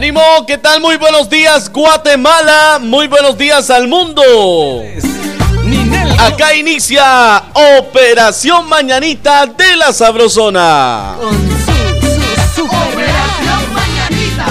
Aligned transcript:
¡Ánimo! 0.00 0.46
¿Qué 0.46 0.56
tal? 0.56 0.80
Muy 0.80 0.96
buenos 0.96 1.28
días, 1.28 1.70
Guatemala. 1.70 2.78
Muy 2.80 3.06
buenos 3.06 3.36
días 3.36 3.68
al 3.68 3.86
mundo. 3.86 4.22
Acá 6.18 6.54
inicia 6.54 7.42
Operación 7.78 8.66
Mañanita 8.66 9.44
de 9.44 9.76
la 9.76 9.92
Sabrosona. 9.92 11.16
Operación 12.56 13.74
Mañanita. 13.74 14.46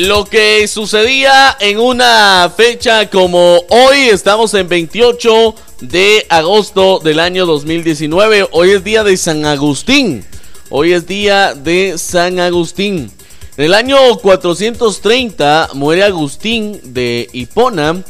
Lo 0.00 0.24
que 0.24 0.66
sucedía 0.66 1.58
en 1.60 1.78
una 1.78 2.50
fecha 2.56 3.10
como 3.10 3.58
hoy, 3.68 3.98
estamos 4.10 4.54
en 4.54 4.66
28 4.66 5.54
de 5.82 6.24
agosto 6.30 7.00
del 7.00 7.20
año 7.20 7.44
2019. 7.44 8.48
Hoy 8.52 8.70
es 8.70 8.82
día 8.82 9.04
de 9.04 9.18
San 9.18 9.44
Agustín. 9.44 10.24
Hoy 10.70 10.94
es 10.94 11.06
día 11.06 11.52
de 11.54 11.98
San 11.98 12.40
Agustín. 12.40 13.10
En 13.58 13.64
el 13.66 13.74
año 13.74 13.98
430 14.22 15.68
muere 15.74 16.02
Agustín 16.04 16.80
de 16.82 17.28
Hipona. 17.34 18.02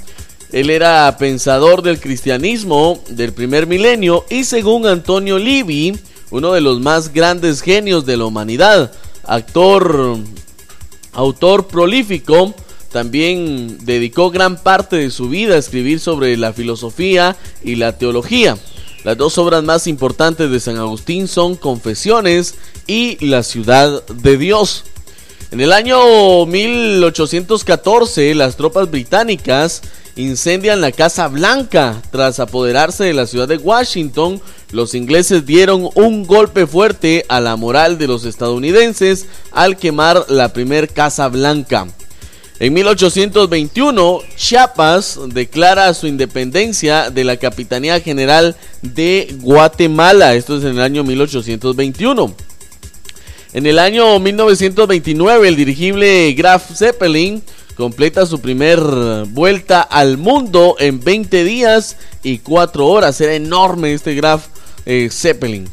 Él 0.52 0.70
era 0.70 1.16
pensador 1.18 1.82
del 1.82 1.98
cristianismo 1.98 3.02
del 3.08 3.32
primer 3.32 3.66
milenio 3.66 4.26
y 4.30 4.44
según 4.44 4.86
Antonio 4.86 5.40
Livi, 5.40 5.98
uno 6.30 6.52
de 6.52 6.60
los 6.60 6.78
más 6.78 7.12
grandes 7.12 7.60
genios 7.60 8.06
de 8.06 8.16
la 8.16 8.26
humanidad, 8.26 8.92
actor 9.24 10.20
Autor 11.12 11.66
prolífico, 11.66 12.54
también 12.92 13.78
dedicó 13.84 14.30
gran 14.30 14.62
parte 14.62 14.96
de 14.96 15.10
su 15.10 15.28
vida 15.28 15.54
a 15.54 15.58
escribir 15.58 16.00
sobre 16.00 16.36
la 16.36 16.52
filosofía 16.52 17.36
y 17.62 17.76
la 17.76 17.96
teología. 17.98 18.56
Las 19.04 19.16
dos 19.16 19.38
obras 19.38 19.62
más 19.62 19.86
importantes 19.86 20.50
de 20.50 20.60
San 20.60 20.76
Agustín 20.76 21.26
son 21.26 21.56
Confesiones 21.56 22.56
y 22.86 23.24
La 23.24 23.42
ciudad 23.42 24.04
de 24.06 24.36
Dios. 24.36 24.84
En 25.50 25.60
el 25.60 25.72
año 25.72 26.46
1814, 26.46 28.34
las 28.34 28.56
tropas 28.56 28.90
británicas 28.90 29.82
incendian 30.16 30.80
la 30.80 30.92
Casa 30.92 31.28
Blanca. 31.28 32.00
Tras 32.10 32.40
apoderarse 32.40 33.04
de 33.04 33.14
la 33.14 33.26
ciudad 33.26 33.48
de 33.48 33.56
Washington, 33.56 34.40
los 34.72 34.94
ingleses 34.94 35.46
dieron 35.46 35.88
un 35.94 36.26
golpe 36.26 36.66
fuerte 36.66 37.24
a 37.28 37.40
la 37.40 37.56
moral 37.56 37.98
de 37.98 38.06
los 38.06 38.24
estadounidenses 38.24 39.26
al 39.52 39.76
quemar 39.76 40.26
la 40.28 40.52
primer 40.52 40.88
Casa 40.88 41.28
Blanca. 41.28 41.86
En 42.60 42.74
1821, 42.74 44.20
Chiapas 44.36 45.18
declara 45.28 45.94
su 45.94 46.06
independencia 46.06 47.08
de 47.08 47.24
la 47.24 47.38
Capitanía 47.38 48.00
General 48.00 48.54
de 48.82 49.34
Guatemala. 49.40 50.34
Esto 50.34 50.58
es 50.58 50.64
en 50.64 50.72
el 50.72 50.82
año 50.82 51.02
1821. 51.02 52.34
En 53.54 53.66
el 53.66 53.78
año 53.78 54.18
1929, 54.18 55.48
el 55.48 55.56
dirigible 55.56 56.32
Graf 56.34 56.70
Zeppelin 56.76 57.42
completa 57.80 58.26
su 58.26 58.40
primer 58.40 58.78
vuelta 59.28 59.80
al 59.80 60.18
mundo 60.18 60.76
en 60.78 61.00
20 61.00 61.44
días 61.44 61.96
y 62.22 62.38
4 62.38 62.86
horas. 62.86 63.18
Era 63.22 63.34
enorme 63.34 63.94
este 63.94 64.14
Graf 64.14 64.48
eh, 64.84 65.08
Zeppelin. 65.10 65.66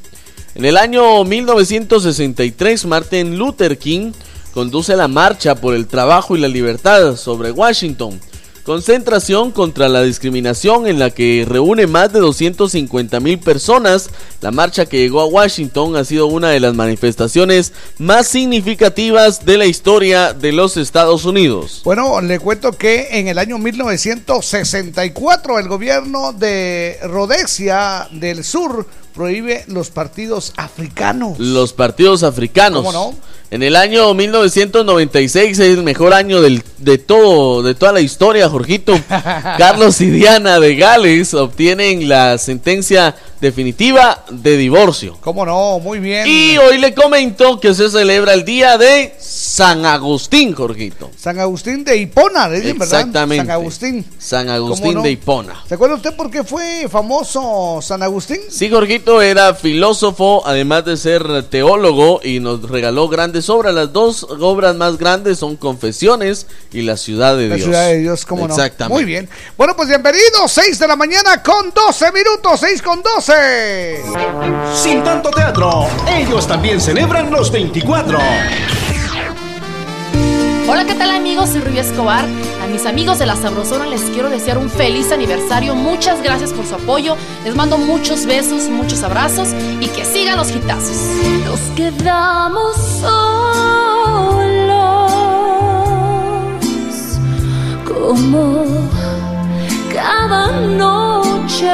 En 0.55 0.63
el 0.63 0.77
año 0.77 1.25
1963, 1.25 2.85
Martin 2.85 3.37
Luther 3.37 3.77
King 3.77 4.13
conduce 4.53 4.95
la 4.95 5.09
marcha 5.09 5.55
por 5.55 5.75
el 5.75 5.85
trabajo 5.85 6.37
y 6.37 6.39
la 6.39 6.47
libertad 6.47 7.17
sobre 7.17 7.51
Washington. 7.51 8.19
Concentración 8.67 9.51
contra 9.51 9.87
la 9.87 10.03
discriminación 10.03 10.87
en 10.87 10.99
la 10.99 11.09
que 11.09 11.45
reúne 11.47 11.87
más 11.87 12.11
de 12.11 12.19
250 12.19 13.21
mil 13.21 13.39
personas. 13.39 14.09
La 14.41 14.51
marcha 14.51 14.85
que 14.85 14.97
llegó 14.97 15.21
a 15.21 15.25
Washington 15.25 15.95
ha 15.95 16.03
sido 16.03 16.27
una 16.27 16.49
de 16.49 16.59
las 16.59 16.73
manifestaciones 16.73 17.71
más 17.97 18.27
significativas 18.27 19.45
de 19.45 19.57
la 19.57 19.67
historia 19.67 20.33
de 20.33 20.51
los 20.51 20.75
Estados 20.75 21.23
Unidos. 21.23 21.79
Bueno, 21.85 22.19
le 22.19 22.39
cuento 22.39 22.73
que 22.73 23.07
en 23.11 23.29
el 23.29 23.37
año 23.37 23.57
1964 23.57 25.59
el 25.59 25.69
gobierno 25.69 26.33
de 26.33 26.99
Rhodesia 27.03 28.09
del 28.11 28.43
Sur 28.43 28.85
prohíbe 29.15 29.63
los 29.67 29.91
partidos 29.91 30.51
africanos. 30.57 31.39
Los 31.39 31.71
partidos 31.71 32.23
africanos. 32.23 32.83
¿Cómo 32.83 32.91
no? 32.91 33.15
En 33.49 33.63
el 33.63 33.77
año 33.77 34.13
1996 34.13 35.51
es 35.59 35.77
el 35.77 35.83
mejor 35.83 36.13
año 36.13 36.41
del- 36.41 36.61
de 36.79 36.97
todo, 36.97 37.63
de 37.63 37.75
toda 37.75 37.93
la 37.93 38.01
historia, 38.01 38.49
Jorgito. 38.49 38.93
Carlos 39.57 40.01
y 40.01 40.09
Diana 40.09 40.59
de 40.59 40.75
Gales 40.75 41.33
obtienen 41.33 42.09
la 42.09 42.37
sentencia 42.37 43.15
definitiva 43.39 44.25
de 44.31 44.57
divorcio. 44.57 45.17
¿Cómo 45.21 45.45
no? 45.45 45.79
Muy 45.79 45.99
bien. 45.99 46.25
Y 46.27 46.57
hoy 46.57 46.77
le 46.79 46.93
comento 46.93 47.59
que 47.59 47.73
se 47.73 47.89
celebra 47.89 48.33
el 48.33 48.43
día 48.43 48.77
de 48.77 49.13
San 49.19 49.85
Agustín, 49.85 50.53
Jorgito. 50.53 51.11
San 51.17 51.39
Agustín 51.39 51.83
de 51.83 51.97
Hipona, 51.97 52.49
le 52.49 52.59
dicen, 52.61 52.79
¿verdad? 52.79 52.99
Exactamente. 52.99 53.45
San 53.45 53.51
Agustín. 53.51 54.05
San 54.19 54.49
Agustín 54.49 55.01
de 55.03 55.11
Hipona. 55.11 55.63
¿Se 55.69 55.75
acuerda 55.75 55.95
usted 55.95 56.15
por 56.15 56.29
qué 56.31 56.43
fue 56.43 56.87
famoso 56.89 57.79
San 57.81 58.01
Agustín? 58.03 58.39
Sí, 58.49 58.69
Jorgito 58.69 59.21
era 59.21 59.53
filósofo, 59.53 60.43
además 60.45 60.83
de 60.85 60.97
ser 60.97 61.43
teólogo, 61.43 62.19
y 62.23 62.39
nos 62.39 62.67
regaló 62.69 63.07
grandes 63.07 63.36
obras. 63.49 63.73
Las 63.73 63.93
dos 63.93 64.23
obras 64.39 64.75
más 64.75 64.97
grandes 64.97 65.39
son 65.39 65.55
Confesiones 65.55 66.47
y 66.71 66.81
La 66.81 66.97
Ciudad 66.97 67.37
de 67.37 67.47
La 67.47 67.55
Dios. 67.55 67.65
ciudad 67.65 67.87
de 67.87 67.99
Dios, 67.99 68.25
¿cómo 68.25 68.47
no? 68.47 68.53
Exactamente. 68.53 68.93
Muy 68.93 69.05
bien. 69.05 69.29
Bueno, 69.57 69.75
pues 69.75 69.87
bienvenidos, 69.87 70.51
6 70.51 70.79
de 70.79 70.87
la 70.87 70.95
mañana 70.95 71.41
con 71.43 71.71
12 71.73 72.11
minutos, 72.11 72.59
6 72.59 72.81
con 72.81 73.01
12. 73.01 74.03
Sin 74.75 75.03
tanto 75.03 75.29
teatro, 75.31 75.87
ellos 76.17 76.47
también 76.47 76.81
celebran 76.81 77.31
los 77.31 77.51
24. 77.51 78.17
Hola, 80.69 80.83
¿qué 80.83 80.95
tal 80.95 81.11
amigos? 81.11 81.51
Soy 81.51 81.61
Rubia 81.61 81.79
Escobar. 81.79 82.25
A 82.61 82.67
mis 82.67 82.85
amigos 82.85 83.19
de 83.19 83.25
la 83.25 83.37
Sabrosona 83.37 83.85
les 83.85 84.01
quiero 84.01 84.29
desear 84.29 84.57
un 84.57 84.69
feliz 84.69 85.13
aniversario. 85.13 85.75
Muchas 85.75 86.21
gracias 86.21 86.51
por 86.51 86.65
su 86.65 86.75
apoyo. 86.75 87.15
Les 87.45 87.55
mando 87.55 87.77
muchos 87.77 88.25
besos, 88.25 88.67
muchos 88.69 89.01
abrazos 89.01 89.47
y 89.79 89.87
que 89.87 90.03
sigan 90.03 90.35
los 90.35 90.51
hitazos. 90.51 90.97
Nos 91.45 91.61
quedamos 91.77 92.75
solos 92.99 93.47
como 97.85 98.65
cada 99.93 100.51
noche. 100.51 101.71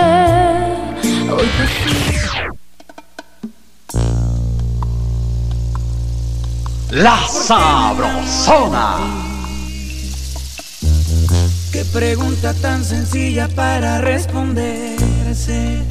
Hoy 1.31 1.47
La 6.93 7.17
Sabrosona. 7.27 8.97
Qué 11.71 11.83
pregunta 11.85 12.53
tan 12.53 12.85
sencilla 12.85 13.47
para 13.55 13.99
responderse. 13.99 15.81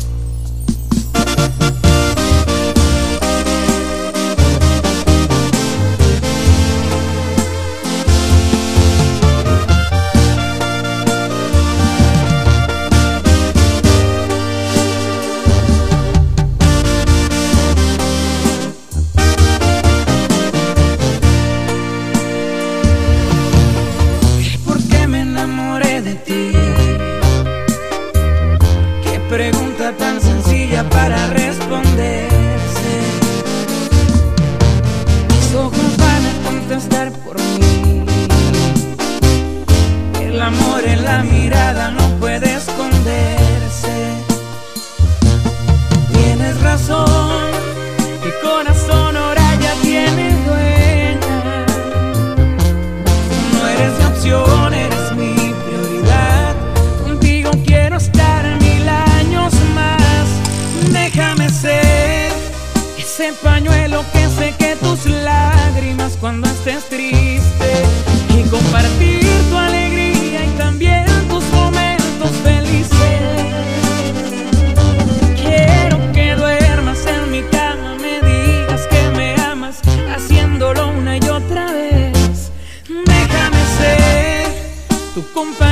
Tu 85.34 85.71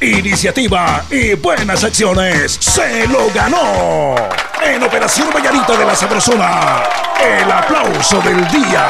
iniciativa 0.00 1.04
y 1.10 1.34
buenas 1.34 1.84
acciones, 1.84 2.56
se 2.58 3.06
lo 3.08 3.30
ganó. 3.34 4.14
En 4.62 4.82
Operación 4.82 5.28
Vallarita 5.34 5.76
de 5.76 5.84
la 5.84 5.94
Sabrosona, 5.94 6.82
el 7.20 7.50
aplauso 7.52 8.20
del 8.22 8.48
día. 8.48 8.88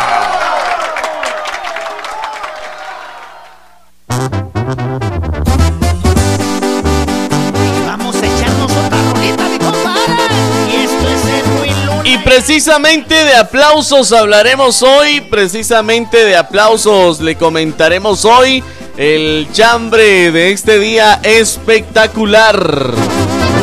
Vamos 7.86 8.16
a 8.16 8.26
echarnos 8.26 8.70
otra 8.70 8.98
rolita, 9.12 9.48
mi 9.48 9.58
compadre. 9.58 10.34
Y 10.70 10.84
esto 10.84 11.08
es 11.08 11.24
el 11.24 11.58
Ruin 11.58 11.86
Lunes. 11.86 12.12
Y 12.12 12.18
precisamente 12.18 13.14
de 13.14 13.34
aplausos 13.36 14.12
hablaremos 14.12 14.82
hoy, 14.82 15.22
precisamente 15.22 16.24
de 16.24 16.36
aplausos 16.36 17.20
le 17.20 17.36
comentaremos 17.36 18.24
hoy 18.24 18.62
el 18.96 19.48
chambre 19.52 20.30
de 20.30 20.52
este 20.52 20.78
día 20.78 21.20
espectacular. 21.22 22.94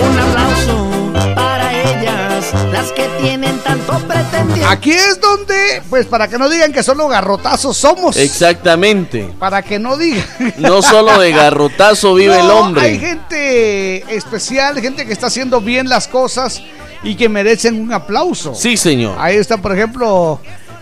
Un 0.03 0.19
aplauso 0.19 1.13
para 1.35 1.81
ellas, 1.81 2.53
las 2.71 2.91
que 2.91 3.07
tienen 3.21 3.57
tanto 3.59 3.97
pretendiente. 3.99 4.65
Aquí 4.65 4.91
es 4.91 5.21
donde, 5.21 5.81
pues 5.89 6.05
para 6.05 6.27
que 6.27 6.37
no 6.37 6.49
digan 6.49 6.73
que 6.73 6.83
solo 6.83 7.07
garrotazos 7.07 7.77
somos. 7.77 8.17
Exactamente. 8.17 9.29
Para 9.39 9.61
que 9.61 9.79
no 9.79 9.97
digan. 9.97 10.25
No 10.57 10.81
solo 10.81 11.17
de 11.19 11.31
garrotazo 11.31 12.13
vive 12.15 12.39
el 12.39 12.49
hombre. 12.49 12.81
Hay 12.81 12.99
gente 12.99 14.15
especial, 14.15 14.81
gente 14.81 15.05
que 15.05 15.13
está 15.13 15.27
haciendo 15.27 15.61
bien 15.61 15.87
las 15.87 16.07
cosas 16.07 16.61
y 17.03 17.15
que 17.15 17.29
merecen 17.29 17.81
un 17.81 17.93
aplauso. 17.93 18.53
Sí, 18.53 18.77
señor. 18.77 19.15
Ahí 19.19 19.37
está, 19.37 19.57
por 19.57 19.71
ejemplo, 19.71 20.39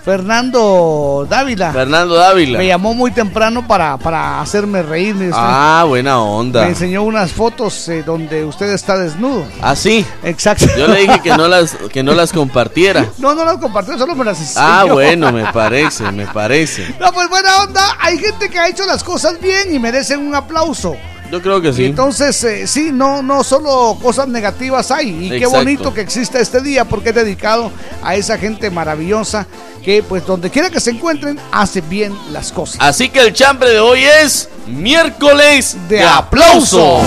Fernando 0.10 1.28
Dávila. 1.30 1.72
Fernando 1.72 2.16
Dávila. 2.16 2.58
Me 2.58 2.66
llamó 2.66 2.96
muy 2.96 3.12
temprano 3.12 3.68
para, 3.68 3.96
para 3.98 4.42
hacerme 4.42 4.82
reír. 4.82 5.14
me- 5.14 5.30
Ah, 5.34 5.86
buena 5.88 6.16
Me 6.16 6.22
onda. 6.22 6.68
enseñó 6.68 7.04
unas 7.04 7.32
fotos 7.32 7.88
eh, 7.90 8.02
donde 8.04 8.44
usted 8.44 8.70
está 8.74 8.98
desnudo. 8.98 9.46
Ah, 9.62 9.76
sí. 9.76 10.04
Exacto. 10.24 10.66
Yo 10.78 10.88
le 10.88 11.02
dije 11.02 11.20
que 11.22 11.38
no 11.38 11.48
las, 11.48 11.76
que 11.92 12.02
no 12.02 12.14
las 12.14 12.34
compartiera. 12.34 13.06
No, 13.20 13.36
no 13.36 13.46
las 13.46 13.58
compartió, 13.58 13.98
solo 14.00 14.16
me 14.16 14.26
las 14.26 14.40
enseñó. 14.40 14.66
Ah, 14.66 14.86
bueno, 14.92 15.32
me 15.34 15.46
parece, 15.54 16.12
me 16.12 16.26
parece. 16.26 16.96
No, 17.00 17.12
pues 17.14 17.30
buena 17.30 17.62
onda. 17.62 17.84
Hay 18.00 18.18
gente 18.18 18.50
que 18.50 18.58
ha 18.58 18.68
hecho 18.68 18.86
las 18.88 19.04
cosas 19.04 19.40
bien 19.40 19.74
y 19.74 19.78
merecen 19.78 20.22
un 20.26 20.34
aplauso. 20.34 20.96
Yo 21.32 21.42
creo 21.42 21.62
que 21.62 21.72
sí. 21.74 21.86
Entonces, 21.86 22.44
eh, 22.44 22.66
sí, 22.66 22.90
no, 22.92 23.22
no 23.22 23.44
solo 23.44 23.98
cosas 24.02 24.28
negativas 24.28 24.90
hay. 24.90 25.28
Y 25.28 25.40
qué 25.40 25.46
bonito 25.46 25.94
que 25.94 26.02
exista 26.02 26.40
este 26.40 26.60
día 26.62 26.86
porque 26.86 27.10
es 27.10 27.16
dedicado 27.16 27.72
a 28.04 28.16
esa 28.16 28.38
gente 28.38 28.72
maravillosa 28.72 29.46
que, 29.84 30.02
pues, 30.02 30.26
donde 30.26 30.50
quiera 30.50 30.70
que 30.70 30.80
se 30.80 30.92
encuentren, 30.92 31.40
hace 31.52 31.82
bien 31.82 32.14
las 32.32 32.52
cosas. 32.52 32.78
Así 32.80 33.10
que 33.10 33.22
el 33.22 33.34
chambre 33.34 33.70
de 33.70 33.80
hoy 33.80 34.04
es 34.04 34.50
miércoles 34.68 35.78
de, 35.88 35.98
De 35.98 36.04
aplauso. 36.04 36.98
Un 36.98 37.06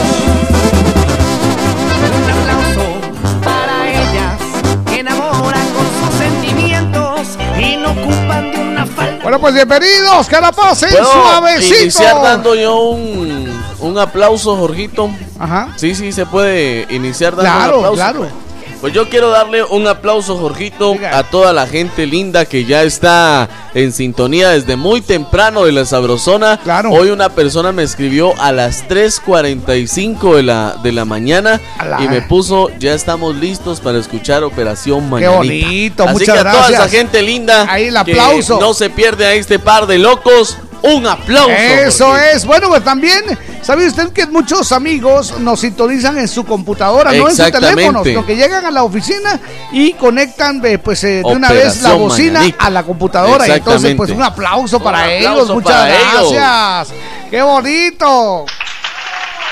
aplauso 2.30 3.00
para 3.42 3.90
ellas 3.90 4.38
que 4.86 5.00
enamoran 5.00 5.66
con 5.70 5.86
sus 6.00 6.18
sentimientos 6.18 7.28
y 7.58 7.76
no 7.76 7.90
ocupan 7.90 8.52
de 8.52 8.58
una 8.60 8.86
falda. 8.86 9.18
Bueno, 9.22 9.40
pues 9.40 9.54
bienvenidos, 9.54 10.28
que 10.28 10.40
la 10.40 10.52
pasen 10.52 10.90
¿Puedo 10.90 11.12
suavecito. 11.12 11.80
iniciar 11.82 12.22
dando 12.22 12.54
yo 12.54 12.76
un, 12.90 13.51
un 13.82 13.98
aplauso, 13.98 14.56
Jorgito? 14.56 15.10
Ajá. 15.38 15.72
Sí, 15.76 15.94
sí, 15.94 16.12
se 16.12 16.24
puede 16.26 16.86
iniciar 16.90 17.36
dando 17.36 17.50
Claro, 17.52 17.78
un 17.78 17.84
aplauso. 17.84 17.94
claro. 17.96 18.52
Pues 18.80 18.92
yo 18.92 19.08
quiero 19.08 19.30
darle 19.30 19.62
un 19.62 19.86
aplauso, 19.86 20.36
Jorgito, 20.38 20.96
a 21.12 21.22
toda 21.22 21.52
la 21.52 21.68
gente 21.68 22.04
linda 22.04 22.46
que 22.46 22.64
ya 22.64 22.82
está 22.82 23.48
en 23.74 23.92
sintonía 23.92 24.48
desde 24.50 24.74
muy 24.74 25.00
temprano 25.00 25.64
de 25.66 25.70
la 25.70 25.84
Sabrosona. 25.84 26.58
Claro. 26.64 26.90
Hoy 26.90 27.10
una 27.10 27.28
persona 27.28 27.70
me 27.70 27.84
escribió 27.84 28.34
a 28.40 28.50
las 28.50 28.84
3.45 28.88 30.34
de 30.34 30.42
la, 30.42 30.76
de 30.82 30.90
la 30.90 31.04
mañana 31.04 31.60
y 32.00 32.08
me 32.08 32.22
puso, 32.22 32.70
ya 32.80 32.94
estamos 32.94 33.36
listos 33.36 33.78
para 33.80 33.98
escuchar 33.98 34.42
Operación 34.42 35.08
Mañanita. 35.08 35.36
bonito, 35.36 36.02
Así 36.04 36.12
muchas 36.14 36.34
que 36.42 36.48
a 36.48 36.52
toda 36.52 36.68
esa 36.70 36.88
gente 36.88 37.22
linda 37.22 37.66
Ahí 37.70 37.84
el 37.86 37.94
que 38.04 38.12
aplauso. 38.12 38.58
no 38.60 38.74
se 38.74 38.90
pierde 38.90 39.26
a 39.26 39.34
este 39.34 39.60
par 39.60 39.86
de 39.86 39.98
locos, 39.98 40.56
un 40.82 41.06
aplauso. 41.06 41.50
Eso 41.50 42.16
es. 42.16 42.44
Bueno, 42.44 42.68
pues 42.68 42.82
también, 42.84 43.22
¿sabe 43.62 43.86
usted 43.86 44.12
que 44.12 44.26
muchos 44.26 44.72
amigos 44.72 45.38
nos 45.38 45.60
sintonizan 45.60 46.18
en 46.18 46.28
su 46.28 46.44
computadora, 46.44 47.12
no 47.12 47.28
en 47.28 47.36
su 47.36 47.50
teléfono, 47.50 48.04
sino 48.04 48.26
que 48.26 48.36
llegan 48.36 48.64
a 48.66 48.70
la 48.70 48.82
oficina 48.84 49.38
y 49.70 49.92
conectan 49.94 50.60
eh, 50.64 50.78
pues 50.78 51.02
eh, 51.04 51.22
de 51.22 51.24
una 51.24 51.50
vez 51.50 51.82
la 51.82 51.94
bocina 51.94 52.40
Mañanita. 52.40 52.64
a 52.66 52.70
la 52.70 52.82
computadora? 52.82 53.46
Y 53.48 53.50
entonces, 53.52 53.94
pues 53.96 54.10
un 54.10 54.22
aplauso 54.22 54.78
Un 54.78 54.82
para 54.82 55.04
aplauso 55.04 55.32
ellos. 55.32 55.50
Muchas 55.50 55.72
para 55.72 55.96
ellos. 55.96 56.32
gracias. 56.32 56.98
¡Qué 57.30 57.42
bonito! 57.42 58.46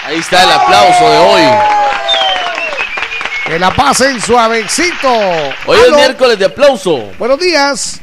Ahí 0.06 0.18
está 0.18 0.42
el 0.42 0.50
aplauso 0.50 1.08
de 1.10 1.18
hoy. 1.18 1.42
Que 3.46 3.58
la 3.58 3.70
pasen 3.75 4.20
suavecito. 4.20 5.08
Hoy 5.66 5.78
es 5.87 5.92
miércoles 5.94 6.38
de 6.38 6.44
aplauso. 6.46 7.10
Buenos 7.18 7.38
días. 7.38 8.00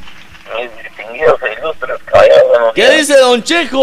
E 1.22 1.60
ilustres 1.60 1.98
caballeros, 2.06 2.48
buenos 2.50 2.74
¿Qué 2.74 2.82
días. 2.82 2.98
dice 3.08 3.18
Don 3.20 3.44
Chejo? 3.44 3.82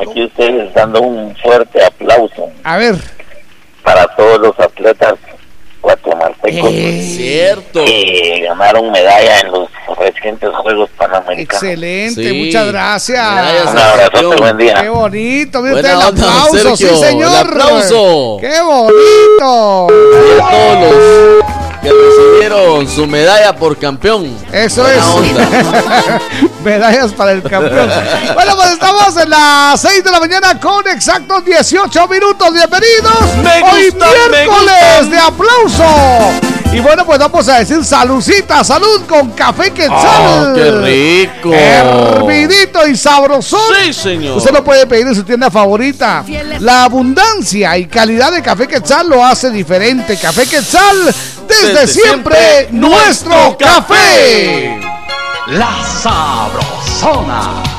Aquí 0.00 0.24
ustedes 0.24 0.72
dando 0.74 1.02
un 1.02 1.36
fuerte 1.36 1.84
aplauso 1.84 2.50
A 2.64 2.76
ver. 2.78 2.94
para 3.82 4.06
todos 4.16 4.38
los 4.40 4.58
atletas 4.60 5.14
guatemaltecos 5.82 6.70
Eh, 6.72 7.02
Cierto. 7.02 7.84
que 7.84 8.44
ganaron 8.48 8.90
medalla 8.92 9.40
en 9.40 9.50
los 9.50 9.68
recientes 9.98 10.48
Juegos 10.54 10.88
Panamericanos. 10.96 11.62
excelente, 11.62 12.22
Sí. 12.22 12.44
muchas 12.46 12.66
gracias. 12.68 13.26
Un 13.72 13.78
abrazote, 13.78 14.36
buen 14.40 14.56
Qué 14.56 14.62
día. 14.64 14.90
bonito, 14.90 15.60
mire 15.60 15.74
usted 15.74 15.90
el 15.92 16.00
aplauso, 16.02 16.76
sí 16.76 16.86
señor. 16.86 17.30
el 17.32 17.36
aplauso. 17.38 18.36
Qué 18.40 18.60
bonito. 18.62 19.86
Y 19.90 20.40
a 20.40 20.50
todos 20.50 20.80
los 20.80 21.51
que 21.82 21.90
recibieron 21.92 22.88
su 22.88 23.06
medalla 23.06 23.54
por 23.54 23.76
campeón. 23.76 24.36
Eso 24.52 24.82
Buena 24.82 24.98
es. 24.98 25.04
onda. 25.04 26.20
Medallas 26.64 27.12
para 27.12 27.32
el 27.32 27.42
campeón. 27.42 27.90
bueno, 28.34 28.56
pues 28.56 28.70
estamos 28.72 29.16
en 29.16 29.30
las 29.30 29.80
6 29.80 30.04
de 30.04 30.10
la 30.10 30.20
mañana 30.20 30.60
con 30.60 30.86
exactos 30.86 31.44
18 31.44 32.08
minutos. 32.08 32.52
Bienvenidos. 32.52 33.36
Me 33.42 33.62
Hoy 33.62 33.90
gusta, 33.90 34.06
miércoles 34.30 35.10
de 35.10 35.18
aplauso. 35.18 36.61
Y 36.72 36.80
bueno, 36.80 37.04
pues 37.04 37.18
vamos 37.18 37.46
a 37.48 37.58
decir 37.58 37.84
saludcita, 37.84 38.64
salud 38.64 39.02
con 39.06 39.30
café 39.32 39.70
quetzal. 39.72 40.52
Oh, 40.52 40.54
qué 40.54 40.70
rico. 40.70 41.52
Hervidito 41.52 42.86
y 42.86 42.96
sabroso. 42.96 43.58
Sí, 43.84 43.92
señor. 43.92 44.38
Usted 44.38 44.52
lo 44.52 44.64
puede 44.64 44.86
pedir 44.86 45.06
en 45.06 45.14
su 45.14 45.22
tienda 45.22 45.50
favorita. 45.50 46.24
La 46.60 46.84
abundancia 46.84 47.76
y 47.76 47.86
calidad 47.86 48.32
de 48.32 48.40
Café 48.40 48.66
Quetzal 48.66 49.08
lo 49.08 49.24
hace 49.24 49.50
diferente. 49.50 50.16
Café 50.16 50.46
Quetzal, 50.46 51.14
desde, 51.46 51.74
Desde 51.74 51.86
siempre, 51.88 52.38
siempre, 52.38 52.68
nuestro 52.70 53.22
nuestro 53.22 53.58
café. 53.58 54.80
La 55.48 55.84
Sabrosona. 56.02 57.71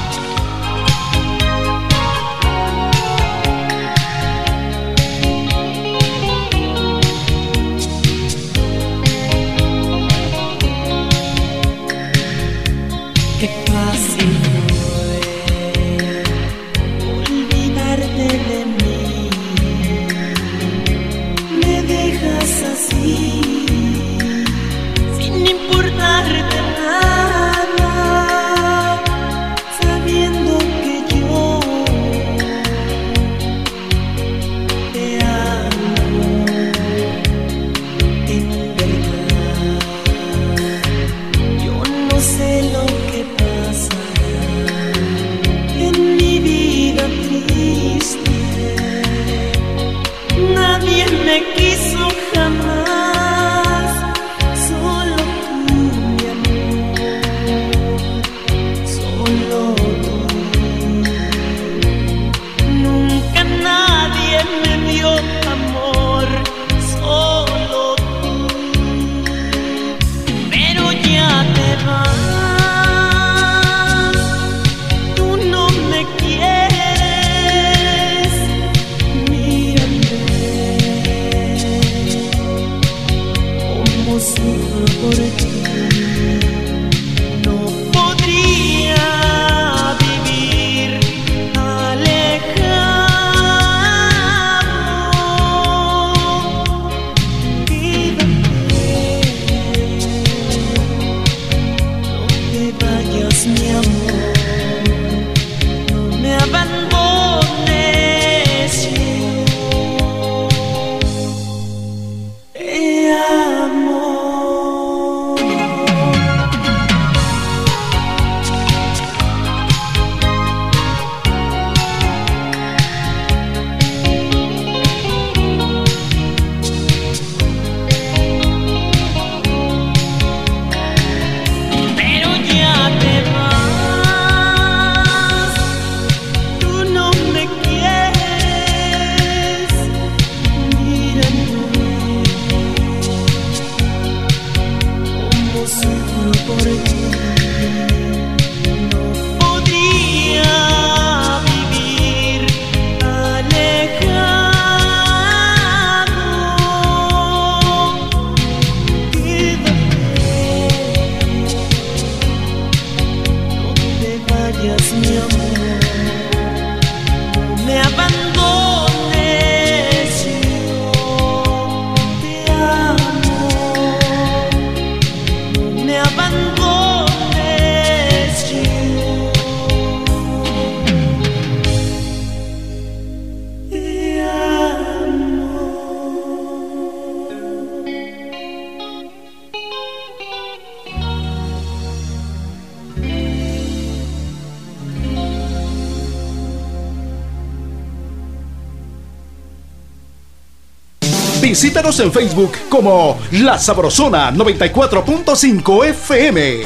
Visítanos 201.54 202.00
en 202.00 202.12
Facebook 202.12 202.54
como 202.68 203.20
La 203.34 203.60
Sabrosona 203.60 204.32
94.5 204.32 205.86
FM. 205.86 206.64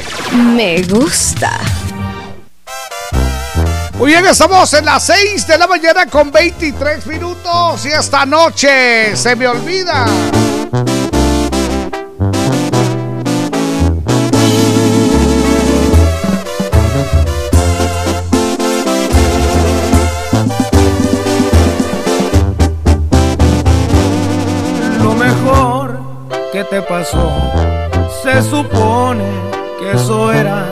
Me 0.56 0.82
gusta. 0.84 1.60
Muy 3.98 4.12
bien, 4.12 4.24
estamos 4.24 4.72
en 4.72 4.86
las 4.86 5.04
6 5.04 5.46
de 5.46 5.58
la 5.58 5.66
mañana 5.66 6.06
con 6.06 6.32
23 6.32 7.06
minutos 7.06 7.84
y 7.84 7.88
esta 7.88 8.24
noche 8.24 9.14
se 9.14 9.36
me 9.36 9.46
olvida. 9.46 10.06
Pasó, 26.88 27.30
se 28.22 28.42
supone 28.42 29.24
que 29.78 29.92
eso 29.92 30.32
era. 30.32 30.64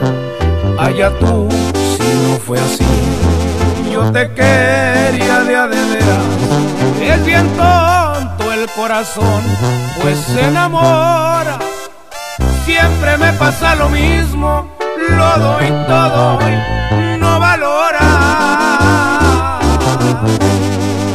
Allá 0.78 1.10
tú, 1.18 1.48
si 1.96 2.28
no 2.28 2.38
fue 2.38 2.58
así. 2.58 2.84
Yo 3.92 4.10
te 4.10 4.32
quería 4.32 5.40
de 5.40 5.56
a 5.56 5.66
de 5.66 5.76
veras. 5.76 6.24
Es 7.00 7.24
bien 7.24 7.48
tonto 7.56 8.52
el 8.52 8.68
corazón, 8.70 9.42
pues 10.00 10.18
se 10.18 10.46
enamora. 10.46 11.58
Siempre 12.64 13.16
me 13.18 13.32
pasa 13.34 13.74
lo 13.74 13.88
mismo, 13.88 14.70
lo 15.08 15.38
doy 15.38 15.68
todo 15.86 16.38
y 16.42 17.18
no 17.18 17.38
valora. 17.38 18.00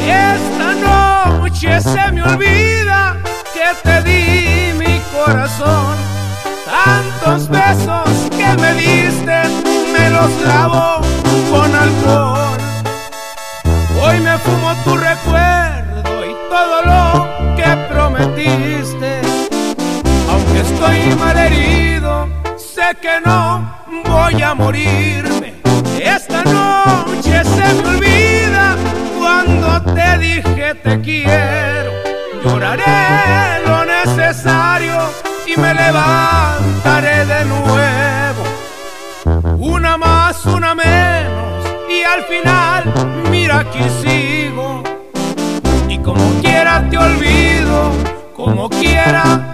Esta 0.05 0.73
noche 0.75 1.81
se 1.81 2.11
me 2.11 2.23
olvida 2.23 3.17
que 3.53 3.75
te 3.83 4.01
di 4.03 4.50
Tantos 5.31 7.47
besos 7.47 8.09
que 8.31 8.53
me 8.61 8.73
diste, 8.73 9.43
me 9.93 10.09
los 10.09 10.29
lavo 10.45 10.99
con 11.49 11.73
alcohol. 11.73 12.57
Hoy 14.03 14.19
me 14.19 14.37
fumo 14.39 14.73
tu 14.83 14.97
recuerdo 14.97 16.25
y 16.25 16.35
todo 16.49 16.81
lo 16.83 17.29
que 17.55 17.77
prometiste. 17.89 19.21
Aunque 20.29 20.59
estoy 20.59 21.15
mal 21.15 21.37
herido, 21.37 22.27
sé 22.57 22.93
que 23.01 23.21
no 23.25 23.73
voy 24.03 24.41
a 24.41 24.53
morirme. 24.53 25.53
Esta 25.97 26.43
noche 26.43 27.45
se 27.45 27.73
me 27.81 27.87
olvida 27.87 28.75
cuando 29.17 29.81
te 29.93 30.17
dije 30.17 30.75
te 30.75 30.99
quiero. 30.99 31.93
Lloraré 32.43 33.00
y 35.53 35.57
me 35.59 35.73
levantaré 35.73 37.25
de 37.25 37.45
nuevo. 37.45 38.43
Una 39.59 39.97
más, 39.97 40.45
una 40.45 40.75
menos 40.75 41.65
y 41.89 42.03
al 42.03 42.23
final, 42.23 42.93
mira 43.29 43.59
aquí 43.59 43.83
sigo. 44.01 44.83
Y 45.89 45.97
como 45.99 46.41
quiera 46.41 46.87
te 46.89 46.97
olvido, 46.97 47.91
como 48.35 48.69
quiera 48.69 49.50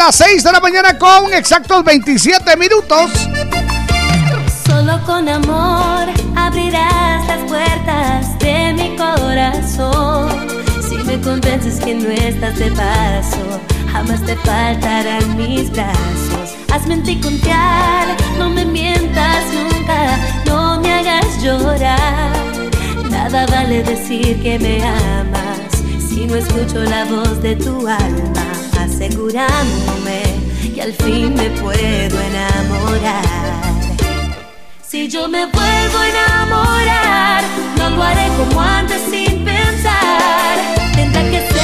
las 0.00 0.16
6 0.16 0.42
de 0.42 0.52
la 0.52 0.60
mañana 0.60 0.98
con 0.98 1.30
exactos 1.34 1.84
27 1.84 2.56
minutos. 2.56 3.10
Solo 4.66 4.98
con 5.04 5.28
amor 5.28 6.08
abrirás 6.36 7.26
las 7.28 7.40
puertas 7.46 8.38
de 8.38 8.72
mi 8.72 8.96
corazón. 8.96 10.30
Si 10.88 10.96
me 11.04 11.20
convences 11.20 11.78
que 11.84 11.94
no 11.94 12.08
estás 12.08 12.58
de 12.58 12.70
paso, 12.70 13.60
jamás 13.92 14.24
te 14.24 14.36
faltarán 14.36 15.36
mis 15.36 15.70
brazos. 15.70 16.56
Hazme 16.72 16.94
en 16.94 17.02
ti 17.02 17.20
confiar, 17.20 18.06
no 18.38 18.48
me 18.48 18.64
mientas 18.64 19.44
nunca, 19.52 20.18
no 20.46 20.80
me 20.80 20.94
hagas 20.94 21.42
llorar. 21.42 22.32
Nada 23.10 23.44
vale 23.48 23.82
decir 23.82 24.42
que 24.42 24.58
me 24.58 24.82
amas 24.82 25.60
si 26.08 26.26
no 26.26 26.36
escucho 26.36 26.82
la 26.84 27.04
voz 27.04 27.40
de 27.42 27.54
tu 27.54 27.86
alma, 27.86 28.49
asegurándome 29.00 30.22
que 30.74 30.82
al 30.82 30.92
fin 30.92 31.34
me 31.34 31.48
puedo 31.50 32.20
enamorar. 32.20 33.24
Si 34.86 35.08
yo 35.08 35.26
me 35.26 35.46
vuelvo 35.46 35.98
a 35.98 36.08
enamorar, 36.08 37.44
no 37.78 37.90
lo 37.90 38.02
haré 38.02 38.28
como 38.36 38.60
antes 38.60 39.00
sin 39.10 39.44
pensar. 39.44 40.58
Tendrá 40.94 41.22
que 41.30 41.48
ser 41.50 41.59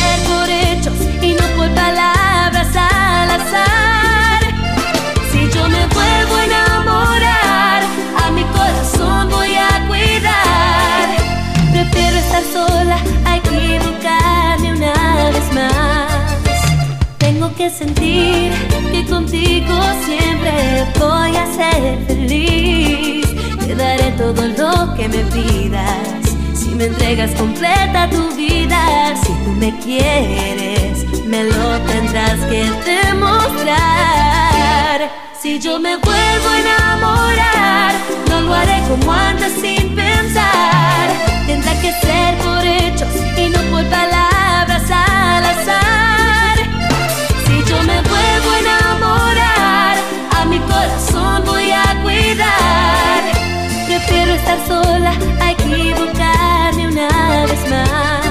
me 26.77 26.85
entregas 26.85 27.31
completa 27.33 28.09
tu 28.11 28.35
vida, 28.37 29.15
si 29.23 29.33
tú 29.45 29.53
me 29.53 29.77
quieres, 29.79 31.07
me 31.25 31.45
lo 31.45 31.81
tendrás 31.87 32.39
que 32.51 32.71
demostrar. 32.85 33.81
Si 35.41 35.59
yo 35.59 35.79
me 35.79 35.97
vuelvo 35.97 36.49
a 36.51 36.61
enamorar, 36.61 37.95
no 38.29 38.43
lo 38.43 38.53
haré 38.55 38.83
como 38.89 39.11
antes 39.11 39.55
sin 39.55 39.95
pensar. 39.95 41.09
Tendrá 41.47 41.73
que 41.81 41.93
ser 41.93 42.37
por 42.39 42.63
hechos 42.65 43.09
y 43.39 43.49
no 43.49 43.61
por 43.71 43.85
palabras 43.89 44.91
al 44.91 45.45
azar. 45.45 46.59
Si 47.47 47.65
yo 47.71 47.83
me 47.85 48.03
vuelvo 48.03 48.51
a 48.51 48.59
enamorar, 48.59 49.97
a 50.39 50.45
mi 50.45 50.59
corazón 50.59 51.43
voy 51.47 51.71
a 51.71 52.03
cuidar. 52.03 53.23
Prefiero 53.87 54.35
estar 54.35 54.59
sola 54.67 55.13
a 55.41 55.53
equivocarme 55.53 56.36
una 57.65 58.26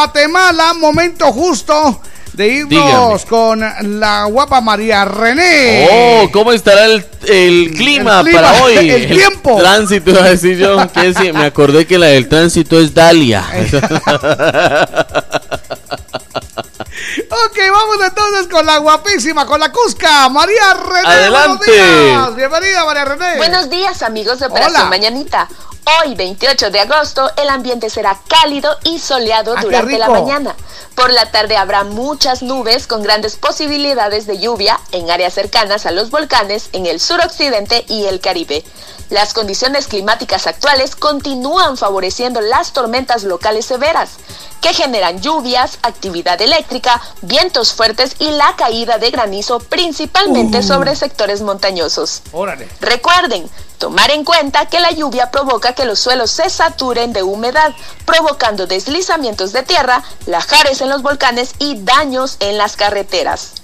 Guatemala. 0.00 0.72
Momento 0.74 1.30
justo 1.30 2.00
de 2.32 2.48
irnos 2.48 2.70
Dígame. 2.70 3.24
con 3.28 4.00
la 4.00 4.24
guapa 4.24 4.62
María 4.62 5.04
René. 5.04 5.88
Oh, 5.90 6.30
¿cómo 6.32 6.52
estará 6.52 6.86
el, 6.86 7.04
el 7.26 7.72
clima, 7.76 8.20
el 8.20 8.24
clima, 8.24 8.40
para 8.40 8.62
hoy? 8.62 8.76
el 8.88 9.08
tiempo. 9.08 9.58
tránsito, 9.58 10.10
iba 10.10 10.24
a 10.24 10.30
decir 10.30 10.56
yo. 10.56 10.78
¿qué 10.94 11.12
decir? 11.12 11.34
Me 11.34 11.44
acordé 11.44 11.86
que 11.86 11.98
la 11.98 12.06
del 12.06 12.30
tránsito 12.30 12.80
es 12.80 12.94
Dalia. 12.94 13.44
Ok, 17.32 17.58
vamos 17.72 17.96
entonces 18.06 18.46
con 18.48 18.64
la 18.66 18.78
guapísima, 18.78 19.46
con 19.46 19.58
la 19.58 19.72
Cusca, 19.72 20.28
María 20.28 20.74
René. 20.74 21.08
Adelante. 21.08 21.66
buenos 21.66 21.66
días. 21.66 22.36
Bienvenida, 22.36 22.84
María 22.84 23.04
René. 23.04 23.36
Buenos 23.36 23.70
días 23.70 24.02
amigos 24.02 24.38
de 24.38 24.46
Operación 24.46 24.76
Hola. 24.76 24.90
Mañanita. 24.90 25.48
Hoy 25.84 26.14
28 26.14 26.70
de 26.70 26.80
agosto 26.80 27.30
el 27.36 27.48
ambiente 27.48 27.90
será 27.90 28.18
cálido 28.28 28.76
y 28.84 28.98
soleado 28.98 29.54
Ah, 29.56 29.60
durante 29.62 29.98
la 29.98 30.08
mañana. 30.08 30.54
Por 30.94 31.10
la 31.10 31.30
tarde 31.30 31.56
habrá 31.56 31.84
muchas 31.84 32.42
nubes 32.42 32.86
con 32.86 33.02
grandes 33.02 33.36
posibilidades 33.36 34.26
de 34.26 34.38
lluvia 34.38 34.78
en 34.92 35.10
áreas 35.10 35.34
cercanas 35.34 35.86
a 35.86 35.90
los 35.90 36.10
volcanes 36.10 36.68
en 36.72 36.86
el 36.86 37.00
suroccidente 37.00 37.84
y 37.88 38.04
el 38.06 38.20
Caribe. 38.20 38.64
Las 39.10 39.34
condiciones 39.34 39.88
climáticas 39.88 40.46
actuales 40.46 40.94
continúan 40.94 41.76
favoreciendo 41.76 42.40
las 42.40 42.72
tormentas 42.72 43.24
locales 43.24 43.66
severas, 43.66 44.10
que 44.60 44.72
generan 44.72 45.20
lluvias, 45.20 45.78
actividad 45.82 46.40
eléctrica, 46.40 47.00
vientos 47.22 47.72
fuertes 47.72 48.14
y 48.20 48.30
la 48.30 48.54
caída 48.56 48.98
de 48.98 49.10
granizo 49.10 49.58
principalmente 49.58 50.58
Uh. 50.58 50.62
sobre 50.62 50.94
sectores 50.94 51.42
montañosos. 51.42 52.22
Órale. 52.32 52.68
Recuerden, 52.80 53.50
tomar 53.78 54.10
en 54.12 54.24
cuenta 54.24 54.66
que 54.66 54.78
la 54.78 54.92
lluvia 54.92 55.30
provoca 55.30 55.72
que 55.72 55.86
los 55.86 55.98
suelos 55.98 56.30
se 56.30 56.48
saturen 56.48 57.12
de 57.12 57.22
humedad, 57.24 57.72
provocando 58.04 58.66
deslizamientos 58.66 59.52
de 59.52 59.62
tierra, 59.64 60.04
lajares 60.26 60.82
en 60.82 60.88
los 60.88 61.02
volcanes 61.02 61.54
y 61.58 61.82
daños 61.82 62.36
en 62.40 62.58
las 62.58 62.76
carreteras. 62.76 63.54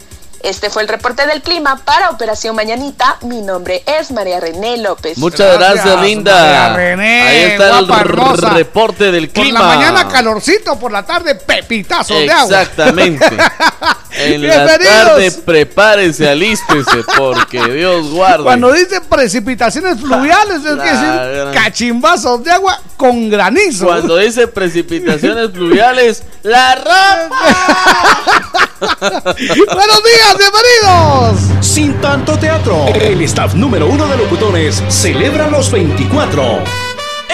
Este 0.43 0.71
fue 0.71 0.83
el 0.83 0.89
reporte 0.89 1.27
del 1.27 1.43
clima 1.43 1.77
para 1.85 2.11
Operación 2.11 2.55
Mañanita. 2.55 3.17
Mi 3.23 3.41
nombre 3.43 3.83
es 3.87 4.13
María 4.13 4.39
René 4.39 4.77
López. 4.77 5.19
Muchas 5.19 5.59
gracias, 5.59 5.85
Gracias, 5.87 6.03
linda. 6.07 6.33
María 6.35 6.77
René, 6.77 7.23
Ahí 7.23 7.39
está 7.53 7.69
guapa, 7.81 7.95
el 8.03 8.09
hermosa. 8.09 8.51
reporte 8.51 9.11
del 9.13 9.29
Por 9.29 9.43
clima. 9.43 9.61
la 9.61 9.67
mañana 9.67 10.09
calorcito, 10.09 10.79
por 10.79 10.93
la 10.93 11.05
tarde 11.05 11.35
pepitazos 11.35 12.19
de 12.19 12.31
agua. 12.31 12.63
Exactamente. 12.63 13.27
En 14.19 14.47
la 14.49 14.67
tarde 14.79 15.31
prepárese, 15.31 16.27
alístese, 16.27 17.05
porque 17.19 17.63
Dios 17.69 18.09
guarde. 18.13 18.45
Cuando 18.45 18.73
dice 18.73 19.03
precipitaciones 19.03 20.01
fluviales, 20.01 20.57
es 20.65 20.77
decir 20.79 21.53
cachimbazos 21.53 22.43
de 22.43 22.51
agua 22.51 22.81
con 22.97 23.29
granizo. 23.29 23.85
Cuando 23.85 24.17
dice 24.17 24.49
precipitaciones 24.49 25.51
pluviales, 25.51 26.23
la 26.43 26.77
ropa. 26.77 27.37
Buenos 29.37 30.03
días, 30.03 30.36
bienvenidos. 30.39 31.65
Sin 31.65 31.95
tanto 32.01 32.39
teatro, 32.39 32.87
el 32.95 33.21
staff 33.23 33.55
número 33.55 33.87
uno 33.87 34.07
de 34.07 34.17
locutores 34.17 34.83
celebra 34.89 35.49
los 35.49 35.71
24. 35.71 36.63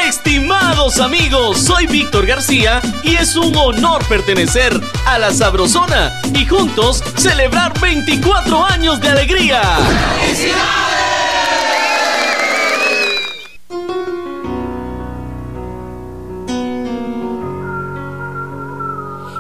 Estimados 0.07 1.01
amigos, 1.01 1.59
soy 1.59 1.87
Víctor 1.87 2.27
García 2.27 2.81
y 3.03 3.17
es 3.17 3.37
un 3.37 3.55
honor 3.57 4.05
pertenecer 4.07 4.79
a 5.07 5.19
la 5.19 5.33
Sabrosona 5.33 6.12
y 6.35 6.47
juntos 6.47 7.03
celebrar 7.17 7.79
24 7.81 8.65
años 8.65 9.01
de 9.01 9.09
alegría. 9.09 9.62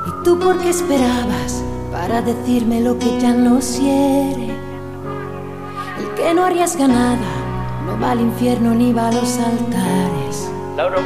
¿Y 0.06 0.24
tú 0.24 0.38
por 0.38 0.58
qué 0.60 0.70
esperabas 0.70 1.62
para 2.02 2.20
decirme 2.20 2.80
lo 2.80 2.98
que 2.98 3.20
ya 3.20 3.32
no 3.32 3.60
hiere? 3.60 4.50
El 6.00 6.14
que 6.16 6.34
no 6.34 6.44
arriesga 6.44 6.88
nada 6.88 7.30
no 7.86 7.96
va 8.00 8.10
al 8.10 8.20
infierno 8.20 8.74
ni 8.74 8.92
va 8.92 9.06
a 9.06 9.12
los 9.12 9.38
altares. 9.38 10.50
Laura. 10.76 10.98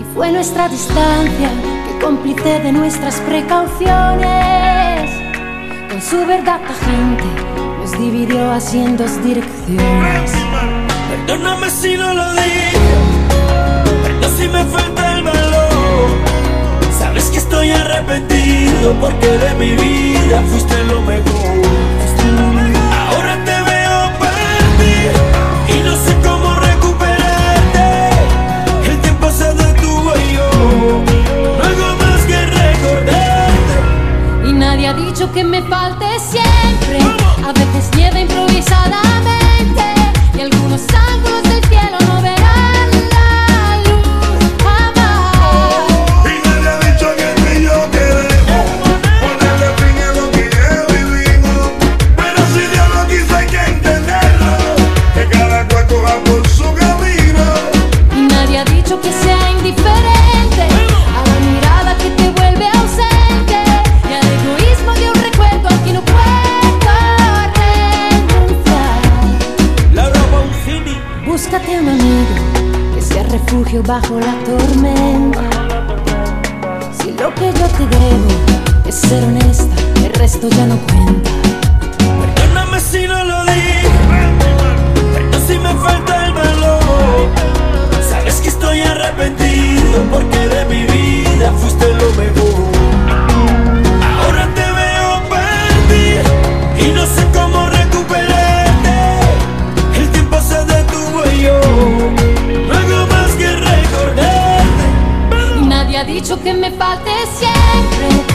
Y 0.00 0.02
fue 0.12 0.32
nuestra 0.32 0.68
distancia 0.68 1.50
que 1.86 2.04
cómplice 2.04 2.58
de 2.58 2.72
nuestras 2.72 3.20
precauciones. 3.20 5.10
Con 5.88 6.02
su 6.02 6.26
verdad 6.26 6.60
tajante 6.66 7.30
nos 7.78 7.92
dividió 7.92 8.50
así 8.50 8.80
en 8.80 8.96
dos 8.96 9.22
direcciones. 9.22 10.32
Perdóname 11.08 11.70
si 11.70 11.96
no 11.96 12.14
lo 12.14 12.32
digo, 12.32 12.82
perdón 14.02 14.30
si 14.36 14.48
me 14.48 14.64
falta 14.64 15.09
estoy 17.70 17.72
arrepentido 17.72 18.94
porque 19.00 19.26
de 19.26 19.54
mi 19.54 19.72
vida 19.72 20.42
fuiste 20.48 20.84
lo 20.84 21.02
mejor. 21.02 21.24
Ahora 23.08 23.36
te 23.44 23.62
veo 23.62 24.10
partir 24.18 25.12
y 25.68 25.82
no 25.82 25.94
sé 25.96 26.16
cómo 26.22 26.54
recuperarte. 26.56 28.10
El 28.90 29.00
tiempo 29.00 29.30
se 29.30 29.52
detuvo 29.54 30.12
y 30.16 30.34
yo 30.34 30.50
no 31.58 31.64
hago 31.64 31.96
más 31.96 32.20
que 32.26 32.46
recordarte. 32.46 33.28
Y 34.48 34.52
nadie 34.52 34.88
ha 34.88 34.94
dicho 34.94 35.32
que 35.32 35.44
me 35.44 35.62
falte 35.62 36.06
siempre. 36.18 37.00
A 37.46 37.52
veces 37.52 37.90
nieva 37.96 38.20
improvisadamente. 38.20 39.09
Búscate 71.40 71.80
un 71.80 71.88
amigo 71.88 72.94
que 72.94 73.02
sea 73.02 73.22
refugio 73.24 73.82
bajo 73.82 74.20
la 74.20 74.34
tormenta. 74.44 75.42
Si 76.92 77.10
lo 77.12 77.34
que 77.34 77.46
yo 77.46 77.66
te 77.76 77.86
debo 77.86 78.28
es 78.86 78.94
ser 78.94 79.24
honesta, 79.24 79.74
el 80.04 80.12
resto 80.14 80.48
ya 80.48 80.66
no 80.66 80.76
cuenta. 80.78 81.30
Perdóname 82.36 82.78
si 82.78 83.06
no 83.06 83.24
lo 83.24 83.44
digo, 83.46 83.90
perdón 85.14 85.42
si 85.46 85.58
me 85.58 85.74
falta 85.74 86.26
el 86.26 86.32
valor. 86.34 87.28
Sabes 88.08 88.40
que 88.42 88.48
estoy 88.48 88.80
arrepentido 88.82 89.39
porque 90.10 90.48
de 90.48 90.64
mi 90.66 90.82
vida 90.84 91.52
fuiste 91.52 91.86
lo 91.94 92.10
mejor. 92.12 92.70
Ahora 94.22 94.48
te 94.54 94.60
veo 94.60 95.22
partir 95.28 96.22
y 96.78 96.92
no 96.92 97.04
sé 97.06 97.26
cómo 97.32 97.68
recuperarte. 97.68 98.98
El 99.96 100.08
tiempo 100.10 100.40
se 100.40 100.64
detuvo 100.64 101.24
y 101.34 101.42
yo 101.42 101.60
no 102.68 102.74
hago 102.78 103.06
más 103.06 103.30
que 103.32 103.48
recordarte. 103.56 104.84
Nadie 105.66 105.98
ha 105.98 106.04
dicho 106.04 106.40
que 106.42 106.54
me 106.54 106.70
falte 106.70 107.10
siempre. 107.38 108.29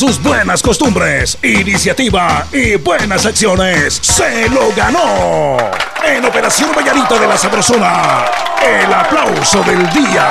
Sus 0.00 0.22
buenas 0.22 0.62
costumbres, 0.62 1.36
iniciativa 1.42 2.46
y 2.52 2.76
buenas 2.76 3.26
acciones, 3.26 3.98
se 4.00 4.48
lo 4.48 4.72
ganó. 4.74 5.58
En 6.02 6.24
Operación 6.24 6.70
Vallarita 6.74 7.18
de 7.18 7.26
la 7.26 7.36
Sabrosona, 7.36 8.24
el 8.66 8.90
aplauso 8.94 9.62
del 9.62 9.86
día. 9.90 10.26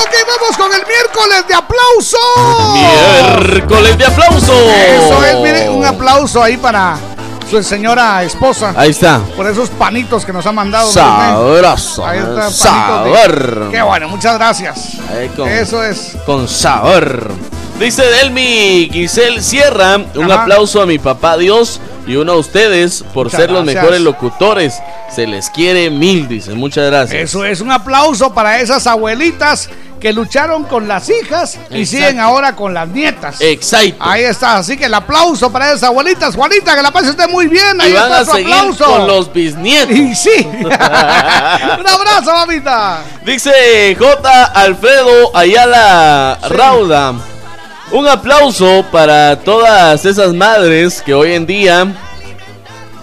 Ok, 0.00 0.14
vamos 0.28 0.56
con 0.56 0.72
el 0.72 0.86
miércoles 0.86 1.44
de 1.48 1.54
aplauso. 1.54 2.18
Miércoles 2.74 3.98
de 3.98 4.04
aplauso. 4.06 4.52
Eso 4.52 5.24
es, 5.24 5.34
mire, 5.38 5.68
un 5.68 5.84
aplauso 5.84 6.40
ahí 6.40 6.56
para 6.56 6.96
su 7.50 7.60
señora 7.64 8.22
esposa. 8.22 8.74
Ahí 8.76 8.90
está. 8.90 9.18
Por 9.36 9.48
esos 9.48 9.70
panitos 9.70 10.24
que 10.24 10.32
nos 10.32 10.46
ha 10.46 10.52
mandado. 10.52 10.88
Sabroso. 10.92 12.06
Ahí 12.06 12.18
está, 12.20 12.28
panitos 12.32 12.52
de- 12.52 12.62
Sabor. 12.62 13.68
Qué 13.72 13.82
bueno, 13.82 14.08
muchas 14.08 14.34
gracias. 14.38 14.78
Ahí 15.12 15.28
con- 15.30 15.48
Eso 15.48 15.82
es. 15.82 16.12
Con 16.24 16.46
sabor. 16.46 17.28
Dice 17.78 18.02
Delmi 18.02 18.90
Giselle 18.92 19.40
Sierra, 19.40 19.98
un 20.16 20.30
Ajá. 20.30 20.42
aplauso 20.42 20.82
a 20.82 20.86
mi 20.86 20.98
papá 20.98 21.36
Dios 21.36 21.80
y 22.08 22.16
uno 22.16 22.32
a 22.32 22.36
ustedes 22.36 23.04
por 23.14 23.26
Muchas 23.26 23.40
ser 23.40 23.50
los 23.52 23.62
gracias. 23.62 23.82
mejores 23.84 24.00
locutores. 24.00 24.74
Se 25.14 25.26
les 25.28 25.48
quiere 25.48 25.88
mil, 25.88 26.26
dice. 26.26 26.54
Muchas 26.54 26.86
gracias. 26.90 27.22
Eso 27.22 27.44
es 27.44 27.60
un 27.60 27.70
aplauso 27.70 28.34
para 28.34 28.60
esas 28.60 28.86
abuelitas 28.88 29.70
que 30.00 30.12
lucharon 30.12 30.64
con 30.64 30.88
las 30.88 31.08
hijas 31.08 31.58
y 31.70 31.86
siguen 31.86 32.18
ahora 32.18 32.56
con 32.56 32.74
las 32.74 32.88
nietas. 32.88 33.40
Exacto. 33.40 33.96
Ahí 34.00 34.24
está, 34.24 34.56
así 34.58 34.76
que 34.76 34.86
el 34.86 34.94
aplauso 34.94 35.50
para 35.52 35.68
esas 35.68 35.84
abuelitas. 35.84 36.34
Juanita, 36.34 36.74
que 36.74 36.82
la 36.82 36.90
pase 36.90 37.10
usted 37.10 37.28
muy 37.28 37.46
bien. 37.46 37.80
Ahí 37.80 37.90
y 37.90 37.94
van 37.94 38.04
está 38.10 38.18
a 38.20 38.24
su 38.24 38.30
seguir 38.32 38.54
aplauso. 38.54 38.84
con 38.86 39.06
los 39.06 39.32
bisnietos. 39.32 39.96
Y 39.96 40.14
sí. 40.16 40.46
un 40.64 40.68
abrazo, 41.86 42.32
mamita. 42.32 43.02
Dice 43.24 43.96
J. 43.96 44.44
Alfredo 44.46 45.36
Ayala 45.36 46.38
Rauda. 46.48 47.14
Un 47.90 48.06
aplauso 48.06 48.84
para 48.92 49.36
todas 49.40 50.04
esas 50.04 50.34
madres 50.34 51.00
que 51.02 51.14
hoy 51.14 51.32
en 51.32 51.46
día 51.46 51.86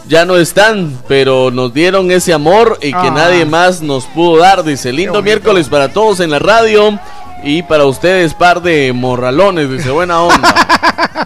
ya 0.08 0.26
no 0.26 0.38
están, 0.38 0.96
pero 1.08 1.50
nos 1.50 1.74
dieron 1.74 2.12
ese 2.12 2.34
amor 2.34 2.78
y 2.82 2.92
que 2.92 3.08
Ah. 3.08 3.12
nadie 3.12 3.46
más 3.46 3.82
nos 3.82 4.06
pudo 4.06 4.38
dar. 4.38 4.64
Dice, 4.64 4.94
lindo 4.94 5.22
miércoles 5.24 5.68
para 5.68 5.92
todos 5.92 6.20
en 6.20 6.30
la 6.30 6.38
radio 6.40 7.00
y 7.46 7.64
para 7.64 7.86
ustedes 7.86 8.34
par 8.34 8.62
de 8.62 8.92
morralones. 8.94 9.70
Dice, 9.70 9.92
buena 9.92 10.20
onda. 10.22 10.54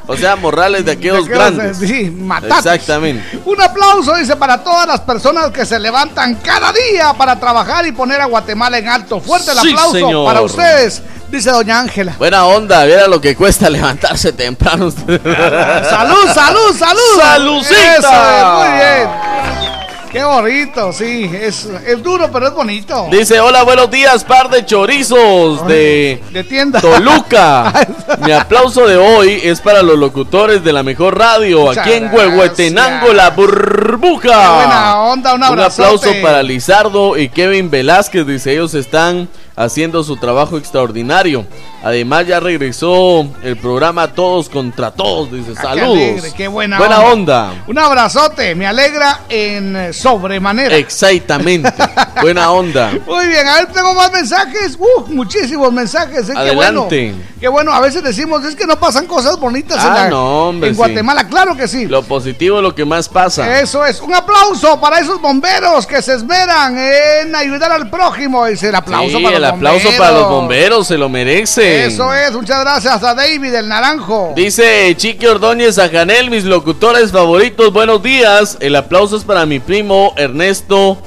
o 0.07 0.15
sea, 0.17 0.35
morrales 0.35 0.85
de 0.85 0.91
aquellos 0.91 1.25
De 1.25 1.33
grandes. 1.33 1.77
sí. 1.77 2.15
Exactamente. 2.57 3.39
Un 3.45 3.59
aplauso, 3.61 4.15
dice, 4.15 4.35
para 4.35 4.63
todas 4.63 4.85
las 4.85 4.99
personas 5.01 5.49
que 5.51 5.65
se 5.65 5.79
levantan 5.79 6.35
cada 6.35 6.71
día 6.73 7.13
para 7.17 7.39
trabajar 7.39 7.87
y 7.87 7.91
poner 7.93 8.19
a 8.21 8.25
Guatemala 8.25 8.77
en 8.77 8.87
alto. 8.89 9.19
Fuerte 9.19 9.51
el 9.51 9.57
Sí, 9.59 9.69
aplauso 9.71 9.91
señor. 9.93 10.25
para 10.25 10.41
ustedes, 10.41 11.01
dice 11.31 11.51
doña 11.51 11.79
Ángela. 11.79 12.15
Buena 12.17 12.45
onda, 12.45 12.83
viera 12.85 13.07
lo 13.07 13.21
que 13.21 13.35
cuesta 13.35 13.69
levantarse 13.69 14.33
temprano. 14.33 14.91
Salud, 14.91 16.27
salud, 16.33 16.75
salud. 16.77 17.19
¡Salucita! 17.19 17.97
Eso 17.97 18.59
muy 18.59 18.67
bien. 18.77 19.68
Qué 20.11 20.23
bonito, 20.23 20.91
sí. 20.91 21.29
Es, 21.31 21.65
es 21.85 22.01
duro, 22.01 22.31
pero 22.31 22.47
es 22.47 22.53
bonito. 22.53 23.07
Dice, 23.11 23.39
hola, 23.39 23.61
buenos 23.63 23.91
días, 23.91 24.23
par 24.23 24.49
de 24.49 24.65
chorizos 24.65 25.67
de 25.67 26.19
De 26.31 26.43
tienda. 26.43 26.81
Toluca. 26.81 27.71
Mi 28.25 28.31
aplauso 28.31 28.87
de 28.87 28.97
hoy 28.97 29.39
es 29.43 29.61
para 29.61 29.83
los 29.83 29.99
locutores 29.99 30.63
de 30.63 30.73
la 30.73 30.81
mejor 30.81 31.15
radio 31.17 31.65
Muchas 31.67 31.85
aquí 31.85 31.93
en. 31.93 32.11
Huehuetenango, 32.11 33.13
la 33.13 33.29
burbuja. 33.29 34.29
Qué 34.29 34.55
buena 34.55 35.01
onda, 35.03 35.33
un 35.35 35.41
Un 35.41 35.43
abrazote. 35.43 35.83
aplauso 35.87 36.21
para 36.23 36.41
Lizardo 36.41 37.15
y 37.15 37.29
Kevin 37.29 37.69
Velázquez. 37.69 38.25
Dice, 38.25 38.53
ellos 38.53 38.73
están 38.73 39.29
haciendo 39.59 40.03
su 40.03 40.15
trabajo 40.17 40.57
extraordinario. 40.57 41.45
Además, 41.83 42.25
ya 42.27 42.39
regresó 42.39 43.27
el 43.43 43.55
programa 43.57 44.13
Todos 44.13 44.49
contra 44.49 44.91
Todos. 44.91 45.31
Dice, 45.31 45.51
Ah, 45.51 45.61
qué 45.73 45.79
saludos. 45.79 45.97
alegre, 45.97 46.31
qué 46.35 46.47
buena, 46.47 46.77
Buena 46.77 46.99
onda. 47.01 47.53
Un 47.67 47.77
abrazote, 47.77 48.55
me 48.55 48.65
alegra 48.67 49.21
en 49.29 49.93
sobremanera. 49.93 50.75
Exactamente. 50.75 51.71
Buena 52.21 52.51
onda. 52.51 52.91
Muy 53.05 53.27
bien, 53.27 53.47
a 53.47 53.55
ver, 53.55 53.67
tengo 53.67 53.93
más 53.93 54.11
mensajes. 54.11 54.77
Uh, 54.79 55.05
muchísimos 55.13 55.71
mensajes. 55.71 56.27
eh, 56.29 56.33
Qué 56.33 56.55
bueno. 56.55 56.83
Adelante. 56.87 57.15
Qué 57.39 57.47
bueno, 57.47 57.71
a 57.71 57.79
veces 57.79 58.03
decimos, 58.03 58.43
es 58.43 58.55
que 58.55 58.65
no 58.67 58.77
pasan 58.77 59.05
cosas 59.05 59.39
bonitas 59.39 59.81
en, 59.83 59.89
Ah, 59.91 59.95
la- 59.95 60.09
no, 60.09 60.49
hombre, 60.49 60.69
en 60.69 60.75
sí. 60.75 60.77
Guatemala. 60.77 61.27
Claro 61.27 61.55
que 61.55 61.67
sí. 61.69 61.85
Lo 61.85 62.03
positivo 62.03 62.57
es 62.57 62.63
lo 62.63 62.75
que 62.75 62.83
más 62.83 63.07
pasa. 63.07 63.59
Eso 63.61 63.85
es. 63.85 64.01
Un 64.01 64.13
aplauso 64.13 64.79
para 64.81 64.99
esos 64.99 65.21
bomberos 65.21 65.85
que 65.87 66.01
se 66.01 66.15
esmeran 66.15 66.77
en 66.77 67.33
ayudar 67.35 67.71
al 67.71 67.89
prójimo. 67.89 68.45
Es 68.45 68.61
el 68.63 68.75
aplauso 68.75 69.17
Sí, 69.17 69.23
para 69.23 69.37
el 69.37 69.45
aplauso 69.49 69.85
bomberos. 69.85 70.07
para 70.07 70.19
los 70.19 70.29
bomberos, 70.29 70.87
se 70.87 70.97
lo 70.97 71.09
merecen. 71.09 71.91
Eso 71.91 72.13
es. 72.13 72.31
Muchas 72.33 72.61
gracias 72.61 73.03
a 73.03 73.13
David, 73.13 73.53
el 73.53 73.67
naranjo. 73.67 74.33
Dice 74.35 74.93
Chiqui 74.95 75.25
Ordóñez 75.25 75.77
a 75.77 75.89
Janel, 75.89 76.29
mis 76.29 76.45
locutores 76.45 77.11
favoritos, 77.11 77.73
buenos 77.73 78.01
días. 78.01 78.57
El 78.59 78.75
aplauso 78.75 79.17
es 79.17 79.23
para 79.23 79.45
mi 79.45 79.59
primo 79.59 80.13
Ernesto, 80.17 80.97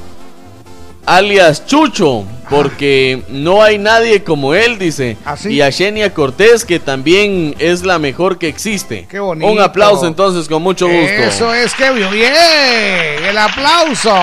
alias 1.07 1.67
Chucho, 1.67 2.25
porque 2.49 3.23
no 3.29 3.63
hay 3.63 3.79
nadie 3.79 4.23
como 4.23 4.55
él, 4.55 4.79
dice. 4.79 5.17
¿Ah, 5.25 5.37
sí? 5.37 5.51
Y 5.51 5.63
a 5.63 5.73
Xenia 5.73 6.13
Cortés, 6.13 6.65
que 6.65 6.79
también 6.79 7.55
es 7.59 7.83
la 7.83 7.99
mejor 7.99 8.39
que 8.39 8.49
existe. 8.49 9.07
Qué 9.09 9.19
bonito. 9.19 9.51
Un 9.51 9.61
aplauso 9.61 10.07
entonces, 10.07 10.49
con 10.49 10.63
mucho 10.63 10.87
gusto. 10.87 11.01
Eso 11.01 11.55
es, 11.55 11.75
que 11.75 11.91
bien. 11.93 13.25
El 13.25 13.39
aplauso. 13.39 14.15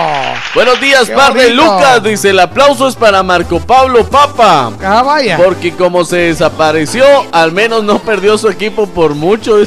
Buenos 0.54 0.80
días, 0.80 1.12
bonito. 1.14 1.54
Lucas. 1.54 2.04
Dice, 2.04 2.30
el 2.30 2.40
aplauso 2.40 2.88
es 2.88 2.96
para 2.96 3.24
Marco 3.24 3.60
Pablo 3.60 4.08
Papa. 4.08 4.72
Ah, 4.84 5.02
vaya. 5.02 5.38
Porque 5.38 5.72
como 5.74 6.06
se 6.06 6.18
desapareció, 6.18 7.06
al 7.32 7.52
menos 7.52 7.84
no 7.84 8.00
perdió 8.00 8.38
su 8.38 8.48
equipo 8.50 8.88
por 8.88 9.16
mucho. 9.16 9.58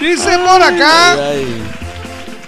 Dice 0.00 0.38
por 0.38 0.62
acá. 0.62 1.12
Ay. 1.12 1.65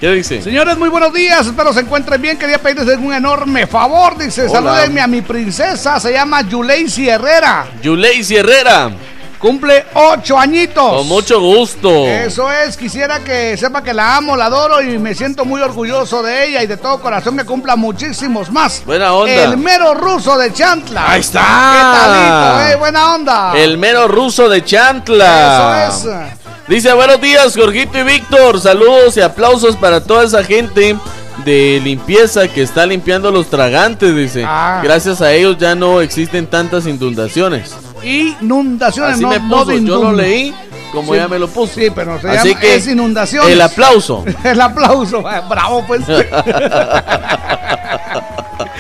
¿Qué 0.01 0.13
dice? 0.13 0.41
Señores, 0.41 0.79
muy 0.79 0.89
buenos 0.89 1.13
días. 1.13 1.45
Espero 1.47 1.73
se 1.73 1.81
encuentren 1.81 2.23
bien. 2.23 2.39
Quería 2.39 2.59
pedirles 2.59 2.99
un 2.99 3.13
enorme 3.13 3.67
favor. 3.67 4.17
Dice, 4.17 4.43
Hola. 4.43 4.53
salúdenme 4.53 5.01
a 5.01 5.09
mi 5.09 5.23
princesa. 5.23 5.99
Se 5.99 6.13
llama 6.13 6.43
Yuleisi 6.43 7.09
Herrera. 7.09 7.67
Yuleisi 7.83 8.37
Herrera. 8.37 8.93
Cumple 9.41 9.87
ocho 9.95 10.37
añitos. 10.39 10.99
Con 10.99 11.07
mucho 11.09 11.41
gusto. 11.41 12.07
Eso 12.07 12.51
es, 12.51 12.77
quisiera 12.77 13.21
que 13.21 13.57
sepa 13.57 13.83
que 13.85 13.95
la 13.95 14.17
amo, 14.17 14.37
la 14.37 14.47
adoro 14.47 14.83
y 14.83 14.99
me 14.99 15.15
siento 15.15 15.45
muy 15.45 15.61
orgulloso 15.61 16.25
de 16.25 16.47
ella 16.47 16.63
y 16.63 16.67
de 16.67 16.77
todo 16.77 17.01
corazón 17.01 17.37
que 17.37 17.45
cumpla 17.45 17.77
muchísimos 17.77 18.51
más. 18.51 18.83
Buena 18.85 19.13
onda. 19.13 19.33
El 19.33 19.57
mero 19.57 19.95
ruso 19.95 20.37
de 20.39 20.53
Chantla. 20.53 21.13
Ahí 21.13 21.21
está. 21.21 21.41
¿Qué 21.41 21.99
talito, 21.99 22.69
eh? 22.69 22.77
Buena 22.77 23.15
onda. 23.15 23.53
El 23.57 23.79
mero 23.79 24.09
ruso 24.09 24.49
de 24.49 24.65
Chantla. 24.65 25.87
Eso 25.89 26.21
es. 26.21 26.38
Dice, 26.69 26.93
buenos 26.93 27.21
días, 27.21 27.57
Jorgito 27.57 27.99
y 27.99 28.03
Víctor. 28.03 28.61
Saludos 28.61 29.17
y 29.17 29.21
aplausos 29.23 29.75
para 29.77 30.03
toda 30.03 30.25
esa 30.25 30.45
gente 30.45 30.97
de 31.45 31.81
limpieza 31.83 32.47
que 32.49 32.61
está 32.63 32.85
limpiando 32.85 33.31
los 33.31 33.49
tragantes, 33.49 34.15
dice. 34.15 34.45
Ah. 34.47 34.81
Gracias 34.85 35.23
a 35.23 35.33
ellos 35.33 35.57
ya 35.59 35.75
no 35.75 36.01
existen 36.03 36.47
tantas 36.47 36.87
inundaciones. 36.87 37.75
Inundaciones, 38.03 39.15
Así 39.15 39.23
no, 39.23 39.31
me 39.31 39.41
puso, 39.41 39.73
yo 39.73 40.03
lo 40.03 40.13
leí 40.13 40.55
como 40.93 41.13
Sí. 41.15 41.19
ya 41.19 41.27
me 41.29 41.39
lo 41.39 41.49
puso. 41.49 41.73
Sí, 41.75 41.89
pero 41.95 42.21
se 42.21 42.29
Así 42.29 42.49
llama- 42.51 42.61
que 42.61 42.75
es 42.77 42.87
inundaciones. 42.87 43.51
El 43.51 43.61
aplauso. 43.63 44.25
El 44.45 44.61
aplauso, 44.61 45.21
eh, 45.31 45.41
bravo 45.49 45.85
pues. 45.87 46.03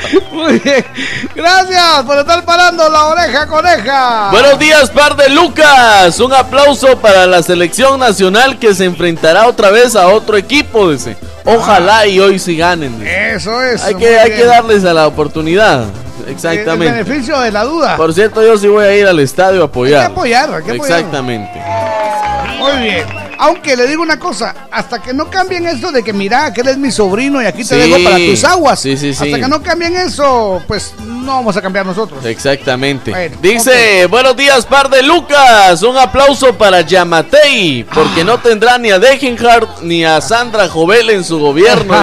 Muy 0.33 0.59
bien. 0.59 0.85
Gracias 1.35 2.03
por 2.05 2.19
estar 2.19 2.45
parando 2.45 2.89
la 2.89 3.07
oreja 3.07 3.47
coneja. 3.47 4.31
Buenos 4.31 4.59
días, 4.59 4.91
par 4.91 5.17
de 5.17 5.29
Lucas. 5.31 6.19
Un 6.21 6.33
aplauso 6.33 6.99
para 6.99 7.27
la 7.27 7.43
selección 7.43 8.01
nacional 8.01 8.59
que 8.59 8.75
se 8.75 8.85
enfrentará 8.85 9.47
otra 9.47 9.71
vez 9.71 9.97
a 9.97 10.09
otro 10.09 10.37
equipo, 10.37 10.91
dice. 10.91 11.17
Ojalá 11.45 12.07
y 12.07 12.21
hoy 12.21 12.39
sí 12.39 12.57
ganen. 12.57 12.99
dice. 12.99 13.35
Eso 13.35 13.63
es. 13.63 13.83
Hay 13.83 13.95
que, 13.95 14.19
hay 14.19 14.31
que 14.31 14.45
darles 14.45 14.85
a 14.85 14.93
la 14.93 15.07
oportunidad. 15.07 15.85
El 16.27 16.33
Exactamente. 16.35 17.03
beneficio 17.03 17.39
de 17.41 17.51
la 17.51 17.65
duda. 17.65 17.97
Por 17.97 18.13
cierto, 18.13 18.43
yo 18.43 18.59
sí 18.59 18.69
voy 18.69 18.85
a 18.85 18.95
ir 18.95 19.07
al 19.07 19.19
estadio 19.21 19.63
a 19.63 19.67
apoyar. 19.67 20.01
Hay 20.03 20.07
que 20.09 20.13
apoyar, 20.13 20.55
hay 20.55 20.63
que 20.63 20.73
apoyar. 20.73 20.99
Exactamente. 20.99 21.63
Muy 22.59 22.77
bien. 22.83 23.18
Aunque 23.41 23.77
le 23.77 23.87
digo 23.87 24.03
una 24.03 24.19
cosa, 24.19 24.53
hasta 24.71 25.01
que 25.01 25.15
no 25.15 25.31
cambien 25.31 25.67
eso 25.67 25.93
de 25.93 26.03
que 26.03 26.13
mira, 26.13 26.53
que 26.53 26.61
él 26.63 26.69
es 26.69 26.77
mi 26.77 26.91
sobrino 26.91 27.41
y 27.41 27.47
aquí 27.47 27.59
te 27.65 27.81
Sí. 27.83 27.89
dejo 27.91 28.03
para 28.03 28.17
tus 28.17 28.43
aguas. 28.45 28.81
Sí, 28.81 28.97
sí, 28.97 29.15
sí. 29.15 29.25
Hasta 29.25 29.39
que 29.41 29.49
no 29.49 29.63
cambien 29.63 29.95
eso, 29.97 30.61
pues 30.67 30.93
no 30.99 31.35
vamos 31.37 31.57
a 31.57 31.63
cambiar 31.63 31.87
nosotros. 31.87 32.25
Exactamente. 32.25 33.11
Bueno, 33.13 33.37
Dice, 33.41 34.07
buenos 34.07 34.37
días, 34.37 34.67
par 34.67 34.91
de 34.91 35.03
Lucas. 35.03 35.83
Un 35.83 35.97
aplauso 35.97 36.53
para 36.59 36.81
Yamatei, 36.81 37.85
porque 37.95 38.25
no 38.25 38.39
tendrá 38.39 38.77
ni 38.77 38.91
a 38.91 38.99
Degenhardt 38.99 39.83
ni 39.83 40.05
a 40.05 40.21
Sandra 40.21 40.69
Jovel 40.69 41.11
en 41.11 41.23
su 41.23 41.39
gobierno. 41.39 41.95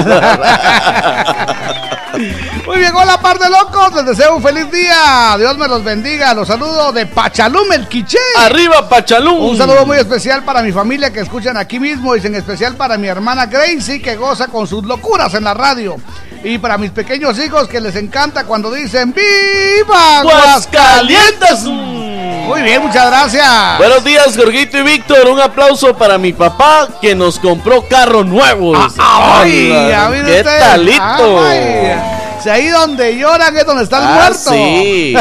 Muy 2.65 2.77
bien, 2.79 2.95
hola 2.95 3.19
par 3.21 3.37
de 3.37 3.47
locos, 3.47 3.93
les 3.93 4.05
deseo 4.07 4.37
un 4.37 4.41
feliz 4.41 4.71
día. 4.71 5.35
Dios 5.37 5.55
me 5.55 5.67
los 5.67 5.83
bendiga. 5.83 6.33
Los 6.33 6.47
saludo 6.47 6.91
de 6.91 7.05
Pachalum, 7.05 7.71
el 7.71 7.87
Quiché. 7.87 8.17
Arriba, 8.39 8.89
Pachalum. 8.89 9.39
Un 9.39 9.55
saludo 9.57 9.85
muy 9.85 9.97
especial 9.97 10.43
para 10.43 10.63
mi 10.63 10.71
familia 10.71 11.13
que 11.13 11.19
escuchan 11.19 11.57
aquí 11.57 11.79
mismo 11.79 12.15
y 12.15 12.25
en 12.25 12.33
especial 12.33 12.75
para 12.75 12.97
mi 12.97 13.07
hermana 13.07 13.45
Gracie 13.45 14.01
que 14.01 14.15
goza 14.15 14.47
con 14.47 14.65
sus 14.65 14.83
locuras 14.83 15.35
en 15.35 15.43
la 15.43 15.53
radio. 15.53 15.97
Y 16.43 16.57
para 16.57 16.79
mis 16.79 16.89
pequeños 16.89 17.37
hijos 17.37 17.67
que 17.67 17.79
les 17.79 17.95
encanta 17.95 18.45
cuando 18.45 18.71
dicen 18.71 19.13
¡Viva 19.13 20.19
Aguascalientes! 20.19 21.63
Muy 21.65 22.61
bien, 22.63 22.81
muchas 22.81 23.07
gracias. 23.07 23.77
Buenos 23.77 24.03
días, 24.03 24.35
Jorgito 24.35 24.79
y 24.79 24.83
Víctor. 24.83 25.27
Un 25.27 25.39
aplauso 25.39 25.95
para 25.95 26.17
mi 26.17 26.33
papá 26.33 26.87
que 26.99 27.13
nos 27.13 27.37
compró 27.37 27.87
carro 27.87 28.23
nuevo. 28.23 28.75
dice. 28.75 28.99
Ay, 28.99 29.71
Hola, 29.71 29.89
ya 29.89 30.09
mire 30.09 30.37
¡Qué 30.37 30.43
talito! 30.43 31.43
Ay, 31.43 32.14
Si 32.45 32.51
ahí 32.51 32.67
donde 32.67 33.17
lloran 33.17 33.57
es 33.57 33.65
donde 33.65 33.83
están 33.85 34.03
Ah, 34.03 34.13
muertos. 34.13 34.53
sí. 34.53 35.15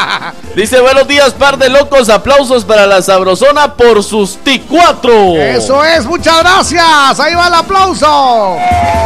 Dice, 0.56 0.80
buenos 0.80 1.06
días, 1.06 1.34
par 1.34 1.58
de 1.58 1.68
locos. 1.68 2.08
Aplausos 2.08 2.64
para 2.64 2.86
la 2.86 3.02
Sabrosona 3.02 3.74
por 3.74 4.02
sus 4.02 4.38
T4. 4.42 5.36
Eso 5.56 5.84
es, 5.84 6.06
muchas 6.06 6.38
gracias. 6.38 7.20
Ahí 7.20 7.34
va 7.34 7.48
el 7.48 7.54
aplauso. 7.54 8.56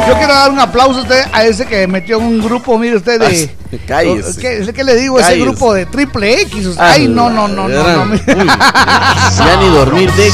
Yo 0.07 0.15
quiero 0.19 0.33
dar 0.33 0.53
un 0.53 0.61
aplauso 0.61 1.01
a, 1.01 1.03
usted, 1.03 1.25
a 1.33 1.43
ese 1.47 1.67
que 1.67 1.89
metió 1.89 2.19
en 2.19 2.25
un 2.27 2.41
grupo, 2.45 2.79
mire 2.79 2.95
usted, 2.99 3.19
de. 3.19 3.57
Cállese. 3.89 4.41
¿Qué, 4.41 4.73
qué 4.73 4.85
le 4.85 4.95
digo? 4.95 5.19
Ese 5.19 5.31
Cállese. 5.31 5.45
grupo 5.45 5.75
de 5.75 5.87
triple 5.87 6.43
X. 6.43 6.67
usted. 6.67 6.81
Ay, 6.81 7.09
no, 7.09 7.29
no, 7.29 7.49
no, 7.49 7.67
no. 7.67 7.83
no, 8.07 8.13
Uy, 8.13 8.21
ya 8.27 9.57
ni 9.61 9.69
dormir 9.75 10.13
de 10.15 10.31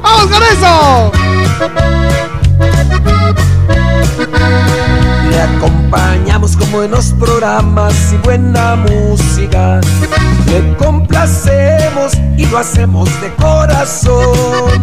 ¡Vamos 0.00 0.26
con 0.28 0.42
eso! 0.44 2.05
Le 5.36 5.42
acompañamos 5.42 6.56
con 6.56 6.72
buenos 6.72 7.12
programas 7.18 8.10
y 8.10 8.16
buena 8.24 8.74
música. 8.74 9.82
Le 10.46 10.74
complacemos 10.76 12.14
y 12.38 12.46
lo 12.46 12.56
hacemos 12.56 13.10
de 13.20 13.34
corazón. 13.34 14.80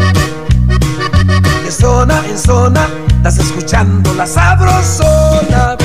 De 1.64 1.72
zona 1.72 2.22
en 2.30 2.38
zona, 2.38 2.88
estás 3.16 3.39
escuchando 3.39 4.14
la 4.14 4.28
sabrosona. 4.28 5.76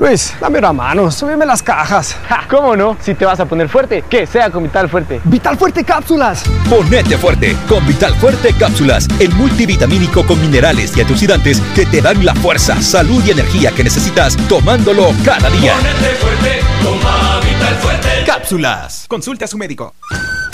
Luis, 0.00 0.32
dame 0.40 0.58
una 0.60 0.72
mano, 0.72 1.10
súbeme 1.10 1.44
las 1.44 1.62
cajas. 1.62 2.16
¿Cómo 2.48 2.74
no? 2.74 2.96
Si 3.02 3.14
te 3.14 3.26
vas 3.26 3.38
a 3.38 3.44
poner 3.44 3.68
fuerte, 3.68 4.02
que 4.08 4.26
sea 4.26 4.48
con 4.48 4.62
Vital 4.62 4.88
Fuerte. 4.88 5.20
¡Vital 5.24 5.58
Fuerte 5.58 5.84
Cápsulas! 5.84 6.42
Ponete 6.70 7.18
fuerte 7.18 7.54
con 7.68 7.86
Vital 7.86 8.14
Fuerte 8.14 8.54
Cápsulas, 8.58 9.06
el 9.18 9.30
multivitamínico 9.34 10.26
con 10.26 10.40
minerales 10.40 10.96
y 10.96 11.02
antioxidantes 11.02 11.60
que 11.74 11.84
te 11.84 12.00
dan 12.00 12.24
la 12.24 12.34
fuerza, 12.34 12.80
salud 12.80 13.22
y 13.26 13.32
energía 13.32 13.72
que 13.72 13.84
necesitas 13.84 14.38
tomándolo 14.48 15.12
cada 15.22 15.50
día. 15.50 15.74
Ponete 15.74 16.14
fuerte, 16.14 16.60
toma 16.82 17.40
Vital 17.40 17.74
Fuerte. 17.74 18.08
Cápsulas. 18.24 19.04
Consulte 19.06 19.44
a 19.44 19.48
su 19.48 19.58
médico. 19.58 19.92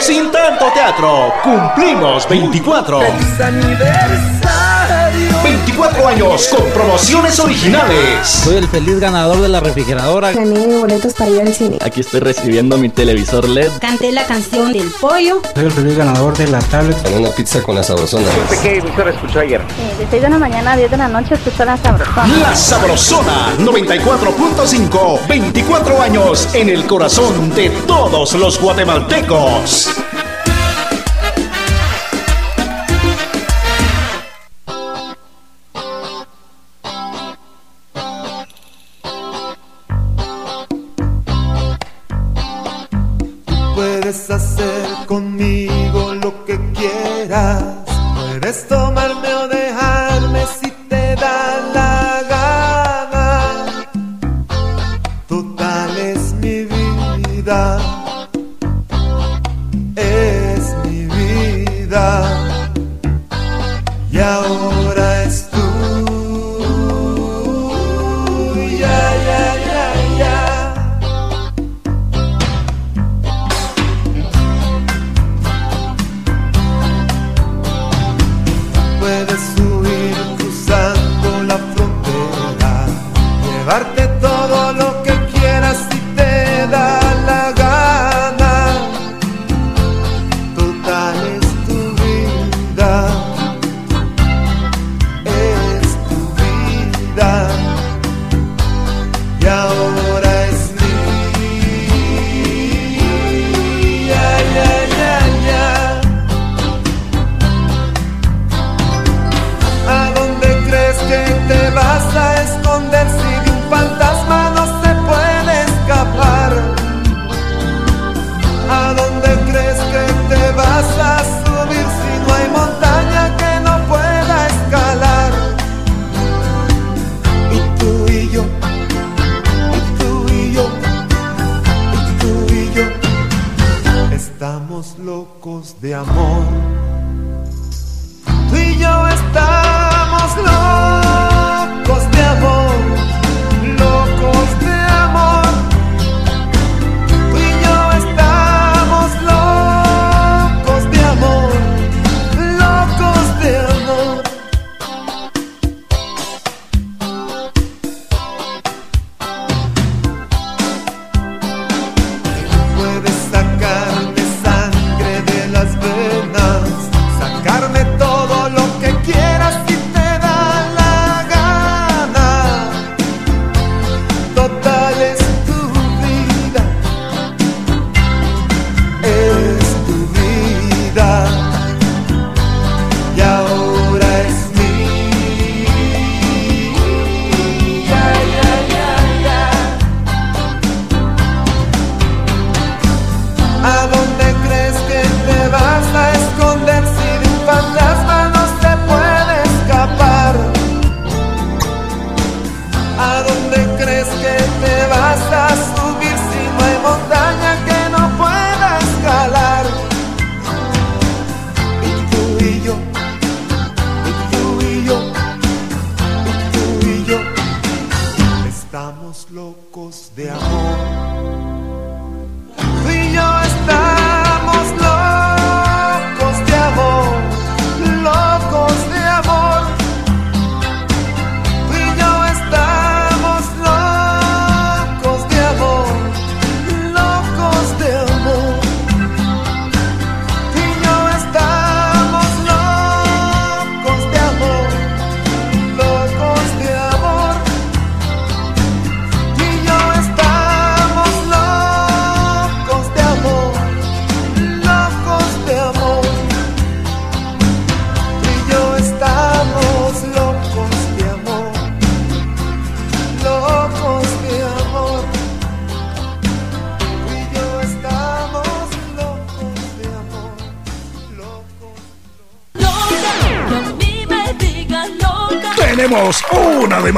Sin 0.00 0.32
tanto 0.32 0.72
teatro, 0.72 1.34
cumplimos 1.44 2.26
24. 2.26 3.00
24 5.48 6.08
años 6.08 6.48
con 6.48 6.62
promociones 6.72 7.40
originales. 7.40 8.28
Soy 8.28 8.56
el 8.56 8.68
feliz 8.68 9.00
ganador 9.00 9.40
de 9.40 9.48
la 9.48 9.60
refrigeradora. 9.60 10.32
Gané 10.32 10.76
boletos 10.76 11.14
para 11.14 11.30
ir 11.30 11.40
al 11.40 11.54
cine. 11.54 11.78
Aquí 11.80 12.00
estoy 12.00 12.20
recibiendo 12.20 12.76
mi 12.76 12.90
televisor 12.90 13.48
LED. 13.48 13.70
Canté 13.80 14.12
la 14.12 14.26
canción 14.26 14.74
del 14.74 14.90
pollo. 15.00 15.40
Soy 15.54 15.64
el 15.64 15.72
feliz 15.72 15.96
ganador 15.96 16.36
de 16.36 16.48
la 16.48 16.58
tablet. 16.58 16.96
una 17.16 17.30
pizza 17.30 17.62
con 17.62 17.76
la 17.76 17.82
sabrosona. 17.82 18.26
¿Qué 18.62 18.76
emisora 18.76 19.10
escuchó 19.10 19.40
ayer? 19.40 19.62
de 19.98 20.06
6 20.10 20.22
de 20.22 20.28
la 20.28 20.38
mañana 20.38 20.72
a 20.72 20.76
10 20.76 20.90
de 20.90 20.96
la 20.98 21.08
noche 21.08 21.34
escucho 21.34 21.64
la 21.64 21.78
sabrosona. 21.78 22.26
La 22.40 22.54
Sabrosona 22.54 23.54
94.5. 23.58 25.28
24 25.28 26.02
años 26.02 26.48
en 26.52 26.68
el 26.68 26.84
corazón 26.86 27.54
de 27.54 27.70
todos 27.86 28.34
los 28.34 28.60
guatemaltecos. 28.60 29.88
Puedes 44.08 44.30
hacer 44.30 45.06
conmigo 45.06 46.14
lo 46.14 46.42
que 46.46 46.58
quieras. 46.72 47.62
Puedes 48.16 48.66
tomarme 48.66 48.86
o 48.86 48.87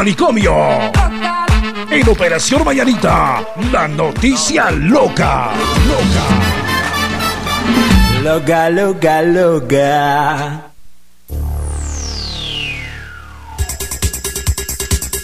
manicomio. 0.01 0.55
En 1.91 2.09
Operación 2.09 2.65
Mañanita, 2.65 3.45
la 3.71 3.87
noticia 3.87 4.71
loca. 4.71 5.51
Loca, 8.23 8.71
loca, 8.71 9.21
loca. 9.21 10.73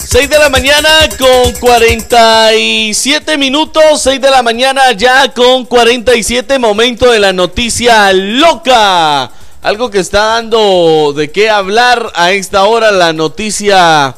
6 0.09 0.29
de 0.29 0.39
la 0.39 0.51
mañana 0.51 0.91
con 1.19 1.53
47 1.55 3.39
minutos. 3.39 4.03
6 4.03 4.21
de 4.21 4.31
la 4.31 4.43
mañana 4.43 4.93
ya 4.93 5.33
con 5.33 5.65
47 5.65 6.59
momento 6.59 7.11
de 7.11 7.19
la 7.19 7.33
noticia 7.33 8.13
loca. 8.13 9.31
Algo 9.63 9.91
que 9.91 10.01
está 10.01 10.25
dando 10.35 11.15
de 11.17 11.33
qué 11.33 11.49
hablar 11.49 12.13
a 12.15 12.33
esta 12.33 12.65
hora 12.65 12.91
la 12.91 13.15
noticia 13.15 14.15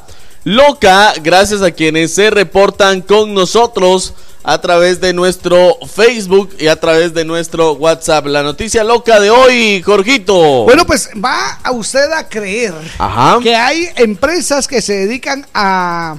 loca. 0.48 1.12
Gracias 1.22 1.60
a 1.60 1.70
quienes 1.70 2.14
se 2.14 2.30
reportan 2.30 3.02
con 3.02 3.34
nosotros 3.34 4.14
a 4.42 4.58
través 4.62 4.98
de 4.98 5.12
nuestro 5.12 5.76
Facebook 5.86 6.56
y 6.58 6.68
a 6.68 6.80
través 6.80 7.12
de 7.12 7.26
nuestro 7.26 7.72
WhatsApp. 7.72 8.26
La 8.26 8.42
noticia 8.42 8.82
loca 8.82 9.20
de 9.20 9.28
hoy, 9.28 9.82
Jorgito. 9.82 10.64
Bueno, 10.64 10.86
pues 10.86 11.10
va 11.22 11.58
a 11.62 11.72
usted 11.72 12.10
a 12.12 12.26
creer 12.28 12.72
Ajá. 12.96 13.40
que 13.42 13.54
hay 13.54 13.90
empresas 13.96 14.66
que 14.66 14.80
se 14.80 14.94
dedican 14.94 15.46
a, 15.52 16.16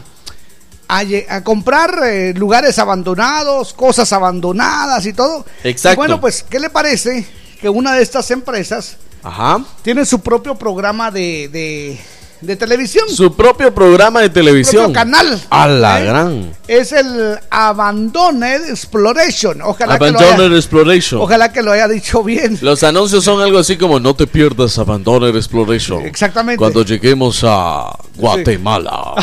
a, 0.87 1.43
comprar 1.43 1.99
eh, 2.05 2.35
lugares 2.35 2.77
abandonados, 2.77 3.73
cosas 3.73 4.13
abandonadas 4.13 5.07
y 5.07 5.13
todo. 5.13 5.43
Exacto. 5.63 5.95
Y 5.95 5.97
bueno, 5.97 6.21
pues, 6.21 6.45
¿qué 6.47 6.59
le 6.59 6.69
parece 6.69 7.25
que 7.59 7.67
una 7.67 7.95
de 7.95 8.03
estas 8.03 8.29
empresas 8.29 8.97
Ajá. 9.23 9.65
tiene 9.81 10.05
su 10.05 10.19
propio 10.19 10.53
programa 10.53 11.09
de, 11.09 11.49
de, 11.51 11.99
de 12.41 12.55
televisión? 12.55 13.05
Su 13.09 13.35
propio 13.35 13.73
programa 13.73 14.21
de 14.21 14.29
televisión. 14.29 14.93
propio 14.93 14.93
canal. 15.01 15.41
A 15.49 15.67
la 15.67 16.01
¿Eh? 16.01 16.05
gran. 16.05 16.51
Es 16.67 16.91
el 16.91 17.37
Abandoned 17.49 18.69
Exploration. 18.69 19.61
Ojalá 19.61 19.97
que, 19.99 20.11
lo 20.11 20.19
haya, 20.19 20.45
Exploration. 20.55 21.21
ojalá 21.21 21.51
que 21.51 21.61
lo 21.61 21.71
haya 21.71 21.87
dicho 21.87 22.23
bien. 22.23 22.57
Los 22.61 22.83
anuncios 22.83 23.23
son 23.23 23.41
algo 23.41 23.57
así 23.59 23.77
como 23.77 23.99
no 23.99 24.15
te 24.15 24.27
pierdas 24.27 24.77
Abandoned 24.77 25.35
Exploration. 25.35 26.05
Exactamente. 26.05 26.57
Cuando 26.57 26.83
lleguemos 26.83 27.43
a 27.43 27.89
Guatemala. 28.15 29.15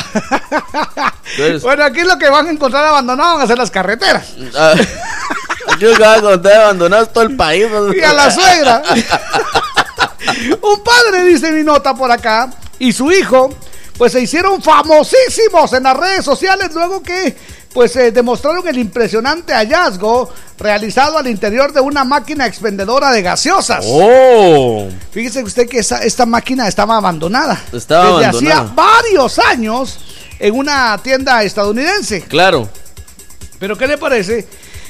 Entonces, 1.39 1.63
Bueno, 1.67 1.85
aquí 1.85 2.03
lo 2.03 2.19
que 2.19 2.29
van 2.29 2.47
a 2.47 2.51
encontrar 2.51 2.85
abandonado 2.87 3.35
van 3.37 3.45
a 3.45 3.47
ser 3.47 3.59
las 3.59 3.71
carreteras. 3.71 4.35
ah, 4.57 4.75
yo 5.79 5.95
acabo 5.95 6.15
de 6.15 6.21
contar 6.23 6.53
abandonados 6.63 7.13
todo 7.13 7.25
el 7.25 7.37
país. 7.37 7.67
Y 7.95 8.01
a 8.03 8.13
la 8.13 8.31
suegra. 8.31 8.83
Un 10.63 10.83
padre, 10.83 11.25
dice 11.25 11.53
mi 11.53 11.63
nota 11.63 11.95
por 11.95 12.11
acá, 12.11 12.51
y 12.79 12.93
su 12.93 13.11
hijo, 13.11 13.51
pues 13.99 14.13
se 14.13 14.21
hicieron 14.21 14.63
famosísimos 14.63 15.73
en 15.73 15.85
las 15.85 15.97
redes 15.97 16.25
sociales 16.25 16.71
luego 16.75 17.03
que 17.03 17.37
pues 17.73 17.95
eh, 17.97 18.11
demostraron 18.11 18.67
el 18.69 18.79
impresionante 18.79 19.53
hallazgo 19.53 20.31
realizado 20.59 21.19
al 21.19 21.27
interior 21.27 21.73
de 21.75 21.81
una 21.81 22.05
máquina 22.05 22.47
expendedora 22.47 23.13
de 23.13 23.21
gaseosas. 23.21 23.85
Oh. 23.87 24.89
Fíjese 25.11 25.43
usted 25.43 25.69
que 25.69 25.81
esa, 25.81 26.03
esta 26.03 26.25
máquina 26.25 26.67
estaba 26.69 26.97
abandonada. 26.97 27.63
Estaba 27.73 28.19
Desde 28.19 28.27
abandonada. 28.29 28.61
hacía 28.63 28.75
varios 28.75 29.39
años 29.39 29.99
en 30.39 30.55
una 30.55 30.99
tienda 31.03 31.43
estadounidense. 31.43 32.23
Claro. 32.23 32.67
Pero 33.59 33.77
¿qué 33.77 33.87
le 33.87 33.99
parece? 33.99 34.49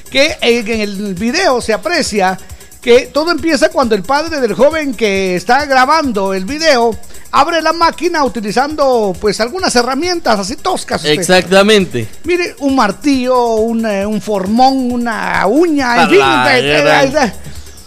Que 0.09 0.37
en 0.41 0.69
en 0.69 0.81
el 0.81 1.15
video 1.15 1.61
se 1.61 1.73
aprecia 1.73 2.39
que 2.81 3.07
todo 3.07 3.33
empieza 3.33 3.69
cuando 3.71 3.97
el 3.97 4.05
padre 4.05 4.41
del 4.41 4.55
joven 4.55 4.95
que 4.95 5.35
está 5.35 5.65
grabando 5.65 6.33
el 6.35 6.45
video 6.45 6.97
abre 7.37 7.61
la 7.61 7.75
máquina 7.75 8.25
utilizando 8.25 9.15
pues 9.21 9.39
algunas 9.41 9.75
herramientas 9.77 10.41
así 10.41 10.57
toscas. 10.57 11.03
usted. 11.03 11.13
Exactamente. 11.13 12.09
Mire, 12.25 12.57
un 12.61 12.75
martillo, 12.75 13.57
un, 13.57 13.85
eh, 13.85 14.07
un 14.07 14.23
formón, 14.23 14.91
una 14.91 15.47
uña, 15.47 16.05
en 16.05 16.11
fin. 16.11 16.21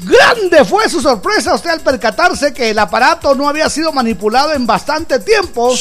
Grande 0.01 0.63
fue 0.63 0.89
su 0.89 1.01
sorpresa 1.01 1.53
usted 1.53 1.71
al 1.71 1.81
percatarse 1.81 2.53
que 2.53 2.69
el 2.69 2.79
aparato 2.79 3.35
no 3.35 3.49
había 3.49 3.69
sido 3.69 3.91
manipulado 3.91 4.53
en 4.53 4.65
bastante 4.65 5.19
tiempo 5.19 5.75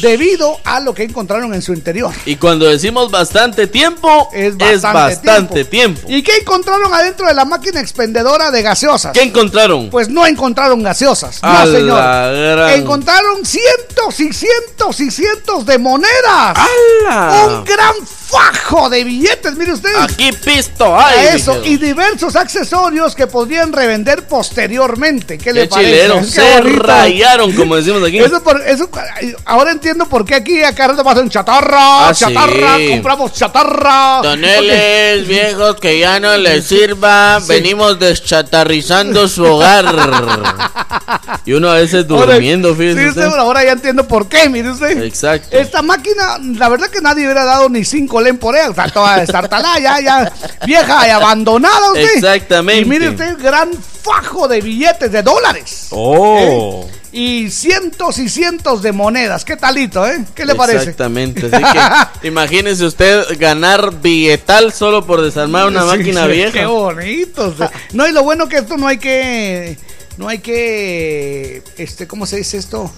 debido 0.00 0.58
a 0.64 0.80
lo 0.80 0.94
que 0.94 1.04
encontraron 1.04 1.52
en 1.54 1.62
su 1.62 1.72
interior. 1.72 2.12
Y 2.24 2.36
cuando 2.36 2.66
decimos 2.66 3.10
bastante 3.10 3.66
tiempo, 3.66 4.28
es 4.32 4.56
bastante, 4.56 5.64
tiempo. 5.64 6.00
¿Y 6.08 6.22
qué 6.22 6.38
encontraron 6.38 6.92
adentro 6.92 7.26
de 7.26 7.34
la 7.34 7.44
máquina 7.44 7.80
expendedora 7.80 8.50
de 8.50 8.62
gaseosas? 8.62 9.12
¿Qué 9.12 9.22
encontraron? 9.22 9.90
Pues 9.90 10.08
no 10.08 10.26
encontraron 10.26 10.82
gaseosas. 10.82 11.38
A 11.42 11.64
no, 11.64 11.72
señor. 11.72 11.96
gran. 11.96 12.70
Encontraron 12.70 13.44
cientos 13.44 14.20
y 14.20 14.32
cientos 14.32 15.00
y 15.00 15.10
cientos 15.10 15.66
de 15.66 15.78
monedas. 15.78 16.56
¡Hala! 16.56 17.46
Un 17.46 17.64
gran 17.64 17.94
fajo 18.04 18.90
de 18.90 19.04
billetes, 19.04 19.56
mire 19.56 19.72
usted. 19.72 19.94
Aquí 20.00 20.32
pisto 20.32 20.94
A 20.94 21.08
hay. 21.08 21.36
Eso, 21.36 21.62
y 21.64 21.76
diversos 21.76 22.34
accesorios 22.36 23.14
que 23.14 23.26
podrían 23.34 23.72
revender 23.72 24.22
posteriormente. 24.28 25.38
¿Qué, 25.38 25.52
le 25.52 25.66
parece? 25.66 25.90
chilero. 25.90 26.22
Se 26.22 26.60
rayaron, 26.60 27.50
como 27.52 27.74
decimos 27.74 28.00
aquí. 28.06 28.18
Eso 28.18 28.40
por- 28.44 28.62
eso- 28.62 28.88
ahora 29.44 29.72
entiendo 29.72 30.06
por 30.08 30.24
qué 30.24 30.36
aquí 30.36 30.62
acá 30.62 30.86
rato 30.86 31.02
pasan 31.02 31.28
chatarra, 31.28 32.08
Ah, 32.10 32.12
chatarra, 32.14 32.76
sí. 32.76 32.90
compramos 32.90 33.32
chatarra. 33.32 34.20
Toneles 34.22 35.26
viejos 35.26 35.80
que 35.80 35.98
ya 35.98 36.20
no 36.20 36.36
les 36.36 36.64
sirva, 36.64 37.40
venimos 37.40 37.98
deschatarrizando 37.98 39.26
su 39.26 39.42
hogar. 39.52 39.84
y 41.44 41.54
uno 41.54 41.70
a 41.70 41.74
veces 41.74 42.06
Ahora- 42.08 42.34
durmiendo, 42.34 42.70
Sí, 42.70 42.76
fíjese 42.76 43.08
usted, 43.08 43.26
usted. 43.26 43.38
ahora 43.40 43.64
ya 43.64 43.72
entiendo 43.72 44.06
por 44.06 44.28
qué, 44.28 44.48
mire 44.48 44.70
usted. 44.70 45.02
Exacto. 45.02 45.56
Esta 45.58 45.82
máquina, 45.82 46.38
la 46.56 46.68
verdad 46.68 46.86
que 46.88 47.00
nadie 47.00 47.24
hubiera 47.24 47.44
dado 47.44 47.68
ni 47.68 47.84
cinco 47.84 48.20
len 48.20 48.38
por 48.38 48.54
ella. 48.54 48.70
O 48.70 48.74
sea, 48.74 48.88
toda 48.88 49.16
destartalada, 49.18 49.78
ya, 49.80 50.00
ya, 50.00 50.32
vieja 50.64 51.08
y 51.08 51.10
abandonada 51.10 51.88
usted. 51.88 52.14
Exactamente. 52.14 52.82
Y 52.82 52.84
mire 52.84 53.08
usted, 53.08 53.23
gran 53.34 53.72
fajo 53.72 54.46
de 54.48 54.60
billetes 54.60 55.10
de 55.10 55.22
dólares. 55.22 55.88
Oh. 55.90 56.86
Y 57.12 57.50
cientos 57.50 58.18
y 58.18 58.28
cientos 58.28 58.82
de 58.82 58.92
monedas. 58.92 59.44
¿Qué 59.44 59.56
talito, 59.56 60.06
eh? 60.06 60.24
¿Qué 60.34 60.44
le 60.44 60.54
parece? 60.54 60.78
Exactamente. 60.78 61.48
Así 61.50 61.64
que 62.20 62.28
imagínese 62.28 62.84
usted 62.84 63.24
ganar 63.38 64.00
billetal 64.00 64.72
solo 64.72 65.06
por 65.06 65.22
desarmar 65.22 65.66
una 65.66 65.82
Sí, 65.82 65.86
máquina 65.86 66.24
sí, 66.26 66.32
vieja. 66.32 66.52
Qué 66.52 66.66
bonito. 66.66 67.54
No, 67.92 68.06
y 68.06 68.12
lo 68.12 68.22
bueno 68.24 68.48
que 68.48 68.56
esto 68.58 68.76
no 68.76 68.88
hay 68.88 68.98
que. 68.98 69.78
No 70.16 70.28
hay 70.28 70.38
que. 70.38 71.62
Este, 71.78 72.06
¿cómo 72.06 72.26
se 72.26 72.36
dice 72.36 72.56
esto? 72.58 72.92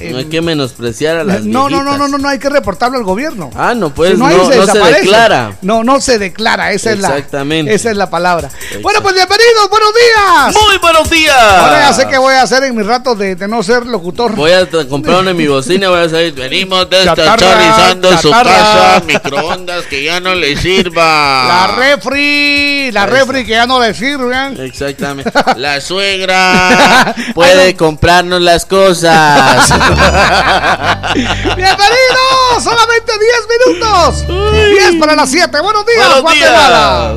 El- 0.00 0.12
No 0.12 0.18
hay 0.18 0.24
que 0.26 0.40
menospreciar 0.40 1.16
a 1.18 1.24
las 1.24 1.44
no, 1.44 1.68
no, 1.68 1.82
no, 1.82 1.96
no, 1.98 2.08
no, 2.08 2.18
no 2.18 2.28
hay 2.28 2.38
que 2.38 2.48
reportarlo 2.48 2.98
al 2.98 3.04
gobierno. 3.04 3.50
Ah, 3.54 3.74
no, 3.74 3.90
pues 3.94 4.12
Si 4.12 4.16
no, 4.18 4.28
no 4.28 4.66
se 4.66 4.78
declara. 4.78 5.52
No, 5.62 5.84
no 5.84 6.00
se 6.00 6.18
declara, 6.18 6.72
esa 6.72 6.92
es 6.92 7.00
la 7.00 7.08
Exactamente. 7.08 7.74
esa 7.74 7.90
es 7.90 7.96
la 7.96 8.10
palabra. 8.10 8.50
Bueno, 8.82 9.02
pues 9.02 9.14
bienvenidos, 9.14 9.68
buenos 9.70 9.90
días. 9.94 10.54
Muy 10.66 10.78
buenos 10.78 11.10
días. 11.10 11.36
Ahora 11.36 11.80
ya 11.80 11.92
sé 11.92 12.06
qué 12.08 12.18
voy 12.18 12.34
a 12.34 12.42
hacer 12.42 12.64
en 12.64 12.76
mis 12.76 12.86
ratos 12.86 13.18
de, 13.18 13.34
de 13.36 13.48
no 13.48 13.62
ser 13.62 13.86
locutor. 13.86 14.34
Voy 14.34 14.52
a 14.52 14.66
comprar 14.88 15.20
una 15.20 15.30
en 15.30 15.36
mi 15.36 15.46
bocina, 15.46 15.88
voy 15.88 16.00
a 16.00 16.08
salir. 16.08 16.34
Venimos 16.34 16.88
Chatarra, 16.88 17.36
destachanizando 17.36 18.18
su 18.18 18.30
casa, 18.30 19.02
microondas 19.06 19.84
que 19.86 20.04
ya 20.04 20.20
no 20.20 20.34
le 20.34 20.56
sirva. 20.56 20.98
La 21.48 21.74
refri, 21.76 22.90
la 22.92 23.06
refri 23.06 23.44
que 23.44 23.52
ya 23.52 23.66
no 23.66 23.80
le 23.80 23.94
sirve. 23.94 24.64
Exactamente. 24.64 25.30
La 25.56 25.80
suegra 25.80 27.14
puede 27.34 27.74
comprarnos 27.76 28.40
las 28.40 28.64
cosas. 28.64 29.72
Bienvenidos, 31.14 32.62
solamente 32.62 33.12
10 33.66 33.78
minutos. 33.78 34.26
10 34.26 34.96
para 35.00 35.14
las 35.16 35.30
7. 35.30 35.60
Buenos 35.60 35.86
días, 35.86 36.06
Buenos 36.06 36.22
Guatemala. 36.22 37.16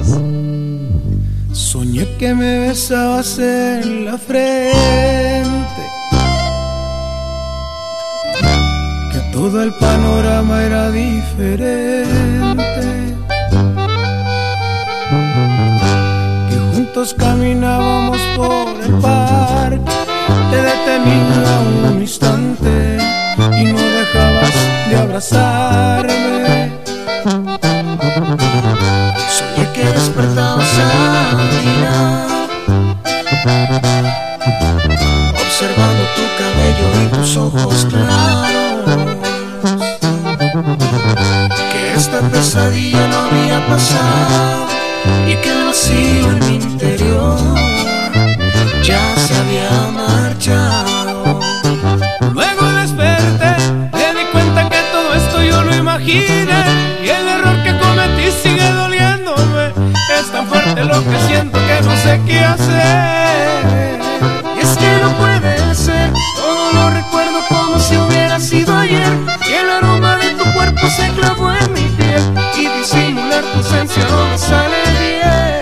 Soñé 1.53 2.17
que 2.17 2.33
me 2.33 2.59
besabas 2.67 3.37
en 3.39 4.05
la 4.05 4.17
frente, 4.17 4.71
que 9.11 9.19
todo 9.33 9.61
el 9.61 9.73
panorama 9.73 10.63
era 10.63 10.89
diferente, 10.91 12.55
que 16.49 16.57
juntos 16.73 17.13
caminábamos 17.17 18.17
por 18.37 18.81
el 18.81 18.93
parque, 19.01 19.91
te 20.51 20.61
detenía 20.61 21.59
un 21.89 22.01
instante 22.01 22.97
y 23.57 23.63
no 23.71 23.79
dejabas 23.99 24.55
de 24.89 24.95
abrazarme. 24.97 26.71
Soñé 29.35 29.65
que 29.73 29.85
despertabas 29.85 30.73
a 30.77 31.37
mi 31.47 31.65
lado, 31.83 32.47
observando 35.45 36.03
tu 36.17 36.25
cabello 36.39 36.87
y 37.01 37.07
tus 37.15 37.31
ojos 37.37 37.87
claros. 37.89 38.99
Que 41.71 41.81
esta 41.95 42.19
pesadilla 42.29 43.07
no 43.07 43.17
había 43.25 43.57
pasado 43.67 44.67
y 45.27 45.33
que 45.35 45.49
el 45.49 45.65
vacío 45.65 46.31
en 46.31 46.39
mi 46.39 46.55
interior 46.55 47.39
ya 48.83 49.15
se 49.15 49.33
había 49.35 50.00
Luego 52.33 52.65
desperté, 52.73 53.55
me 53.93 54.19
di 54.19 54.25
cuenta 54.31 54.69
que 54.69 54.77
todo 54.91 55.13
esto 55.13 55.41
yo 55.43 55.63
lo 55.63 55.75
imaginé 55.75 56.63
y 57.03 57.09
el 57.09 57.27
error 57.27 57.55
que 57.63 57.77
cometí 57.77 58.31
sigue 58.31 58.69
doliéndome. 58.71 59.73
Es 60.19 60.31
tan 60.31 60.45
fuerte 60.47 60.83
lo 60.83 61.03
que 61.03 61.17
siento 61.27 61.57
que 61.67 61.81
no 61.81 61.95
sé 61.97 62.21
qué 62.25 62.39
hacer. 62.39 63.99
Y 64.55 64.59
es 64.59 64.77
que 64.77 64.91
no 65.01 65.09
puede 65.17 65.75
ser, 65.75 66.11
todo 66.35 66.73
lo 66.73 66.89
recuerdo 66.89 67.39
como 67.49 67.79
si 67.79 67.97
hubiera 67.97 68.39
sido 68.39 68.75
ayer. 68.77 69.11
Y 69.49 69.53
el 69.53 69.69
aroma 69.69 70.15
de 70.17 70.31
tu 70.31 70.43
cuerpo 70.53 70.87
se 70.89 71.09
clavó 71.11 71.51
en 71.51 71.73
mi 71.73 71.87
piel 71.97 72.21
y 72.57 72.67
disimular 72.77 73.43
tu 73.43 73.57
ausencia 73.59 74.03
no 74.09 74.25
me 74.27 74.37
sale 74.37 74.81
bien. 74.99 75.61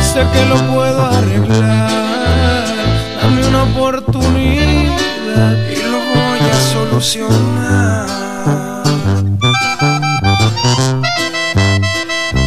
Sé 0.00 0.24
que 0.32 0.46
lo 0.46 0.56
puedo 0.72 1.04
arreglar, 1.04 1.90
dame 3.26 3.46
una 3.46 3.62
oportunidad 3.64 5.54
y 5.68 5.82
lo 5.82 5.98
voy 5.98 6.40
a 6.48 6.60
solucionar. 6.72 8.06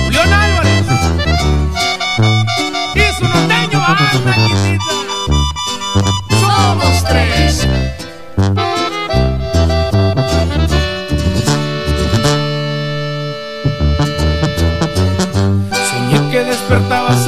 Julián 0.05 0.33
Álvarez 0.33 0.85
y 2.95 2.97
su 3.17 3.25
norteño 3.27 3.79
banda 3.79 4.35
quisita. 4.47 4.93
Somos 6.39 7.03
tres. 7.09 7.67
Soñé 15.89 16.31
que 16.31 16.43
despertabas 16.45 17.27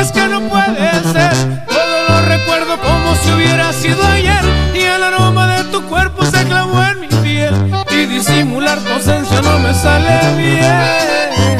Es 0.00 0.12
que 0.12 0.26
no 0.28 0.40
puede 0.48 0.90
ser, 1.12 1.66
todo 1.68 2.08
lo 2.08 2.22
recuerdo 2.22 2.78
como 2.80 3.14
si 3.16 3.32
hubiera 3.32 3.70
sido 3.70 4.02
ayer. 4.02 4.42
Y 4.74 4.78
el 4.78 5.02
aroma 5.02 5.46
de 5.58 5.64
tu 5.64 5.82
cuerpo 5.82 6.24
se 6.24 6.42
clavó 6.46 6.82
en 6.84 7.00
mi 7.00 7.08
piel. 7.08 7.54
Y 7.90 8.06
disimular 8.06 8.78
tu 8.78 8.92
ausencia 8.92 9.42
no 9.42 9.58
me 9.58 9.74
sale 9.74 10.36
bien. 10.38 11.58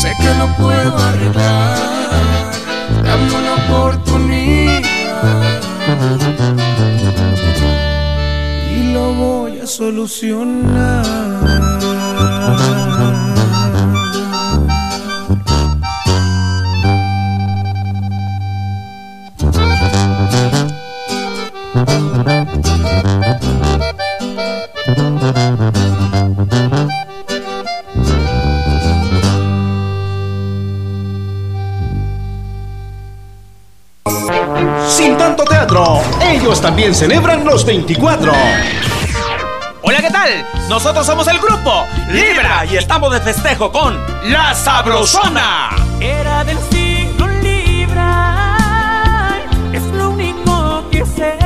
Sé 0.00 0.12
que 0.20 0.32
lo 0.38 0.46
puedo 0.56 0.96
arreglar, 0.96 1.78
dame 3.02 3.32
una 3.34 3.54
oportunidad. 3.54 4.82
Y 8.70 8.92
lo 8.92 9.12
voy 9.14 9.58
a 9.58 9.66
solucionar. 9.66 11.04
Celebran 36.96 37.44
los 37.44 37.66
24. 37.66 38.32
Hola, 39.82 40.00
¿qué 40.00 40.10
tal? 40.10 40.46
Nosotros 40.70 41.04
somos 41.04 41.28
el 41.28 41.38
grupo 41.38 41.84
Libra 42.08 42.64
y 42.64 42.78
estamos 42.78 43.12
de 43.12 43.20
festejo 43.20 43.70
con 43.70 44.02
La 44.32 44.54
Sabrosona. 44.54 45.76
Era 46.00 46.42
del 46.44 46.56
siglo 46.70 47.26
Libra, 47.42 48.56
es 49.74 49.82
lo 49.82 50.08
único 50.08 50.84
que 50.90 51.04
sé. 51.04 51.36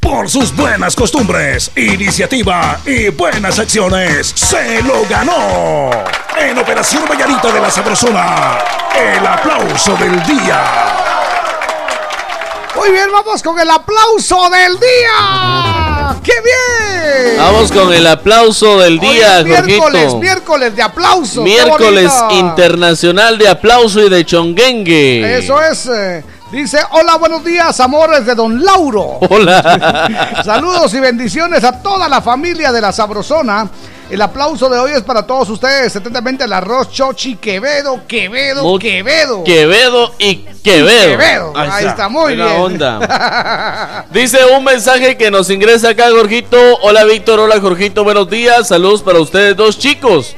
Por 0.00 0.30
sus 0.30 0.56
buenas 0.56 0.96
costumbres, 0.96 1.70
iniciativa 1.76 2.80
y 2.86 3.10
buenas 3.10 3.58
acciones, 3.58 4.32
se 4.34 4.82
lo 4.82 5.04
ganó. 5.10 5.90
En 6.38 6.56
Operación 6.56 7.02
Vallarita 7.06 7.52
de 7.52 7.60
la 7.60 7.70
Sabrosona, 7.70 8.58
el 8.98 9.26
aplauso 9.26 9.94
del 9.96 10.22
día. 10.22 10.93
Muy 12.84 12.92
bien, 12.92 13.08
vamos 13.10 13.42
con 13.42 13.58
el 13.58 13.70
aplauso 13.70 14.50
del 14.50 14.78
día. 14.78 16.16
¡Qué 16.22 16.32
bien! 16.42 17.38
Vamos 17.38 17.72
con 17.72 17.90
el 17.90 18.06
aplauso 18.06 18.78
del 18.78 18.98
Hoy 19.00 19.08
día, 19.08 19.40
es 19.40 19.46
miércoles, 19.46 20.14
miércoles 20.16 20.76
de 20.76 20.82
aplauso. 20.82 21.40
Miércoles 21.40 22.12
internacional 22.32 23.38
de 23.38 23.48
aplauso 23.48 24.02
y 24.02 24.10
de 24.10 24.26
chonguengue. 24.26 25.38
Eso 25.38 25.62
es. 25.62 25.86
eh, 25.86 26.22
dice, 26.52 26.78
hola, 26.90 27.16
buenos 27.16 27.42
días, 27.42 27.80
amores 27.80 28.26
de 28.26 28.34
Don 28.34 28.62
Lauro. 28.62 29.18
Hola. 29.30 30.42
Saludos 30.44 30.92
y 30.92 31.00
bendiciones 31.00 31.64
a 31.64 31.80
toda 31.80 32.06
la 32.06 32.20
familia 32.20 32.70
de 32.70 32.82
la 32.82 32.92
Sabrosona. 32.92 33.66
El 34.14 34.22
aplauso 34.22 34.68
de 34.68 34.78
hoy 34.78 34.92
es 34.92 35.02
para 35.02 35.26
todos 35.26 35.50
ustedes. 35.50 35.96
Atentamente 35.96 36.44
el 36.44 36.52
arroz 36.52 36.88
Chochi 36.92 37.34
Quevedo, 37.34 38.02
Quevedo, 38.06 38.78
Quevedo. 38.78 39.42
Quevedo 39.42 40.14
y 40.20 40.36
Quevedo. 40.36 41.18
Quevedo. 41.18 41.52
Ahí 41.56 41.84
está, 41.84 42.08
muy 42.08 42.36
Buena 42.36 42.46
bien. 42.46 42.60
onda. 42.60 44.06
Dice 44.12 44.38
un 44.56 44.62
mensaje 44.62 45.16
que 45.16 45.32
nos 45.32 45.50
ingresa 45.50 45.88
acá, 45.88 46.10
Jorgito. 46.12 46.56
Hola, 46.82 47.02
Víctor. 47.02 47.40
Hola, 47.40 47.60
Jorgito. 47.60 48.04
Buenos 48.04 48.30
días. 48.30 48.68
Saludos 48.68 49.02
para 49.02 49.18
ustedes 49.18 49.56
dos 49.56 49.80
chicos. 49.80 50.36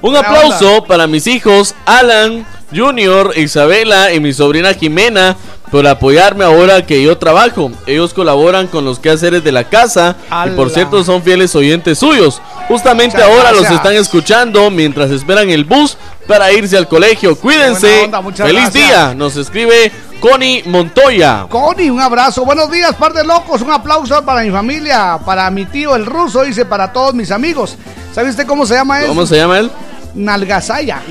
Un 0.00 0.16
aplauso 0.16 0.82
para 0.84 1.06
mis 1.06 1.26
hijos, 1.26 1.74
Alan 1.84 2.46
Junior, 2.74 3.32
Isabela 3.36 4.12
y 4.12 4.20
mi 4.20 4.32
sobrina 4.32 4.74
Jimena 4.74 5.36
por 5.70 5.86
apoyarme 5.86 6.44
ahora 6.44 6.84
que 6.86 7.02
yo 7.02 7.18
trabajo. 7.18 7.70
Ellos 7.86 8.14
colaboran 8.14 8.66
con 8.66 8.84
los 8.84 8.98
quehaceres 8.98 9.42
de 9.42 9.52
la 9.52 9.64
casa 9.64 10.16
y 10.46 10.50
por 10.50 10.70
cierto 10.70 11.02
son 11.04 11.22
fieles 11.22 11.54
oyentes 11.54 11.98
suyos. 11.98 12.40
Justamente 12.68 13.16
Muchas 13.16 13.30
ahora 13.30 13.52
los 13.52 13.70
están 13.70 13.94
escuchando 13.94 14.70
mientras 14.70 15.10
esperan 15.10 15.50
el 15.50 15.64
bus 15.64 15.96
para 16.26 16.52
irse 16.52 16.76
al 16.76 16.88
colegio. 16.88 17.36
Cuídense. 17.36 18.04
Onda, 18.04 18.22
Feliz 18.22 18.62
gracias. 18.62 18.72
día. 18.72 19.14
Nos 19.14 19.36
escribe 19.36 19.92
Connie 20.20 20.62
Montoya. 20.66 21.46
Connie, 21.48 21.90
un 21.90 22.00
abrazo. 22.00 22.44
Buenos 22.44 22.70
días, 22.70 22.94
par 22.94 23.12
de 23.12 23.24
locos. 23.24 23.62
Un 23.62 23.70
aplauso 23.70 24.24
para 24.24 24.42
mi 24.42 24.50
familia, 24.50 25.18
para 25.24 25.50
mi 25.50 25.64
tío 25.66 25.94
el 25.94 26.06
ruso, 26.06 26.42
dice 26.42 26.64
para 26.64 26.92
todos 26.92 27.14
mis 27.14 27.30
amigos. 27.30 27.76
¿Sabe 28.12 28.30
usted 28.30 28.46
cómo 28.46 28.66
se 28.66 28.74
llama 28.74 29.02
él? 29.02 29.08
¿Cómo 29.08 29.26
se 29.26 29.36
llama 29.36 29.58
él? 29.58 29.70
Nalgasaya. 30.16 31.02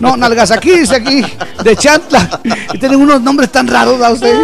No, 0.00 0.16
Nalgasaki 0.16 0.70
dice 0.70 0.96
aquí, 0.96 1.24
de 1.62 1.76
Chantla. 1.76 2.40
Y 2.72 2.78
tienen 2.78 3.00
unos 3.00 3.20
nombres 3.20 3.50
tan 3.52 3.68
raros, 3.68 4.00
¿a 4.00 4.10
usted? 4.10 4.34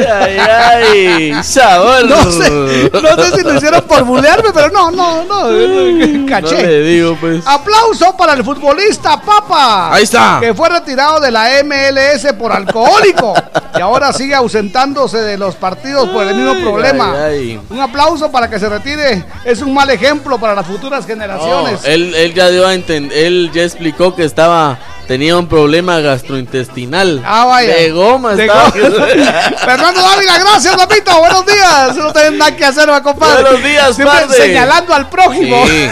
Ay, 0.00 0.38
ay, 0.38 1.44
sabor. 1.44 2.04
No 2.08 2.30
sé, 2.30 2.90
no 2.92 3.24
sé 3.24 3.36
si 3.36 3.42
lo 3.42 3.54
hicieron 3.54 3.82
por 3.82 4.04
bulearme, 4.04 4.50
pero 4.52 4.70
no, 4.70 4.90
no, 4.90 5.24
no. 5.24 6.26
Caché. 6.28 6.56
No 6.56 6.68
le 6.68 6.82
digo, 6.82 7.16
pues. 7.20 7.46
Aplauso 7.46 8.16
para 8.16 8.32
el 8.34 8.44
futbolista 8.44 9.20
Papa. 9.20 9.92
Ahí 9.94 10.04
está. 10.04 10.38
Que 10.40 10.54
fue 10.54 10.68
retirado 10.68 11.20
de 11.20 11.30
la 11.30 11.48
MLS 11.64 12.32
por 12.38 12.52
alcohólico. 12.52 13.34
y 13.76 13.80
ahora 13.80 14.12
sigue 14.12 14.34
ausentándose 14.34 15.18
de 15.18 15.36
los 15.36 15.54
partidos 15.56 16.08
por 16.08 16.26
el 16.26 16.34
mismo 16.34 16.54
problema. 16.70 17.12
ay, 17.26 17.36
ay. 17.52 17.60
Un 17.70 17.80
aplauso 17.80 18.30
para 18.30 18.48
que 18.48 18.58
se 18.58 18.68
retire. 18.68 19.24
Es 19.44 19.60
un 19.62 19.72
mal 19.74 19.88
ejemplo 19.90 20.38
para 20.38 20.54
las 20.54 20.66
futuras 20.66 21.06
generaciones. 21.06 21.80
No, 21.82 21.88
él, 21.88 22.14
él 22.14 22.34
ya 22.34 22.48
dio 22.48 22.66
a 22.66 22.74
entender, 22.74 23.15
él 23.24 23.50
ya 23.54 23.62
explicó 23.62 24.14
que 24.14 24.24
estaba, 24.24 24.78
tenía 25.06 25.36
un 25.36 25.48
problema 25.48 26.00
gastrointestinal. 26.00 27.22
Ah, 27.24 27.44
vaya. 27.46 27.74
De 27.74 27.90
goma 27.90 28.34
De 28.34 28.44
estaba. 28.46 28.70
goma. 28.70 29.06
Fernando 29.64 30.00
Dávila, 30.02 30.38
gracias, 30.38 30.76
papito. 30.76 31.18
Buenos 31.18 31.46
días. 31.46 31.96
No 31.96 32.12
tienen 32.12 32.38
nada 32.38 32.54
que 32.56 32.64
hacer, 32.64 32.88
va, 32.90 33.02
compadre. 33.02 33.42
Buenos 33.42 33.62
días, 33.62 33.96
Siempre 33.96 34.18
padre. 34.26 34.36
señalando 34.36 34.94
al 34.94 35.08
prójimo. 35.08 35.64
Sí. 35.66 35.88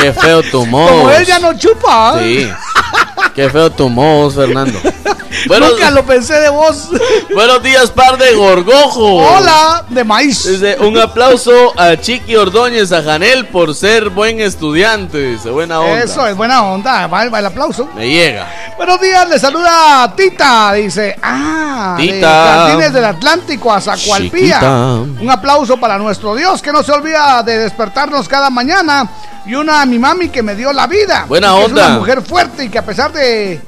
Qué 0.00 0.12
feo 0.12 0.42
tu 0.42 0.60
Como 0.60 0.78
modo. 0.88 1.10
él 1.12 1.24
ya 1.26 1.38
no 1.38 1.52
chupa. 1.58 2.14
¿eh? 2.20 2.46
Sí. 2.46 2.52
Qué 3.40 3.48
feo 3.48 3.72
tu 3.72 3.88
modo, 3.88 4.30
Fernando. 4.30 4.78
Buenos, 5.46 5.70
Nunca 5.70 5.90
lo 5.92 6.04
pensé 6.04 6.34
de 6.34 6.50
vos. 6.50 6.90
buenos 7.34 7.62
días, 7.62 7.90
par 7.90 8.18
de 8.18 8.34
gorgojo. 8.34 9.16
Hola, 9.16 9.86
de 9.88 10.04
maíz. 10.04 10.44
Dice, 10.44 10.76
un 10.80 10.98
aplauso 10.98 11.72
a 11.80 11.96
Chiqui 11.96 12.36
Ordóñez, 12.36 12.92
a 12.92 13.02
Janel, 13.02 13.46
por 13.46 13.74
ser 13.74 14.10
buen 14.10 14.40
estudiante. 14.40 15.16
Dice, 15.32 15.48
buena 15.48 15.80
onda. 15.80 16.02
Eso 16.02 16.26
es 16.26 16.36
buena 16.36 16.64
onda. 16.64 17.06
Va, 17.06 17.28
va 17.28 17.38
el 17.38 17.46
aplauso. 17.46 17.88
Me 17.96 18.10
llega. 18.10 18.46
Buenos 18.76 19.00
días, 19.00 19.26
le 19.26 19.38
saluda 19.38 20.12
Tita. 20.14 20.74
Dice, 20.74 21.16
ah, 21.22 21.94
de 21.96 22.06
Tita. 22.08 22.44
Jardines 22.44 22.92
del 22.92 23.04
Atlántico 23.06 23.72
a 23.72 23.80
Zacualpía. 23.80 24.56
Chiquita. 24.56 24.96
Un 25.22 25.30
aplauso 25.30 25.78
para 25.78 25.96
nuestro 25.96 26.34
Dios 26.34 26.60
que 26.60 26.72
no 26.72 26.82
se 26.82 26.92
olvida 26.92 27.42
de 27.42 27.56
despertarnos 27.56 28.28
cada 28.28 28.50
mañana. 28.50 29.08
Y 29.46 29.54
una 29.54 29.82
a 29.82 29.86
mi 29.86 29.98
mami 29.98 30.28
que 30.28 30.42
me 30.42 30.54
dio 30.54 30.72
la 30.72 30.86
vida. 30.86 31.24
Buena 31.26 31.54
onda. 31.54 31.82
Es 31.82 31.88
una 31.88 31.98
mujer 31.98 32.22
fuerte 32.22 32.64
y 32.64 32.68
que 32.68 32.78
a 32.78 32.84
pesar 32.84 33.12
de, 33.12 33.60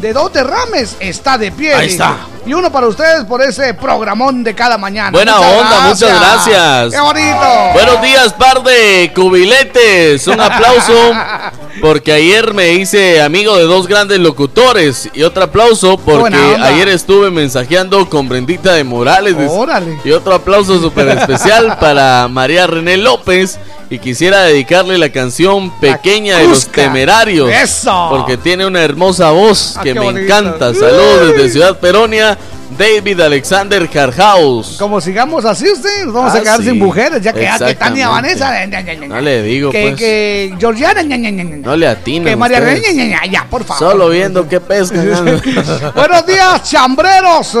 de 0.00 0.12
dos 0.12 0.32
derrames 0.32 0.96
está 1.00 1.38
de 1.38 1.52
pie. 1.52 1.74
Ahí 1.74 1.88
está. 1.88 2.16
Y 2.46 2.52
uno 2.52 2.70
para 2.70 2.86
ustedes 2.88 3.24
por 3.24 3.40
ese 3.42 3.72
programón 3.72 4.44
de 4.44 4.54
cada 4.54 4.76
mañana. 4.76 5.10
Buena 5.10 5.36
Muchas 5.36 5.52
onda, 5.56 5.80
muchas 5.88 6.20
gracias. 6.20 6.92
Qué 6.92 7.00
bonito. 7.00 7.46
Buenos 7.72 8.02
días, 8.02 8.32
par 8.34 8.62
de 8.62 9.10
cubiletes. 9.14 10.26
Un 10.26 10.40
aplauso 10.40 10.92
porque 11.80 12.12
ayer 12.12 12.52
me 12.52 12.72
hice 12.74 13.22
amigo 13.22 13.56
de 13.56 13.64
dos 13.64 13.86
grandes 13.88 14.18
locutores. 14.18 15.08
Y 15.14 15.22
otro 15.22 15.44
aplauso 15.44 15.96
porque 15.96 16.36
ayer 16.62 16.88
estuve 16.88 17.30
mensajeando 17.30 18.10
con 18.10 18.28
Brendita 18.28 18.74
de 18.74 18.84
Morales. 18.84 19.36
Órale. 19.48 19.98
Y 20.04 20.10
otro 20.10 20.34
aplauso 20.34 20.78
súper 20.80 21.08
especial 21.08 21.78
para 21.80 22.28
María 22.28 22.66
René 22.66 22.98
López. 22.98 23.58
Y 23.90 23.98
quisiera 23.98 24.42
dedicarle 24.42 24.96
la 24.98 25.10
canción 25.10 25.70
Pequeña 25.78 26.38
de 26.38 26.48
los 26.48 26.64
Cusca. 26.64 26.82
Temeriarios. 26.82 27.50
Eso. 27.50 28.08
Porque 28.10 28.36
tiene 28.38 28.66
una 28.66 28.82
hermosa 28.82 29.30
voz 29.30 29.76
Ah, 29.76 29.82
que 29.82 29.94
me 29.94 30.00
bonito. 30.00 30.24
encanta. 30.24 30.74
Saludos 30.74 31.28
desde 31.32 31.50
Ciudad 31.50 31.78
Peronia. 31.78 32.33
David 32.70 33.20
Alexander 33.20 33.88
Carhaus. 33.88 34.76
Como 34.78 35.00
sigamos 35.00 35.44
así, 35.44 35.70
usted, 35.70 36.04
nos 36.06 36.14
vamos 36.14 36.34
Ah, 36.34 36.38
a 36.38 36.40
quedar 36.42 36.58
sí. 36.60 36.64
sin 36.70 36.78
mujeres, 36.78 37.22
ya 37.22 37.32
que, 37.32 37.48
que 37.66 37.74
Tania. 37.74 38.08
Vanessa, 38.08 38.66
ña, 38.66 38.82
No 39.06 39.20
le 39.20 39.42
digo, 39.42 39.70
que, 39.70 39.82
pues. 39.88 39.96
que 39.96 40.54
Georgiana, 40.58 41.02
No 41.02 41.76
le 41.76 41.86
atinan 41.86 42.24
que 42.28 42.36
María 42.36 42.58
ustedes. 42.58 42.84
Reina, 42.96 43.26
ya, 43.26 43.46
por 43.48 43.64
favor. 43.64 43.92
Solo 43.92 44.08
viendo 44.08 44.48
qué 44.48 44.60
pescan. 44.60 45.04
Buenos 45.94 46.26
días, 46.26 46.62
chambreros. 46.64 47.56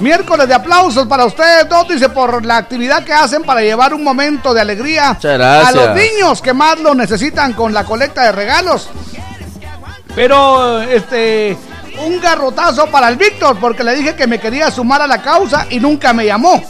Miércoles 0.00 0.48
de 0.48 0.54
aplausos 0.54 1.06
para 1.06 1.24
ustedes 1.26 1.68
dos, 1.68 1.88
dice, 1.88 2.08
por 2.08 2.44
la 2.44 2.56
actividad 2.56 3.04
que 3.04 3.12
hacen 3.12 3.42
para 3.42 3.60
llevar 3.60 3.92
un 3.94 4.02
momento 4.02 4.54
de 4.54 4.60
alegría 4.60 5.10
a 5.22 5.72
los 5.72 5.94
niños 5.94 6.40
que 6.40 6.52
más 6.52 6.78
lo 6.80 6.94
necesitan 6.94 7.52
con 7.52 7.72
la 7.74 7.84
colecta 7.84 8.22
de 8.24 8.32
regalos. 8.32 8.88
Pero, 10.14 10.82
este, 10.82 11.56
un 12.06 12.20
garrotazo 12.20 12.86
para 12.86 13.08
el 13.08 13.16
Víctor, 13.16 13.58
porque 13.60 13.84
le 13.84 13.94
dije 13.96 14.14
que 14.14 14.26
me 14.26 14.38
quería 14.40 14.70
sumar 14.70 15.02
a 15.02 15.06
la 15.06 15.20
causa 15.22 15.66
y 15.70 15.80
nunca 15.80 16.12
me 16.12 16.24
llamó. 16.26 16.62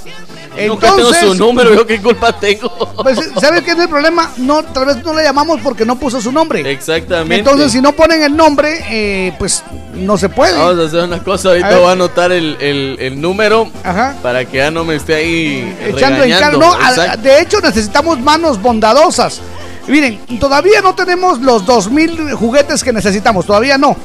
Nunca 0.66 0.92
tengo 0.96 1.14
su 1.14 1.34
número, 1.34 1.72
yo 1.72 1.86
qué 1.86 2.00
culpa 2.02 2.32
tengo. 2.32 2.68
Pues, 3.02 3.16
¿sabes 3.40 3.62
qué 3.62 3.72
es 3.72 3.78
el 3.78 3.88
problema? 3.88 4.32
No, 4.38 4.64
tal 4.64 4.86
vez 4.86 4.96
no 5.04 5.14
le 5.14 5.22
llamamos 5.22 5.60
porque 5.62 5.84
no 5.84 5.96
puso 5.96 6.20
su 6.20 6.32
nombre. 6.32 6.68
Exactamente. 6.68 7.36
Entonces, 7.36 7.70
si 7.70 7.80
no 7.80 7.92
ponen 7.92 8.24
el 8.24 8.34
nombre, 8.36 8.80
eh, 8.90 9.32
pues 9.38 9.62
no 9.94 10.18
se 10.18 10.28
puede. 10.28 10.58
Vamos 10.58 10.80
a 10.84 10.88
hacer 10.88 11.04
una 11.04 11.22
cosa, 11.22 11.50
ahorita 11.50 11.78
voy 11.78 11.88
a 11.88 11.92
anotar 11.92 12.32
el, 12.32 12.56
el- 12.60 12.96
el 12.98 13.20
número 13.20 13.70
Ajá. 13.84 14.16
para 14.20 14.44
que 14.46 14.56
ya 14.56 14.72
no 14.72 14.84
me 14.84 14.96
esté 14.96 15.14
ahí 15.14 15.76
echando 15.86 16.24
en 16.24 16.30
cara. 16.32 16.56
No, 16.56 16.74
de 17.22 17.40
hecho 17.40 17.60
necesitamos 17.60 18.18
manos 18.18 18.60
bondadosas. 18.60 19.40
Miren, 19.86 20.18
todavía 20.40 20.80
no 20.82 20.94
tenemos 20.96 21.40
los 21.40 21.64
2000 21.64 22.32
juguetes 22.34 22.82
que 22.82 22.92
necesitamos, 22.92 23.46
todavía 23.46 23.78
no. 23.78 23.96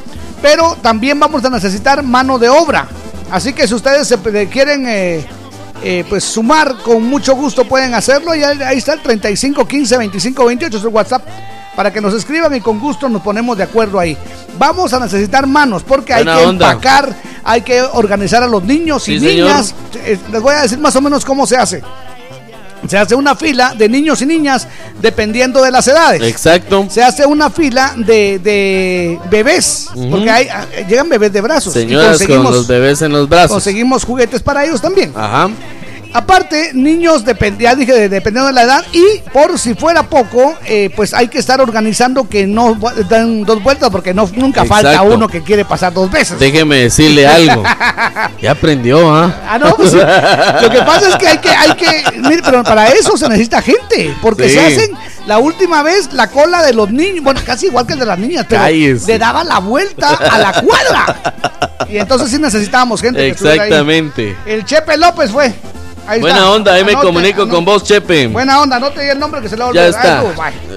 Pero 0.44 0.76
también 0.82 1.18
vamos 1.18 1.44
a 1.46 1.50
necesitar 1.50 2.04
mano 2.04 2.38
de 2.38 2.50
obra. 2.50 2.86
Así 3.32 3.54
que 3.54 3.66
si 3.66 3.74
ustedes 3.74 4.10
se 4.10 4.18
quieren 4.50 4.86
eh, 4.86 5.26
eh, 5.82 6.04
pues 6.10 6.26
sumar, 6.26 6.76
con 6.84 7.02
mucho 7.02 7.34
gusto 7.34 7.64
pueden 7.64 7.94
hacerlo. 7.94 8.36
Y 8.36 8.44
ahí 8.44 8.78
está 8.78 8.92
el 8.92 9.00
35 9.00 9.66
15 9.66 9.98
25 9.98 10.46
28, 10.46 10.78
es 10.78 10.84
el 10.84 10.90
WhatsApp. 10.90 11.26
Para 11.78 11.94
que 11.94 12.02
nos 12.02 12.14
escriban 12.14 12.54
y 12.54 12.60
con 12.60 12.78
gusto 12.78 13.08
nos 13.08 13.22
ponemos 13.22 13.58
de 13.58 13.64
acuerdo 13.64 13.98
ahí. 13.98 14.18
Vamos 14.60 14.94
a 14.94 15.00
necesitar 15.00 15.48
manos 15.48 15.82
porque 15.82 16.14
hay 16.14 16.26
que 16.26 16.30
onda. 16.30 16.72
empacar, 16.72 17.16
hay 17.46 17.62
que 17.62 17.82
organizar 17.82 18.44
a 18.44 18.48
los 18.48 18.64
niños 18.66 19.08
y 19.08 19.20
Sí, 19.20 19.26
niñas. 19.26 19.74
Eh, 19.96 20.20
Les 20.30 20.42
voy 20.42 20.56
a 20.56 20.64
decir 20.64 20.78
más 20.78 20.96
o 20.98 21.02
menos 21.02 21.24
cómo 21.24 21.48
se 21.48 21.56
hace. 21.56 21.82
Se 22.88 22.98
hace 22.98 23.16
una 23.16 23.36
fila 23.36 23.74
de 23.78 23.88
niños 23.90 24.22
y 24.22 24.26
niñas 24.26 24.68
dependiendo 25.02 25.62
de 25.62 25.72
las 25.72 25.88
edades. 25.88 26.22
Exacto. 26.22 26.86
Se 26.90 27.02
hace 27.04 27.26
una 27.26 27.50
fila 27.50 27.94
de, 27.98 28.40
de 28.40 29.20
bebés, 29.30 29.90
porque 30.12 30.30
hay, 30.30 30.48
ah, 30.48 30.66
llegan 30.88 31.10
bebés 31.10 31.32
de 31.32 31.42
brazos. 31.42 31.76
y 31.76 31.80
Señoras 31.82 32.22
con 32.26 32.44
los 32.44 32.68
bebés 32.68 33.02
en 33.02 33.12
los 33.12 33.28
brazos. 33.30 33.52
Conseguimos 33.52 34.04
juguetes 34.04 34.42
para 34.42 34.66
ellos 34.66 34.82
también. 34.82 35.12
Ajá. 35.16 35.50
Aparte, 36.14 36.72
niños, 36.74 37.24
ya 37.60 37.76
dije, 37.76 37.92
de- 37.94 38.10
dependiendo 38.10 38.48
de 38.48 38.54
la 38.54 38.64
edad, 38.64 38.86
y 38.92 39.20
por 39.32 39.58
si 39.58 39.74
fuera 39.74 40.04
poco, 40.04 40.56
eh, 40.66 40.92
pues 40.96 41.14
hay 41.14 41.28
que 41.28 41.40
estar 41.40 41.60
organizando 41.60 42.30
que 42.30 42.46
no 42.46 42.78
dan 43.10 43.44
dos 43.44 43.64
vueltas, 43.64 43.90
porque 43.90 44.14
no, 44.14 44.30
nunca 44.36 44.64
falta 44.66 45.02
uno 45.02 45.28
que 45.28 45.42
quiere 45.42 45.66
pasar 45.66 45.92
dos 45.94 46.12
veces. 46.12 46.38
Déjeme 46.40 46.76
decirle 46.78 47.26
algo. 47.28 47.64
Ya 48.42 48.52
aprendió, 48.52 49.14
¿ah? 49.14 49.34
Ah, 49.50 49.58
no, 49.58 49.76
pues 49.76 49.92
sí. 49.92 49.98
Lo 49.98 50.70
que 50.70 50.80
pasa 50.84 51.10
es 51.10 51.16
que 51.16 51.28
hay 51.28 51.38
que, 51.40 51.50
hay 51.50 51.74
que, 51.76 52.04
mire, 52.22 52.42
pero 52.44 52.64
para 52.64 52.90
eso 52.90 53.18
se 53.18 53.28
necesita 53.28 53.62
gente, 53.62 54.16
porque 54.22 54.50
Sí. 54.50 54.56
se 54.56 54.60
hacen 54.66 54.92
la 55.26 55.40
última 55.40 55.82
vez 55.84 56.12
la 56.14 56.28
cola 56.30 56.62
de 56.62 56.74
los 56.74 56.92
niños, 56.92 57.24
bueno, 57.24 57.40
casi 57.46 57.68
igual 57.68 57.88
que 57.88 57.94
el 57.94 58.00
de 58.00 58.06
las 58.06 58.20
niñas, 58.20 58.46
pero 58.48 58.62
Cállese. 58.62 59.08
le 59.08 59.18
daba 59.20 59.44
la 59.44 59.60
vuelta 59.60 60.10
a 60.16 60.38
la 60.38 60.54
cuadra. 60.62 61.34
Y 61.90 61.98
entonces 61.98 62.30
sí 62.30 62.38
necesitábamos 62.40 63.02
gente. 63.02 63.20
que 63.20 63.30
estuviera 63.30 63.64
ahí. 63.64 63.70
Exactamente. 63.70 64.38
El 64.46 64.66
Chepe 64.66 64.98
López 64.98 65.32
fue. 65.32 65.54
Ahí 66.08 66.20
Buena 66.20 66.38
está. 66.40 66.50
onda, 66.52 66.74
ahí 66.74 66.84
me 66.84 66.92
Anote, 66.92 67.08
comunico 67.08 67.42
anote. 67.44 67.56
con 67.56 67.66
vos, 67.66 67.84
Chepe. 67.84 68.28
Buena 68.28 68.62
onda, 68.62 68.76
anote 68.76 69.00
ahí 69.02 69.10
el 69.10 69.20
nombre 69.20 69.42
que 69.42 69.50
se 69.50 69.56
a 69.56 69.72
Ya 69.72 69.88
está. 69.88 70.24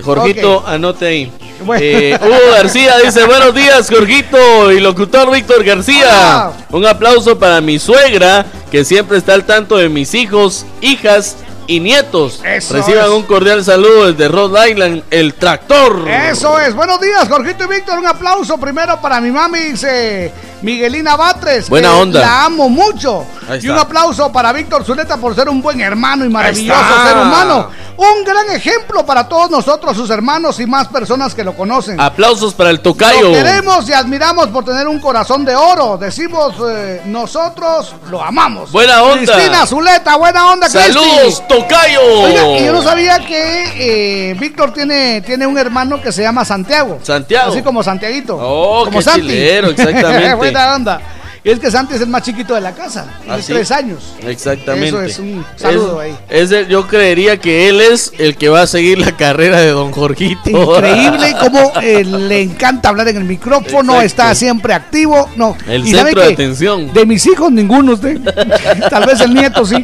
Jorgito, 0.05 0.64
anote 0.66 1.07
ahí. 1.07 1.33
Bueno. 1.64 1.83
Eh, 1.85 2.18
Hugo 2.22 2.53
García 2.55 2.99
dice, 3.05 3.24
buenos 3.24 3.55
días, 3.55 3.89
Jorgito 3.91 4.70
y 4.72 4.81
locutor 4.81 5.31
Víctor 5.31 5.64
García. 5.64 6.07
Hola. 6.07 6.53
Un 6.70 6.87
aplauso 6.87 7.39
para 7.39 7.61
mi 7.61 7.79
suegra, 7.79 8.45
que 8.70 8.85
siempre 8.85 9.18
está 9.18 9.35
al 9.35 9.45
tanto 9.45 9.77
de 9.77 9.89
mis 9.89 10.14
hijos, 10.14 10.66
hijas 10.81 11.37
y 11.66 11.81
nietos. 11.81 12.41
Eso 12.45 12.74
Reciban 12.74 13.07
es. 13.07 13.11
un 13.11 13.22
cordial 13.24 13.64
saludo 13.64 14.12
desde 14.12 14.29
Rhode 14.29 14.70
Island, 14.70 15.03
el 15.11 15.35
tractor. 15.35 16.09
Eso 16.09 16.61
es. 16.61 16.74
Buenos 16.74 17.01
días, 17.01 17.27
Jorgito 17.29 17.64
y 17.64 17.68
Víctor. 17.68 17.99
Un 17.99 18.07
aplauso 18.07 18.59
primero 18.59 19.01
para 19.01 19.20
mi 19.20 19.31
mami, 19.31 19.59
dice 19.61 20.31
Miguelina 20.66 21.14
Batres. 21.14 21.68
Buena 21.68 21.90
que 21.90 21.94
onda. 21.94 22.20
La 22.20 22.44
amo 22.46 22.68
mucho. 22.68 23.24
Y 23.62 23.68
un 23.68 23.78
aplauso 23.78 24.32
para 24.32 24.52
Víctor 24.52 24.84
Zuleta 24.84 25.16
por 25.16 25.32
ser 25.32 25.48
un 25.48 25.62
buen 25.62 25.80
hermano 25.80 26.24
y 26.24 26.28
maravilloso 26.28 26.80
ser 27.06 27.16
humano. 27.16 27.70
Un 27.96 28.24
gran 28.24 28.50
ejemplo 28.50 29.06
para 29.06 29.26
todos 29.26 29.50
nosotros, 29.50 29.96
sus 29.96 30.10
hermanos 30.10 30.60
y 30.60 30.66
más 30.66 30.88
personas 30.88 31.34
que 31.34 31.42
lo 31.42 31.54
conocen. 31.56 31.98
Aplausos 31.98 32.52
para 32.52 32.68
el 32.68 32.80
tocayo. 32.80 33.28
Lo 33.28 33.32
queremos 33.32 33.88
y 33.88 33.94
admiramos 33.94 34.48
por 34.48 34.64
tener 34.66 34.86
un 34.86 34.98
corazón 34.98 35.46
de 35.46 35.54
oro. 35.54 35.96
Decimos, 35.96 36.54
eh, 36.68 37.00
nosotros 37.06 37.94
lo 38.10 38.22
amamos. 38.22 38.70
Buena 38.70 39.02
onda. 39.02 39.32
Cristina 39.32 39.66
Zuleta, 39.66 40.16
buena 40.16 40.50
onda, 40.52 40.68
Saludos, 40.68 41.06
Cristi. 41.22 41.44
tocayo. 41.48 42.00
Oiga, 42.22 42.58
y 42.58 42.64
yo 42.66 42.72
no 42.72 42.82
sabía 42.82 43.18
que 43.20 44.30
eh, 44.30 44.34
Víctor 44.34 44.74
tiene, 44.74 45.22
tiene 45.22 45.46
un 45.46 45.56
hermano 45.56 46.02
que 46.02 46.12
se 46.12 46.22
llama 46.22 46.44
Santiago. 46.44 46.98
Santiago. 47.02 47.52
Así 47.52 47.62
como 47.62 47.82
Santiaguito. 47.82 48.36
Oh, 48.38 48.84
como 48.84 48.98
qué 48.98 49.04
chilero, 49.04 49.68
exactamente. 49.70 50.55
Buena 50.57 50.74
onda. 50.74 51.15
Y 51.47 51.51
es 51.51 51.61
que 51.61 51.70
Santi 51.70 51.94
es 51.94 52.01
el 52.01 52.09
más 52.09 52.24
chiquito 52.24 52.57
de 52.57 52.61
la 52.61 52.72
casa. 52.72 53.07
Tiene 53.22 53.38
¿Ah, 53.38 53.40
sí? 53.40 53.53
tres 53.53 53.70
años. 53.70 54.14
Exactamente. 54.26 54.88
Eso 54.88 55.01
es 55.03 55.18
un 55.20 55.47
saludo 55.55 56.03
Es- 56.03 56.11
ahí. 56.12 56.18
es 56.28 56.51
el- 56.51 56.66
yo 56.66 56.88
creería 56.88 57.36
que 57.38 57.68
él 57.68 57.80
es 57.80 58.12
el 58.18 58.36
que 58.36 58.49
va 58.49 58.62
a 58.62 58.66
seguir 58.66 58.99
la 58.99 59.12
carrera 59.16 59.61
de 59.61 59.70
Don 59.70 59.92
Jorgito. 59.92 60.51
Increíble 60.51 61.36
cómo 61.40 61.72
eh, 61.80 62.03
le 62.03 62.42
encanta 62.42 62.88
hablar 62.88 63.07
en 63.07 63.18
el 63.18 63.22
micrófono, 63.24 63.92
Exacto. 63.92 64.07
está 64.07 64.34
siempre 64.34 64.74
activo. 64.74 65.28
No. 65.36 65.57
El 65.68 65.86
¿Y 65.86 65.92
sabe 65.92 66.07
centro 66.11 66.26
de 66.26 66.32
atención. 66.32 66.92
De 66.92 67.07
mis 67.07 67.24
hijos, 67.26 67.53
ninguno 67.53 67.92
usted. 67.92 68.20
Tal 68.90 69.07
vez 69.07 69.20
el 69.20 69.32
nieto 69.32 69.64
sí. 69.64 69.76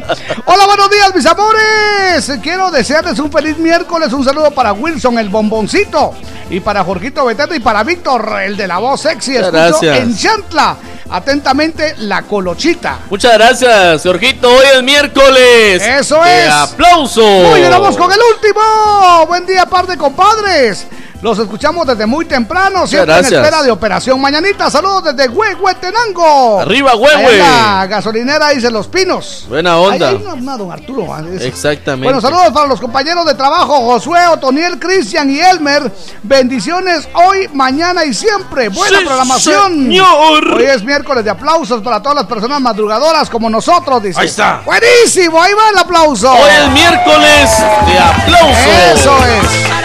Hola, 0.45 0.65
buenos 0.65 0.89
días, 0.91 1.15
mis 1.15 1.25
amores. 1.25 2.39
Quiero 2.41 2.71
desearles 2.71 3.17
un 3.19 3.31
feliz 3.31 3.57
miércoles. 3.57 4.11
Un 4.11 4.25
saludo 4.25 4.51
para 4.51 4.73
Wilson, 4.73 5.17
el 5.17 5.29
bomboncito. 5.29 6.13
Y 6.49 6.59
para 6.59 6.83
Jorgito 6.83 7.23
Beteta 7.23 7.55
y 7.55 7.61
para 7.61 7.83
Víctor, 7.85 8.41
el 8.43 8.57
de 8.57 8.67
la 8.67 8.79
voz 8.79 8.99
sexy. 8.99 9.35
Gracias. 9.35 9.97
en 9.97 10.17
Chantla. 10.17 10.75
Atentamente, 11.09 11.95
la 11.99 12.23
colochita. 12.23 12.99
Muchas 13.09 13.33
gracias, 13.33 14.03
Jorgito. 14.03 14.49
Hoy 14.49 14.65
es 14.75 14.83
miércoles. 14.83 15.81
Eso 15.81 16.21
¡Qué 16.23 16.45
es. 16.45 16.51
¡Aplauso! 16.51 17.21
Muy 17.21 17.59
bien, 17.59 17.71
vamos 17.71 17.97
con 17.97 18.11
el 18.11 18.19
último. 18.33 19.25
Buen 19.27 19.45
día, 19.45 19.65
par 19.65 19.85
de 19.85 19.97
compadres. 19.97 20.87
Los 21.23 21.39
escuchamos 21.39 21.87
desde 21.87 22.05
muy 22.05 22.25
temprano, 22.25 22.85
siempre 22.85 23.17
en 23.17 23.23
espera 23.23 23.63
de 23.63 23.71
Operación 23.71 24.19
Mañanita. 24.19 24.69
Saludos 24.69 25.05
desde 25.05 25.29
Huehuetenango. 25.29 26.59
Arriba, 26.59 26.95
Huehue. 26.95 27.25
Ahí 27.25 27.37
La 27.39 27.85
gasolinera 27.87 28.49
dice 28.49 28.69
Los 28.69 28.89
Pinos. 28.89 29.45
Buena 29.47 29.77
onda. 29.77 30.09
Ahí 30.09 30.15
una, 30.21 30.33
una 30.33 30.57
don 30.57 30.69
Arturo. 30.69 31.13
ah, 31.13 31.21
es- 31.33 31.43
Exactamente. 31.43 32.03
Bueno, 32.07 32.19
saludos 32.19 32.51
para 32.53 32.67
los 32.67 32.81
compañeros 32.81 33.25
de 33.25 33.35
trabajo, 33.35 33.73
Josué, 33.85 34.19
Otoniel, 34.27 34.77
Cristian 34.77 35.29
y 35.29 35.39
Elmer. 35.39 35.89
Bendiciones 36.23 37.07
hoy, 37.13 37.47
mañana 37.53 38.03
y 38.03 38.13
siempre. 38.13 38.67
Buena 38.67 38.99
Sí, 38.99 39.05
programación. 39.05 39.71
señor. 39.71 40.53
Hoy 40.55 40.63
es 40.65 40.83
miércoles 40.83 41.23
de 41.23 41.29
aplausos 41.29 41.81
para 41.81 42.01
todas 42.01 42.17
las 42.17 42.25
personas 42.25 42.59
madrugadoras 42.59 43.29
como 43.29 43.49
nosotros, 43.49 44.03
dice. 44.03 44.19
Ahí 44.19 44.27
está. 44.27 44.61
Buenísimo, 44.65 45.41
ahí 45.41 45.53
va 45.53 45.69
el 45.71 45.77
aplauso. 45.77 46.33
Hoy 46.33 46.49
es 46.63 46.69
miércoles 46.69 47.49
de 47.87 47.97
aplauso. 47.97 48.69
Eso 48.93 49.17
es. 49.25 49.82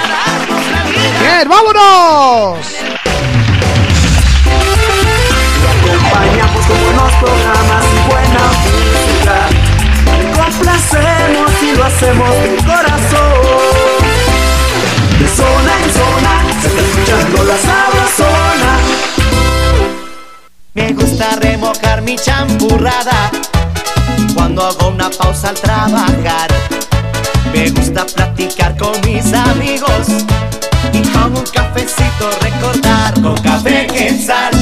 Bien, 1.21 1.49
vámonos. 1.49 2.59
acompañamos 5.79 6.67
con 6.67 6.85
buenos 6.85 7.13
programas 7.15 7.85
y 7.85 7.99
buena 8.11 8.43
música. 8.63 9.37
Te 10.05 10.25
complacemos 10.39 11.51
y 11.63 11.77
lo 11.77 11.85
hacemos 11.85 12.31
de 12.43 12.57
corazón. 12.65 14.09
De 15.19 15.29
zona 15.29 15.73
en 15.83 15.91
zona, 15.93 16.33
se 16.61 16.69
está 16.69 16.81
escuchando 16.81 17.45
la 17.45 17.57
sabrosona. 17.59 18.79
Me 20.75 20.93
gusta 20.93 21.37
remojar 21.41 22.03
mi 22.03 22.17
champurrada 22.17 23.31
cuando 24.35 24.67
hago 24.67 24.89
una 24.89 25.11
pausa 25.11 25.49
al 25.51 25.57
trabajar. 25.57 26.49
Me 27.53 27.71
gusta 27.71 28.07
platicar 28.07 28.77
con 28.77 28.93
mis 29.01 29.33
amigos 29.33 30.07
y 30.93 31.03
con 31.09 31.36
un 31.36 31.45
cafecito 31.47 32.30
recordar 32.41 33.14
con 33.20 33.36
café 33.39 33.86
quetzal. 33.86 34.53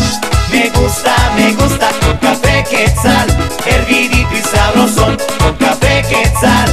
Me 0.50 0.70
gusta, 0.70 1.14
me 1.36 1.52
gusta 1.52 1.88
con 2.00 2.16
café 2.18 2.64
quetzal, 2.68 3.26
hervidito 3.66 4.36
y 4.36 4.42
sabrosón 4.42 5.16
con 5.38 5.54
café 5.56 6.02
quetzal. 6.08 6.70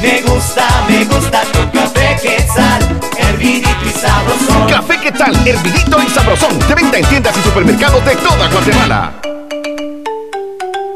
Me 0.00 0.20
gusta, 0.22 0.64
me 0.88 1.04
gusta 1.04 1.42
con 1.52 1.70
café 1.70 2.16
quetzal, 2.20 3.00
hervidito 3.18 3.68
y 3.86 3.90
sabrosón. 3.90 4.68
Café 4.68 5.00
¿qué 5.02 5.12
tal? 5.12 5.34
Hervidito 5.46 6.02
y 6.02 6.10
sabrosón. 6.10 6.58
De 6.68 6.74
venta 6.74 6.98
en 6.98 7.04
tiendas 7.06 7.36
y 7.36 7.42
supermercados 7.42 8.04
de 8.04 8.16
toda 8.16 8.48
Guatemala. 8.48 9.12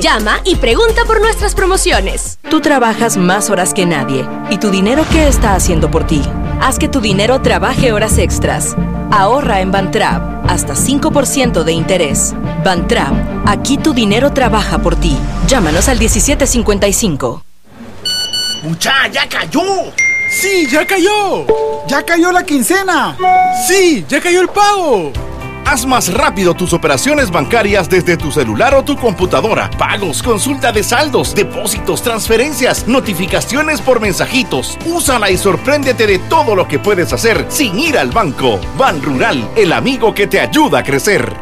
Llama 0.00 0.40
y 0.44 0.56
pregunta 0.56 1.04
por 1.06 1.20
nuestras 1.20 1.54
promociones. 1.54 2.38
Tú 2.48 2.62
trabajas 2.62 3.18
más 3.18 3.50
horas 3.50 3.74
que 3.74 3.84
nadie. 3.84 4.26
¿Y 4.48 4.56
tu 4.56 4.70
dinero 4.70 5.04
qué 5.12 5.28
está 5.28 5.54
haciendo 5.54 5.90
por 5.90 6.06
ti? 6.06 6.22
Haz 6.62 6.78
que 6.78 6.88
tu 6.88 7.02
dinero 7.02 7.42
trabaje 7.42 7.92
horas 7.92 8.16
extras. 8.16 8.74
Ahorra 9.10 9.60
en 9.60 9.70
Bantrap 9.70 10.48
hasta 10.48 10.72
5% 10.72 11.64
de 11.64 11.72
interés. 11.72 12.34
Bantrap, 12.64 13.12
aquí 13.44 13.76
tu 13.76 13.92
dinero 13.92 14.32
trabaja 14.32 14.78
por 14.78 14.96
ti. 14.96 15.14
Llámanos 15.46 15.90
al 15.90 15.98
1755. 15.98 17.44
¡Mucha, 18.62 19.06
ya 19.08 19.28
cayó! 19.28 19.60
¡Sí, 20.30 20.66
ya 20.72 20.86
cayó! 20.86 21.46
¡Ya 21.86 22.02
cayó 22.02 22.32
la 22.32 22.42
quincena! 22.42 23.14
¡Sí, 23.68 24.02
ya 24.08 24.18
cayó 24.18 24.40
el 24.40 24.48
pago! 24.48 25.12
Haz 25.66 25.84
más 25.84 26.14
rápido 26.14 26.54
tus 26.54 26.72
operaciones 26.72 27.28
bancarias 27.28 27.88
desde 27.88 28.16
tu 28.16 28.30
celular 28.30 28.72
o 28.76 28.84
tu 28.84 28.96
computadora. 28.96 29.68
Pagos, 29.76 30.22
consulta 30.22 30.70
de 30.70 30.84
saldos, 30.84 31.34
depósitos, 31.34 32.02
transferencias, 32.02 32.86
notificaciones 32.86 33.80
por 33.80 34.00
mensajitos. 34.00 34.78
Úsala 34.86 35.28
y 35.28 35.36
sorpréndete 35.36 36.06
de 36.06 36.20
todo 36.20 36.54
lo 36.54 36.68
que 36.68 36.78
puedes 36.78 37.12
hacer 37.12 37.46
sin 37.48 37.76
ir 37.80 37.98
al 37.98 38.12
banco. 38.12 38.60
Ban 38.78 39.02
Rural, 39.02 39.50
el 39.56 39.72
amigo 39.72 40.14
que 40.14 40.28
te 40.28 40.38
ayuda 40.38 40.78
a 40.78 40.82
crecer. 40.84 41.34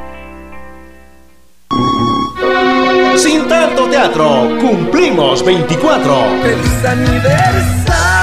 Sin 3.18 3.47
tanto 3.47 3.91
teatro, 3.91 4.57
cumplimos 4.59 5.45
24. 5.45 6.25
¡Feliz 6.43 6.85
aniversario! 6.87 8.13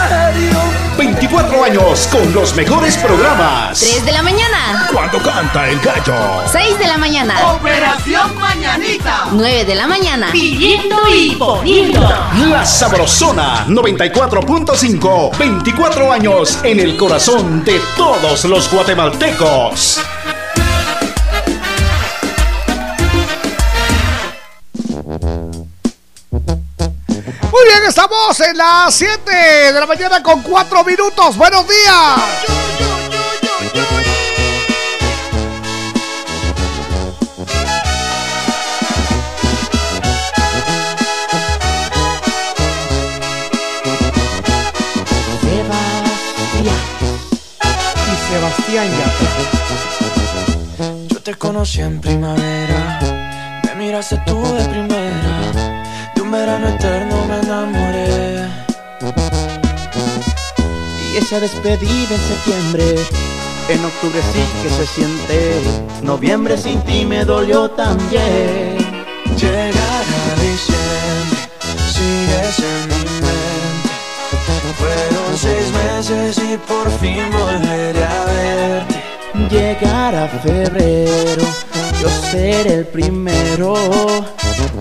24 0.97 1.63
años 1.63 2.07
con 2.11 2.33
los 2.33 2.55
mejores 2.55 2.97
programas. 2.97 3.79
3 3.79 4.05
de 4.05 4.11
la 4.11 4.21
mañana. 4.21 4.87
Cuando 4.91 5.19
canta 5.19 5.69
el 5.69 5.79
gallo. 5.79 6.15
6 6.51 6.79
de 6.79 6.87
la 6.87 6.97
mañana. 6.97 7.53
Operación 7.53 8.37
Mañanita. 8.39 9.27
9 9.31 9.65
de 9.65 9.75
la 9.75 9.87
mañana. 9.87 10.29
Pidiendo 10.31 10.97
y 11.13 11.35
poniendo. 11.35 12.01
La 12.49 12.65
Sabrosona 12.65 13.65
94.5. 13.67 15.37
24 15.37 16.11
años 16.11 16.59
en 16.63 16.79
el 16.79 16.97
corazón 16.97 17.63
de 17.63 17.79
todos 17.95 18.45
los 18.45 18.71
guatemaltecos. 18.71 20.01
Muy 27.51 27.65
bien, 27.65 27.83
estamos 27.85 28.39
en 28.39 28.57
las 28.57 28.95
7 28.95 29.29
de 29.29 29.79
la 29.79 29.85
mañana 29.85 30.23
con 30.23 30.41
4 30.41 30.83
minutos. 30.85 31.35
Buenos 31.35 31.67
días. 31.67 32.61
Y 48.07 48.15
Sebastián 48.31 48.87
Yo 51.09 51.21
te 51.21 51.35
conocí 51.35 51.81
en 51.81 51.99
primavera, 51.99 52.99
me 53.65 53.75
miraste 53.75 54.21
tú 54.25 54.41
de 54.53 54.63
primera, 54.69 55.20
verano 56.31 56.69
eterno 56.69 57.25
me 57.27 57.39
enamoré. 57.39 58.47
Y 61.11 61.17
esa 61.17 61.39
despedida 61.39 62.15
en 62.15 62.21
septiembre, 62.21 62.95
en 63.67 63.85
octubre 63.85 64.21
sí 64.33 64.43
que 64.63 64.69
se 64.69 64.85
siente, 64.87 65.61
noviembre 66.01 66.57
sin 66.57 66.81
ti 66.83 67.05
me 67.05 67.25
dolió 67.25 67.69
también. 67.71 68.77
Llegará 69.37 70.35
diciembre, 70.41 71.39
sigues 71.91 72.59
en 72.59 72.87
mi 72.87 73.03
mente, 73.21 73.89
fueron 74.79 75.21
por 76.67 76.89
fin 76.99 77.23
volveré 77.31 78.03
a 78.05 78.25
verte. 78.25 79.03
Llegará 79.49 80.27
febrero, 80.27 81.43
yo 82.01 82.09
seré 82.09 82.73
el 82.73 82.85
primero 82.87 83.75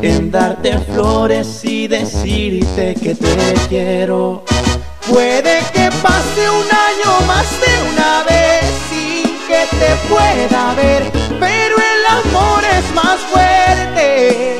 en 0.00 0.30
darte 0.30 0.78
flores 0.78 1.62
y 1.64 1.86
decirte 1.86 2.94
que 2.94 3.14
te 3.14 3.54
quiero. 3.68 4.42
Puede 5.06 5.58
que 5.74 5.90
pase 6.02 6.50
un 6.50 6.68
año 6.88 7.26
más 7.26 7.46
de 7.60 7.72
una 7.92 8.22
vez 8.24 8.64
sin 8.88 9.24
que 9.48 9.66
te 9.76 9.96
pueda 10.08 10.74
ver, 10.74 11.02
pero 11.38 11.76
el 11.76 12.06
amor 12.06 12.62
es 12.78 12.94
más 12.94 13.18
fuerte. 13.30 14.59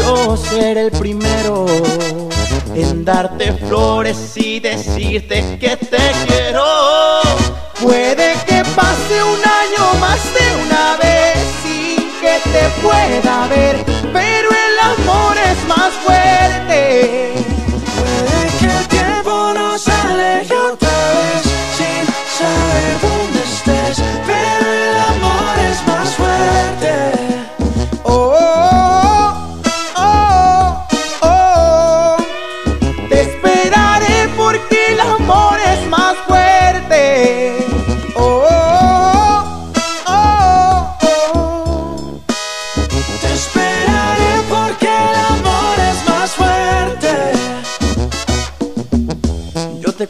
yo 0.00 0.36
seré 0.36 0.82
el 0.82 0.90
primero 0.90 1.66
en 2.74 3.04
darte 3.04 3.52
flores 3.52 4.36
y 4.36 4.60
decirte 4.60 5.58
que 5.58 5.76
te 5.76 6.12
quiero. 6.26 6.64
Puede 7.80 8.34
que 8.46 8.62
pase 8.76 9.22
un 9.22 9.40
año 9.60 10.00
más 10.00 10.20
de 10.34 10.64
una 10.64 10.96
vez 10.96 11.38
sin 11.62 11.96
que 12.20 12.36
te 12.50 12.68
pueda 12.82 13.46
ver, 13.48 13.89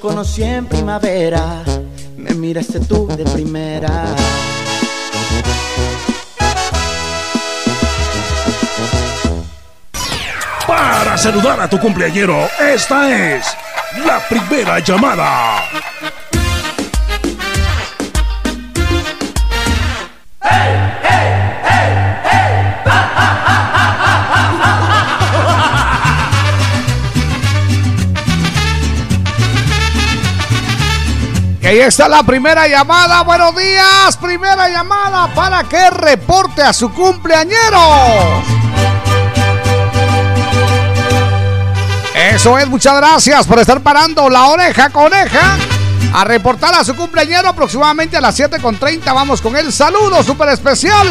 conocí 0.00 0.42
en 0.42 0.66
primavera, 0.66 1.62
me 2.16 2.30
miraste 2.34 2.80
tú 2.80 3.06
de 3.06 3.24
primera. 3.24 4.06
Para 10.66 11.18
saludar 11.18 11.60
a 11.60 11.68
tu 11.68 11.78
cumpleañero, 11.78 12.48
esta 12.58 13.36
es 13.36 13.46
la 14.04 14.20
primera 14.20 14.78
llamada. 14.78 15.64
Ahí 31.70 31.78
está 31.78 32.08
la 32.08 32.24
primera 32.24 32.66
llamada. 32.66 33.22
Buenos 33.22 33.54
días. 33.54 34.16
Primera 34.20 34.68
llamada 34.68 35.32
para 35.34 35.62
que 35.64 35.90
reporte 35.90 36.62
a 36.62 36.72
su 36.72 36.92
cumpleañero. 36.92 38.42
Eso 42.14 42.58
es, 42.58 42.66
muchas 42.68 42.96
gracias 42.96 43.46
por 43.46 43.60
estar 43.60 43.80
parando 43.80 44.28
la 44.28 44.48
oreja 44.48 44.90
coneja 44.90 45.56
a 46.12 46.24
reportar 46.24 46.74
a 46.74 46.82
su 46.82 46.96
cumpleañero 46.96 47.48
aproximadamente 47.48 48.16
a 48.16 48.20
las 48.20 48.38
7.30. 48.38 49.14
Vamos 49.14 49.40
con 49.40 49.54
el 49.56 49.72
saludo 49.72 50.24
súper 50.24 50.48
especial. 50.48 51.08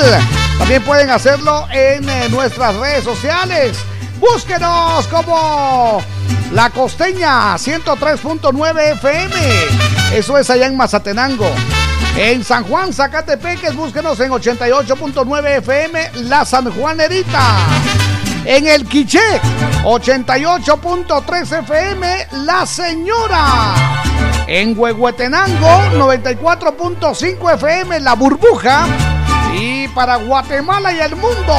También 0.57 0.83
pueden 0.83 1.09
hacerlo 1.09 1.67
en 1.71 2.07
eh, 2.09 2.27
nuestras 2.29 2.75
redes 2.75 3.05
sociales. 3.05 3.77
Búsquenos 4.19 5.07
como 5.07 6.03
La 6.51 6.69
Costeña 6.71 7.55
103.9 7.55 8.93
FM. 8.93 9.35
Eso 10.13 10.37
es 10.37 10.49
allá 10.49 10.65
en 10.65 10.75
Mazatenango. 10.75 11.49
En 12.17 12.43
San 12.43 12.63
Juan, 12.63 12.91
Zacatepeques, 12.91 13.75
búsquenos 13.75 14.19
en 14.19 14.31
88.9 14.31 15.57
FM 15.57 16.11
La 16.23 16.43
San 16.45 16.71
Juanerita. 16.71 17.57
En 18.45 18.65
el 18.67 18.85
Quiché, 18.85 19.39
88.3 19.83 21.59
FM 21.59 22.27
La 22.45 22.65
Señora. 22.65 23.75
En 24.47 24.77
Huehuetenango, 24.77 25.67
94.5 25.93 27.53
FM 27.53 27.99
La 27.99 28.15
Burbuja. 28.15 29.18
Y 29.53 29.87
para 29.89 30.17
Guatemala 30.17 30.93
y 30.93 30.99
el 30.99 31.15
mundo, 31.15 31.55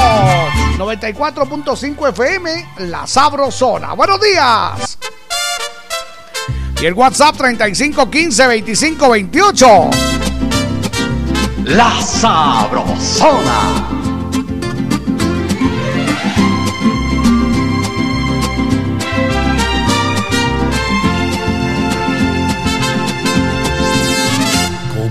94.5 0.79 2.09
FM 2.11 2.67
La 2.79 3.07
Sabrosona. 3.07 3.95
Buenos 3.95 4.21
días. 4.21 4.99
Y 6.81 6.87
el 6.87 6.95
WhatsApp 6.95 7.37
3515 7.37 8.43
2528. 8.43 9.91
La 11.65 12.01
Sabrosona. 12.03 13.91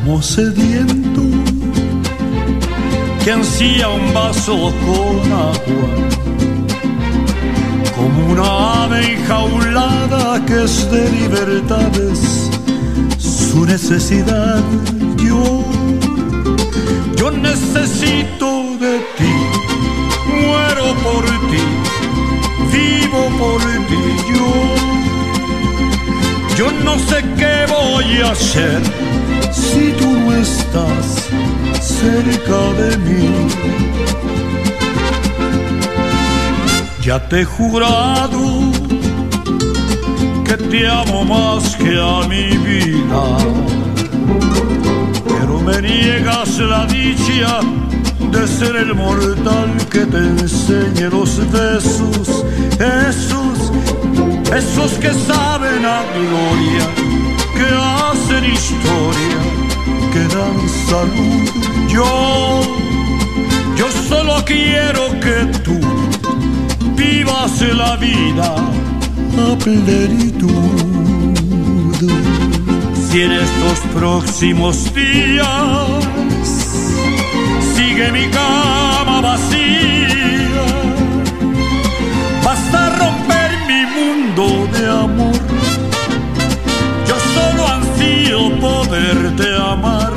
como 0.10 0.24
sediento 0.24 0.89
que 3.30 3.34
ansía 3.34 3.88
un 3.90 4.12
vaso 4.12 4.74
con 4.86 5.32
agua, 5.32 5.90
como 7.96 8.32
una 8.32 8.84
ave 8.86 9.14
enjaulada 9.14 10.44
que 10.48 10.64
es 10.64 10.90
de 10.90 11.12
libertades, 11.12 12.50
su 13.20 13.66
necesidad 13.68 14.64
yo, 15.18 15.64
yo 17.18 17.30
necesito 17.30 18.48
de 18.80 18.98
ti, 19.18 19.36
muero 20.42 20.88
por 21.06 21.24
ti, 21.52 21.66
vivo 22.74 23.22
por 23.38 23.62
ti 23.90 24.06
yo, 24.34 24.48
yo 26.58 26.68
no 26.84 26.98
sé 26.98 27.24
qué 27.38 27.56
voy 27.78 28.10
a 28.24 28.32
hacer 28.32 28.82
si 29.52 29.92
tú 30.00 30.08
no 30.08 30.34
estás 30.34 31.30
cerca 31.82 32.62
de 32.82 32.98
mí. 32.98 33.48
Ya 37.02 37.20
te 37.28 37.42
he 37.42 37.46
jurado 37.46 38.72
que 40.46 40.58
te 40.58 40.88
amo 40.88 41.26
más 41.26 41.76
que 41.76 42.00
a 42.00 42.28
mi 42.28 42.58
vida, 42.58 43.24
pero 45.28 45.60
me 45.60 45.82
niegas 45.82 46.58
la 46.60 46.86
dicha 46.86 47.62
de 48.32 48.48
ser 48.48 48.76
el 48.76 48.94
mortal 48.94 49.76
que 49.90 50.06
te 50.06 50.18
enseñe 50.18 51.10
los 51.10 51.38
besos, 51.52 52.46
esos, 53.08 53.72
esos 54.56 54.92
que 54.94 55.14
saben 55.14 55.86
a 55.86 56.04
gloria 56.14 56.86
que 57.56 57.68
hacen 57.76 58.46
historia, 58.46 59.40
que 60.12 60.20
dan 60.36 60.58
salud. 60.90 61.50
Yo, 61.88 62.62
yo 63.76 63.88
solo 64.08 64.44
quiero 64.46 65.04
que 65.20 65.38
tú 65.64 65.80
vivas 66.96 67.62
la 67.62 67.96
vida 67.98 68.56
a 69.46 69.58
plenitud. 69.58 70.50
Si 73.10 73.22
en 73.22 73.32
estos 73.32 73.80
próximos 73.94 74.94
días 74.94 75.48
sigue 77.76 78.12
mi 78.12 78.28
cama 78.30 79.22
vacía, 79.22 80.66
basta 82.44 82.90
romper 83.02 83.52
mi 83.68 83.82
mundo 83.98 84.68
de 84.74 84.88
amor. 84.88 85.29
Amar. 89.56 90.12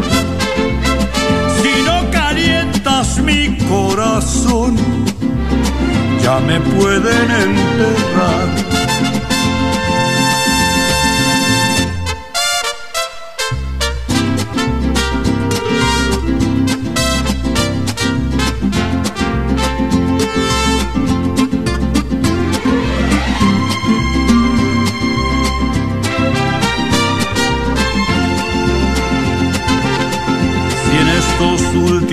Si 1.61 1.83
no 1.85 2.11
calientas 2.11 3.19
mi 3.19 3.59
corazón, 3.69 4.77
ya 6.23 6.39
me 6.41 6.61
pueden 6.61 7.31
enterrar. 7.31 8.72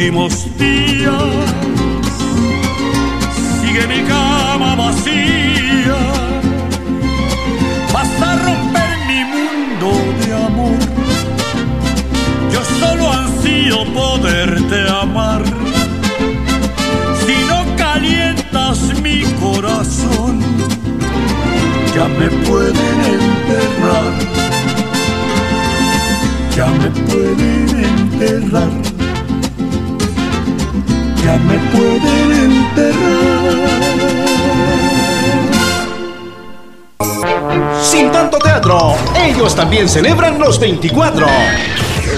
Últimos 0.10 0.58
días 0.58 1.14
sigue 3.62 3.86
mi 3.88 4.02
cama 4.08 4.76
vacía, 4.76 5.98
basta 7.94 8.36
romper 8.38 8.98
mi 9.08 9.24
mundo 9.24 9.92
de 10.26 10.34
amor. 10.34 10.80
Yo 12.52 12.62
solo 12.80 13.12
ansío 13.12 13.86
poderte 13.94 14.90
amar. 14.90 15.44
Si 17.24 17.36
no 17.48 17.76
calientas 17.78 18.80
mi 19.04 19.22
corazón, 19.40 20.40
ya 21.94 22.08
me 22.08 22.30
pueden 22.48 23.00
enterrar. 23.16 24.14
Ya 26.56 26.66
me 26.66 26.90
pueden 27.08 27.86
enterrar. 27.86 28.99
Me 31.48 31.58
pueden 31.72 32.52
enterrar. 32.52 33.60
Sin 37.84 38.12
tanto 38.12 38.38
teatro, 38.40 38.96
ellos 39.16 39.56
también 39.56 39.88
celebran 39.90 40.40
los 40.40 40.60
24. 40.60 41.28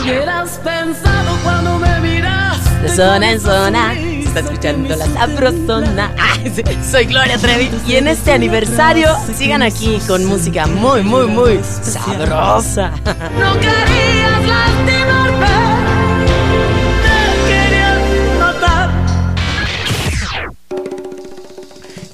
hubieras 0.01 0.59
pensado 0.63 1.38
cuando 1.43 1.78
me 1.80 1.99
miras 1.99 2.82
De 2.82 2.89
zona 2.89 3.32
en 3.32 3.39
zona. 3.39 3.93
se 3.93 4.19
Está 4.22 4.39
escuchando 4.39 4.95
la 4.95 5.05
sabrosona. 5.07 6.11
Soy 6.89 7.05
Gloria 7.05 7.38
Trevi. 7.38 7.69
Y 7.86 7.95
en 7.95 8.07
este 8.07 8.32
aniversario, 8.32 9.09
sigan 9.38 9.61
aquí 9.61 9.99
con 10.07 10.26
música 10.26 10.67
muy, 10.67 11.03
muy, 11.03 11.28
muy 11.28 11.59
sabrosa. 11.63 12.91
No 13.38 13.55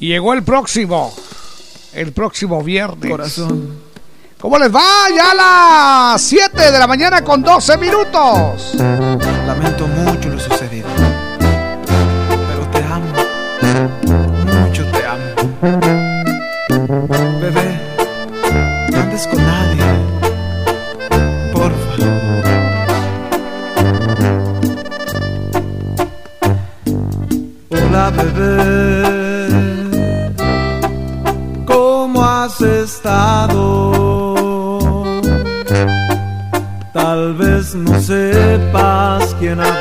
llegó 0.07 0.33
el 0.33 0.43
próximo. 0.43 1.13
El 1.93 2.11
próximo 2.13 2.63
viernes. 2.63 3.11
Corazón. 3.11 3.87
¿Cómo 4.39 4.59
les 4.59 4.73
va? 4.73 5.09
Ya 5.15 5.31
a 5.31 6.13
las 6.13 6.21
7 6.21 6.71
de 6.71 6.79
la 6.79 6.85
mañana 6.85 7.23
con 7.23 7.41
12 7.41 7.77
minutos. 7.77 8.75
Lamento 8.75 9.87
mucho 9.87 10.29
lo 10.29 10.39
sucedido. 10.39 10.87
Pero 11.39 12.69
te 12.71 12.83
amo. 12.83 13.13
Mucho 14.45 14.85
te 14.91 15.05
amo. 15.05 16.06
Sepas 39.47 39.67
quién 39.67 39.76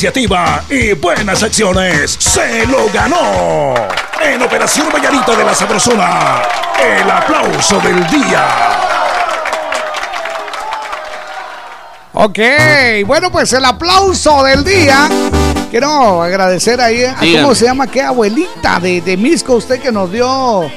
iniciativa 0.00 0.64
y 0.70 0.92
buenas 0.94 1.42
acciones, 1.42 2.16
se 2.18 2.66
lo 2.68 2.88
ganó. 2.90 3.74
En 4.22 4.40
Operación 4.40 4.88
Vallarita 4.90 5.36
de 5.36 5.44
la 5.44 5.54
Sabrosona, 5.54 6.40
el 6.82 7.10
aplauso 7.10 7.78
del 7.80 8.06
día. 8.06 8.46
Ok, 12.14 12.38
bueno, 13.04 13.30
pues 13.30 13.52
el 13.52 13.62
aplauso 13.62 14.42
del 14.42 14.64
día. 14.64 15.06
Quiero 15.70 16.22
agradecer 16.22 16.80
ahí 16.80 17.04
a, 17.04 17.16
Dígame. 17.20 17.42
¿cómo 17.42 17.54
se 17.54 17.66
llama? 17.66 17.86
¿Qué 17.86 18.00
abuelita 18.00 18.80
de, 18.80 19.02
de 19.02 19.18
Misco 19.18 19.56
usted 19.56 19.82
que 19.82 19.92
nos 19.92 20.10
dio 20.10 20.70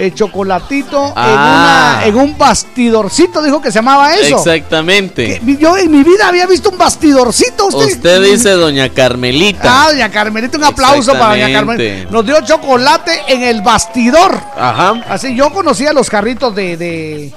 el 0.00 0.14
chocolatito 0.14 1.12
Ah. 1.16 1.26
en, 1.26 1.32
una, 1.38 2.00
en 2.06 2.16
un 2.30 2.38
bastidorcito? 2.38 3.42
Dijo 3.42 3.60
que 3.60 3.70
se 3.70 3.78
llamaba 3.78 4.14
eso. 4.14 4.38
Exactamente. 4.38 5.40
Que 5.44 5.56
Yo 5.56 5.76
en 5.76 5.90
mi 5.90 6.02
vida 6.02 6.28
había 6.28 6.46
visto 6.46 6.70
un 6.70 6.78
bastidorcito. 6.78 7.66
Usted, 7.66 7.96
Usted 7.96 8.22
dice 8.22 8.50
doña 8.50 8.88
Carmelita. 8.88 9.60
Ah, 9.84 9.88
doña 9.90 10.10
Carmelita, 10.10 10.56
un 10.58 10.64
aplauso 10.64 11.12
para 11.12 11.30
doña. 11.36 11.52
Carmelita. 11.52 12.10
Nos 12.10 12.24
dio 12.26 12.40
chocolate 12.42 13.12
en 13.28 13.42
el 13.42 13.62
bastidor. 13.62 14.34
Ajá. 14.56 15.04
Así, 15.08 15.34
yo 15.34 15.52
conocía 15.52 15.92
los 15.92 16.08
carritos 16.08 16.54
de, 16.54 16.76
de, 16.76 17.32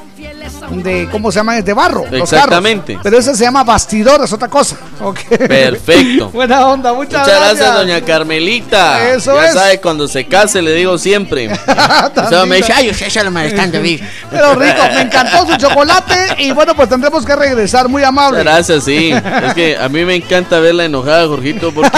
de 0.72 1.08
¿cómo 1.12 1.32
se 1.32 1.40
llaman? 1.40 1.64
De 1.64 1.74
barro. 1.74 2.06
los 2.10 2.22
Exactamente. 2.22 2.94
carros. 2.94 3.04
Pero 3.04 3.18
ese 3.18 3.36
se 3.36 3.44
llama 3.44 3.64
bastidor, 3.64 4.24
es 4.24 4.32
otra 4.34 4.48
cosa. 4.48 4.78
Perfecto. 5.12 6.30
Buena 6.34 6.68
onda, 6.68 6.94
muchas, 6.94 7.22
Muchas 7.22 7.40
gracias, 7.40 7.74
doña 7.74 8.02
Carmelita. 8.02 9.10
Eso 9.12 9.36
ya 9.36 9.48
es. 9.48 9.54
sabe, 9.54 9.82
cuando 9.82 10.08
se 10.08 10.26
case 10.26 10.62
le 10.62 10.74
digo 10.74 10.98
siempre. 10.98 11.52
o 12.16 12.30
sea, 12.30 12.46
me 12.46 12.58
dice, 12.58 12.74
ay, 12.74 12.90
usted 12.90 13.10
se 13.10 13.24
lo. 13.24 14.04
Pero 14.32 14.56
rico, 14.56 14.82
me 14.94 15.02
encantó 15.02 15.46
su 15.46 15.58
chocolate 15.58 16.36
y 16.38 16.52
bueno, 16.52 16.76
pues 16.76 16.90
tendremos 16.90 17.26
que 17.26 17.36
regresar, 17.36 17.90
muy 17.90 18.04
amable. 18.04 18.40
Gracias, 18.40 18.84
sí. 18.84 19.12
Es 19.12 19.54
que 19.54 19.78
a 19.78 19.90
mí 19.90 20.06
me 20.06 20.16
encanta 20.16 20.60
verla 20.60 20.86
enojada, 20.86 21.28
Jorgito, 21.28 21.74
porque 21.74 21.98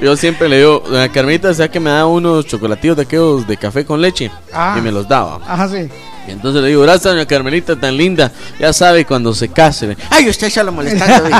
yo 0.00 0.16
siempre 0.16 0.48
le 0.48 0.58
digo, 0.58 0.82
doña 0.86 1.08
Carmelita, 1.10 1.50
o 1.50 1.54
sea 1.54 1.68
que 1.68 1.80
me 1.80 1.90
da 1.90 2.06
unos 2.06 2.46
chocolatillos 2.46 2.96
de 2.96 3.02
aquellos 3.02 3.46
de 3.46 3.56
café 3.56 3.84
con 3.84 4.00
leche. 4.00 4.30
Ah. 4.52 4.76
Y 4.78 4.80
me 4.80 4.92
los 4.92 5.08
daba. 5.08 5.40
Ajá, 5.46 5.68
sí. 5.68 5.88
Y 6.26 6.30
entonces 6.30 6.62
le 6.62 6.68
digo, 6.68 6.82
gracias, 6.82 7.14
doña 7.14 7.26
Carmelita, 7.26 7.76
tan 7.76 7.96
linda. 7.96 8.30
Ya 8.58 8.72
sabe, 8.72 9.04
cuando 9.04 9.34
se 9.34 9.48
case. 9.48 9.96
Ay, 10.10 10.28
usted 10.28 10.48
se 10.50 10.64
lo 10.64 10.72
molestando. 10.72 11.28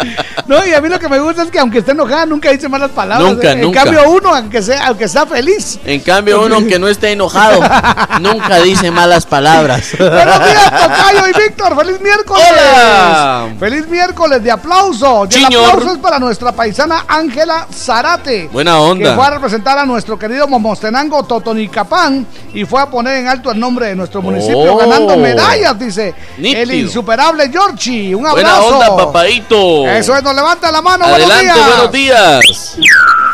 No, 0.50 0.66
y 0.66 0.74
a 0.74 0.80
mí 0.80 0.88
lo 0.88 0.98
que 0.98 1.08
me 1.08 1.20
gusta 1.20 1.44
es 1.44 1.50
que 1.52 1.60
aunque 1.60 1.78
esté 1.78 1.92
enojada, 1.92 2.26
nunca 2.26 2.50
dice 2.50 2.68
malas 2.68 2.90
palabras. 2.90 3.30
Nunca, 3.30 3.52
en 3.52 3.60
nunca. 3.60 3.84
cambio, 3.84 4.10
uno, 4.10 4.34
aunque 4.34 4.60
sea, 4.60 4.88
aunque 4.88 5.06
sea 5.06 5.24
feliz. 5.24 5.78
En 5.84 6.00
cambio, 6.00 6.42
uno 6.42 6.66
que 6.66 6.76
no 6.76 6.88
esté 6.88 7.12
enojado, 7.12 7.60
nunca 8.20 8.56
dice 8.58 8.90
malas 8.90 9.26
palabras. 9.26 9.90
Buenos 9.96 10.24
días, 10.44 10.70
Tocayo 10.72 11.28
y 11.28 11.40
Víctor. 11.40 11.76
¡Feliz 11.78 12.00
miércoles! 12.00 12.44
Hola. 12.50 13.48
¡Feliz 13.60 13.86
miércoles 13.86 14.42
de 14.42 14.50
aplauso! 14.50 15.28
Y 15.30 15.38
el 15.38 15.44
aplauso 15.44 15.92
es 15.92 15.98
para 15.98 16.18
nuestra 16.18 16.50
paisana 16.50 17.04
Ángela 17.06 17.68
Zarate. 17.72 18.48
Buena 18.52 18.80
onda. 18.80 19.10
Que 19.10 19.14
fue 19.14 19.24
a 19.24 19.30
representar 19.30 19.78
a 19.78 19.86
nuestro 19.86 20.18
querido 20.18 20.48
Momostenango 20.48 21.22
Totonicapán 21.22 22.26
y 22.52 22.64
fue 22.64 22.82
a 22.82 22.86
poner 22.86 23.18
en 23.18 23.28
alto 23.28 23.52
el 23.52 23.60
nombre 23.60 23.86
de 23.86 23.94
nuestro 23.94 24.20
municipio 24.20 24.72
Oh. 24.72 24.76
ganando 24.78 25.16
medallas, 25.16 25.78
dice. 25.78 26.12
Nítido. 26.38 26.60
El 26.62 26.74
insuperable 26.74 27.48
Giorgi. 27.50 28.14
Un 28.14 28.22
Buena 28.22 28.56
abrazo. 28.56 28.78
onda, 28.78 28.96
papadito. 28.96 29.86
Eso 29.86 30.16
es, 30.16 30.22
nos 30.24 30.39
levanta 30.40 30.72
la 30.72 30.80
mano. 30.80 31.04
Adelante, 31.04 31.52
buenos 31.52 31.92
días. 31.92 32.40
buenos 32.40 32.78
días. 32.78 32.78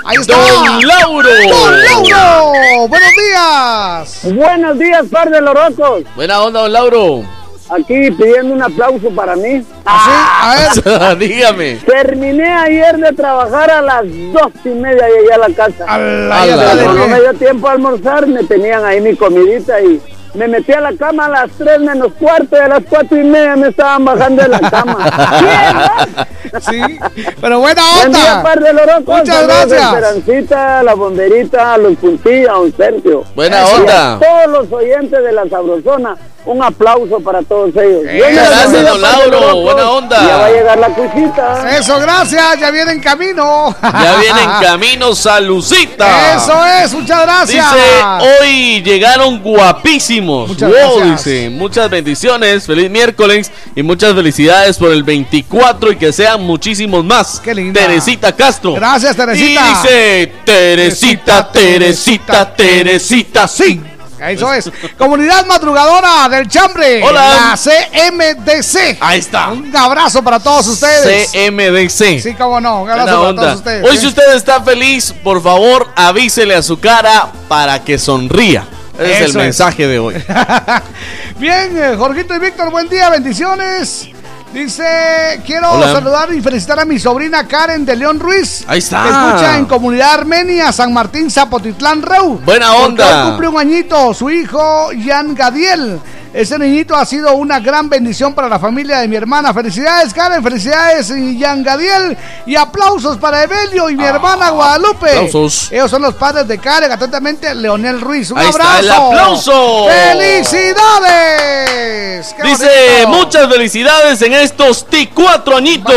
Ahí 0.04 0.16
está. 0.20 0.36
Don 0.36 0.80
Lauro. 0.86 1.28
Don 1.28 1.82
Lauro. 1.82 2.88
Buenos 2.88 3.10
días. 3.16 4.34
Buenos 4.34 4.78
días, 4.78 5.06
par 5.10 5.30
de 5.30 5.40
lorocos. 5.40 6.02
Buena 6.16 6.42
onda, 6.42 6.62
don 6.62 6.72
Lauro. 6.72 7.22
Aquí 7.68 8.10
pidiendo 8.12 8.54
un 8.54 8.62
aplauso 8.62 9.10
para 9.10 9.34
mí. 9.36 9.64
A 9.84 10.56
ver. 10.84 11.18
Dígame. 11.18 11.76
Terminé 11.86 12.52
ayer 12.52 12.96
de 12.96 13.12
trabajar 13.12 13.70
a 13.70 13.82
las 13.82 14.04
dos 14.32 14.52
y 14.64 14.68
media 14.68 15.08
llegué 15.08 15.32
a 15.32 15.38
la 15.38 15.54
casa. 15.54 15.84
Ya 15.86 16.56
sabes 16.56 16.86
no 16.86 17.08
me 17.08 17.20
dio 17.20 17.34
tiempo 17.34 17.68
a 17.68 17.72
almorzar, 17.72 18.26
me 18.26 18.44
tenían 18.44 18.84
ahí 18.84 19.00
mi 19.00 19.16
comidita 19.16 19.80
y 19.80 20.00
me 20.36 20.48
metí 20.48 20.72
a 20.72 20.80
la 20.80 20.92
cama 20.96 21.26
a 21.26 21.28
las 21.28 21.50
tres 21.52 21.80
menos 21.80 22.12
cuarto 22.18 22.56
y 22.56 22.60
a 22.60 22.68
las 22.68 22.82
cuatro 22.88 23.16
y 23.18 23.24
media 23.24 23.56
me 23.56 23.68
estaban 23.68 24.04
bajando 24.04 24.42
de 24.42 24.48
la 24.48 24.60
cama. 24.70 24.98
Sí, 26.60 26.80
pero 27.40 27.58
buena 27.60 27.82
Buen 27.96 28.06
onda. 28.06 28.18
día, 28.18 28.42
par 28.42 28.60
de 28.60 28.72
lorocos. 28.72 29.18
Muchas 29.18 29.36
a 29.36 29.42
gracias. 29.42 29.82
Esperancita, 29.82 30.82
la 30.82 30.94
bomberita, 30.94 31.74
a 31.74 31.78
los 31.78 31.96
puntillas, 31.96 32.48
a 32.50 32.52
don 32.54 32.72
Sergio. 32.74 33.24
Buena 33.34 33.56
Y 33.58 33.60
a 33.60 33.66
onda. 33.76 34.18
todos 34.20 34.46
los 34.62 34.72
oyentes 34.72 35.22
de 35.22 35.32
la 35.32 35.46
Sabrosona, 35.48 36.16
un 36.46 36.62
aplauso 36.62 37.20
para 37.20 37.42
todos 37.42 37.70
ellos. 37.76 38.02
Los 38.04 38.32
Gracias, 38.48 38.82
don 38.88 39.00
Lauro. 39.00 39.56
Buena 39.62 39.90
onda. 39.90 40.26
Ya 40.26 40.36
va 40.36 40.46
a 40.46 40.50
llegar 40.50 40.78
la 40.78 40.88
cuchita. 40.90 41.76
Eso, 41.76 41.98
gracias. 41.98 42.60
Ya 42.60 42.70
viene 42.70 42.92
en 42.92 43.00
camino. 43.00 43.74
Ya 43.82 44.16
viene 44.20 44.42
en 44.42 44.50
camino 44.62 45.14
Salucita. 45.14 46.36
Eso 46.36 46.66
es, 46.84 46.92
muchas 46.92 47.22
gracias. 47.22 47.66
Dice, 47.74 48.30
hoy 48.40 48.82
llegaron 48.82 49.42
guapísimos. 49.42 50.48
Muchas 50.48 50.70
Wow, 50.70 50.98
gracias. 50.98 51.24
dice, 51.24 51.50
muchas 51.50 51.90
bendiciones, 51.90 52.66
feliz 52.66 52.90
miércoles 52.90 53.50
y 53.74 53.82
muchas 53.82 54.14
felicidades 54.14 54.76
por 54.78 54.90
el 54.92 55.02
24 55.02 55.92
y 55.92 55.96
que 55.96 56.12
sean 56.12 56.42
muchísimos 56.42 57.04
más. 57.04 57.40
Qué 57.42 57.54
linda. 57.54 57.80
Teresita 57.80 58.32
Castro. 58.34 58.74
Gracias, 58.74 59.16
Teresita. 59.16 59.60
Y 59.60 59.68
dice, 59.68 60.32
Teresita, 60.44 61.50
Teresita, 61.50 62.54
Teresita, 62.54 63.48
sí. 63.48 63.80
Eso 64.20 64.52
es. 64.52 64.70
Comunidad 64.96 65.44
Madrugadora 65.46 66.28
del 66.28 66.48
Chambre. 66.48 67.02
Hola. 67.02 67.54
La 67.54 67.56
CMDC. 67.56 68.96
Ahí 69.00 69.18
está. 69.18 69.48
Un 69.48 69.74
abrazo 69.76 70.22
para 70.22 70.40
todos 70.40 70.66
ustedes. 70.66 71.30
CMDC. 71.32 72.20
Sí, 72.20 72.34
cómo 72.34 72.60
no. 72.60 72.82
Un 72.82 72.86
Buena 72.86 73.02
abrazo 73.02 73.18
para 73.18 73.28
onda. 73.30 73.42
todos 73.42 73.56
ustedes. 73.56 73.84
Hoy 73.88 73.96
¿eh? 73.96 74.00
si 74.00 74.06
usted 74.06 74.34
está 74.34 74.62
feliz, 74.62 75.14
por 75.22 75.42
favor 75.42 75.88
avísele 75.94 76.54
a 76.54 76.62
su 76.62 76.78
cara 76.78 77.28
para 77.48 77.82
que 77.82 77.98
sonría. 77.98 78.66
Ese 78.98 79.12
es 79.12 79.20
el 79.20 79.26
es. 79.26 79.34
mensaje 79.36 79.86
de 79.86 79.98
hoy. 79.98 80.14
Bien, 81.38 81.76
eh, 81.76 81.94
Jorgito 81.98 82.34
y 82.34 82.38
Víctor, 82.38 82.70
buen 82.70 82.88
día, 82.88 83.10
bendiciones. 83.10 84.08
Dice, 84.56 85.42
quiero 85.44 85.70
Hola. 85.70 85.92
saludar 85.92 86.32
y 86.32 86.40
felicitar 86.40 86.80
a 86.80 86.86
mi 86.86 86.98
sobrina 86.98 87.46
Karen 87.46 87.84
de 87.84 87.94
León 87.94 88.18
Ruiz. 88.18 88.64
Ahí 88.66 88.78
está. 88.78 89.02
Que 89.02 89.08
escucha 89.10 89.58
en 89.58 89.66
Comunidad 89.66 90.14
Armenia, 90.14 90.72
San 90.72 90.94
Martín, 90.94 91.30
Zapotitlán, 91.30 92.00
Reu. 92.00 92.40
Buena 92.42 92.74
onda. 92.74 93.06
Hoy 93.06 93.28
cumple 93.28 93.48
un 93.48 93.58
añito 93.58 94.14
su 94.14 94.30
hijo, 94.30 94.88
Jan 95.04 95.34
Gadiel. 95.34 96.00
Ese 96.36 96.58
niñito 96.58 96.94
ha 96.94 97.06
sido 97.06 97.32
una 97.34 97.60
gran 97.60 97.88
bendición 97.88 98.34
para 98.34 98.46
la 98.46 98.58
familia 98.58 98.98
de 98.98 99.08
mi 99.08 99.16
hermana. 99.16 99.54
Felicidades, 99.54 100.12
Karen. 100.12 100.42
Felicidades, 100.42 101.08
Jan 101.40 101.62
Gadiel. 101.62 102.14
Y 102.44 102.54
aplausos 102.56 103.16
para 103.16 103.42
Evelio 103.42 103.88
y 103.88 103.96
mi 103.96 104.04
hermana 104.04 104.50
Guadalupe. 104.50 105.08
Ah, 105.08 105.12
aplausos. 105.20 105.72
Ellos 105.72 105.90
son 105.90 106.02
los 106.02 106.14
padres 106.14 106.46
de 106.46 106.58
Karen. 106.58 106.92
Atentamente, 106.92 107.54
Leonel 107.54 108.02
Ruiz. 108.02 108.30
Un 108.30 108.38
Ahí 108.38 108.48
está 108.50 108.76
abrazo. 108.78 108.84
el 108.84 108.90
aplauso. 108.90 109.86
¡Felicidades! 111.06 112.34
¡Qué 112.36 112.42
Dice 112.42 112.68
bonito! 113.04 113.08
muchas 113.18 113.48
felicidades 113.48 114.20
en 114.20 114.34
estos 114.34 114.86
ti 114.86 115.06
cuatro 115.12 115.56
añitos. 115.56 115.94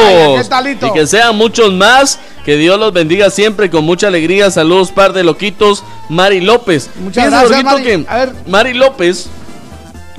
Vaya. 0.50 0.72
Y 0.82 0.92
que 0.94 1.06
sean 1.06 1.36
muchos 1.36 1.74
más. 1.74 2.18
Que 2.46 2.56
Dios 2.56 2.80
los 2.80 2.94
bendiga 2.94 3.30
siempre 3.30 3.70
con 3.70 3.84
mucha 3.84 4.08
alegría. 4.08 4.50
Saludos, 4.50 4.92
par 4.92 5.12
de 5.12 5.26
loquitos. 5.26 5.84
Mari 6.08 6.40
López. 6.40 6.90
Muchas 6.96 7.30
gracias, 7.30 7.64
Mari. 7.64 7.84
que 7.84 8.06
A 8.08 8.16
ver. 8.18 8.34
Mari 8.48 8.74
López 8.74 9.28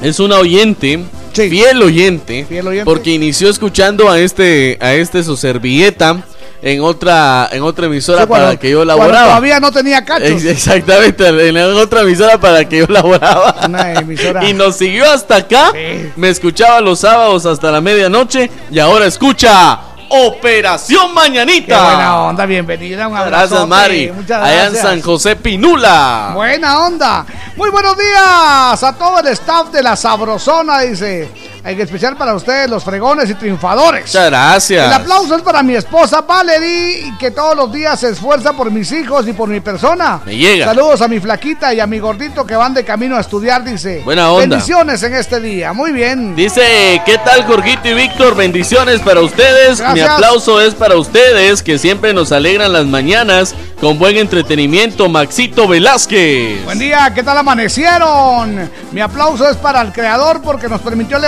es 0.02 0.20
una 0.20 0.36
oyente. 0.39 1.01
Fiel 1.32 1.81
oyente, 1.82 2.44
Fiel 2.48 2.66
oyente. 2.66 2.85
porque 2.85 3.10
inició 3.10 3.48
escuchando 3.51 4.10
a 4.10 4.18
este 4.18 4.77
a 4.81 4.93
este 4.94 5.22
su 5.22 5.36
servilleta 5.36 6.22
en 6.60 6.82
otra 6.82 7.48
en 7.52 7.62
otra 7.62 7.86
emisora 7.86 8.22
Sí, 8.22 8.27
cuando- 8.28 8.47
para 8.48 8.59
que 8.59 8.68
yo 8.70 8.85
laboraba. 8.85 9.27
todavía 9.27 9.60
no 9.60 9.70
tenía 9.72 10.05
cachos. 10.05 10.28
Ex- 10.28 10.44
Exactamente, 10.44 11.27
en 11.48 11.56
otra 11.56 12.02
emisora 12.02 12.39
para 12.39 12.68
que 12.68 12.78
yo 12.78 12.86
laboraba. 12.89 13.56
Una 13.64 13.93
emisora. 13.94 14.44
Y 14.48 14.52
nos 14.52 14.77
siguió 14.77 15.09
hasta 15.10 15.36
acá. 15.36 15.72
Me 16.16 16.28
escuchaba 16.28 16.81
los 16.81 16.98
sábados 17.01 17.47
hasta 17.47 17.70
la 17.70 17.81
medianoche 17.81 18.51
y 18.70 18.78
ahora 18.81 19.06
escucha 19.06 19.78
Operación 20.12 21.09
Qué 21.09 21.15
Mañanita. 21.15 21.85
buena 21.85 22.23
onda, 22.23 22.45
bienvenida. 22.45 23.07
Un 23.07 23.16
abrazo. 23.16 23.49
Gracias, 23.51 23.69
Mari. 23.69 24.11
Muchas 24.12 24.43
Allá 24.43 24.53
en 24.66 24.73
gracias. 24.73 24.82
San 24.82 25.03
José 25.03 25.37
Pinula. 25.37 26.32
Buena 26.35 26.81
onda. 26.81 27.24
Muy 27.57 27.70
buenos 27.70 27.97
días 27.97 28.82
a 28.82 28.95
todo 28.99 29.20
el 29.20 29.28
staff 29.28 29.69
de 29.70 29.82
la 29.85 29.95
Sabrosona, 29.95 30.81
dice. 30.81 31.31
En 31.62 31.78
especial 31.78 32.16
para 32.16 32.35
ustedes, 32.35 32.70
los 32.70 32.82
fregones 32.82 33.28
y 33.28 33.35
triunfadores. 33.35 34.07
Muchas 34.07 34.31
gracias. 34.31 34.87
El 34.87 34.93
aplauso 34.93 35.37
es 35.37 35.43
para 35.43 35.62
mi 35.62 35.74
esposa 35.74 36.23
Valerie, 36.23 37.12
que 37.19 37.31
todos 37.31 37.55
los 37.55 37.70
días 37.70 38.01
se 38.01 38.11
esfuerza 38.11 38.55
por 38.55 38.70
mis 38.70 38.91
hijos 38.93 39.28
y 39.28 39.35
por 39.35 39.49
mi 39.49 39.61
persona. 39.61 40.20
Me 40.24 40.37
llega. 40.37 40.65
Saludos 40.65 41.03
a 41.03 41.09
mi 41.09 41.20
flaquita 41.20 41.74
y 41.74 41.81
a 41.81 41.87
mi 41.87 41.99
gordito 41.99 42.47
que 42.47 42.57
van 42.57 42.73
de 42.73 42.82
camino 42.82 43.16
a 43.16 43.20
estudiar, 43.20 43.62
dice. 43.62 44.01
Buena 44.05 44.31
onda. 44.31 44.57
Bendiciones 44.57 45.03
en 45.03 45.15
este 45.15 45.39
día. 45.39 45.74
Muy 45.74 45.93
bien. 45.93 46.35
Dice, 46.35 47.01
¿qué 47.05 47.19
tal 47.19 47.45
Jorgito 47.45 47.89
y 47.89 47.95
Víctor? 47.95 48.35
Bendiciones 48.37 49.01
para 49.01 49.20
ustedes. 49.20 49.82
Mi 49.93 50.01
aplauso 50.01 50.61
es 50.61 50.74
para 50.74 50.97
ustedes 50.97 51.62
que 51.62 51.78
siempre 51.78 52.15
nos 52.15 52.32
alegran 52.32 52.73
las 52.73 52.87
mañanas 52.87 53.55
con 53.81 53.99
buen 53.99 54.16
entretenimiento. 54.16 55.09
Maxito 55.11 55.69
Velázquez. 55.69 56.65
Buen 56.65 56.78
día, 56.78 57.12
¿qué 57.15 57.23
tal 57.23 57.37
amanecieron? 57.37 58.70
Mi 58.93 59.01
aplauso 59.01 59.49
es 59.49 59.57
para 59.57 59.82
el 59.82 59.93
creador 59.93 60.41
porque 60.41 60.69
nos 60.69 60.81
permitió 60.81 61.19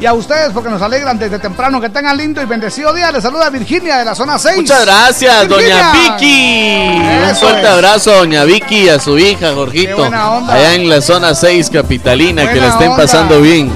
y 0.00 0.06
a 0.06 0.12
ustedes 0.14 0.50
porque 0.54 0.70
nos 0.70 0.80
alegran 0.82 1.18
desde 1.18 1.38
temprano. 1.38 1.80
Que 1.80 1.88
tengan 1.90 2.16
lindo 2.16 2.40
y 2.40 2.46
bendecido 2.46 2.92
día. 2.92 3.10
Les 3.12 3.22
saluda 3.22 3.50
Virginia 3.50 3.98
de 3.98 4.04
la 4.04 4.14
zona 4.14 4.38
6. 4.38 4.56
Muchas 4.56 4.84
gracias, 4.84 5.48
doña. 5.48 5.92
Vicky. 5.92 7.00
Un 7.28 7.36
fuerte 7.36 7.62
es. 7.62 7.68
abrazo 7.68 8.10
doña 8.12 8.44
Vicky 8.44 8.84
y 8.84 8.88
a 8.88 8.98
su 8.98 9.18
hija, 9.18 9.52
Jorgito. 9.54 10.04
Allá 10.04 10.74
en 10.74 10.88
la 10.88 11.00
zona 11.02 11.34
6 11.34 11.70
capitalina, 11.70 12.50
que 12.50 12.60
la 12.60 12.68
estén 12.68 12.90
onda. 12.92 13.02
pasando 13.02 13.40
bien. 13.40 13.70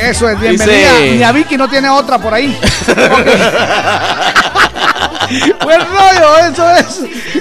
Eso 0.00 0.28
es, 0.28 0.38
bienvenida. 0.40 0.92
Dice- 0.98 1.14
Ni 1.16 1.22
a 1.22 1.32
Vicky 1.32 1.56
no 1.56 1.68
tiene 1.68 1.88
otra 1.88 2.18
por 2.18 2.32
ahí. 2.34 2.56
Buen 5.62 5.80
rollo, 5.80 6.38
eso 6.50 6.70
es. 6.70 7.00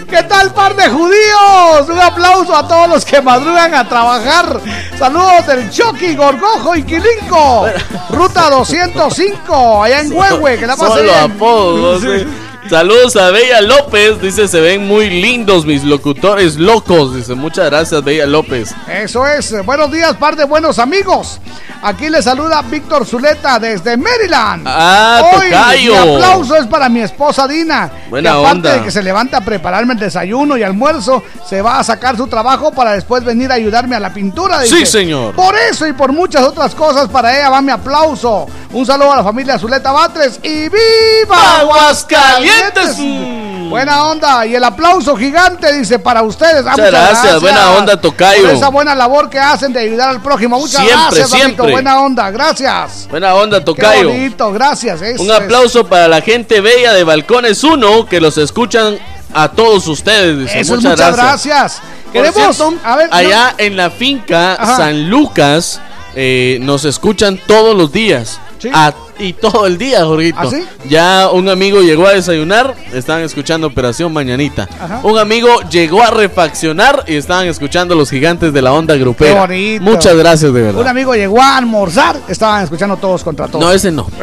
¿Qué 0.10 0.24
tal, 0.24 0.54
par 0.54 0.76
de 0.76 0.90
judíos? 0.90 1.90
Un 1.90 2.00
aplauso 2.00 2.56
a 2.56 2.68
todos 2.68 2.90
los 2.90 3.06
que 3.06 3.22
madrugan 3.22 3.74
a 3.74 3.88
trabajar. 3.88 4.60
Saludos 4.98 5.48
del 5.48 5.70
Chucky, 5.70 6.16
Gorgojo 6.16 6.76
y 6.76 6.84
Quilinco. 6.84 7.66
Ruta 8.10 8.50
205, 8.50 9.84
allá 9.84 10.02
en 10.02 10.12
Huehue, 10.14 10.58
que 10.58 10.68
la 10.68 10.76
pase 10.76 10.98
Solo 10.98 11.14
apodos. 11.16 12.02
sé. 12.02 12.26
Saludos 12.70 13.16
a 13.16 13.32
Bella 13.32 13.62
López. 13.62 14.22
Dice, 14.22 14.48
se 14.48 14.60
ven 14.60 14.88
muy 14.88 15.10
lindos 15.10 15.66
mis 15.66 15.84
locutores 15.86 16.56
locos. 16.58 17.16
Dice, 17.16 17.34
muchas 17.34 17.66
gracias, 17.70 18.04
Bella 18.04 18.26
López. 18.26 18.74
Eso 18.90 19.26
es. 19.26 19.66
Buenos 19.66 19.90
días, 19.92 20.16
par 20.18 20.36
de 20.36 20.44
buenos 20.44 20.78
amigos. 20.78 21.40
Aquí 21.82 22.10
le 22.10 22.22
saluda 22.22 22.62
Víctor 22.64 23.06
Zuleta 23.06 23.60
desde 23.60 23.96
Maryland. 23.96 24.64
Ah, 24.66 25.22
Hoy 25.24 25.50
tocayo. 25.52 25.92
mi 26.06 26.16
aplauso 26.16 26.56
es 26.56 26.66
para 26.66 26.90
mi 26.90 27.02
esposa 27.02 27.48
Dina. 27.48 27.90
Buena 28.10 28.32
que 28.32 28.38
aparte 28.38 28.58
onda. 28.58 28.74
de 28.74 28.82
que 28.84 28.92
se 28.92 29.04
levanta 29.04 29.38
a 29.38 29.42
prepararme 29.42 29.94
el 29.94 30.00
desayuno 30.00 30.58
y 30.58 30.64
almuerzo, 30.64 31.24
se 31.48 31.62
va 31.62 31.80
a 31.80 31.84
sacar 31.84 32.18
su 32.18 32.28
trabajo 32.28 32.72
para 32.72 32.94
después 32.94 33.24
venir 33.24 33.52
a 33.52 33.56
ayudarme 33.56 33.96
a 33.96 34.00
la 34.00 34.12
pintura. 34.12 34.66
Sí, 34.66 34.86
señor. 34.86 35.36
Por 35.36 35.56
eso 35.56 35.88
y 35.88 35.94
por 35.94 36.12
muchas 36.12 36.44
otras 36.44 36.74
cosas, 36.76 37.08
para 37.10 37.38
ella 37.38 37.50
va 37.52 37.62
mi 37.62 37.72
aplauso. 37.72 38.48
Un 38.74 38.86
saludo 38.86 39.14
a 39.14 39.18
la 39.18 39.24
familia 39.24 39.58
Zuleta 39.58 39.92
Batres 39.92 40.40
y 40.44 40.68
¡Viva 40.68 41.60
Aguascalientes! 41.60 42.57
Buena 43.70 44.04
onda. 44.06 44.46
Y 44.46 44.56
el 44.56 44.64
aplauso 44.64 45.16
gigante, 45.16 45.72
dice, 45.74 46.00
para 46.00 46.22
ustedes. 46.24 46.66
Ah, 46.66 46.72
Muchas 46.72 46.92
gracias, 46.92 47.42
buena 47.42 47.72
onda, 47.72 48.00
tocayo. 48.00 48.44
Por 48.44 48.52
esa 48.52 48.70
buena 48.70 48.96
labor 48.96 49.30
que 49.30 49.40
hacen 49.40 49.74
de 49.74 49.82
ayudar 49.82 50.10
al 50.10 50.22
prójimo. 50.22 50.58
Muchas 50.58 50.82
Siempre, 50.82 50.96
gracias, 51.20 51.30
siempre. 51.30 51.72
Buena 51.72 52.00
onda, 52.02 52.32
gracias. 52.32 53.08
Buena 53.10 53.36
onda, 53.36 53.60
Qué 53.60 53.66
Tocayo. 53.66 54.08
bonito, 54.10 54.52
gracias. 54.54 55.02
eso 55.02 55.22
Un 55.24 55.32
aplauso 55.32 55.86
para 55.86 56.08
la 56.08 56.22
gente 56.22 56.62
bella 56.62 56.94
de 56.94 57.04
Balcones 57.04 57.64
1 57.64 58.06
que 58.06 58.22
los 58.22 58.38
escuchan 58.38 58.98
a 59.34 59.50
todos 59.50 59.86
ustedes. 59.88 60.40
Dice. 60.40 60.60
Eso 60.62 60.76
es, 60.76 60.82
muchas, 60.84 60.92
muchas 60.98 61.16
gracias. 61.16 61.46
gracias. 61.46 61.82
Queremos, 62.14 62.56
cierto, 62.56 62.74
a 62.86 62.96
ver, 62.96 63.10
allá 63.12 63.52
no- 63.52 63.64
en 63.66 63.76
la 63.78 63.90
finca 63.90 64.54
Ajá. 64.54 64.78
San 64.78 65.10
Lucas 65.10 65.82
eh, 66.16 66.58
nos 66.62 66.86
escuchan 66.86 67.38
todos 67.48 67.76
los 67.76 67.92
días. 67.92 68.40
A- 68.74 68.94
y 69.20 69.34
todo 69.34 69.66
el 69.66 69.80
día, 69.80 70.06
Jorgito. 70.06 70.38
¿Ah, 70.40 70.48
sí? 70.50 70.64
Ya 70.88 71.30
un 71.32 71.50
amigo 71.50 71.82
llegó 71.82 72.06
a 72.08 72.12
desayunar, 72.14 72.76
estaban 72.94 73.24
escuchando 73.24 73.66
Operación 73.66 74.14
Mañanita. 74.14 74.70
Ajá. 74.80 75.00
Un 75.02 75.18
amigo 75.18 75.50
llegó 75.72 76.04
a 76.04 76.12
refaccionar 76.12 77.04
y 77.08 77.16
estaban 77.16 77.48
escuchando 77.48 77.96
los 77.96 78.12
gigantes 78.12 78.54
de 78.54 78.62
la 78.62 78.74
onda 78.74 78.96
grupera. 78.96 79.34
Qué 79.34 79.40
bonito. 79.40 79.84
Muchas 79.84 80.16
gracias, 80.16 80.54
de 80.54 80.62
verdad. 80.62 80.82
Un 80.82 80.88
amigo 80.88 81.16
llegó 81.16 81.42
a 81.42 81.58
almorzar, 81.58 82.16
estaban 82.28 82.64
escuchando 82.64 82.98
todos 82.98 83.24
contra 83.24 83.48
todos. 83.48 83.64
No, 83.66 83.72
ese 83.72 83.92
no. 83.92 84.08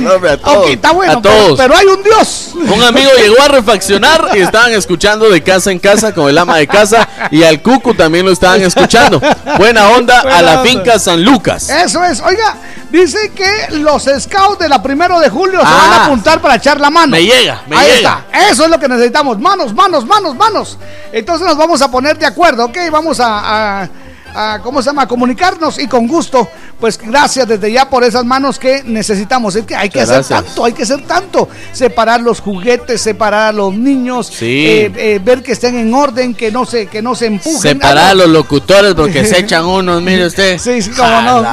No, 0.00 0.12
hombre, 0.14 0.30
a 0.30 0.36
todos. 0.36 0.56
Ok, 0.64 0.70
está 0.70 0.92
bueno, 0.92 1.12
a 1.14 1.22
pero- 1.22 1.34
todos. 1.34 1.58
Pero, 1.58 1.76
hay 1.76 1.86
un 1.86 2.02
Dios. 2.02 2.50
Un 2.54 2.82
amigo 2.82 3.10
llegó 3.20 3.40
a 3.42 3.48
refaccionar 3.48 4.30
y 4.34 4.38
estaban 4.40 4.72
escuchando 4.72 5.28
de 5.30 5.42
casa 5.42 5.70
en 5.72 5.78
casa 5.78 6.12
con 6.12 6.28
el 6.28 6.36
ama 6.38 6.56
de 6.58 6.66
casa 6.66 7.08
y 7.30 7.42
al 7.42 7.60
Cucu 7.62 7.94
también 7.94 8.24
lo 8.26 8.32
estaban 8.32 8.60
escuchando. 8.62 9.20
Buena 9.58 9.88
onda 9.90 10.20
a 10.20 10.42
la 10.42 10.60
onda. 10.60 10.62
finca 10.64 10.98
San 10.98 11.24
Lucas. 11.24 11.70
Eso 11.70 12.02
es. 12.04 12.21
Oiga, 12.24 12.54
dice 12.90 13.30
que 13.34 13.78
los 13.78 14.04
scouts 14.18 14.58
de 14.58 14.68
la 14.68 14.82
primero 14.82 15.18
de 15.20 15.28
julio 15.30 15.60
se 15.60 15.66
Ah. 15.66 15.76
van 15.88 15.92
a 15.92 16.04
apuntar 16.04 16.40
para 16.40 16.56
echar 16.56 16.80
la 16.80 16.90
mano. 16.90 17.10
Me 17.12 17.22
llega, 17.24 17.62
me 17.66 17.76
Ahí 17.76 17.96
llega. 17.96 18.22
está. 18.30 18.48
Eso 18.50 18.64
es 18.64 18.70
lo 18.70 18.78
que 18.78 18.88
necesitamos. 18.88 19.38
Manos, 19.38 19.74
manos, 19.74 20.06
manos, 20.06 20.34
manos. 20.36 20.78
Entonces 21.12 21.46
nos 21.46 21.56
vamos 21.56 21.80
a 21.82 21.90
poner 21.90 22.18
de 22.18 22.26
acuerdo, 22.26 22.64
¿ok? 22.66 22.76
Vamos 22.90 23.20
a, 23.20 23.82
a- 23.82 23.88
a, 24.34 24.58
¿cómo 24.60 24.80
se 24.80 24.86
llama? 24.90 25.02
A 25.02 25.06
comunicarnos 25.08 25.78
y 25.78 25.86
con 25.86 26.06
gusto. 26.08 26.48
Pues 26.82 26.98
gracias 26.98 27.46
desde 27.46 27.70
ya 27.70 27.88
por 27.88 28.02
esas 28.02 28.24
manos 28.24 28.58
que 28.58 28.82
necesitamos. 28.82 29.54
Es 29.54 29.64
que 29.64 29.76
hay 29.76 29.88
que 29.88 30.00
hacer 30.00 30.24
tanto, 30.24 30.64
hay 30.64 30.72
que 30.72 30.82
hacer 30.82 31.00
tanto. 31.06 31.48
Separar 31.70 32.20
los 32.20 32.40
juguetes, 32.40 33.00
separar 33.00 33.50
a 33.50 33.52
los 33.52 33.72
niños, 33.72 34.26
Sí. 34.26 34.66
eh, 34.66 34.92
eh, 34.96 35.20
ver 35.24 35.44
que 35.44 35.52
estén 35.52 35.76
en 35.76 35.94
orden, 35.94 36.34
que 36.34 36.50
no 36.50 36.66
se, 36.66 36.88
que 36.88 37.00
no 37.00 37.14
se 37.14 37.26
empujen. 37.26 37.60
Separar 37.60 38.10
a 38.10 38.14
los 38.14 38.28
locutores 38.28 38.94
porque 38.94 39.24
se 39.24 39.38
echan 39.38 39.64
unos, 39.64 40.02
mire 40.02 40.26
usted. 40.32 40.58
Sí, 40.58 40.82
sí, 40.82 40.90
cómo 40.90 41.22
no. 41.22 41.44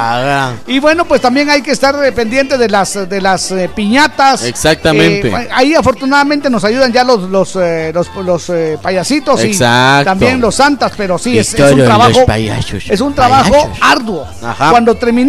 Y 0.66 0.80
bueno, 0.80 1.04
pues 1.04 1.20
también 1.20 1.48
hay 1.48 1.62
que 1.62 1.70
estar 1.70 1.94
pendiente 2.12 2.58
de 2.58 2.68
las 2.68 3.08
de 3.08 3.20
las 3.20 3.52
eh, 3.52 3.70
piñatas. 3.72 4.42
Exactamente. 4.42 5.28
Eh, 5.28 5.48
ahí 5.52 5.74
afortunadamente 5.76 6.50
nos 6.50 6.64
ayudan 6.64 6.92
ya 6.92 7.04
los 7.04 7.30
los 7.30 7.54
eh, 7.54 7.92
los, 7.94 8.08
los, 8.16 8.50
eh, 8.50 8.78
payasitos 8.82 9.44
Exacto. 9.44 10.02
y 10.02 10.04
también 10.06 10.40
los 10.40 10.56
santas, 10.56 10.90
pero 10.96 11.18
sí 11.18 11.38
es, 11.38 11.54
un 11.54 11.76
trabajo 11.84 12.26
es 12.88 13.00
un 13.00 13.14
trabajo 13.14 13.72
arduo. 13.80 14.26
Ajá. 14.42 14.72
Cuando 14.72 14.96
terminamos 14.96 15.19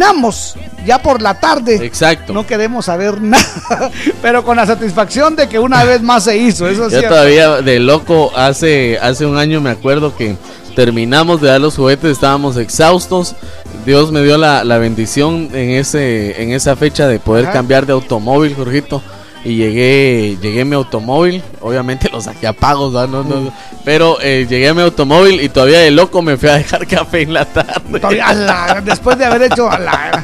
ya 0.85 1.01
por 1.01 1.22
la 1.22 1.39
tarde, 1.39 1.85
Exacto. 1.85 2.34
no 2.34 2.45
queremos 2.45 2.85
saber 2.85 3.22
nada, 3.22 3.91
pero 4.22 4.43
con 4.43 4.57
la 4.57 4.65
satisfacción 4.65 5.35
de 5.35 5.47
que 5.47 5.59
una 5.59 5.84
vez 5.84 6.01
más 6.01 6.23
se 6.23 6.38
hizo, 6.38 6.68
eso 6.68 6.88
es 6.88 6.93
Yo 6.93 6.99
cierto. 6.99 7.09
todavía 7.09 7.61
de 7.61 7.80
loco, 7.80 8.31
hace, 8.35 8.97
hace 9.01 9.26
un 9.26 9.38
año 9.38 9.61
me 9.61 9.69
acuerdo 9.69 10.15
que 10.15 10.35
terminamos 10.76 11.41
de 11.41 11.49
dar 11.49 11.61
los 11.61 11.76
juguetes, 11.76 12.11
estábamos 12.11 12.57
exhaustos. 12.57 13.35
Dios 13.85 14.11
me 14.11 14.23
dio 14.23 14.38
la, 14.38 14.63
la 14.63 14.77
bendición 14.77 15.49
en, 15.53 15.72
ese, 15.72 16.41
en 16.41 16.51
esa 16.51 16.76
fecha 16.76 17.07
de 17.07 17.19
poder 17.19 17.45
Ajá. 17.45 17.53
cambiar 17.53 17.85
de 17.85 17.93
automóvil, 17.93 18.55
Jorgito. 18.55 19.01
Y 19.43 19.55
llegué, 19.55 20.38
llegué 20.39 20.61
a 20.61 20.65
mi 20.65 20.76
automóvil, 20.76 21.43
obviamente 21.61 22.09
lo 22.09 22.22
saqué 22.22 22.45
a 22.45 22.53
pagos, 22.53 22.93
¿verdad? 22.93 23.07
No, 23.09 23.23
no, 23.23 23.41
no. 23.41 23.53
pero 23.84 24.18
eh, 24.22 24.45
llegué 24.47 24.69
a 24.69 24.73
mi 24.76 24.84
automóvil 24.84 25.41
y 25.41 25.49
todavía 25.49 25.80
de 25.80 25.89
loco 25.89 26.22
me 26.22 26.38
fui 26.38 26.47
a 26.49 26.53
dejar 26.59 26.85
café 26.88 27.23
en 27.23 27.34
la 27.34 27.45
tarde. 27.45 27.99
Todavía, 27.99 28.34
la- 28.34 28.81
después 28.84 29.18
de 29.18 29.26
haber 29.26 29.41
hecho 29.43 29.68
la- 29.69 30.23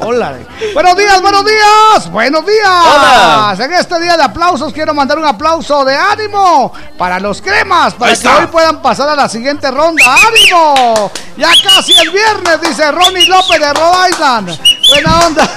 Hola. 0.00 0.36
Buenos 0.74 0.96
días, 0.96 1.20
buenos 1.22 1.44
días. 1.44 2.12
Buenos 2.12 2.46
días. 2.46 2.68
Hola. 2.68 3.56
En 3.58 3.72
este 3.72 4.00
día 4.00 4.16
de 4.16 4.22
aplausos 4.22 4.72
quiero 4.72 4.94
mandar 4.94 5.18
un 5.18 5.24
aplauso 5.24 5.84
de 5.84 5.96
ánimo 5.96 6.72
para 6.96 7.18
los 7.18 7.42
cremas, 7.42 7.94
para 7.94 8.14
que 8.14 8.28
hoy 8.28 8.46
puedan 8.46 8.80
pasar 8.80 9.08
a 9.08 9.16
la 9.16 9.28
siguiente 9.28 9.70
ronda. 9.70 10.04
¡Ánimo! 10.28 11.10
Ya 11.36 11.48
casi 11.64 11.94
el 11.94 12.10
viernes, 12.10 12.60
dice 12.60 12.92
Ronnie 12.92 13.26
López 13.26 13.58
de 13.60 13.72
Rhode 13.72 14.10
Island. 14.10 14.58
Buena 14.88 15.26
onda. 15.26 15.50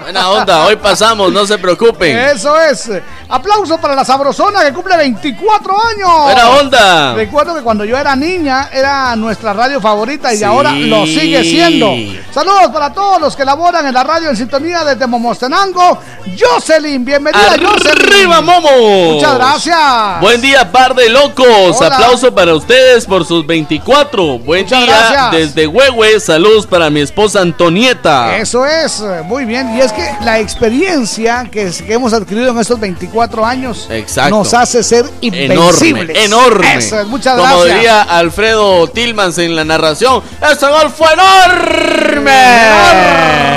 Buena 0.00 0.30
onda, 0.30 0.64
hoy 0.66 0.76
pasamos, 0.76 1.32
no 1.32 1.46
se 1.46 1.58
preocupen. 1.58 2.16
Eso 2.16 2.58
es. 2.60 2.90
Aplauso 3.28 3.78
para 3.78 3.94
la 3.94 4.04
Sabrosona 4.04 4.64
que 4.64 4.72
cumple 4.72 4.96
24 4.96 5.74
años. 5.88 6.22
Buena 6.24 6.50
onda. 6.50 7.14
Recuerdo 7.14 7.54
que 7.54 7.62
cuando 7.62 7.84
yo 7.84 7.96
era 7.96 8.14
niña 8.16 8.68
era 8.72 9.14
nuestra 9.16 9.52
radio 9.52 9.80
favorita 9.80 10.32
y 10.32 10.38
Sí. 10.38 10.44
ahora 10.44 10.72
lo 10.72 11.06
sigue 11.06 11.42
siendo. 11.42 11.90
Saludos 12.32 12.68
para 12.72 12.92
todos 12.92 13.20
los 13.20 13.34
que 13.36 13.44
laboran 13.44 13.86
en 13.86 13.94
la 13.94 14.04
radio 14.04 14.28
en 14.30 14.36
sintonía 14.36 14.84
desde 14.84 15.06
Momostenango. 15.06 15.98
Jocelyn, 16.38 17.04
bienvenida 17.04 17.56
Jocelyn. 17.60 18.06
¡Arriba, 18.06 18.40
Momo! 18.40 19.12
Muchas 19.14 19.34
gracias. 19.36 20.20
Buen 20.20 20.40
día, 20.40 20.70
par 20.70 20.94
de 20.94 21.08
locos. 21.08 21.46
Hola. 21.80 21.94
Aplauso 21.96 22.34
para 22.34 22.54
ustedes 22.54 23.06
por 23.06 23.24
sus 23.24 23.46
24. 23.46 24.38
Buen 24.40 24.64
Muchas 24.64 24.80
día 24.84 24.86
gracias. 24.96 25.30
desde 25.32 25.66
Huehue. 25.66 26.20
Saludos 26.20 26.66
para 26.66 26.90
mi 26.90 27.00
esposa 27.00 27.40
Antonieta. 27.40 28.36
Eso 28.36 28.66
es, 28.66 29.02
muy 29.24 29.44
bien. 29.44 29.75
Y 29.76 29.80
es 29.80 29.92
que 29.92 30.08
la 30.22 30.38
experiencia 30.38 31.46
que, 31.50 31.70
que 31.70 31.92
hemos 31.92 32.12
adquirido 32.14 32.50
en 32.50 32.58
estos 32.58 32.80
24 32.80 33.44
años 33.44 33.86
Exacto. 33.90 34.30
nos 34.30 34.54
hace 34.54 34.82
ser 34.82 35.04
invencibles. 35.20 36.16
Enorme, 36.16 36.24
enorme. 36.24 36.74
Eso 36.76 36.98
es, 37.00 37.06
muchas 37.06 37.36
Como 37.38 37.46
gracias. 37.58 37.74
diría 37.74 38.02
Alfredo 38.02 38.86
Tillmans 38.88 39.36
en 39.38 39.54
la 39.54 39.64
narración, 39.64 40.22
¡Ese 40.40 40.66
gol 40.66 40.90
fue 40.90 41.08
enorme! 41.12 42.32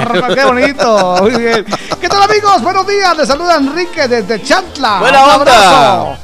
Enorme, 0.02 0.36
¡Qué 0.36 0.44
bonito! 0.46 1.18
Muy 1.22 1.32
bien. 1.42 1.66
¿Qué 2.02 2.10
tal 2.10 2.24
amigos? 2.24 2.62
Buenos 2.64 2.86
días. 2.88 3.16
Les 3.18 3.28
saluda 3.28 3.56
Enrique 3.56 4.08
desde 4.08 4.42
Chantla. 4.44 5.00
Buena 5.00 5.24
Un 5.24 5.30
onda. 5.30 5.36
abrazo. 5.36 6.18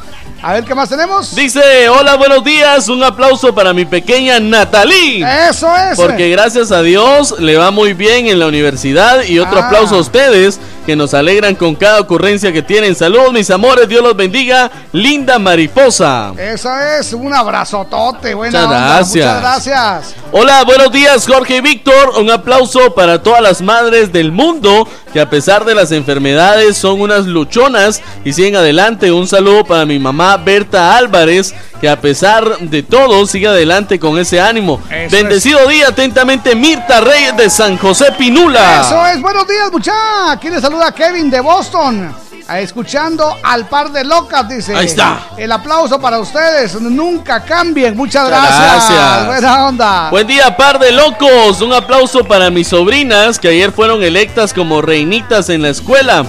A 0.47 0.53
ver, 0.53 0.63
¿qué 0.63 0.75
más 0.75 0.87
tenemos? 0.87 1.33
Dice, 1.33 1.89
hola, 1.89 2.13
buenos 2.17 2.43
días, 2.43 2.87
un 2.87 3.03
aplauso 3.03 3.55
para 3.55 3.73
mi 3.73 3.83
pequeña 3.83 4.39
Natalie. 4.39 5.25
Eso 5.49 5.67
es. 5.75 5.95
Porque 5.97 6.29
gracias 6.29 6.71
a 6.71 6.83
Dios 6.83 7.39
le 7.39 7.57
va 7.57 7.71
muy 7.71 7.93
bien 7.93 8.27
en 8.27 8.37
la 8.37 8.45
universidad 8.45 9.23
y 9.23 9.39
otro 9.39 9.57
Ah. 9.59 9.65
aplauso 9.65 9.95
a 9.95 9.99
ustedes 10.01 10.59
que 10.85 10.95
nos 10.95 11.13
alegran 11.13 11.55
con 11.55 11.75
cada 11.75 11.99
ocurrencia 11.99 12.53
que 12.53 12.61
tienen. 12.61 12.95
Saludos 12.95 13.33
mis 13.33 13.49
amores, 13.49 13.87
Dios 13.89 14.03
los 14.03 14.15
bendiga. 14.15 14.71
Linda 14.91 15.39
mariposa. 15.39 16.33
Eso 16.37 16.69
es. 16.79 17.13
Un 17.13 17.33
abrazotote. 17.33 18.33
Buena 18.33 18.59
Muchas 18.59 18.65
onda. 18.65 18.87
gracias. 18.95 19.25
Muchas 19.25 19.41
gracias. 19.41 20.15
Hola, 20.31 20.63
buenos 20.63 20.91
días 20.91 21.25
Jorge 21.27 21.57
y 21.57 21.61
Víctor. 21.61 22.13
Un 22.19 22.29
aplauso 22.29 22.93
para 22.93 23.21
todas 23.23 23.41
las 23.41 23.61
madres 23.61 24.11
del 24.11 24.31
mundo 24.31 24.87
que 25.13 25.21
a 25.21 25.29
pesar 25.29 25.65
de 25.65 25.75
las 25.75 25.91
enfermedades 25.91 26.77
son 26.77 27.01
unas 27.01 27.25
luchonas 27.25 28.01
y 28.23 28.33
siguen 28.33 28.55
adelante. 28.55 29.11
Un 29.11 29.27
saludo 29.27 29.63
para 29.63 29.85
mi 29.85 29.97
mamá 29.97 30.37
Berta 30.37 30.97
Álvarez 30.97 31.53
que 31.85 31.89
a 31.91 32.01
pesar 32.01 32.57
de 32.61 32.81
todo 32.81 33.27
sigue 33.27 33.47
adelante 33.47 33.99
con 33.99 34.17
ese 34.17 34.41
ánimo. 34.41 34.81
Eso 34.89 35.15
Bendecido 35.15 35.67
día 35.67 35.89
atentamente 35.89 36.55
Mirta 36.55 36.99
Reyes 36.99 37.37
de 37.37 37.47
San 37.47 37.77
José 37.77 38.11
Pinula. 38.17 38.81
Eso 38.81 39.05
es. 39.05 39.21
Buenos 39.21 39.47
días, 39.47 39.71
muchachos. 39.71 40.31
Aquí 40.31 40.49
les 40.49 40.61
saluda 40.61 40.91
Kevin 40.91 41.29
de 41.29 41.39
Boston. 41.41 42.11
Ah, 42.47 42.59
Escuchando 42.59 43.37
al 43.43 43.67
par 43.67 43.91
de 43.91 44.03
locas, 44.03 44.49
dice. 44.49 44.75
Ahí 44.75 44.87
está. 44.87 45.29
El 45.37 45.51
aplauso 45.51 46.01
para 46.01 46.17
ustedes. 46.17 46.73
Nunca 46.81 47.43
cambien. 47.43 47.95
Muchas 47.95 48.29
gracias. 48.29 48.59
gracias. 48.59 49.27
Buena 49.27 49.67
onda. 49.67 50.09
Buen 50.09 50.25
día, 50.25 50.57
par 50.57 50.79
de 50.79 50.91
locos. 50.91 51.61
Un 51.61 51.71
aplauso 51.71 52.23
para 52.23 52.49
mis 52.49 52.67
sobrinas 52.67 53.37
que 53.37 53.49
ayer 53.49 53.71
fueron 53.71 54.01
electas 54.01 54.55
como 54.55 54.81
reinitas 54.81 55.49
en 55.49 55.61
la 55.61 55.69
escuela. 55.69 56.25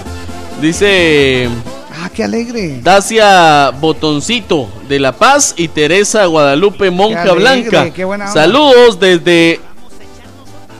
Dice 0.61 1.49
qué 2.17 2.23
alegre. 2.23 2.79
Dacia 2.81 3.69
Botoncito 3.79 4.67
de 4.89 4.99
La 4.99 5.11
Paz 5.11 5.53
y 5.55 5.67
Teresa 5.67 6.25
Guadalupe 6.25 6.89
Monja 6.89 7.21
alegre, 7.21 7.39
Blanca. 7.69 7.93
qué 7.93 8.03
buena 8.05 8.25
onda. 8.29 8.33
Saludos 8.41 8.99
desde 8.99 9.59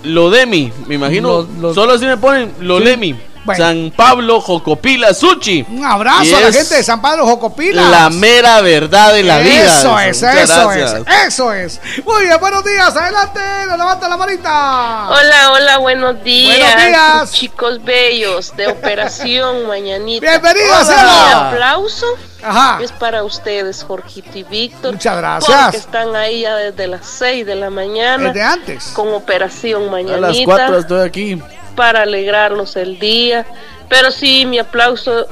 Lodemi, 0.04 0.72
me 0.88 0.96
imagino. 0.96 1.44
Lo- 1.44 1.48
lo- 1.62 1.74
Solo 1.76 1.94
así 1.94 2.06
me 2.06 2.18
ponen 2.18 2.52
Lodemi. 2.60 3.16
Bueno. 3.48 3.64
San 3.64 3.92
Pablo, 3.96 4.42
Jocopila, 4.42 5.14
Suchi. 5.14 5.66
Un 5.70 5.86
abrazo 5.86 6.26
Y 6.26 6.34
a 6.34 6.42
la 6.42 6.52
gente 6.52 6.76
de 6.76 6.84
San 6.84 7.02
Pedro 7.02 7.26
Jocopila. 7.26 7.82
La 7.90 8.10
mera 8.10 8.60
verdad 8.62 9.14
de 9.14 9.24
la 9.24 9.40
vida. 9.40 9.64
Eso 9.64 9.98
es, 10.00 10.22
eso 10.22 10.68
gracias. 10.70 10.94
es, 10.94 11.28
eso 11.28 11.54
es. 11.54 11.80
Muy 12.06 12.24
bien, 12.26 12.38
buenos 12.42 12.64
días, 12.66 12.94
adelante, 12.96 13.40
levanta 13.66 14.10
la 14.10 14.18
manita. 14.18 15.08
Hola, 15.10 15.52
hola, 15.54 15.78
buenos 15.78 16.22
días. 16.24 16.58
Buenos 16.58 16.86
días. 16.86 17.32
Chicos 17.32 17.84
bellos 17.84 18.54
de 18.58 18.68
Operación 18.68 19.66
Mañanita. 19.68 20.30
Bienvenidos, 20.30 20.88
Hola. 20.90 21.26
Mi 21.50 21.56
aplauso 21.56 22.06
Ajá. 22.44 22.80
es 22.84 22.92
para 22.92 23.24
ustedes, 23.24 23.84
Jorgito 23.88 24.38
y 24.38 24.44
Víctor. 24.44 24.92
Muchas 24.92 25.16
gracias. 25.18 25.62
Porque 25.64 25.78
están 25.78 26.16
ahí 26.18 26.42
ya 26.42 26.56
desde 26.58 26.88
las 26.88 27.06
6 27.06 27.46
de 27.46 27.56
la 27.56 27.70
mañana. 27.70 28.26
Desde 28.34 28.44
antes. 28.44 28.88
Con 28.94 29.14
Operación 29.14 29.88
A 29.88 29.92
Mañanita. 29.92 30.20
las 30.28 30.38
4 30.44 30.80
estoy 30.80 31.08
aquí. 31.08 31.42
Para 31.78 32.02
alegrarnos 32.02 32.76
el 32.76 33.00
día. 33.00 33.46
Pero 33.88 34.12
sí, 34.12 34.46
mi 34.46 34.60
aplauso 34.60 35.28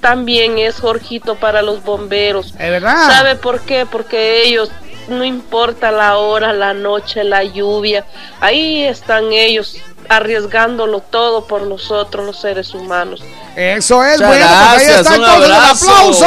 también 0.00 0.58
es, 0.58 0.80
Jorgito, 0.80 1.36
para 1.36 1.60
los 1.60 1.84
bomberos. 1.84 2.54
Es 2.58 2.70
verdad. 2.70 3.06
¿Sabe 3.08 3.36
por 3.36 3.60
qué? 3.60 3.84
Porque 3.84 4.42
ellos, 4.42 4.70
no 5.08 5.24
importa 5.24 5.92
la 5.92 6.16
hora, 6.16 6.54
la 6.54 6.72
noche, 6.72 7.24
la 7.24 7.44
lluvia, 7.44 8.06
ahí 8.40 8.84
están 8.84 9.32
ellos 9.32 9.76
arriesgándolo 10.08 11.00
todo 11.00 11.46
por 11.46 11.62
nosotros 11.62 12.24
los 12.26 12.40
seres 12.40 12.74
humanos. 12.74 13.22
Eso 13.56 14.02
es, 14.04 14.14
Muchas 14.20 14.28
bueno, 14.28 14.46
pues 14.46 14.58
ahí 14.58 14.86
gracias, 14.86 14.96
está 15.00 15.10
un 15.10 15.16
entonces 15.16 15.44
el 15.44 15.52
abrazo. 15.52 15.90
aplauso. 15.90 16.26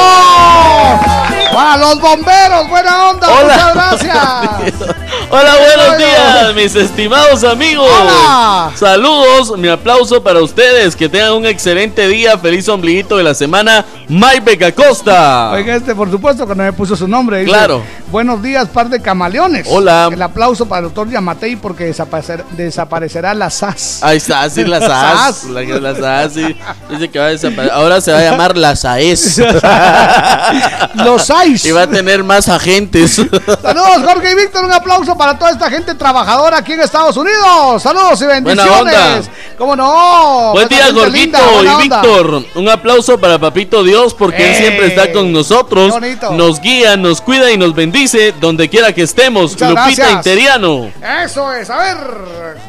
Para 1.53 1.77
los 1.77 1.99
bomberos, 2.01 2.69
buena 2.69 3.09
onda, 3.09 3.27
Hola. 3.27 3.53
muchas 3.73 4.03
gracias. 4.03 4.95
Hola, 5.29 5.55
buenos 5.55 5.87
Bueno. 5.87 5.97
días, 5.97 6.55
mis 6.55 6.75
estimados 6.75 7.43
amigos. 7.43 7.89
Hola. 7.89 8.71
Saludos, 8.75 9.57
mi 9.57 9.67
aplauso 9.69 10.21
para 10.21 10.41
ustedes. 10.41 10.95
Que 10.95 11.09
tengan 11.09 11.33
un 11.33 11.45
excelente 11.45 12.07
día. 12.07 12.37
Feliz 12.37 12.67
ombliguito 12.69 13.17
de 13.17 13.23
la 13.23 13.33
semana. 13.33 13.85
Mike 14.07 14.65
Acosta. 14.65 15.51
Oiga, 15.51 15.75
este, 15.75 15.95
por 15.95 16.11
supuesto 16.11 16.45
que 16.45 16.53
no 16.55 16.63
me 16.63 16.73
puso 16.73 16.95
su 16.95 17.07
nombre. 17.07 17.39
dice, 17.39 17.49
Claro. 17.51 17.81
Buenos 18.11 18.41
días, 18.43 18.67
par 18.69 18.89
de 18.89 19.01
camaleones. 19.01 19.65
Hola. 19.69 20.09
El 20.11 20.21
aplauso 20.21 20.67
para 20.67 20.79
el 20.79 20.85
doctor 20.85 21.09
Yamatei 21.09 21.55
porque 21.55 21.91
desaparecer- 21.91 22.45
desaparecerá 22.51 23.33
la 23.33 23.49
SAS. 23.77 24.03
Ahí 24.03 24.17
está, 24.17 24.49
sí, 24.49 24.63
la 24.63 24.79
SAS. 24.79 25.43
La, 25.45 25.61
la 25.63 25.95
SAS, 25.95 26.33
sí. 26.33 26.55
Dice 26.89 27.09
que 27.09 27.19
va 27.19 27.25
a 27.25 27.29
desaparecer. 27.29 27.71
Ahora 27.71 28.01
se 28.01 28.11
va 28.11 28.19
a 28.19 28.23
llamar 28.23 28.57
la 28.57 28.75
SAES. 28.75 29.37
Los 30.95 31.25
SAIS. 31.25 31.65
Y 31.65 31.71
va 31.71 31.83
a 31.83 31.87
tener 31.87 32.23
más 32.23 32.49
agentes. 32.49 33.15
Saludos, 33.61 34.01
Jorge 34.05 34.31
y 34.31 34.35
Víctor. 34.35 34.65
Un 34.65 34.73
aplauso 34.73 35.17
para 35.17 35.37
toda 35.37 35.51
esta 35.51 35.69
gente 35.69 35.95
trabajadora 35.95 36.57
aquí 36.57 36.73
en 36.73 36.81
Estados 36.81 37.17
Unidos. 37.17 37.81
Saludos 37.81 38.21
y 38.21 38.25
bendiciones. 38.25 38.71
onda. 38.71 39.21
¿Cómo 39.57 39.75
no? 39.75 40.51
Buen 40.53 40.67
día, 40.67 40.91
buena 40.91 41.17
y. 41.17 41.83
Víctor. 41.83 42.45
Un 42.55 42.69
aplauso 42.69 43.19
para 43.19 43.39
Papito 43.39 43.83
Dios 43.83 44.13
porque 44.13 44.49
él 44.49 44.55
siempre 44.55 44.87
está 44.87 45.11
con 45.11 45.31
nosotros. 45.31 45.93
Nos 46.31 46.59
guía, 46.59 46.97
nos 46.97 47.21
cuida 47.21 47.51
y 47.51 47.57
nos 47.57 47.73
bendice 47.73 48.33
donde 48.39 48.69
quiera 48.69 48.93
que 48.93 49.03
estemos. 49.03 49.51
Muchas 49.51 49.69
Lupita 49.69 49.85
gracias. 49.85 50.11
Interiano. 50.11 50.91
Eso 51.23 51.53
es, 51.53 51.69
a 51.69 51.77
ver. 51.77 51.97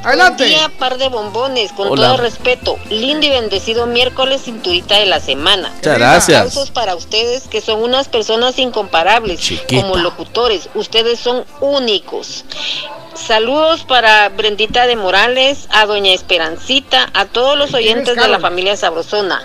Adelante. 0.04 0.44
Buen 0.44 0.54
día, 0.56 0.70
par 0.88 0.98
de 0.98 1.08
bombones, 1.08 1.72
con 1.72 1.88
Hola. 1.88 2.08
todo 2.08 2.16
respeto. 2.18 2.78
Lindo 2.90 3.26
y 3.26 3.30
bendecido 3.30 3.86
miércoles 3.86 4.42
cinturita 4.42 4.96
de 4.96 5.06
la 5.06 5.18
semana. 5.18 5.72
Muchas 5.74 5.98
gracias. 5.98 6.38
Aplausos 6.38 6.70
para 6.70 6.94
ustedes 6.94 7.48
que 7.48 7.60
son 7.60 7.82
unas 7.82 8.06
personas 8.06 8.56
incomparables 8.60 9.40
Chiquita. 9.40 9.82
como 9.82 9.96
locutores. 9.96 10.68
Ustedes 10.74 11.18
son 11.18 11.44
únicos. 11.60 12.44
Saludos 13.14 13.82
para 13.82 14.28
Brendita 14.28 14.86
de 14.86 14.94
Morales, 14.94 15.66
a 15.70 15.86
Doña 15.86 16.12
Esperancita, 16.12 17.10
a 17.14 17.24
todos 17.24 17.58
los 17.58 17.70
¿Quién 17.70 17.80
es 17.80 17.88
oyentes 17.88 18.16
de 18.16 18.28
la 18.28 18.38
familia 18.38 18.76
Sabrosona. 18.76 19.42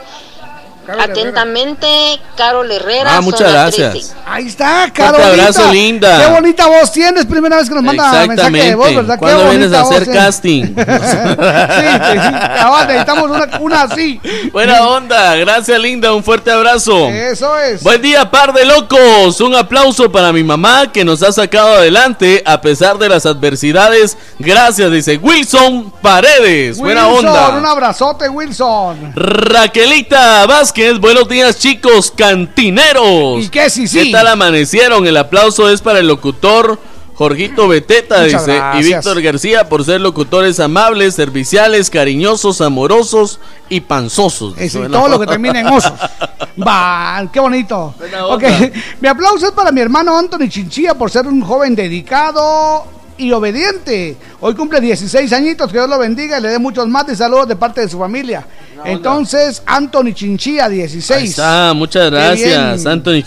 Carol 0.85 1.01
Atentamente, 1.01 1.87
Carol 2.35 2.71
Herrera. 2.71 3.17
Ah, 3.17 3.21
muchas 3.21 3.39
zona 3.41 3.51
gracias. 3.51 3.91
13. 3.91 4.13
Ahí 4.25 4.47
está, 4.47 4.65
Fuerte 4.77 4.93
Carolita. 4.93 5.29
abrazo, 5.29 5.71
linda. 5.71 6.25
Qué 6.25 6.31
bonita 6.31 6.67
voz 6.67 6.91
tienes. 6.91 7.25
Primera 7.25 7.57
vez 7.57 7.69
que 7.69 7.75
nos 7.75 7.83
manda 7.83 8.03
mensaje 8.03 8.27
de 8.27 8.33
Exactamente. 8.33 8.75
voz, 8.75 8.95
¿verdad? 8.95 9.13
Qué 9.15 9.19
¿Cuándo 9.19 9.49
vienes 9.49 9.73
a 9.73 9.81
hacer 9.81 10.05
voz, 10.05 10.15
casting? 10.15 10.63
sí, 10.65 10.73
sí, 10.75 12.31
cabal, 12.57 12.87
necesitamos 12.87 13.29
una, 13.29 13.49
una 13.59 13.81
así. 13.83 14.19
Buena 14.51 14.87
onda. 14.87 15.35
Gracias, 15.35 15.79
linda. 15.79 16.13
Un 16.13 16.23
fuerte 16.23 16.51
abrazo. 16.51 17.07
Eso 17.09 17.57
es. 17.59 17.83
Buen 17.83 18.01
día, 18.01 18.29
par 18.31 18.51
de 18.53 18.65
locos. 18.65 19.39
Un 19.41 19.55
aplauso 19.55 20.11
para 20.11 20.33
mi 20.33 20.43
mamá 20.43 20.91
que 20.91 21.05
nos 21.05 21.21
ha 21.23 21.31
sacado 21.31 21.75
adelante 21.75 22.41
a 22.45 22.59
pesar 22.59 22.97
de 22.97 23.07
las 23.09 23.25
adversidades. 23.25 24.17
Gracias, 24.39 24.91
dice 24.91 25.17
Wilson 25.17 25.91
Paredes. 26.01 26.77
Buena 26.79 27.07
onda. 27.07 27.49
Un 27.49 27.65
abrazote, 27.65 28.27
Wilson. 28.29 29.13
Raquelita 29.15 30.45
Vázquez, 30.47 30.71
buenos 30.99 31.27
días 31.27 31.59
chicos 31.59 32.11
cantineros. 32.15 33.45
¿Y 33.45 33.49
qué 33.49 33.69
sí, 33.69 33.87
sí? 33.87 34.05
¿Qué 34.05 34.11
tal 34.11 34.27
amanecieron? 34.27 35.05
El 35.05 35.15
aplauso 35.17 35.69
es 35.69 35.79
para 35.79 35.99
el 35.99 36.07
locutor 36.07 36.79
Jorgito 37.13 37.67
Beteta, 37.67 38.23
Muchas 38.23 38.47
dice, 38.47 38.61
y. 38.79 38.83
Víctor 38.83 39.21
García 39.21 39.69
por 39.69 39.85
ser 39.85 40.01
locutores 40.01 40.59
amables, 40.59 41.13
serviciales, 41.13 41.91
cariñosos, 41.91 42.61
amorosos 42.61 43.39
y 43.69 43.81
panzosos. 43.81 44.55
Es 44.57 44.75
Buena 44.75 44.97
todo 44.97 45.07
lo 45.07 45.19
que 45.19 45.27
termina 45.27 45.59
en 45.59 45.67
osos. 45.67 45.93
Va, 46.67 47.29
qué 47.31 47.39
bonito. 47.39 47.93
Buena 47.99 48.25
Ok, 48.25 48.43
onda. 48.43 48.71
mi 49.01 49.07
aplauso 49.07 49.45
es 49.45 49.51
para 49.51 49.71
mi 49.71 49.81
hermano 49.81 50.17
Anthony 50.17 50.49
Chinchilla 50.49 50.95
por 50.95 51.11
ser 51.11 51.27
un 51.27 51.41
joven 51.41 51.75
dedicado 51.75 53.00
y 53.21 53.31
obediente. 53.31 54.17
Hoy 54.39 54.55
cumple 54.55 54.81
16 54.81 55.31
añitos, 55.33 55.67
que 55.67 55.77
Dios 55.77 55.87
lo 55.87 55.99
bendiga 55.99 56.39
y 56.39 56.41
le 56.41 56.49
dé 56.49 56.59
muchos 56.59 56.87
más 56.87 57.05
de 57.05 57.15
saludos 57.15 57.47
de 57.47 57.55
parte 57.55 57.81
de 57.81 57.89
su 57.89 57.99
familia. 57.99 58.45
Entonces, 58.83 59.61
Anthony 59.65 60.13
Chinchilla, 60.13 60.67
16. 60.67 61.11
Ahí 61.11 61.27
está, 61.27 61.73
muchas 61.75 62.09
gracias. 62.09 62.85
Anthony 62.85 63.21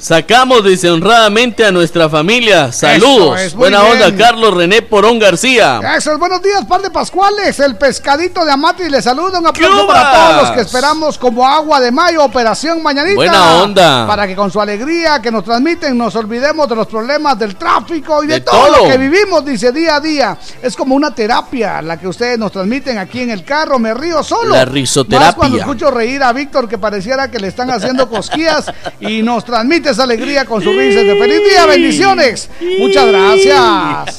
Sacamos, 0.00 0.64
dice, 0.64 0.90
honradamente 0.90 1.62
a 1.62 1.70
nuestra 1.70 2.08
familia. 2.08 2.72
Saludos. 2.72 3.38
es, 3.38 3.54
Buena 3.54 3.82
bien. 3.82 4.02
onda, 4.02 4.16
Carlos 4.16 4.54
René 4.54 4.80
Porón 4.80 5.18
García. 5.18 5.78
Eso 5.94 6.12
es, 6.12 6.18
buenos 6.18 6.42
días, 6.42 6.64
par 6.64 6.80
de 6.80 6.90
Pascuales, 6.90 7.60
el 7.60 7.76
pescadito 7.76 8.42
de 8.46 8.50
Amati 8.50 8.88
le 8.88 9.02
saluda, 9.02 9.38
un 9.38 9.48
aplauso 9.48 9.86
para 9.86 10.10
todos 10.10 10.42
los 10.42 10.50
que 10.52 10.60
esperamos 10.62 11.18
como 11.18 11.46
agua 11.46 11.80
de 11.80 11.92
mayo, 11.92 12.24
operación 12.24 12.82
mañanita. 12.82 13.14
Buena 13.14 13.56
onda. 13.62 14.06
Para 14.06 14.26
que 14.26 14.34
con 14.34 14.50
su 14.50 14.58
alegría 14.58 15.20
que 15.20 15.30
nos 15.30 15.44
transmiten 15.44 15.98
nos 15.98 16.16
olvidemos 16.16 16.66
de 16.66 16.76
los 16.76 16.86
problemas 16.86 17.38
del 17.38 17.56
tráfico 17.56 18.24
y 18.24 18.26
de, 18.26 18.34
De 18.34 18.40
todo, 18.40 18.68
todo. 18.68 18.84
lo 18.84 18.90
que 18.90 18.96
vivimos, 18.96 19.44
dice 19.44 19.70
día 19.70 19.96
a 19.96 20.00
día. 20.00 20.38
Es 20.62 20.76
como 20.76 20.94
una 20.94 21.14
terapia 21.14 21.82
la 21.82 21.98
que 21.98 22.08
ustedes 22.08 22.38
nos 22.38 22.52
transmiten 22.52 22.96
aquí 22.96 23.20
en 23.20 23.30
el 23.30 23.44
carro, 23.44 23.78
me 23.78 23.92
río 23.92 24.22
solo. 24.22 24.54
La 24.54 24.64
risoterapia. 24.64 25.26
Más 25.26 25.34
cuando 25.34 25.58
escucho 25.58 25.90
reír 25.90 26.22
a 26.22 26.32
Víctor 26.32 26.66
que 26.66 26.78
pareciera 26.78 27.30
que 27.30 27.38
le 27.38 27.48
están 27.48 27.70
haciendo 27.70 28.08
cosquillas 28.08 28.64
y 29.00 29.20
nos 29.22 29.44
transmite 29.44 29.89
esa 29.90 30.04
alegría 30.04 30.44
con 30.44 30.62
sus 30.62 30.74
risas 30.74 31.04
de 31.04 31.16
feliz 31.16 31.40
día, 31.48 31.66
bendiciones. 31.66 32.48
Muchas 32.78 33.06
gracias. 33.06 34.18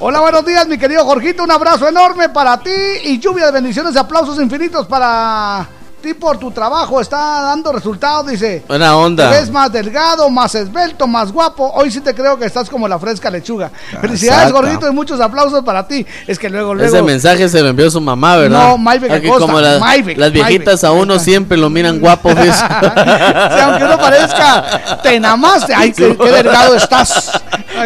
Hola, 0.00 0.20
buenos 0.20 0.44
días, 0.46 0.66
mi 0.68 0.78
querido 0.78 1.04
Jorgito. 1.04 1.42
Un 1.44 1.50
abrazo 1.50 1.88
enorme 1.88 2.28
para 2.28 2.60
ti 2.60 2.70
y 3.04 3.18
lluvia 3.18 3.46
de 3.46 3.52
bendiciones 3.52 3.94
y 3.94 3.98
aplausos 3.98 4.40
infinitos 4.40 4.86
para 4.86 5.66
ti 6.04 6.12
por 6.14 6.38
tu 6.38 6.50
trabajo. 6.50 7.00
Está 7.00 7.16
dando 7.16 7.72
resultados, 7.72 8.26
dice. 8.26 8.62
Buena 8.68 8.96
onda. 8.96 9.30
Te 9.30 9.40
ves 9.40 9.50
más 9.50 9.72
delgado, 9.72 10.28
más 10.28 10.54
esbelto, 10.54 11.06
más 11.06 11.32
guapo. 11.32 11.72
Hoy 11.74 11.90
sí 11.90 12.00
te 12.00 12.14
creo 12.14 12.38
que 12.38 12.44
estás 12.44 12.68
como 12.68 12.86
la 12.86 12.98
fresca 12.98 13.30
lechuga. 13.30 13.70
Felicidades. 14.00 14.52
Gordito, 14.52 14.86
y 14.86 14.92
muchos 14.92 15.18
aplausos 15.20 15.64
para 15.64 15.88
ti. 15.88 16.06
Es 16.26 16.38
que 16.38 16.50
luego, 16.50 16.74
luego. 16.74 16.94
Ese 16.94 17.02
mensaje 17.02 17.48
se 17.48 17.62
lo 17.62 17.68
envió 17.68 17.90
su 17.90 18.00
mamá, 18.00 18.36
¿verdad? 18.36 18.76
No, 18.76 18.90
Aquí 18.90 19.26
Acosta, 19.28 19.46
como 19.46 19.60
las, 19.60 20.32
viejitas 20.32 20.84
a 20.84 20.92
uno 20.92 21.18
siempre 21.18 21.56
lo 21.56 21.70
miran 21.70 21.98
guapo, 21.98 22.28
¿ves? 22.34 22.54
Sí, 22.54 23.60
aunque 23.62 23.84
uno 23.84 23.98
parezca, 23.98 25.00
te 25.02 25.18
namaste. 25.18 25.74
Ay, 25.74 25.92
qué, 25.92 26.16
qué 26.16 26.30
delgado 26.30 26.74
estás. 26.76 27.32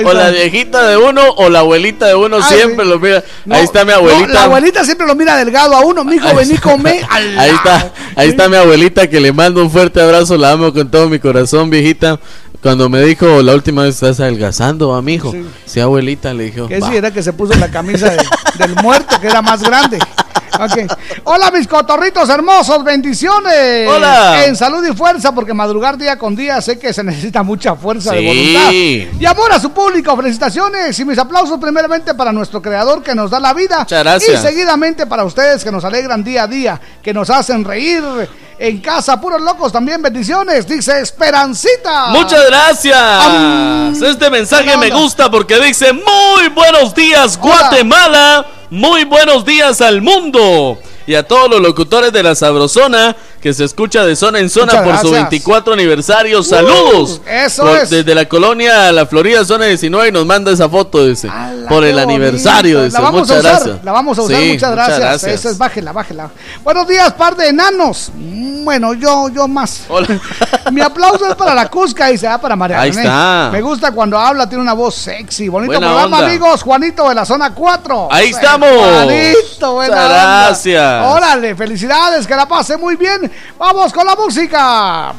O 0.05 0.13
la 0.13 0.31
viejita 0.31 0.87
de 0.87 0.97
uno 0.97 1.23
o 1.37 1.49
la 1.49 1.61
abuelita 1.61 2.07
de 2.07 2.15
uno 2.15 2.43
siempre 2.43 2.85
sí. 2.85 2.91
lo 2.91 2.99
mira. 2.99 3.25
No, 3.45 3.55
ahí 3.55 3.65
está 3.65 3.85
mi 3.85 3.91
no, 3.91 3.97
abuelita. 3.99 4.33
la 4.33 4.43
abuelita 4.45 4.85
siempre 4.85 5.07
lo 5.07 5.15
mira 5.15 5.37
delgado 5.37 5.75
a 5.75 5.81
uno. 5.81 6.05
Mijo, 6.05 6.35
vení, 6.35 6.57
come. 6.59 7.01
al 7.11 7.39
Ahí 7.39 7.51
está, 7.51 7.93
ahí 8.17 8.29
está 8.31 8.49
mi 8.49 8.57
abuelita 8.57 9.09
que 9.09 9.21
le 9.21 9.33
mando 9.33 9.63
un 9.63 9.71
fuerte 9.71 10.01
abrazo, 10.01 10.37
la 10.37 10.53
amo 10.53 10.73
con 10.73 10.91
todo 10.91 11.09
mi 11.09 11.19
corazón, 11.19 11.71
viejita. 11.71 12.21
Cuando 12.63 12.89
me 12.89 13.01
dijo 13.03 13.41
la 13.43 13.55
última 13.55 13.85
vez 13.85 13.95
estás 13.95 14.19
adelgazando, 14.19 14.95
a 14.95 15.01
mi 15.01 15.15
hijo. 15.15 15.33
Sí. 15.65 15.79
abuelita, 15.81 16.35
le 16.35 16.45
dijo. 16.45 16.67
Que 16.67 16.81
sí, 16.81 16.97
era 16.97 17.13
que 17.13 17.23
se 17.23 17.33
puso 17.33 17.55
la 17.55 17.71
camisa 17.71 18.11
de- 18.11 18.27
del 18.59 18.75
muerto, 18.83 19.21
que 19.21 19.29
era 19.29 19.43
más 19.43 19.63
grande. 19.63 19.99
Ok. 20.61 20.93
Hola, 21.25 21.51
mis 21.51 21.67
cotorritos 21.67 22.29
hermosos, 22.29 22.83
bendiciones. 22.85 23.89
Hola. 23.89 24.45
En 24.47 24.57
salud 24.57 24.85
y 24.87 24.95
fuerza, 24.95 25.33
porque 25.33 25.55
madrugar 25.55 25.97
día 25.97 26.19
con 26.19 26.35
día 26.35 26.61
sé 26.61 26.79
que 26.79 26.93
se 26.93 27.03
necesita 27.05 27.43
mucha 27.43 27.75
fuerza 27.77 28.13
de 28.13 28.27
voluntad. 28.27 28.71
Y 28.73 29.27
amor 29.27 29.53
a 29.53 29.61
su 29.61 29.71
público, 29.71 30.17
felicitaciones 30.17 30.99
y 30.99 31.05
mis 31.05 31.19
aplausos 31.19 31.59
primeramente 31.59 32.15
para 32.15 32.33
nuestro 32.33 32.63
creador 32.63 33.03
que 33.03 33.15
nos 33.15 33.31
da 33.31 33.41
la 33.41 33.55
vida. 33.55 33.81
Muchas 33.81 34.03
gracias. 34.03 34.45
Y 34.45 34.47
seguidamente 34.47 35.07
para 35.07 35.25
ustedes 35.25 35.65
que 35.65 35.73
nos 35.73 35.85
alegran 35.85 36.25
día 36.25 36.45
a 36.45 36.47
día, 36.47 36.81
que 37.03 37.13
nos 37.13 37.31
hacen 37.31 37.65
reír. 37.65 38.03
En 38.61 38.81
casa, 38.81 39.21
puros 39.21 39.41
locos 39.41 39.71
también, 39.71 40.03
bendiciones. 40.03 40.67
Dice 40.67 41.01
Esperancita. 41.01 42.07
Muchas 42.09 42.45
gracias. 42.49 44.03
este 44.03 44.31
mensaje 44.31 44.77
me 44.77 44.91
gusta 44.91 45.31
porque 45.31 45.61
dice 45.61 45.93
muy 45.93 46.49
buenos 46.55 46.95
días 46.95 47.39
Guatemala, 47.39 48.45
muy 48.71 49.05
buenos 49.05 49.45
días 49.45 49.81
al 49.81 50.03
mundo 50.03 50.79
y 51.07 51.15
a 51.15 51.23
todos 51.23 51.49
los 51.51 51.61
locutores 51.61 52.13
de 52.13 52.23
la 52.23 52.35
Sabrosona 52.35 53.17
que 53.41 53.55
se 53.55 53.65
escucha 53.65 54.05
de 54.05 54.17
zona 54.17 54.39
en 54.41 54.51
zona 54.51 54.67
Muchas 54.67 54.83
por 54.85 54.93
su 54.99 55.11
gracias. 55.11 55.31
24 55.31 55.73
aniversario. 55.75 56.43
Saludos. 56.43 57.21
eso 57.27 57.63
Por- 57.65 57.77
es. 57.79 57.91
Desde 57.91 58.15
la 58.15 58.25
colonia 58.29 58.91
La 58.93 59.07
Florida, 59.07 59.45
zona 59.45 59.67
19 59.67 60.09
y 60.09 60.13
nos 60.13 60.27
manda 60.27 60.51
esa 60.53 60.69
foto 60.69 61.07
dice 61.07 61.31
por 61.69 61.85
el 61.85 61.99
aniversario. 61.99 62.83
Dice. 62.85 62.95
La 62.95 63.01
vamos 63.01 63.21
Muchas 63.23 63.37
a 63.37 63.41
usar, 63.41 63.53
gracias. 63.63 63.85
la 63.85 63.93
vamos 63.93 64.19
a 64.19 64.23
usar, 64.23 64.37
Sí, 64.41 64.53
muchas 64.55 64.73
gracias. 64.73 65.25
Eso 65.25 65.51
es, 65.51 65.59
bájela, 65.59 65.93
bájela. 65.93 66.31
Buenos 66.65 66.87
días, 66.89 67.13
par 67.15 67.37
de 67.37 67.49
enanos. 67.49 68.11
Mm, 68.15 68.49
Bueno, 68.65 68.93
yo, 68.95 69.29
yo 69.31 69.49
más. 69.49 69.83
Mi 70.73 70.81
aplauso 70.83 71.27
es 71.27 71.35
para 71.37 71.55
la 71.55 71.69
Cusca 71.71 72.11
y 72.11 72.19
se 72.19 72.27
da 72.27 72.39
para 72.39 72.55
María 72.57 72.81
Ahí 72.81 72.91
está. 72.91 73.49
Me 73.53 73.63
gusta 73.63 73.93
cuando 73.93 74.19
habla, 74.19 74.47
tiene 74.49 74.63
una 74.63 74.75
voz 74.75 74.95
sexy. 74.95 75.49
Bonito 75.49 75.73
Buena 75.73 75.87
programa, 75.87 76.17
onda. 76.19 76.29
amigos. 76.29 76.63
Juanito 76.63 77.09
de 77.09 77.15
la 77.15 77.25
zona 77.25 77.55
4. 77.55 78.09
Ahí 78.11 78.31
estamos. 78.31 78.69
Juanito, 78.69 79.73
buena 79.75 79.95
onda. 79.95 80.09
gracias. 80.49 81.07
Órale, 81.07 81.55
felicidades, 81.55 82.27
que 82.27 82.35
la 82.37 82.47
pase 82.47 82.77
muy 82.77 82.97
bien. 82.97 83.28
Vamos 83.59 83.93
con 83.93 84.07
la 84.07 84.15
música. 84.15 85.13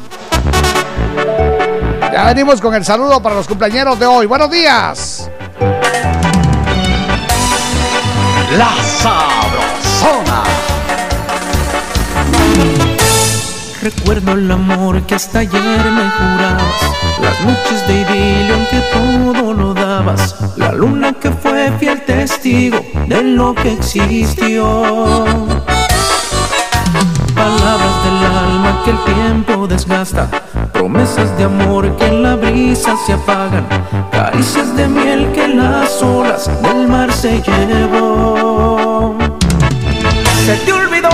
Ya 2.12 2.26
venimos 2.26 2.62
con 2.62 2.74
el 2.74 2.84
saludo 2.84 3.22
para 3.22 3.36
los 3.36 3.48
cumpleañeros 3.48 4.00
de 4.00 4.06
hoy. 4.06 4.26
Buenos 4.26 4.50
días. 4.50 5.30
La 8.58 8.72
Sabrosona. 8.84 10.44
Recuerdo 13.82 14.34
el 14.34 14.52
amor 14.52 15.02
que 15.04 15.16
hasta 15.16 15.40
ayer 15.40 15.62
me 15.62 16.10
jurabas, 16.10 16.82
las 17.22 17.40
noches 17.42 17.88
de 17.88 18.02
idilio 18.02 18.56
en 18.56 18.66
que 18.66 18.82
todo 18.92 19.54
lo 19.54 19.74
dabas, 19.74 20.36
la 20.58 20.74
luna 20.74 21.14
que 21.14 21.32
fue 21.32 21.72
fiel 21.80 22.02
testigo 22.02 22.82
de 23.08 23.22
lo 23.22 23.56
que 23.56 23.74
existió. 23.74 25.48
Palabras 27.58 28.04
del 28.04 28.26
alma 28.26 28.82
que 28.86 28.92
el 28.92 29.04
tiempo 29.06 29.66
desgasta, 29.66 30.30
promesas 30.72 31.36
de 31.36 31.46
amor 31.46 31.98
que 31.98 32.06
en 32.06 32.22
la 32.22 32.36
brisa 32.36 32.96
se 33.08 33.14
apagan, 33.14 33.66
caricias 34.12 34.76
de 34.76 34.88
miel 34.88 35.32
que 35.34 35.48
las 35.48 36.00
olas 36.04 36.48
del 36.62 36.88
mar 36.88 37.12
se 37.12 37.42
llevó. 37.42 39.16
Se 40.46 40.58
te 40.58 40.72
olvidó 40.72 41.10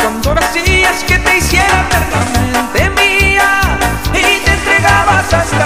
cuando 0.00 0.34
decías 0.40 1.04
que 1.06 1.18
te 1.18 1.36
hiciera 1.36 1.86
eternamente 1.86 2.90
mía 2.98 3.78
y 4.14 4.42
te 4.42 4.52
entregabas 4.54 5.34
hasta 5.34 5.65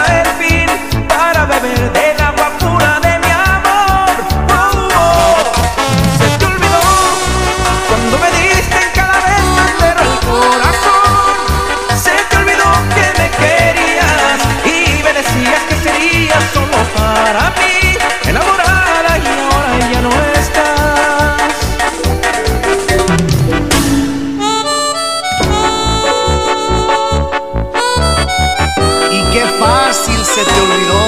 se 30.41 30.51
te 30.51 30.61
olvidó. 30.61 31.01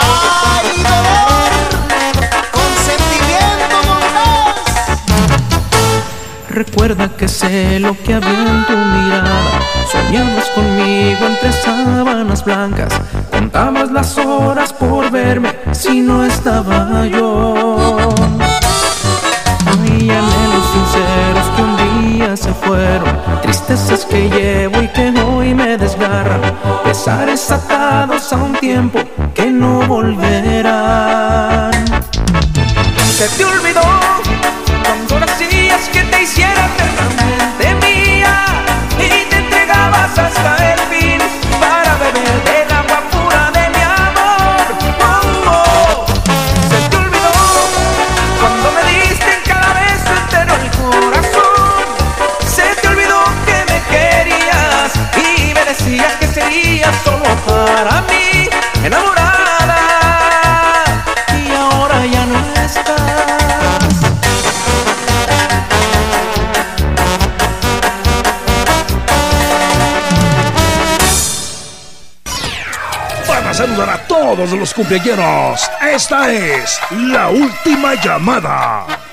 Ay, 0.00 0.68
dolor, 0.82 1.50
con 2.52 2.68
sentimiento 2.84 3.76
Recuerda 6.48 7.08
que 7.16 7.28
sé 7.28 7.80
lo 7.80 7.96
que 8.02 8.14
había 8.14 8.50
en 8.50 8.66
tu 8.66 8.76
mirada. 8.76 9.60
Soñabas 9.90 10.48
conmigo 10.50 11.26
entre 11.26 11.52
sábanas 11.52 12.44
blancas. 12.44 12.92
Contabas 13.30 13.90
las 13.90 14.16
horas 14.16 14.72
por 14.72 15.10
verme 15.10 15.54
si 15.72 16.00
no 16.00 16.24
estaba 16.24 17.06
yo. 17.06 18.08
Hay 19.66 20.10
anhelos 20.10 20.64
sinceros 20.72 21.46
que 21.56 21.62
un 21.62 21.76
día 22.16 22.36
se 22.36 22.54
fueron. 22.54 23.20
Tristezas 23.42 24.06
que 24.06 24.30
llevo 24.30 24.80
y 24.82 24.88
Pesares 27.04 27.50
atados 27.50 28.32
a 28.32 28.36
un 28.36 28.54
tiempo 28.54 28.98
que 29.34 29.50
no 29.50 29.86
volverán. 29.86 31.70
Te 33.36 33.44
olvidó 33.44 34.03
para 57.84 58.00
mí, 58.02 58.48
enamorada. 58.82 59.76
Y 61.36 61.52
ahora 61.54 62.06
ya 62.06 62.26
no 62.26 62.38
estás. 62.38 62.80
a 73.46 73.52
saludar 73.52 73.90
a 73.90 73.98
todos 74.06 74.52
los 74.52 74.72
cumpleaños. 74.72 75.70
Esta 75.82 76.32
es 76.32 76.80
la 76.90 77.28
última 77.28 77.94
llamada. 77.94 79.03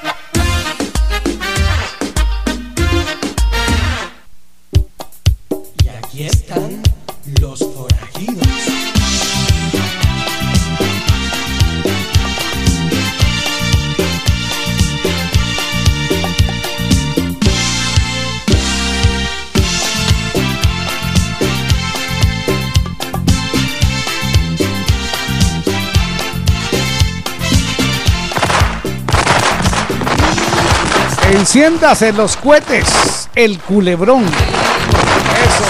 Enciéndase 31.54 32.14
los 32.14 32.38
cohetes, 32.38 33.28
el 33.36 33.60
culebrón. 33.60 34.24
Eso. 34.24 35.66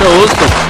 Mucho 0.00 0.20
gusto. 0.22 0.65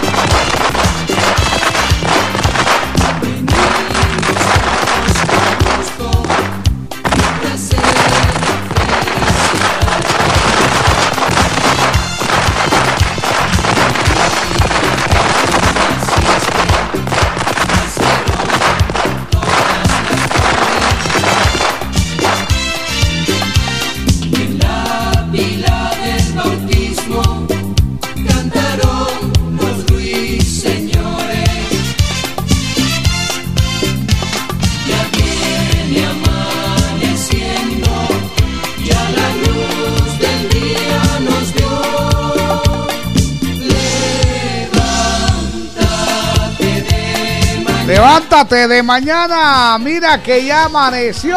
De 48.48 48.80
mañana, 48.80 49.76
mira 49.78 50.22
que 50.22 50.44
ya 50.44 50.66
amaneció. 50.66 51.36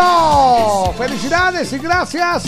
Felicidades 0.95 1.73
y 1.73 1.79
gracias 1.79 2.43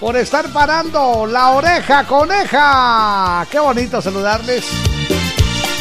por 0.00 0.16
estar 0.16 0.50
parando 0.54 1.26
la 1.26 1.50
oreja 1.50 2.04
coneja. 2.04 3.46
Qué 3.50 3.58
bonito 3.58 4.00
saludarles. 4.00 4.64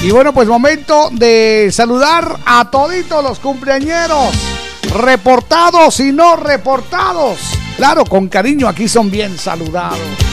Y 0.04 0.12
bueno, 0.12 0.34
pues 0.34 0.50
momento 0.50 1.10
de 1.14 1.70
saludar 1.72 2.38
a 2.46 2.70
toditos 2.70 3.24
los 3.24 3.40
cumpleañeros, 3.40 4.36
reportados 4.94 6.02
y 6.02 6.12
no 6.12 6.36
reportados. 6.36 7.40
Claro, 7.78 8.04
con 8.04 8.28
cariño 8.28 8.68
aquí 8.68 8.90
son 8.90 9.10
bien 9.10 9.38
saludados. 9.38 10.25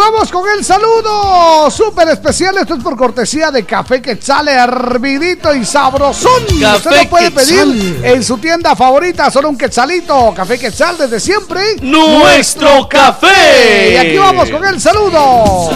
Vamos 0.00 0.30
con 0.32 0.48
el 0.48 0.64
saludo 0.64 1.70
súper 1.70 2.08
especial. 2.08 2.56
Esto 2.56 2.74
es 2.74 2.82
por 2.82 2.96
cortesía 2.96 3.50
de 3.50 3.64
Café 3.66 4.00
Quetzal, 4.00 4.48
hervidito 4.48 5.54
y 5.54 5.64
sabrosón. 5.64 6.42
Café 6.58 6.76
Usted 6.76 7.02
lo 7.04 7.10
puede 7.10 7.30
Quetzal. 7.30 7.68
pedir 7.72 8.00
en 8.04 8.24
su 8.24 8.38
tienda 8.38 8.74
favorita, 8.74 9.30
solo 9.30 9.50
un 9.50 9.58
quetzalito. 9.58 10.32
Café 10.34 10.58
Quetzal 10.58 10.96
desde 10.96 11.20
siempre. 11.20 11.76
¡Nuestro 11.82 12.88
café! 12.88 13.92
Y 13.92 13.96
aquí 13.98 14.16
vamos 14.16 14.48
con 14.48 14.64
el 14.64 14.80
saludo. 14.80 15.70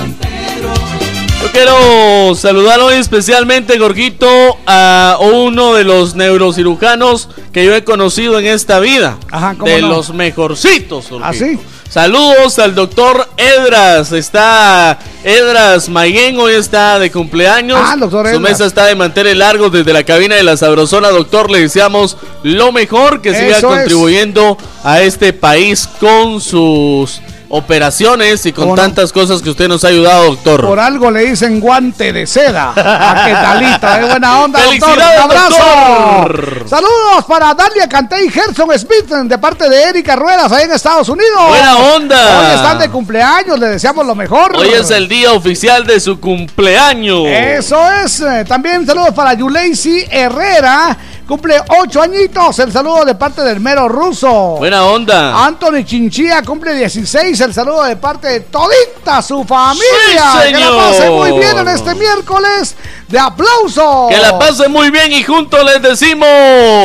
Yo 1.43 1.53
quiero 1.53 2.35
saludar 2.35 2.81
hoy 2.81 2.95
especialmente, 2.95 3.77
Gorguito, 3.77 4.57
a 4.67 5.19
uno 5.21 5.75
de 5.75 5.85
los 5.85 6.15
neurocirujanos 6.15 7.29
que 7.53 7.67
yo 7.67 7.75
he 7.75 7.85
conocido 7.85 8.39
en 8.39 8.47
esta 8.47 8.81
vida. 8.81 9.19
¿cómo 9.59 9.67
de 9.67 9.83
no? 9.83 9.89
los 9.89 10.15
mejorcitos. 10.15 11.11
Gorguito. 11.11 11.29
¿Ah, 11.29 11.35
sí? 11.35 11.59
Saludos 11.95 12.59
al 12.59 12.75
doctor 12.75 13.29
Edras. 13.37 14.11
Está 14.11 14.99
Edras 15.23 15.89
Mayen, 15.89 16.37
hoy 16.41 16.55
está 16.55 16.99
de 16.99 17.13
cumpleaños. 17.13 17.79
Ah, 17.81 17.95
doctor 17.97 18.27
Su 18.27 18.31
Edras. 18.31 18.41
mesa 18.41 18.67
está 18.67 18.87
de 18.87 18.97
mantener 18.97 19.37
largo 19.37 19.71
desde 19.71 19.93
la 19.93 20.03
cabina 20.03 20.35
de 20.35 20.43
la 20.43 20.57
Sabrosona. 20.57 21.11
Doctor, 21.11 21.53
le 21.53 21.61
deseamos 21.61 22.17
lo 22.43 22.73
mejor, 22.73 23.23
que 23.23 23.33
siga 23.33 23.59
Eso 23.59 23.73
es. 23.73 23.77
contribuyendo 23.83 24.59
a 24.83 25.03
este 25.03 25.33
país 25.33 25.89
con 26.01 26.41
sus 26.41 27.21
operaciones 27.57 28.45
y 28.47 28.53
con 28.53 28.75
tantas 28.75 29.13
cosas 29.13 29.41
que 29.41 29.49
usted 29.51 29.69
nos 29.69 29.85
ha 29.85 29.89
ayudado, 29.89 30.25
doctor. 30.25 30.61
Por 30.67 30.81
algo 30.81 31.09
le 31.11 31.21
dicen 31.27 31.61
guante 31.61 32.13
de 32.13 32.27
seda. 32.27 32.71
¿A 32.75 33.25
qué 33.25 33.33
talito? 33.33 33.87
¿eh? 33.87 34.11
Buena 34.11 34.41
onda, 34.41 34.59
doctor. 34.61 34.89
Un 34.89 34.95
¡Felicidades, 34.97 35.21
abrazo. 35.21 35.57
doctor! 35.57 36.65
Saludos 36.69 37.25
para 37.29 37.55
Dalia 37.55 37.89
Cantey 37.89 38.27
y 38.27 38.31
Gerson 38.31 38.69
Smith 38.77 39.07
de 39.09 39.39
parte 39.39 39.69
de 39.69 39.85
Erika 39.85 40.17
Ruedas 40.17 40.51
ahí 40.51 40.65
en 40.65 40.73
Estados 40.73 41.09
Unidos. 41.09 41.49
¡Buena 41.49 41.77
onda! 41.79 42.41
Hoy 42.41 42.55
están 42.57 42.79
de 42.81 42.89
cumpleaños, 42.91 43.57
le 43.59 43.69
deseamos 43.69 44.05
lo 44.05 44.17
mejor. 44.17 44.57
Hoy 44.57 44.69
es 44.71 44.91
el 44.91 45.09
día 45.09 45.33
oficial 45.33 45.87
de 45.87 46.01
su 46.01 46.19
cumpleaños. 46.19 47.25
Eso 47.27 47.81
es. 48.05 48.21
eh, 48.21 48.45
También 48.49 48.85
saludos 48.85 49.13
para 49.15 49.33
Yuleisi 49.35 50.05
Herrera. 50.11 50.97
Cumple 51.27 51.59
ocho 51.81 52.03
añitos. 52.03 52.59
El 52.59 52.71
saludo 52.71 53.05
de 53.07 53.15
parte 53.15 53.43
del 53.43 53.59
mero 53.59 53.89
ruso. 53.89 54.57
Buena 54.59 54.85
onda. 54.85 55.47
Anthony 55.47 55.83
Chinchilla 55.85 56.43
cumple 56.43 56.75
16. 56.75 57.41
El 57.41 57.55
saludo 57.55 57.85
de 57.85 57.97
parte 57.97 58.29
de 58.29 58.41
todita 58.41 59.23
su 59.23 59.43
familia. 59.45 59.85
Sí, 59.87 60.13
que 60.13 60.53
la 60.53 60.59
señor. 60.59 60.77
pase 60.77 61.11
muy 61.11 61.33
bien 61.33 61.59
en 61.59 61.69
este 61.69 61.95
miércoles 61.95 62.75
de 63.09 63.19
aplauso. 63.19 64.09
Que 64.11 64.19
la 64.19 64.39
pase 64.39 64.69
muy 64.69 64.91
bien 64.91 65.13
y 65.13 65.23
juntos 65.23 65.65
les 65.65 65.81
decimos. 65.81 66.29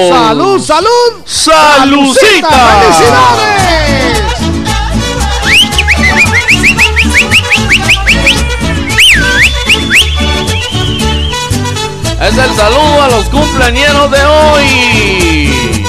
Salud, 0.10 0.64
salud. 0.64 0.90
¡Salucita! 1.26 2.80
¡Felicidades! 2.82 4.29
Es 12.22 12.38
el 12.38 12.54
saludo 12.54 13.02
a 13.02 13.08
los 13.08 13.26
cumpleañeros 13.30 14.12
de 14.12 14.26
hoy. 14.26 15.86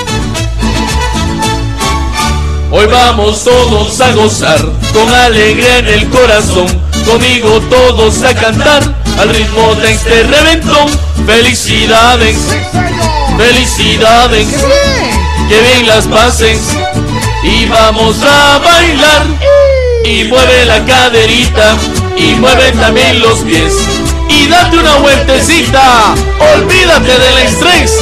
Hoy 2.71 2.87
vamos 2.87 3.43
todos 3.43 4.01
a 4.01 4.13
gozar 4.13 4.61
con 4.93 5.13
alegría 5.13 5.79
en 5.79 5.89
el 5.89 6.09
corazón. 6.09 6.69
Conmigo 7.05 7.61
todos 7.69 8.23
a 8.23 8.33
cantar 8.33 8.81
al 9.19 9.29
ritmo 9.29 9.75
de 9.75 9.91
este 9.91 10.23
reventón. 10.23 10.89
Felicidades, 11.27 12.37
felicidades, 13.37 14.47
que 15.49 15.61
bien 15.61 15.89
las 15.89 16.07
pasen 16.07 16.57
y 17.43 17.67
vamos 17.67 18.17
a 18.23 18.59
bailar. 18.59 19.27
Y 20.05 20.25
mueve 20.25 20.65
la 20.65 20.85
caderita 20.85 21.77
y 22.17 22.37
mueve 22.37 22.71
también 22.71 23.21
los 23.21 23.41
pies 23.41 23.75
y 24.31 24.47
date 24.47 24.79
una 24.79 24.97
vueltecita. 24.97 26.15
Olvídate 26.55 27.19
del 27.19 27.39
estrés, 27.39 27.93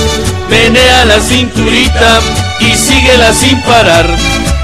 menea 0.49 1.05
la 1.07 1.21
cinturita 1.21 2.21
y 2.61 2.75
síguela 2.75 3.33
sin 3.33 3.61
parar. 3.63 4.07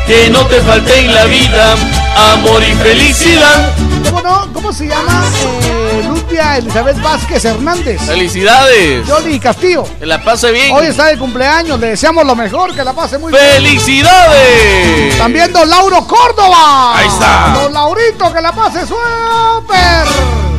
Que 0.07 0.29
no 0.29 0.45
te 0.47 0.61
falte 0.61 1.01
en 1.01 1.15
la 1.15 1.25
vida 1.25 1.75
amor 2.35 2.63
y 2.63 2.75
felicidad. 2.75 3.73
¿Cómo 4.05 4.21
no? 4.21 4.53
¿Cómo 4.53 4.71
se 4.71 4.87
llama? 4.87 5.25
Eh, 5.63 6.05
Lucia 6.07 6.59
Elizabeth 6.59 7.01
Vázquez 7.01 7.45
Hernández. 7.45 8.03
Felicidades. 8.03 9.09
Johnny 9.09 9.41
Castillo. 9.41 9.85
Que 9.99 10.05
la 10.05 10.23
pase 10.23 10.51
bien. 10.51 10.75
Hoy 10.75 10.87
está 10.89 11.07
de 11.07 11.17
cumpleaños, 11.19 11.81
le 11.81 11.89
deseamos 11.89 12.27
lo 12.27 12.37
mejor, 12.37 12.75
que 12.75 12.85
la 12.85 12.93
pase 12.93 13.17
muy 13.17 13.33
bien. 13.33 13.43
¡Felicidades! 13.55 15.17
También 15.17 15.51
don 15.55 15.69
Lauro 15.71 16.07
Córdoba. 16.07 16.99
Ahí 16.99 17.09
está. 17.09 17.59
Don 17.63 17.73
Laurito, 17.73 18.31
que 18.33 18.41
la 18.43 18.53
pase 18.53 18.81
súper. 18.87 20.44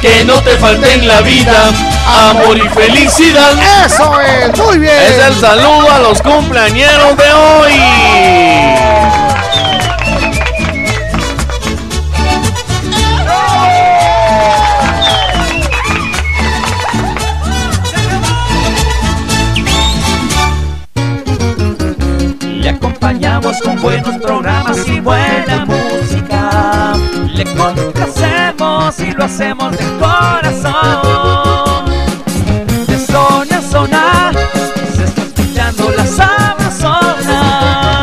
Que 0.00 0.24
no 0.24 0.40
te 0.42 0.56
falte 0.58 0.92
en 0.94 1.08
la 1.08 1.20
vida 1.22 1.72
amor 2.06 2.56
y 2.58 2.68
felicidad. 2.68 3.52
Eso 3.84 4.20
es, 4.20 4.58
muy 4.58 4.78
bien. 4.78 4.94
Es 4.94 5.18
el 5.18 5.34
saludo 5.34 5.90
a 5.90 5.98
los 6.00 6.22
cumpleañeros 6.22 7.16
de 7.16 7.32
hoy. 7.32 7.72
Le 22.60 22.68
acompañamos 22.68 23.60
con 23.62 23.80
buenos 23.80 24.16
programas 24.18 24.78
y 24.86 25.00
buena 25.00 25.64
música. 25.64 25.85
Y 29.00 29.12
lo 29.12 29.24
hacemos 29.24 29.72
de 29.72 29.84
corazón. 29.98 31.86
De 32.86 32.98
zona 32.98 33.58
a 33.58 33.62
zona, 33.62 34.32
se 34.94 35.04
está 35.04 35.22
escuchando 35.22 35.90
la 35.90 36.06
sabrosona. 36.06 38.02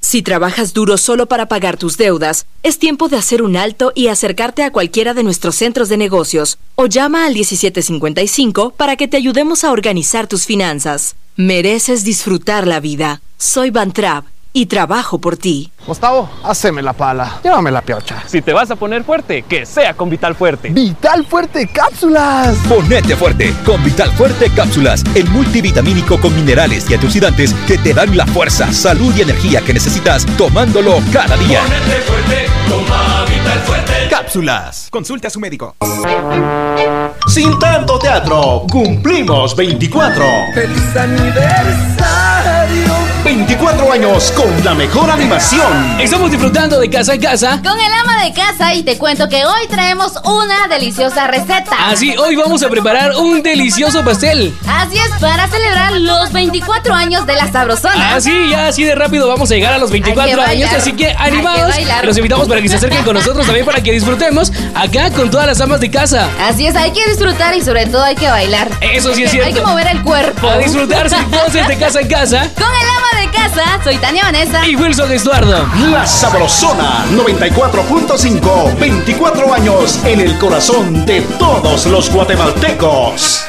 Si 0.00 0.22
trabajas 0.22 0.72
duro 0.72 0.96
solo 0.96 1.26
para 1.26 1.46
pagar 1.46 1.76
tus 1.76 1.96
deudas, 1.96 2.46
es 2.62 2.78
tiempo 2.78 3.08
de 3.08 3.16
hacer 3.16 3.42
un 3.42 3.56
alto 3.56 3.92
y 3.94 4.08
acercarte 4.08 4.64
a 4.64 4.72
cualquiera 4.72 5.14
de 5.14 5.22
nuestros 5.22 5.54
centros 5.54 5.88
de 5.88 5.96
negocios 5.96 6.58
o 6.74 6.86
llama 6.86 7.26
al 7.26 7.34
1755 7.34 8.72
para 8.72 8.96
que 8.96 9.06
te 9.06 9.16
ayudemos 9.16 9.62
a 9.62 9.70
organizar 9.70 10.26
tus 10.26 10.46
finanzas. 10.46 11.14
Mereces 11.36 12.02
disfrutar 12.04 12.66
la 12.66 12.80
vida. 12.80 13.20
Soy 13.38 13.70
Bantrap 13.70 14.24
y 14.52 14.66
trabajo 14.66 15.18
por 15.18 15.36
ti. 15.36 15.70
Gustavo, 15.86 16.28
haceme 16.44 16.82
la 16.82 16.92
pala. 16.92 17.40
Llévame 17.42 17.70
la 17.70 17.82
piocha. 17.82 18.22
Si 18.26 18.42
te 18.42 18.52
vas 18.52 18.70
a 18.70 18.76
poner 18.76 19.04
fuerte, 19.04 19.42
que 19.42 19.64
sea 19.64 19.94
con 19.94 20.10
Vital 20.10 20.34
Fuerte. 20.34 20.70
¡Vital 20.70 21.24
Fuerte 21.26 21.68
Cápsulas! 21.68 22.56
Ponete 22.68 23.16
fuerte 23.16 23.54
con 23.64 23.82
Vital 23.82 24.10
Fuerte 24.12 24.50
Cápsulas, 24.50 25.02
el 25.14 25.28
multivitamínico 25.30 26.20
con 26.20 26.34
minerales 26.34 26.88
y 26.90 26.94
antioxidantes 26.94 27.54
que 27.66 27.78
te 27.78 27.94
dan 27.94 28.16
la 28.16 28.26
fuerza, 28.26 28.72
salud 28.72 29.14
y 29.16 29.22
energía 29.22 29.60
que 29.62 29.74
necesitas 29.74 30.26
tomándolo 30.36 30.98
cada 31.12 31.36
día. 31.36 31.60
Ponete 31.62 32.00
fuerte, 32.02 32.46
toma 32.68 33.24
Vital 33.24 33.58
Fuerte. 33.60 33.92
Cápsulas. 34.10 34.88
Consulte 34.90 35.26
a 35.28 35.30
su 35.30 35.40
médico. 35.40 35.76
Sin 37.26 37.58
tanto 37.58 37.98
teatro, 37.98 38.66
cumplimos 38.70 39.54
24. 39.54 40.24
¡Feliz 40.54 40.96
aniversario! 40.96 42.39
24 43.24 43.92
años 43.92 44.32
con 44.32 44.64
la 44.64 44.74
mejor 44.74 45.10
animación. 45.10 46.00
Estamos 46.00 46.30
disfrutando 46.30 46.80
de 46.80 46.88
casa 46.88 47.14
en 47.14 47.20
casa. 47.20 47.60
Con 47.62 47.78
el 47.78 47.92
ama 47.92 48.24
de 48.24 48.32
casa 48.32 48.72
y 48.74 48.82
te 48.82 48.96
cuento 48.96 49.28
que 49.28 49.44
hoy 49.44 49.66
traemos 49.68 50.14
una 50.24 50.68
deliciosa 50.68 51.26
receta. 51.26 51.70
Así, 51.88 52.16
hoy 52.16 52.36
vamos 52.36 52.62
a 52.62 52.68
preparar 52.68 53.12
un 53.16 53.42
delicioso 53.42 54.02
pastel. 54.04 54.56
Así 54.66 54.96
es, 54.96 55.10
para 55.20 55.46
celebrar 55.48 55.92
los 56.00 56.32
24 56.32 56.94
años 56.94 57.26
de 57.26 57.34
la 57.34 57.50
Sabrosona. 57.52 58.14
Así, 58.14 58.32
ya 58.50 58.68
así 58.68 58.84
de 58.84 58.94
rápido 58.94 59.28
vamos 59.28 59.50
a 59.50 59.54
llegar 59.54 59.74
a 59.74 59.78
los 59.78 59.90
24 59.90 60.40
Hay 60.42 60.58
que 60.58 60.64
años. 60.64 60.72
Así 60.72 60.92
que 60.92 61.14
animados. 61.18 61.74
Los 62.02 62.16
invitamos 62.16 62.48
para 62.48 62.62
que 62.62 62.68
se 62.68 62.76
acerquen 62.76 63.04
con 63.04 63.14
nosotros 63.14 63.44
también 63.44 63.66
para 63.66 63.82
que 63.82 63.92
disfrutemos 63.92 64.50
acá 64.74 65.10
con 65.10 65.30
todas 65.30 65.46
las 65.46 65.60
amas 65.60 65.80
de 65.80 65.90
casa. 65.90 66.28
Así 66.40 66.66
es, 66.66 66.74
hay 66.74 66.92
que 66.92 67.06
disfrutar 67.08 67.54
y 67.54 67.60
sobre 67.60 67.86
todo 67.86 68.02
hay 68.02 68.14
que 68.14 68.28
bailar. 68.28 68.68
Eso 68.80 69.14
sí 69.14 69.24
es 69.24 69.30
cierto. 69.30 69.48
Hay 69.48 69.54
que 69.54 69.60
mover 69.60 69.88
el 69.88 70.02
cuerpo. 70.02 70.48
A 70.48 70.58
disfrutar 70.58 71.10
sin 71.10 71.30
voces 71.30 71.68
de 71.68 71.76
casa 71.76 72.00
en 72.00 72.08
casa. 72.08 72.48
Con 72.54 72.64
el 72.64 72.88
ama 72.88 73.09
de 73.18 73.30
casa, 73.30 73.80
soy 73.82 73.96
Tania 73.98 74.24
Vanessa. 74.24 74.66
Y 74.66 74.76
Wilson 74.76 75.12
Estuardo. 75.12 75.66
La 75.90 76.06
Sabrosona 76.06 77.06
94.5. 77.12 78.78
24 78.78 79.54
años 79.54 79.98
en 80.04 80.20
el 80.20 80.38
corazón 80.38 81.04
de 81.06 81.20
todos 81.38 81.86
los 81.86 82.10
guatemaltecos. 82.10 83.44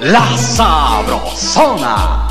La 0.00 0.36
Sabrosona. 0.38 2.27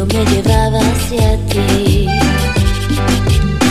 Instinto 0.00 0.06
me 0.06 0.24
llevaba 0.30 0.78
hacia 0.78 1.36
ti 1.46 2.06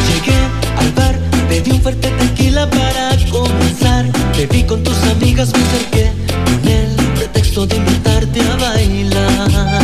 Llegué 0.07 0.37
al 0.77 0.91
bar, 0.91 1.15
pedí 1.47 1.71
un 1.71 1.81
fuerte 1.81 2.09
tequila 2.09 2.69
para 2.69 3.17
comenzar. 3.31 4.05
Te 4.33 4.45
vi 4.47 4.63
con 4.63 4.83
tus 4.83 4.97
amigas, 5.03 5.51
me 5.53 5.59
acerqué 5.59 6.11
con 6.27 6.67
el 6.67 6.95
pretexto 7.15 7.65
de 7.67 7.75
invitarte 7.75 8.41
a 8.41 8.55
bailar. 8.57 9.83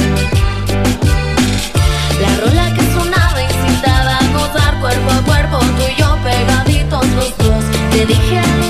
La 2.22 2.38
rola 2.41 2.73
que 2.73 2.81
sonaba 2.93 3.41
incitaba 3.41 4.17
a 4.17 4.27
gozar 4.34 4.80
cuerpo 4.80 5.11
a 5.11 5.22
cuerpo 5.23 5.59
Tú 5.59 5.84
y 5.91 5.99
yo 5.99 6.17
pegaditos 6.23 7.07
los 7.07 7.38
dos 7.38 7.63
Te 7.91 8.05
dije 8.05 8.64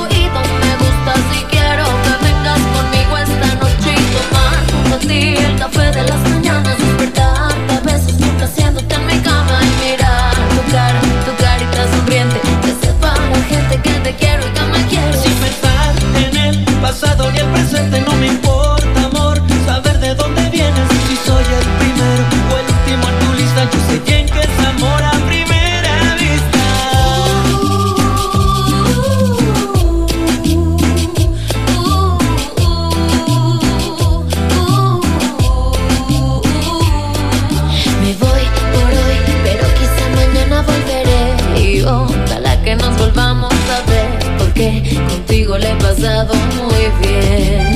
contigo 45.26 45.58
le 45.58 45.72
he 45.72 45.76
pasado 45.76 46.34
muy 46.56 46.86
bien. 47.02 47.74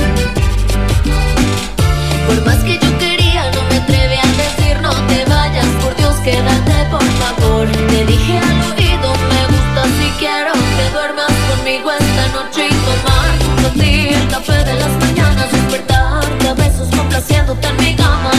Por 2.26 2.44
más 2.46 2.58
que 2.58 2.74
yo 2.74 2.98
quería, 2.98 3.50
no 3.50 3.62
me 3.68 3.76
atreví 3.76 4.14
a 4.14 4.26
decir 4.42 4.80
No 4.80 4.92
te 5.08 5.24
vayas, 5.24 5.66
por 5.82 5.96
Dios, 5.96 6.14
quédate 6.22 6.86
por 6.90 7.02
favor 7.02 7.66
Te 7.88 8.04
dije 8.06 8.38
al 8.38 8.60
oído, 8.70 9.12
me 9.32 9.42
gusta 9.52 9.82
si 9.98 10.08
quiero 10.20 10.52
Que 10.52 10.90
duermas 10.92 11.32
conmigo 11.48 11.90
esta 11.90 12.28
noche 12.28 12.68
y 12.68 12.74
tomar 12.86 13.30
junto 13.44 13.68
a 13.68 13.72
ti 13.72 14.08
El 14.14 14.28
café 14.28 14.64
de 14.64 14.74
las 14.74 14.92
mañanas, 15.00 15.50
despertarte 15.50 16.48
a 16.48 16.54
besos 16.54 16.88
complaciéndote 16.96 17.66
en 17.66 17.76
mi 17.78 17.96
cama 17.96 18.30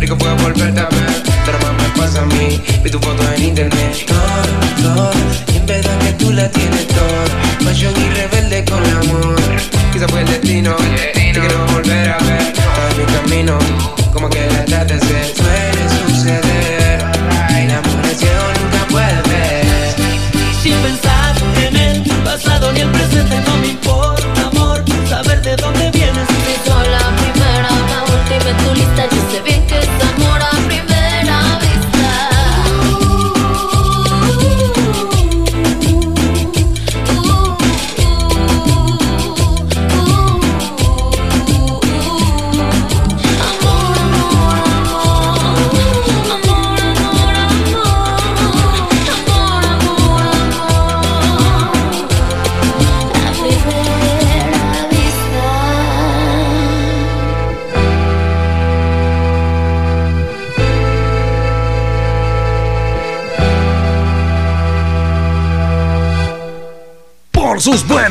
Rico 0.00 0.16
fue 0.18 0.32
volverte 0.34 0.80
a 0.80 0.88
ver. 0.88 1.22
Pero 1.44 1.58
más 1.58 1.72
me 1.82 2.00
pasa 2.00 2.22
a 2.22 2.26
mí. 2.26 2.60
Vi 2.82 2.90
tu 2.90 2.98
foto 2.98 3.22
en 3.34 3.42
internet. 3.44 4.06
Todo, 4.06 4.94
todo. 4.94 5.10
Y 5.52 5.56
en 5.56 5.66
verdad 5.66 5.98
que 5.98 6.12
tú 6.12 6.32
la 6.32 6.48
tienes 6.50 6.86
toda. 6.88 7.64
Pasión 7.64 7.94
y 7.96 8.08
revelación 8.14 9.36
quizá 9.92 10.08
fue 10.08 10.20
el 10.20 10.26
destino. 10.26 10.76
Te 11.14 11.32
quiero 11.32 11.66
volver 11.66 12.10
a 12.10 12.18
ver, 12.18 12.52
todo 12.52 12.88
mi 12.96 13.12
camino. 13.12 13.58
Como 14.12 14.28
que 14.30 14.44
el 14.46 14.56
atardecer 14.56 15.26
suele 15.36 15.82
suceder. 16.06 17.04
El 17.50 17.70
amor 17.70 18.06
es 18.10 18.18
ciego, 18.18 18.44
nunca 18.60 18.86
puede 18.90 19.22
ver. 19.28 19.66
Sin 20.62 20.74
pensar 20.74 21.34
en 21.66 21.76
el 21.76 22.02
pasado 22.24 22.72
ni 22.72 22.80
el 22.80 22.90
presente 22.90 23.40
no 23.46 23.56
me 23.58 23.68
importa, 23.68 24.46
amor, 24.52 24.84
saber 25.08 25.42
de 25.42 25.56
dónde 25.56 25.87
ve 28.48 28.54
tu 28.64 28.74
lista, 28.74 29.04
yo 29.04 29.30
sé 29.30 29.42
bien 29.42 29.66
que 29.66 29.78
estás 29.78 30.18
muerta 30.18 30.37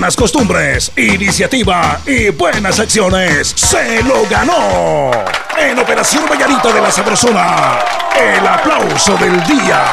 buenas 0.08 0.16
costumbres, 0.16 0.92
iniciativa 0.96 2.00
y 2.06 2.30
buenas 2.30 2.80
acciones, 2.80 3.54
se 3.58 4.02
lo 4.04 4.26
ganó. 4.30 5.12
En 5.60 5.78
Operación 5.78 6.24
Vallarita 6.32 6.72
de 6.72 6.82
la 6.82 6.90
Sabrosona, 6.90 7.80
el 8.18 8.48
aplauso 8.48 9.18
del 9.18 9.44
día. 9.44 9.84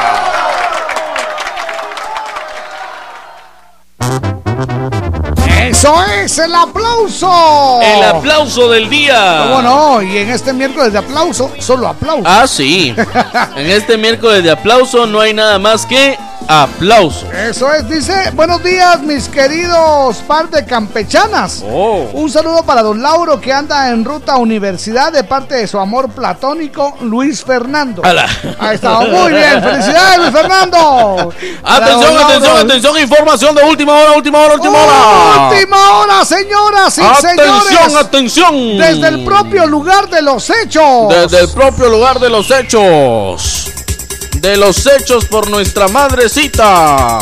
Eso 5.59 6.05
es 6.05 6.39
el 6.39 6.55
aplauso. 6.55 7.81
El 7.83 8.05
aplauso 8.05 8.71
del 8.71 8.89
día. 8.89 9.47
¿Cómo 9.49 9.63
no? 9.63 10.01
Y 10.01 10.19
en 10.19 10.31
este 10.31 10.53
miércoles 10.53 10.93
de 10.93 10.99
aplauso, 11.01 11.51
solo 11.59 11.89
aplauso. 11.89 12.23
Ah, 12.25 12.47
sí. 12.47 12.95
en 13.57 13.67
este 13.69 13.97
miércoles 13.97 14.45
de 14.45 14.53
aplauso 14.53 15.07
no 15.07 15.21
hay 15.21 15.35
nada 15.35 15.59
más 15.59 15.85
que 15.85 16.17
aplauso. 16.49 17.31
Eso 17.33 17.73
es, 17.73 17.89
dice, 17.89 18.31
buenos 18.35 18.63
días 18.63 19.01
mis 19.03 19.29
queridos 19.29 20.17
par 20.27 20.49
de 20.51 20.65
campechanas. 20.65 21.63
Oh. 21.69 22.09
Un 22.13 22.31
saludo 22.31 22.63
para 22.65 22.83
don 22.83 23.03
Lauro 23.03 23.41
que 23.41 23.53
anda 23.53 23.91
en 23.91 24.05
ruta 24.05 24.33
a 24.35 24.37
universidad 24.39 25.13
de 25.13 25.25
parte 25.25 25.55
de 25.57 25.67
su 25.67 25.79
amor 25.79 26.11
platónico 26.11 26.97
Luis 27.01 27.43
Fernando. 27.45 28.03
Ala. 28.05 28.27
Ahí 28.59 28.77
está, 28.77 29.01
muy 29.01 29.33
bien, 29.33 29.63
felicidades 29.63 30.19
Luis 30.19 30.31
Fernando. 30.31 31.33
Atención, 31.65 32.17
atención, 32.19 32.57
atención, 32.59 32.99
información 32.99 33.55
de 33.55 33.63
última 33.65 33.93
hora, 33.95 34.13
última 34.13 34.39
hora, 34.41 34.55
última 34.55 34.79
hora. 34.79 35.49
Última 35.51 35.99
hora, 35.99 36.25
señoras 36.25 36.99
y 36.99 37.03
Atención, 37.03 37.63
señores. 37.63 37.97
atención. 37.97 38.79
Desde 38.79 39.09
el 39.09 39.25
propio 39.25 39.67
lugar 39.67 40.09
de 40.09 40.23
los 40.23 40.51
hechos. 40.51 41.09
Desde 41.09 41.41
el 41.41 41.49
propio 41.51 41.89
lugar 41.89 42.19
de 42.21 42.29
los 42.31 42.51
hechos. 42.51 43.71
De 44.45 44.59
los 44.59 44.87
hechos 44.87 45.25
por 45.25 45.49
nuestra 45.49 45.89
madrecita. 45.89 47.19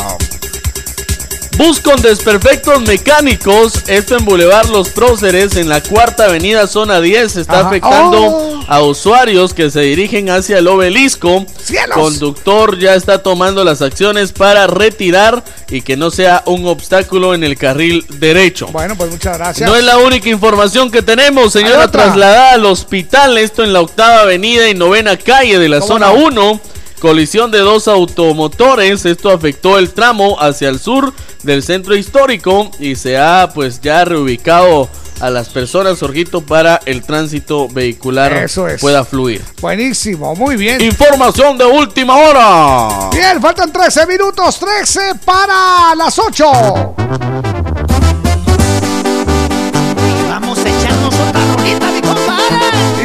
Bus 1.57 1.78
con 1.78 2.03
desperfectos 2.03 2.82
mecánicos. 2.82 3.85
Esto 3.86 4.16
en 4.16 4.24
Boulevard 4.24 4.69
Los 4.70 4.89
Próceres, 4.89 5.55
en 5.55 5.69
la 5.69 5.81
cuarta 5.81 6.24
avenida, 6.24 6.66
zona 6.66 7.01
10. 7.01 7.36
Está 7.36 7.61
Ajá. 7.61 7.69
afectando 7.69 8.23
Oh. 8.27 8.65
a 8.66 8.82
usuarios 8.82 9.55
que 9.55 9.70
se 9.70 9.82
dirigen 9.82 10.31
hacia 10.31 10.59
el 10.59 10.66
obelisco. 10.66 11.47
¡Cielos! 11.62 11.97
Conductor 11.97 12.77
ya 12.81 12.97
está 12.97 13.23
tomando 13.23 13.62
las 13.62 13.82
acciones 13.82 14.32
para 14.32 14.66
retirar 14.66 15.44
y 15.70 15.82
que 15.82 15.97
no 15.97 16.11
sea 16.11 16.43
un 16.47 16.66
obstáculo 16.66 17.35
en 17.35 17.44
el 17.44 17.57
carril 17.57 18.05
derecho. 18.19 18.66
Bueno, 18.73 18.97
pues 18.97 19.12
muchas 19.12 19.39
gracias. 19.39 19.70
No 19.70 19.77
es 19.77 19.85
la 19.85 19.99
única 19.99 20.28
información 20.28 20.90
que 20.90 21.03
tenemos, 21.03 21.53
señora. 21.53 21.89
Trasladada 21.89 22.55
al 22.55 22.66
hospital, 22.66 23.39
esto 23.39 23.62
en 23.62 23.73
la 23.73 23.81
octava 23.81 24.23
avenida 24.23 24.69
y 24.69 24.74
novena 24.74 25.16
calle 25.16 25.61
de 25.61 25.69
la 25.69 25.78
¿Cómo 25.78 25.93
zona 25.93 26.07
no? 26.09 26.15
1. 26.15 26.61
Colisión 27.03 27.51
de 27.51 27.59
dos 27.59 27.89
automotores. 27.89 29.05
Esto 29.07 29.33
afectó 29.33 29.77
el 29.77 29.91
tramo 29.93 30.41
hacia 30.41 30.69
el 30.69 30.79
sur 30.79 31.12
del 31.43 31.65
centro 31.65 31.97
histórico 31.97 32.70
y 32.79 32.95
se 32.95 33.19
ha 33.19 33.51
pues 33.53 33.81
ya 33.81 34.05
reubicado 34.05 34.89
a 35.19 35.29
las 35.29 35.49
personas, 35.49 35.99
Jorgito, 35.99 36.43
para 36.43 36.81
el 36.87 37.03
tránsito 37.03 37.66
vehicular 37.69 38.33
Eso 38.35 38.69
es. 38.69 38.81
pueda 38.81 39.05
fluir. 39.05 39.43
Buenísimo, 39.61 40.37
muy 40.37 40.55
bien. 40.55 40.81
Información 40.81 41.59
de 41.59 41.65
última 41.65 42.16
hora. 42.16 43.11
Bien, 43.11 43.43
faltan 43.43 43.73
13 43.73 44.07
minutos, 44.07 44.61
13 44.61 45.16
para 45.24 45.97
las 45.97 46.16
8. 46.16 47.72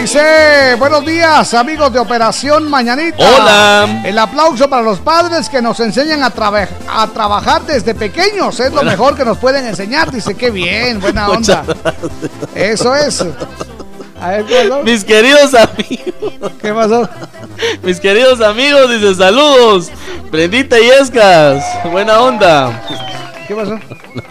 Dice, 0.08 0.76
buenos 0.80 1.06
días 1.06 1.54
amigos 1.54 1.92
de 1.92 2.00
Operación 2.00 2.70
Mañanita. 2.70 3.18
Hola. 3.18 4.04
El 4.06 4.18
aplauso 4.18 4.70
para 4.70 4.82
los 4.82 5.00
padres 5.00 5.50
que 5.50 5.62
nos 5.62 5.82
enseñan 5.82 6.24
a, 6.24 6.28
a 6.28 7.08
trabajar 7.08 7.64
desde 7.64 7.94
pequeños. 7.94 8.58
Es 8.62 8.72
lo 8.72 8.84
mejor 8.84 9.18
que 9.18 9.26
nos 9.26 9.38
pueden 9.38 9.66
enseñar. 9.66 10.10
Dice, 10.10 10.34
qué 10.36 10.50
bien, 10.50 11.02
buena 11.02 11.28
onda. 11.32 11.66
Eso 12.56 12.96
es. 12.96 13.26
A 14.22 14.30
ver, 14.30 14.46
¿qué 14.46 14.70
pasó? 14.70 14.84
Mis 14.84 15.04
queridos 15.04 15.54
amigos. 15.54 16.54
¿Qué 16.62 16.74
pasó? 16.74 17.10
Mis 17.84 18.00
queridos 18.00 18.40
amigos, 18.40 18.90
dice 18.90 19.14
saludos. 19.14 19.92
Brendita 20.32 20.78
Yescas. 20.80 21.66
Buena 21.92 22.22
onda. 22.22 22.82
¿Qué 23.48 23.56
pasó? 23.56 23.80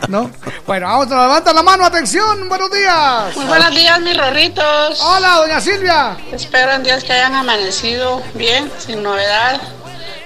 ¿No? 0.08 0.30
Bueno, 0.66 0.86
vamos 0.86 1.10
a 1.10 1.22
levantar 1.22 1.54
la 1.54 1.62
mano, 1.62 1.86
atención, 1.86 2.48
buenos 2.50 2.70
días. 2.70 3.34
Muy 3.34 3.46
buenos 3.46 3.70
días, 3.74 3.98
mis 4.00 4.16
rorritos. 4.16 5.00
Hola, 5.00 5.36
doña 5.36 5.58
Silvia. 5.60 6.18
Espero 6.32 6.72
en 6.72 6.82
Dios 6.82 7.02
que 7.02 7.14
hayan 7.14 7.34
amanecido 7.34 8.22
bien, 8.34 8.70
sin 8.78 9.02
novedad. 9.02 9.58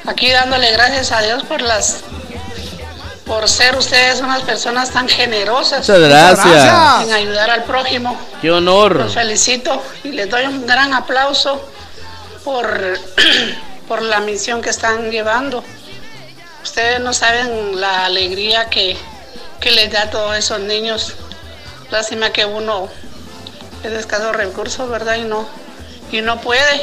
Aquí 0.06 0.30
dándole 0.30 0.72
gracias 0.72 1.12
a 1.12 1.20
Dios 1.22 1.44
por 1.44 1.60
las 1.62 2.00
por 3.26 3.48
ser 3.48 3.76
ustedes 3.76 4.20
unas 4.22 4.42
personas 4.42 4.90
tan 4.90 5.08
generosas 5.08 5.88
Muchas 5.88 6.00
gracias. 6.00 7.06
en 7.06 7.12
ayudar 7.12 7.48
al 7.48 7.62
prójimo. 7.62 8.18
Qué 8.42 8.50
honor. 8.50 8.96
Los 8.96 9.14
felicito 9.14 9.80
y 10.02 10.08
les 10.08 10.28
doy 10.28 10.46
un 10.46 10.66
gran 10.66 10.92
aplauso 10.94 11.64
por, 12.42 12.98
por 13.88 14.02
la 14.02 14.18
misión 14.18 14.60
que 14.60 14.70
están 14.70 15.12
llevando. 15.12 15.62
Ustedes 16.62 17.00
no 17.00 17.12
saben 17.12 17.80
la 17.80 18.06
alegría 18.06 18.68
que, 18.68 18.96
que 19.60 19.70
les 19.70 19.90
da 19.90 20.02
a 20.02 20.10
todos 20.10 20.36
esos 20.36 20.60
niños. 20.60 21.14
Lástima 21.90 22.30
que 22.30 22.44
uno 22.44 22.88
es 23.82 23.90
de 23.90 23.98
escasos 23.98 24.36
recursos, 24.36 24.88
¿verdad? 24.88 25.16
Y 25.16 25.24
no, 25.24 25.48
y 26.12 26.20
no 26.20 26.40
puede. 26.40 26.82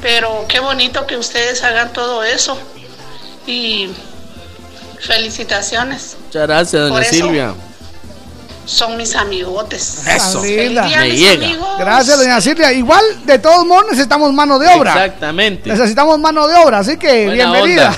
Pero 0.00 0.46
qué 0.48 0.60
bonito 0.60 1.06
que 1.06 1.16
ustedes 1.16 1.62
hagan 1.62 1.92
todo 1.92 2.24
eso. 2.24 2.58
Y 3.46 3.90
felicitaciones. 5.00 6.16
Muchas 6.26 6.42
gracias, 6.42 6.88
doña. 6.88 7.04
Silvia. 7.04 7.54
Son 8.66 8.96
mis 8.96 9.14
amigotes. 9.14 10.06
Eso. 10.08 10.42
Feliz 10.42 10.70
día, 10.70 10.82
Me 11.00 11.08
mis 11.08 11.20
llega. 11.20 11.46
amigos. 11.46 11.68
Gracias, 11.78 12.18
doña 12.18 12.40
Silvia. 12.40 12.72
Igual, 12.72 13.04
de 13.24 13.38
todos 13.38 13.64
modos, 13.64 13.84
necesitamos 13.90 14.32
mano 14.32 14.58
de 14.58 14.68
obra. 14.68 14.92
Exactamente. 14.92 15.70
Necesitamos 15.70 16.18
mano 16.18 16.48
de 16.48 16.56
obra, 16.56 16.78
así 16.80 16.96
que 16.96 17.26
Buena 17.26 17.52
bienvenida. 17.52 17.94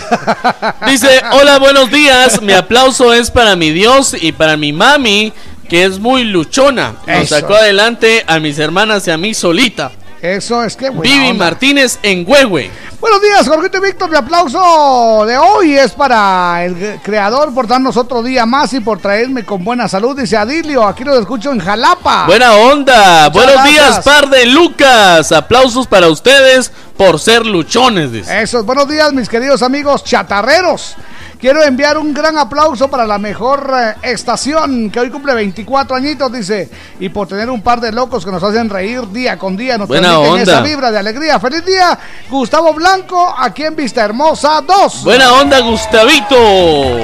Dice, 0.86 1.22
hola, 1.32 1.58
buenos 1.58 1.90
días. 1.90 2.42
Mi 2.42 2.52
aplauso 2.52 3.12
es 3.14 3.30
para 3.30 3.56
mi 3.56 3.70
Dios 3.70 4.14
y 4.20 4.32
para 4.32 4.56
mi 4.58 4.72
mami, 4.74 5.32
que 5.70 5.84
es 5.84 5.98
muy 5.98 6.24
luchona. 6.24 6.96
Nos 7.06 7.24
Eso. 7.24 7.36
sacó 7.40 7.54
adelante 7.54 8.24
a 8.26 8.38
mis 8.38 8.58
hermanas 8.58 9.06
y 9.08 9.10
a 9.10 9.16
mí 9.16 9.32
solita. 9.32 9.90
Eso 10.20 10.64
es 10.64 10.76
que 10.76 10.90
buena 10.90 11.12
Vivi. 11.12 11.38
Martínez 11.38 11.98
en 12.02 12.24
Huehue. 12.26 12.70
Buenos 13.00 13.22
días, 13.22 13.46
Jorgito 13.46 13.78
y 13.78 13.80
Víctor. 13.80 14.10
Mi 14.10 14.16
aplauso 14.16 15.24
de 15.24 15.38
hoy 15.38 15.74
es 15.74 15.92
para 15.92 16.64
el 16.64 16.98
creador 17.04 17.54
por 17.54 17.68
darnos 17.68 17.96
otro 17.96 18.24
día 18.24 18.44
más 18.44 18.72
y 18.72 18.80
por 18.80 18.98
traerme 18.98 19.44
con 19.44 19.62
buena 19.62 19.86
salud. 19.86 20.18
Dice 20.18 20.36
Adilio, 20.36 20.84
aquí 20.84 21.04
los 21.04 21.20
escucho 21.20 21.52
en 21.52 21.60
Jalapa. 21.60 22.26
Buena 22.26 22.54
onda. 22.54 23.30
Muchas 23.30 23.32
Buenos 23.32 23.64
días, 23.64 24.00
par 24.04 24.28
de 24.28 24.46
Lucas. 24.46 25.30
Aplausos 25.30 25.86
para 25.86 26.08
ustedes 26.08 26.72
por 26.96 27.20
ser 27.20 27.46
luchones. 27.46 28.10
dice. 28.10 28.42
Eso, 28.42 28.64
buenos 28.64 28.88
días, 28.88 29.12
mis 29.12 29.28
queridos 29.28 29.62
amigos 29.62 30.02
chatarreros. 30.02 30.96
Quiero 31.38 31.62
enviar 31.62 31.98
un 31.98 32.12
gran 32.12 32.36
aplauso 32.36 32.88
para 32.88 33.06
la 33.06 33.18
mejor 33.18 33.72
eh, 33.74 33.94
estación 34.10 34.90
que 34.90 34.98
hoy 34.98 35.10
cumple 35.10 35.34
24 35.34 35.94
añitos, 35.96 36.32
dice, 36.32 36.68
y 36.98 37.08
por 37.08 37.28
tener 37.28 37.48
un 37.48 37.62
par 37.62 37.80
de 37.80 37.92
locos 37.92 38.24
que 38.24 38.30
nos 38.32 38.42
hacen 38.42 38.68
reír 38.68 39.08
día 39.12 39.38
con 39.38 39.56
día, 39.56 39.78
nos 39.78 39.86
Buena 39.86 40.18
onda. 40.18 40.42
esa 40.42 40.60
vibra 40.62 40.90
de 40.90 40.98
alegría. 40.98 41.38
Feliz 41.38 41.64
día, 41.64 41.98
Gustavo 42.28 42.74
Blanco, 42.74 43.34
aquí 43.38 43.62
en 43.62 43.76
Vista 43.76 44.04
Hermosa 44.04 44.62
2. 44.66 45.04
Buena 45.04 45.32
onda, 45.34 45.60
Gustavito. 45.60 46.36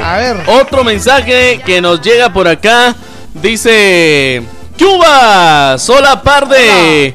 A 0.02 0.16
ver. 0.16 0.42
Otro 0.48 0.82
mensaje 0.82 1.60
que 1.64 1.80
nos 1.80 2.00
llega 2.00 2.32
por 2.32 2.48
acá 2.48 2.94
Dice 3.34 4.42
Cuba, 4.78 5.76
sola 5.76 6.22
par 6.22 6.48
de 6.48 7.12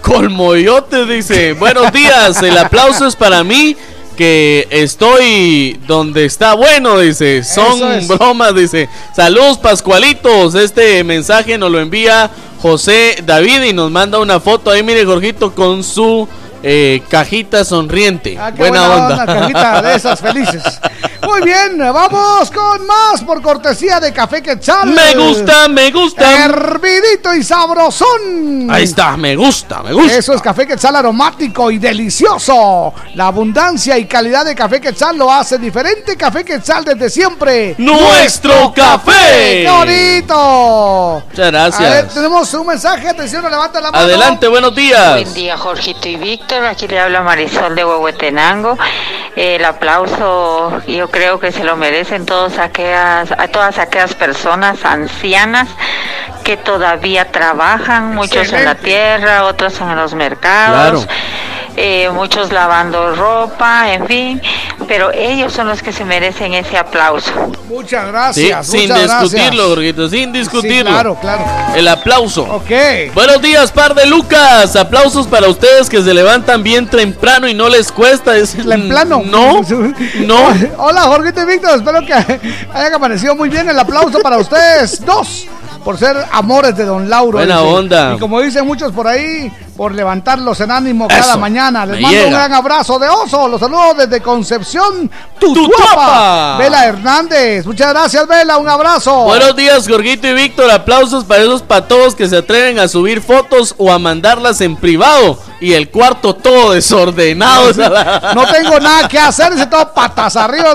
colmoyote, 0.00 1.04
dice. 1.06 1.54
Buenos 1.54 1.92
días, 1.92 2.40
el 2.42 2.56
aplauso 2.56 3.06
es 3.06 3.16
para 3.16 3.42
mí 3.42 3.76
que 4.18 4.66
estoy 4.72 5.78
donde 5.86 6.24
está 6.24 6.54
bueno, 6.54 6.98
dice. 6.98 7.44
Son 7.44 7.92
es. 7.92 8.08
bromas, 8.08 8.52
dice. 8.52 8.88
Saludos, 9.14 9.58
Pascualitos. 9.58 10.56
Este 10.56 11.04
mensaje 11.04 11.56
nos 11.56 11.70
lo 11.70 11.78
envía 11.78 12.28
José 12.60 13.22
David 13.24 13.62
y 13.62 13.72
nos 13.72 13.92
manda 13.92 14.18
una 14.18 14.40
foto 14.40 14.72
ahí, 14.72 14.82
mire, 14.82 15.04
Jorgito, 15.04 15.54
con 15.54 15.84
su 15.84 16.26
eh, 16.64 17.00
cajita 17.08 17.64
sonriente. 17.64 18.36
Ah, 18.36 18.50
qué 18.50 18.58
buena, 18.58 18.90
onda. 18.90 19.24
cajita 19.24 19.82
de 19.82 19.94
esas 19.94 20.20
felices. 20.20 20.64
Muy 21.28 21.42
bien, 21.42 21.76
vamos 21.78 22.50
con 22.50 22.86
más 22.86 23.20
por 23.22 23.42
cortesía 23.42 24.00
de 24.00 24.14
Café 24.14 24.42
Quetzal. 24.42 24.88
Me 24.88 25.14
gusta, 25.14 25.68
me 25.68 25.90
gusta. 25.90 26.46
Hervidito 26.46 27.34
y 27.34 27.44
sabrosón. 27.44 28.66
Ahí 28.70 28.84
está, 28.84 29.14
me 29.18 29.36
gusta, 29.36 29.82
me 29.82 29.92
gusta. 29.92 30.16
Eso 30.16 30.32
es 30.32 30.40
Café 30.40 30.66
Quetzal 30.66 30.96
aromático 30.96 31.70
y 31.70 31.76
delicioso. 31.76 32.94
La 33.14 33.26
abundancia 33.26 33.98
y 33.98 34.06
calidad 34.06 34.46
de 34.46 34.54
Café 34.54 34.80
Quetzal 34.80 35.18
lo 35.18 35.30
hace 35.30 35.58
diferente. 35.58 36.16
Café 36.16 36.44
Quetzal 36.46 36.82
desde 36.86 37.10
siempre. 37.10 37.74
¡Nuestro 37.76 38.72
café! 38.74 39.64
¡Qué 39.64 39.70
bonito! 39.70 41.22
Muchas 41.28 41.38
A 41.38 41.50
ver, 41.50 41.52
gracias. 41.52 42.14
tenemos 42.14 42.54
un 42.54 42.66
mensaje. 42.68 43.06
Atención, 43.06 43.44
levanta 43.50 43.82
la 43.82 43.90
mano. 43.90 44.02
Adelante, 44.02 44.48
buenos 44.48 44.74
días. 44.74 45.12
Buen 45.22 45.34
día, 45.34 45.58
Jorgito 45.58 46.08
y 46.08 46.16
Víctor. 46.16 46.64
Aquí 46.64 46.88
le 46.88 46.98
habla 46.98 47.20
Marisol 47.20 47.74
de 47.74 47.84
Huehuetenango. 47.84 48.78
El 49.36 49.64
aplauso 49.64 50.80
yo 50.86 51.08
creo 51.10 51.17
que 51.40 51.50
se 51.50 51.64
lo 51.64 51.76
merecen 51.76 52.26
todos 52.26 52.58
aquellas, 52.58 53.32
a 53.32 53.48
todas 53.48 53.78
aquellas 53.78 54.14
personas 54.14 54.84
ancianas 54.84 55.68
que 56.44 56.56
todavía 56.56 57.32
trabajan, 57.32 58.14
muchos 58.14 58.52
en 58.52 58.64
la 58.64 58.76
tierra, 58.76 59.44
otros 59.44 59.80
en 59.80 59.96
los 59.96 60.14
mercados. 60.14 61.04
Claro. 61.06 61.18
Eh, 61.76 62.08
muchos 62.12 62.52
lavando 62.52 63.14
ropa, 63.14 63.92
en 63.92 64.06
fin, 64.06 64.42
pero 64.86 65.10
ellos 65.12 65.52
son 65.52 65.68
los 65.68 65.82
que 65.82 65.92
se 65.92 66.04
merecen 66.04 66.54
ese 66.54 66.76
aplauso. 66.76 67.30
Muchas 67.68 68.04
Sí, 68.04 68.10
gracias. 68.48 68.66
sin 68.66 68.88
muchas 68.90 69.02
discutirlo, 69.02 69.48
gracias. 69.48 69.68
Jorgito, 69.68 70.08
sin 70.08 70.32
discutirlo. 70.32 70.90
claro, 70.90 71.14
claro. 71.20 71.44
El 71.76 71.86
aplauso. 71.88 72.42
Ok. 72.44 72.70
Buenos 73.14 73.40
días, 73.42 73.70
par 73.72 73.94
de 73.94 74.06
Lucas. 74.06 74.74
Aplausos 74.76 75.26
para 75.26 75.48
ustedes 75.48 75.88
que 75.88 76.02
se 76.02 76.14
levantan 76.14 76.62
bien 76.62 76.86
temprano 76.88 77.46
y 77.48 77.54
no 77.54 77.68
les 77.68 77.92
cuesta. 77.92 78.36
Es 78.36 78.52
Temprano. 78.56 79.22
No, 79.28 79.60
no. 80.26 80.44
Hola, 80.78 81.02
Jorgito 81.02 81.42
y 81.42 81.46
Víctor. 81.46 81.76
Espero 81.76 82.00
que 82.04 82.12
hayan 82.14 82.94
amanecido 82.94 83.34
muy 83.36 83.48
bien. 83.48 83.68
El 83.68 83.78
aplauso 83.78 84.20
para 84.20 84.38
ustedes 84.38 85.04
dos 85.04 85.46
por 85.84 85.98
ser 85.98 86.16
amores 86.32 86.76
de 86.76 86.84
Don 86.84 87.08
Lauro. 87.08 87.38
Buena 87.38 87.60
dice. 87.60 87.74
onda. 87.74 88.14
Y 88.14 88.18
como 88.18 88.40
dicen 88.40 88.66
muchos 88.66 88.92
por 88.92 89.06
ahí, 89.06 89.50
por 89.78 89.94
levantarlos 89.94 90.58
en 90.60 90.72
ánimo 90.72 91.06
Eso, 91.08 91.20
cada 91.20 91.36
mañana. 91.36 91.86
Les 91.86 92.00
mando 92.00 92.24
un 92.24 92.30
gran 92.32 92.52
abrazo 92.52 92.98
de 92.98 93.08
oso. 93.08 93.46
Los 93.46 93.60
saludo 93.60 93.94
desde 93.96 94.20
Concepción, 94.20 95.08
Tutuapa. 95.38 96.56
Vela 96.58 96.84
Hernández. 96.86 97.64
Muchas 97.64 97.90
gracias, 97.90 98.26
Vela. 98.26 98.58
Un 98.58 98.68
abrazo. 98.68 99.22
Buenos 99.22 99.54
días, 99.54 99.86
Jorgito 99.88 100.26
y 100.26 100.32
Víctor. 100.34 100.68
Aplausos 100.68 101.24
para 101.24 101.42
esos 101.42 101.62
patos 101.62 102.16
que 102.16 102.28
se 102.28 102.38
atreven 102.38 102.80
a 102.80 102.88
subir 102.88 103.22
fotos 103.22 103.76
o 103.78 103.92
a 103.92 104.00
mandarlas 104.00 104.60
en 104.62 104.74
privado. 104.74 105.38
Y 105.60 105.72
el 105.72 105.90
cuarto 105.90 106.34
todo 106.34 106.72
desordenado. 106.72 107.72
No 108.34 108.46
tengo 108.46 108.80
nada 108.80 109.08
que 109.08 109.18
hacer, 109.18 109.54
dice 109.54 109.66
todo 109.66 109.92
patas 109.92 110.36
arriba. 110.36 110.74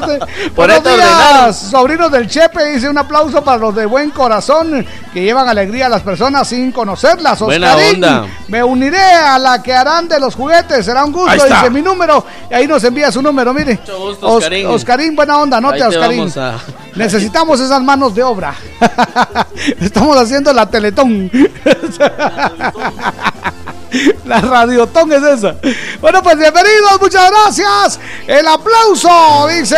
Por 0.55 0.67
Buenos 0.67 0.84
días, 0.84 1.57
sobrinos 1.71 2.11
del 2.11 2.30
Chepe, 2.30 2.71
dice 2.71 2.89
un 2.89 2.97
aplauso 2.97 3.43
para 3.43 3.57
los 3.57 3.75
de 3.75 3.85
buen 3.85 4.11
corazón 4.11 4.85
que 5.14 5.22
llevan 5.22 5.48
alegría 5.48 5.86
a 5.86 5.90
las 5.90 6.02
personas 6.02 6.48
sin 6.48 6.72
conocerlas. 6.72 7.40
Buena 7.40 7.76
Oscarín, 7.76 7.95
onda. 8.03 8.26
Me 8.48 8.64
uniré 8.64 9.02
a 9.02 9.38
la 9.40 9.61
que 9.61 9.74
harán 9.74 10.07
de 10.07 10.20
los 10.20 10.36
juguetes, 10.36 10.86
será 10.86 11.03
un 11.06 11.11
gusto, 11.11 11.45
dice 11.45 11.70
mi 11.70 11.82
número. 11.82 12.26
Y 12.49 12.53
ahí 12.53 12.68
nos 12.68 12.84
envía 12.84 13.11
su 13.11 13.22
número, 13.22 13.53
mire. 13.53 13.76
gusto, 13.76 14.28
Os- 14.28 14.44
Oscarín. 14.44 14.68
Oscarín, 14.68 15.15
buena 15.15 15.38
onda, 15.38 15.60
note, 15.61 15.78
te 15.78 15.84
Oscarín. 15.86 16.18
vamos 16.20 16.38
a- 16.38 16.57
Necesitamos 16.95 17.60
esas 17.60 17.82
manos 17.82 18.14
de 18.14 18.24
obra. 18.24 18.53
Estamos 19.80 20.15
haciendo 20.18 20.52
la 20.53 20.65
Teletón. 20.70 21.32
La 24.26 24.40
radiotón 24.40 25.11
es 25.11 25.24
esa. 25.24 25.56
Bueno, 26.02 26.24
pues 26.24 26.38
bienvenidos, 26.38 26.99
muchas 26.99 27.30
gracias. 27.30 27.99
El 28.28 28.48
aplauso, 28.48 29.48
dice. 29.48 29.78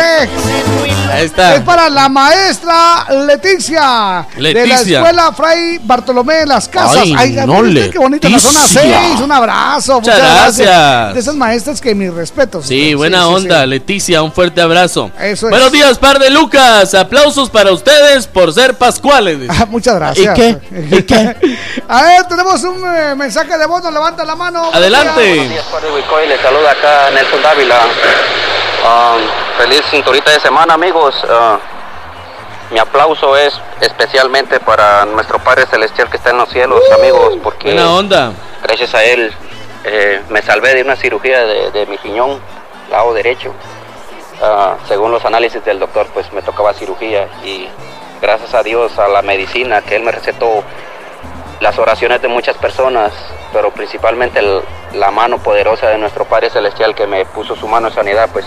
Ahí 1.10 1.24
está. 1.26 1.56
Es 1.56 1.62
para 1.62 1.88
la 1.88 2.08
maestra 2.08 3.06
Leticia, 3.26 4.26
de 4.34 4.42
la 4.42 4.50
Leticia. 4.52 4.98
escuela 4.98 5.32
Fray 5.32 5.78
Bartolomé 5.82 6.34
de 6.34 6.46
las 6.46 6.68
Casas. 6.68 7.04
Ay, 7.16 7.32
no, 7.46 7.62
mire 7.62 7.90
qué 7.90 7.98
bonito, 7.98 8.26
en 8.26 8.32
la 8.32 8.38
zona 8.38 8.60
Leticia. 8.60 9.00
6. 9.08 9.20
Un 9.20 9.32
abrazo. 9.32 10.00
Muchas 10.00 10.14
muchas 10.18 10.34
gracias. 10.34 11.14
De 11.14 11.20
esas 11.20 11.34
maestras 11.34 11.80
que 11.80 11.94
mis 11.94 12.12
respetos. 12.12 12.66
Sí, 12.66 12.94
buena 12.94 13.22
sí, 13.22 13.34
onda, 13.34 13.62
sí. 13.62 13.66
Leticia, 13.68 14.22
un 14.22 14.32
fuerte 14.32 14.60
abrazo. 14.60 15.10
Eso 15.18 15.46
es. 15.46 15.50
Buenos 15.50 15.72
días, 15.72 15.98
par 15.98 16.18
de 16.18 16.30
Lucas. 16.30 16.94
Aplausos 16.94 17.50
para 17.50 17.72
ustedes 17.72 18.26
por 18.26 18.52
ser 18.52 18.76
pascuales. 18.76 19.48
Ah, 19.48 19.66
muchas 19.68 19.96
gracias. 19.96 20.36
¿Y 20.38 20.40
qué? 20.40 20.58
¿Y 20.90 21.02
qué? 21.02 21.58
A 21.88 22.02
ver, 22.02 22.24
tenemos 22.24 22.62
un 22.64 22.82
eh, 22.84 23.14
mensaje 23.14 23.56
de 23.56 23.66
voz, 23.66 23.82
nos 23.82 24.05
levanta 24.06 24.24
la 24.24 24.36
mano. 24.36 24.70
Adelante. 24.72 25.28
Buenos 25.28 25.48
días, 25.48 25.64
Padre. 25.64 26.28
Les 26.28 26.40
saluda 26.40 26.70
acá 26.70 27.10
Nelson 27.10 27.42
Dávila. 27.42 27.80
Um, 28.84 29.58
feliz 29.58 29.82
cinturita 29.90 30.30
de 30.30 30.38
semana, 30.38 30.74
amigos. 30.74 31.14
Uh, 31.24 31.58
mi 32.72 32.78
aplauso 32.78 33.36
es 33.36 33.52
especialmente 33.80 34.60
para 34.60 35.04
nuestro 35.06 35.40
Padre 35.40 35.66
Celestial 35.66 36.08
que 36.08 36.18
está 36.18 36.30
en 36.30 36.38
los 36.38 36.48
cielos, 36.50 36.80
amigos, 36.96 37.34
porque 37.42 37.72
Buena 37.72 37.92
onda. 37.92 38.32
gracias 38.62 38.94
a 38.94 39.04
Él 39.04 39.32
eh, 39.84 40.22
me 40.28 40.42
salvé 40.42 40.74
de 40.74 40.82
una 40.82 40.96
cirugía 40.96 41.44
de, 41.44 41.70
de 41.70 41.86
mi 41.86 41.96
riñón, 41.96 42.40
lado 42.90 43.12
derecho. 43.14 43.52
Ah, 44.42 44.76
según 44.86 45.10
los 45.12 45.24
análisis 45.24 45.64
del 45.64 45.78
doctor, 45.78 46.06
pues 46.12 46.32
me 46.32 46.42
tocaba 46.42 46.74
cirugía 46.74 47.28
y 47.44 47.68
gracias 48.20 48.54
a 48.54 48.62
Dios, 48.62 48.98
a 48.98 49.08
la 49.08 49.22
medicina 49.22 49.82
que 49.82 49.96
Él 49.96 50.02
me 50.02 50.12
recetó, 50.12 50.62
las 51.60 51.78
oraciones 51.78 52.20
de 52.22 52.28
muchas 52.28 52.56
personas, 52.58 53.12
pero 53.52 53.70
principalmente 53.70 54.40
la 54.94 55.10
mano 55.10 55.38
poderosa 55.38 55.88
de 55.88 55.98
nuestro 55.98 56.24
Padre 56.24 56.50
Celestial 56.50 56.94
que 56.94 57.06
me 57.06 57.24
puso 57.24 57.56
su 57.56 57.66
mano 57.66 57.88
de 57.88 57.94
sanidad, 57.94 58.28
pues 58.32 58.44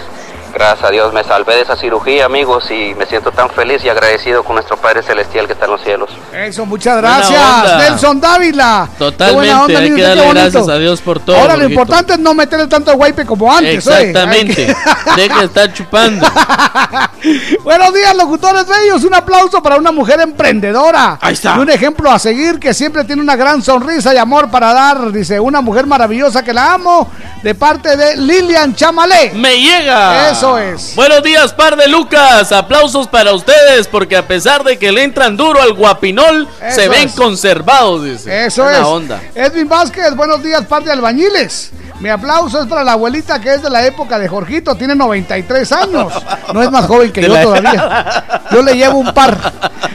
gracias 0.53 0.84
a 0.89 0.91
Dios 0.91 1.13
me 1.13 1.23
salvé 1.23 1.55
de 1.55 1.61
esa 1.61 1.76
cirugía, 1.76 2.26
amigos, 2.26 2.69
y 2.71 2.93
me 2.95 3.05
siento 3.05 3.31
tan 3.31 3.49
feliz 3.49 3.84
y 3.84 3.89
agradecido 3.89 4.43
con 4.43 4.55
nuestro 4.55 4.77
Padre 4.77 5.03
Celestial 5.03 5.47
que 5.47 5.53
está 5.53 5.65
en 5.65 5.71
los 5.71 5.81
cielos. 5.81 6.09
Eso, 6.34 6.65
muchas 6.65 6.97
gracias. 6.97 7.77
Nelson 7.77 8.19
Dávila. 8.21 8.88
Qué 8.91 8.97
Totalmente, 8.99 9.35
buena 9.35 9.63
onda, 9.63 9.80
hay 9.80 9.95
que 9.95 10.01
darle 10.01 10.30
gracias 10.34 10.67
a 10.67 10.77
Dios 10.77 11.01
por 11.01 11.19
todo. 11.19 11.38
Ahora 11.38 11.55
lo 11.57 11.65
importante 11.65 12.13
es 12.13 12.19
no 12.19 12.34
meterle 12.34 12.67
tanto 12.67 12.93
guaype 12.95 13.26
como 13.26 13.51
antes. 13.53 13.85
¿eh? 13.88 14.09
Exactamente. 14.09 14.67
Hay 14.67 15.15
que- 15.15 15.21
Deja 15.21 15.39
de 15.39 15.45
estar 15.45 15.73
chupando. 15.73 16.26
Buenos 17.63 17.93
días, 17.93 18.15
locutores 18.15 18.65
bellos. 18.67 19.03
Un 19.03 19.13
aplauso 19.13 19.61
para 19.61 19.77
una 19.77 19.91
mujer 19.91 20.19
emprendedora. 20.21 21.17
Ahí 21.21 21.34
está. 21.34 21.55
Y 21.55 21.59
un 21.59 21.69
ejemplo 21.69 22.09
a 22.11 22.19
seguir 22.19 22.59
que 22.59 22.73
siempre 22.73 23.03
tiene 23.03 23.21
una 23.21 23.35
gran 23.35 23.61
sonrisa 23.61 24.13
y 24.13 24.17
amor 24.17 24.49
para 24.49 24.73
dar. 24.73 25.11
Dice, 25.11 25.39
una 25.39 25.61
mujer 25.61 25.85
maravillosa 25.85 26.43
que 26.43 26.53
la 26.53 26.73
amo. 26.73 27.09
De 27.43 27.55
parte 27.55 27.95
de 27.95 28.17
Lilian 28.17 28.76
Chamalé. 28.76 29.31
¡Me 29.34 29.57
llega! 29.59 30.30
Eso 30.31 30.39
es. 30.57 30.95
Buenos 30.95 31.22
días, 31.24 31.53
par 31.53 31.76
de 31.76 31.88
Lucas. 31.88 32.52
Aplausos 32.52 33.07
para 33.07 33.34
ustedes 33.34 33.88
porque 33.88 34.16
a 34.16 34.28
pesar 34.28 34.64
de 34.64 34.78
que 34.78 34.91
le 34.91 35.03
entran 35.03 35.36
duro 35.38 35.61
al 35.61 35.74
guapinol, 35.74 36.48
Eso 36.61 36.76
se 36.82 36.90
ven 36.90 37.07
es. 37.07 37.14
conservados, 37.16 38.03
dice. 38.03 38.45
Eso 38.45 38.70
es. 38.70 38.80
onda. 38.80 39.22
Edwin 39.36 39.68
Vázquez, 39.68 40.16
buenos 40.16 40.41
días, 40.41 40.66
par 40.66 40.84
de 40.84 40.91
albañiles. 40.91 41.72
Mi 41.99 42.09
aplauso 42.09 42.61
es 42.61 42.67
para 42.67 42.84
la 42.84 42.93
abuelita 42.93 43.39
que 43.41 43.55
es 43.55 43.61
de 43.61 43.69
la 43.69 43.85
época 43.85 44.17
de 44.17 44.27
Jorgito, 44.27 44.76
tiene 44.76 44.95
93 44.95 45.71
años. 45.73 46.13
No 46.53 46.63
es 46.63 46.71
más 46.71 46.85
joven 46.85 47.11
que 47.11 47.21
De 47.21 47.27
yo 47.27 47.34
la- 47.34 47.43
todavía. 47.43 48.23
Yo 48.51 48.61
le 48.61 48.73
llevo 48.76 48.99
un 48.99 49.13
par. 49.13 49.38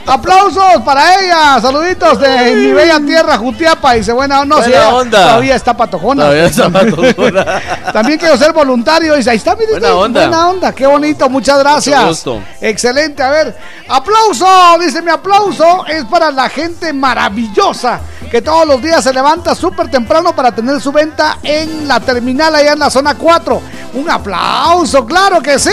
Aplausos 0.05 0.81
para 0.85 1.19
ella. 1.19 1.59
Saluditos 1.59 2.19
de 2.19 2.53
mi 2.55 2.71
bella 2.73 2.99
tierra, 2.99 3.37
Jutiapa. 3.37 3.93
Dice, 3.93 4.13
buena, 4.13 4.45
no, 4.45 4.57
onda. 4.57 5.09
todavía 5.23 5.55
está 5.55 5.75
patojona. 5.75 6.23
Todavía 6.25 6.45
está 6.45 6.69
patojona. 6.71 7.61
También 7.91 8.19
quiero 8.19 8.37
ser 8.37 8.53
voluntario. 8.53 9.15
Dice, 9.15 9.31
ahí 9.31 9.37
está, 9.37 9.55
mire, 9.55 9.71
Buena 9.71 9.95
onda. 9.95 10.21
Buena 10.27 10.49
onda, 10.49 10.71
qué 10.73 10.85
bonito, 10.85 11.27
muchas 11.27 11.57
gracias. 11.59 12.05
gusto. 12.05 12.39
Excelente, 12.61 13.23
a 13.23 13.29
ver, 13.31 13.57
aplauso, 13.89 14.45
dice 14.79 15.01
mi 15.01 15.09
aplauso, 15.09 15.85
es 15.87 16.05
para 16.05 16.29
la 16.31 16.49
gente 16.49 16.93
maravillosa 16.93 17.99
que 18.29 18.41
todos 18.41 18.67
los 18.67 18.81
días 18.81 19.03
se 19.03 19.13
levanta 19.13 19.55
súper 19.55 19.89
temprano 19.89 20.35
para 20.35 20.51
tener 20.51 20.81
su 20.81 20.91
venta 20.91 21.37
en 21.43 21.87
la 21.87 21.94
terminal 21.99 22.53
allá 22.55 22.73
en 22.73 22.79
la 22.79 22.89
zona 22.89 23.15
4. 23.15 23.61
Un 23.95 24.09
aplauso, 24.09 25.05
claro 25.05 25.41
que 25.41 25.57
sí, 25.57 25.69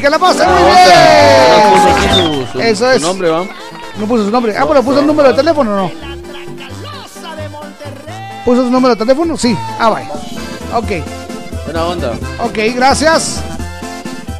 que 0.00 0.08
la 0.08 0.18
pasen 0.18 0.48
muy 0.48 0.62
bien. 0.62 2.46
Su- 2.52 2.60
Eso 2.60 2.84
su 2.84 2.90
es. 2.96 3.02
nombre, 3.02 3.28
¿va? 3.30 3.44
No 3.98 4.06
puso 4.06 4.24
su 4.24 4.30
nombre. 4.30 4.56
Ah, 4.56 4.64
pero 4.68 4.82
puso 4.82 5.00
el 5.00 5.06
número 5.06 5.28
de 5.30 5.34
teléfono, 5.34 5.74
¿no? 5.76 5.90
¿Puso 8.44 8.62
su 8.64 8.70
número 8.70 8.94
de 8.94 8.98
teléfono? 9.00 9.36
Sí. 9.36 9.56
Ah, 9.78 9.90
vaya. 9.90 10.08
Ok. 10.74 11.04
Buena 11.64 11.84
onda. 11.84 12.12
Ok, 12.40 12.58
gracias. 12.74 13.40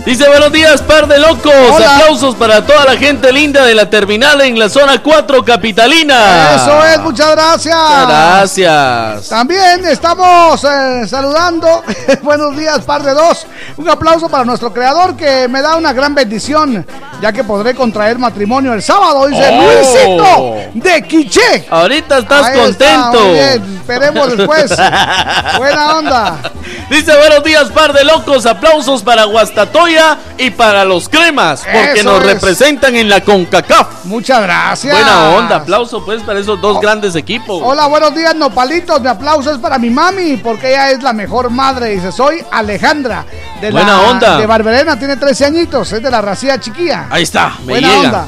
Dice 0.07 0.27
buenos 0.27 0.51
días, 0.53 0.81
par 0.81 1.07
de 1.07 1.19
locos. 1.19 1.53
Hola. 1.71 1.97
Aplausos 1.97 2.35
para 2.37 2.65
toda 2.65 2.85
la 2.87 2.97
gente 2.97 3.31
linda 3.31 3.65
de 3.67 3.75
la 3.75 3.91
terminal 3.91 4.41
en 4.41 4.59
la 4.59 4.71
zona 4.71 5.03
4 5.03 5.45
capitalina. 5.45 6.55
Eso 6.55 6.85
es, 6.85 6.99
muchas 7.01 7.33
gracias. 7.33 7.77
Muchas 7.77 8.09
gracias. 8.09 9.29
También 9.29 9.85
estamos 9.85 10.65
eh, 10.65 11.07
saludando. 11.07 11.83
Buenos 12.23 12.57
días, 12.57 12.81
par 12.87 13.03
de 13.03 13.13
dos. 13.13 13.47
Un 13.77 13.91
aplauso 13.91 14.31
para 14.31 14.45
nuestro 14.45 14.73
creador 14.73 15.15
que 15.15 15.47
me 15.49 15.61
da 15.61 15.77
una 15.77 15.93
gran 15.93 16.15
bendición, 16.15 16.87
ya 17.21 17.31
que 17.33 17.45
podré 17.45 17.75
contraer 17.75 18.19
matrimonio 18.19 18.73
el 18.73 18.83
sábado. 18.83 19.27
Dice 19.27 19.49
Oh. 19.51 19.63
Luisito 19.63 20.71
de 20.75 21.03
Quiché. 21.03 21.67
Ahorita 21.69 22.19
estás 22.19 22.47
Ahí 22.47 22.59
contento. 22.59 23.35
Esperemos 23.81 24.37
después. 24.37 24.71
Buena 25.59 25.99
onda. 25.99 26.37
Dice 26.89 27.15
buenos 27.19 27.45
días, 27.45 27.69
par 27.71 27.93
de 27.93 28.05
locos. 28.05 28.47
Aplausos 28.47 29.03
para 29.03 29.25
Guastatoya 29.25 29.98
y 30.39 30.51
para 30.51 30.85
los 30.85 31.09
cremas, 31.09 31.61
porque 31.65 32.01
Eso 32.01 32.05
nos 32.13 32.21
es. 32.21 32.27
representan 32.35 32.95
en 32.97 33.09
la 33.09 33.21
CONCACAF. 33.23 34.05
Muchas 34.05 34.43
gracias. 34.43 34.95
Buena 34.95 35.31
onda, 35.31 35.57
aplauso 35.57 36.05
pues 36.05 36.23
para 36.23 36.39
esos 36.41 36.61
dos 36.61 36.81
grandes 36.81 37.15
equipos. 37.17 37.61
Hola, 37.65 37.87
buenos 37.87 38.15
días, 38.15 38.35
nopalitos. 38.35 39.01
Mi 39.01 39.09
aplauso 39.09 39.51
es 39.53 39.59
para 39.59 39.79
mi 39.79 39.91
mami, 39.91 40.37
porque 40.37 40.71
ella 40.71 40.91
es 40.91 41.03
la 41.03 41.13
mejor 41.13 41.51
madre. 41.51 41.89
Dice, 41.91 42.13
soy 42.13 42.45
Alejandra. 42.51 43.25
De 43.61 43.71
Buena 43.71 43.97
la, 44.01 44.11
onda. 44.11 44.37
De 44.39 44.47
Barberena, 44.47 44.99
tiene 44.99 45.17
13 45.17 45.45
añitos, 45.47 45.93
es 45.93 46.03
de 46.03 46.11
la 46.11 46.21
racía 46.21 46.59
chiquilla. 46.61 47.07
Ahí 47.11 47.25
está, 47.25 47.55
me 47.61 47.73
Buena 47.73 47.89
llega. 47.89 48.01
onda. 48.01 48.27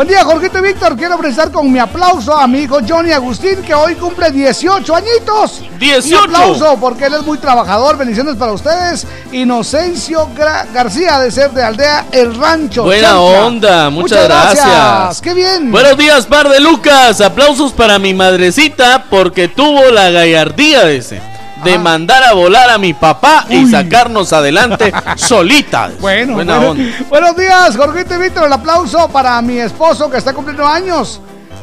Buen 0.00 0.08
día, 0.08 0.24
Jorgito 0.24 0.60
y 0.60 0.62
Víctor. 0.62 0.96
Quiero 0.96 1.18
presentar 1.18 1.52
con 1.52 1.70
mi 1.70 1.78
aplauso 1.78 2.34
a 2.34 2.46
mi 2.46 2.60
hijo 2.60 2.78
Johnny 2.88 3.12
Agustín, 3.12 3.60
que 3.60 3.74
hoy 3.74 3.96
cumple 3.96 4.30
18 4.30 4.96
añitos. 4.96 5.60
18. 5.78 6.24
Un 6.24 6.34
aplauso 6.36 6.78
porque 6.80 7.04
él 7.04 7.12
es 7.12 7.22
muy 7.22 7.36
trabajador. 7.36 7.98
Bendiciones 7.98 8.36
para 8.36 8.52
ustedes. 8.52 9.06
Inocencio 9.30 10.26
Gra- 10.34 10.64
García, 10.72 11.18
de 11.18 11.30
ser 11.30 11.50
de 11.50 11.62
Aldea 11.62 12.06
El 12.12 12.34
Rancho. 12.34 12.84
Buena 12.84 13.20
onda, 13.20 13.90
muchas, 13.90 14.24
gracias. 14.24 15.20
Qué 15.20 15.34
bien. 15.34 15.70
Buenos 15.70 15.98
días, 15.98 16.24
par 16.24 16.48
de 16.48 16.60
Lucas. 16.60 17.20
Aplausos 17.20 17.74
para 17.74 17.98
mi 17.98 18.14
madrecita 18.14 19.04
porque 19.10 19.48
tuvo 19.48 19.90
la 19.90 20.08
gallardía 20.08 20.86
dice, 20.86 21.20
de 21.64 21.78
mandar 21.78 22.22
a 22.22 22.32
volar 22.32 22.70
a 22.70 22.78
mi 22.78 22.94
papá 22.94 23.46
y 23.48 23.66
sacarnos 23.66 24.32
adelante 24.32 24.92
solita. 25.16 25.90
Bueno, 26.00 26.34
Buena 26.34 26.56
bueno. 26.58 26.70
onda. 26.72 26.84
Buenos 27.08 27.36
días, 27.36 27.76
Jorgito 27.76 28.14
y 28.14 28.18
Víctor. 28.18 28.44
El 28.46 28.52
aplauso 28.52 29.08
para 29.08 29.40
mi 29.42 29.58
esposo 29.58 30.10
que 30.10 30.18
está 30.18 30.32
cumpliendo 30.32 30.66
años. 30.66 31.20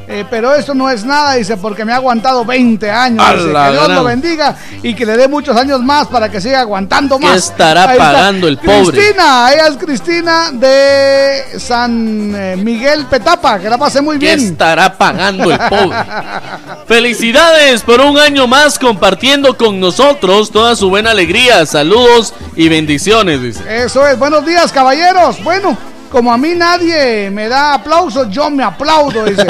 Eh, 0.10 0.24
pero 0.30 0.56
esto 0.56 0.74
no 0.74 0.90
es 0.90 1.04
nada, 1.04 1.34
dice, 1.34 1.58
porque 1.58 1.84
me 1.84 1.92
ha 1.92 1.98
aguantado 1.98 2.46
20 2.46 2.90
años. 2.90 3.26
Dice, 3.30 3.52
que 3.52 3.72
Dios 3.72 3.90
lo 3.90 4.04
bendiga 4.06 4.56
y 4.82 4.94
que 4.96 5.06
le 5.06 5.18
dé 5.18 5.28
muchos 5.28 5.58
años 5.58 5.82
más 5.82 6.08
para 6.08 6.30
que 6.32 6.40
siga 6.40 6.62
aguantando 6.62 7.20
¿Qué 7.20 7.26
más. 7.26 7.36
estará 7.50 7.84
Ahí 7.90 7.98
está. 7.98 8.14
pagando 8.14 8.48
el 8.48 8.58
pobre? 8.58 8.98
Cristina, 8.98 9.52
ella 9.52 9.68
es 9.68 9.76
Cristina 9.78 10.52
de 10.54 11.60
San 11.60 12.34
eh, 12.34 12.56
Miguel 12.56 13.06
Petapa, 13.08 13.60
que 13.60 13.70
la 13.70 13.78
pasé 13.78 14.00
muy 14.00 14.18
¿Qué 14.18 14.28
bien. 14.38 14.40
estará 14.52 14.98
pagando 14.98 15.52
el 15.52 15.58
pobre? 15.60 15.98
Felicidades 16.88 17.82
por 17.84 18.00
un 18.00 18.18
año 18.18 18.48
más 18.48 18.80
compartiendo 18.80 19.58
con 19.58 19.80
nosotros 19.80 20.52
toda 20.52 20.76
su 20.78 20.90
buena 20.90 21.12
alegría. 21.12 21.66
Saludos 21.66 22.34
y 22.56 22.70
bendiciones, 22.70 23.42
dice. 23.42 23.84
Eso 23.84 24.08
es, 24.08 24.18
buenos 24.18 24.46
días, 24.46 24.72
caballeros. 24.72 25.44
Bueno, 25.44 25.78
como 26.12 26.32
a 26.34 26.38
mí 26.38 26.54
nadie 26.56 27.30
me 27.32 27.48
da 27.50 27.74
aplausos, 27.76 28.30
yo 28.30 28.50
me 28.50 28.64
aplaudo, 28.64 29.24
dice. 29.26 29.46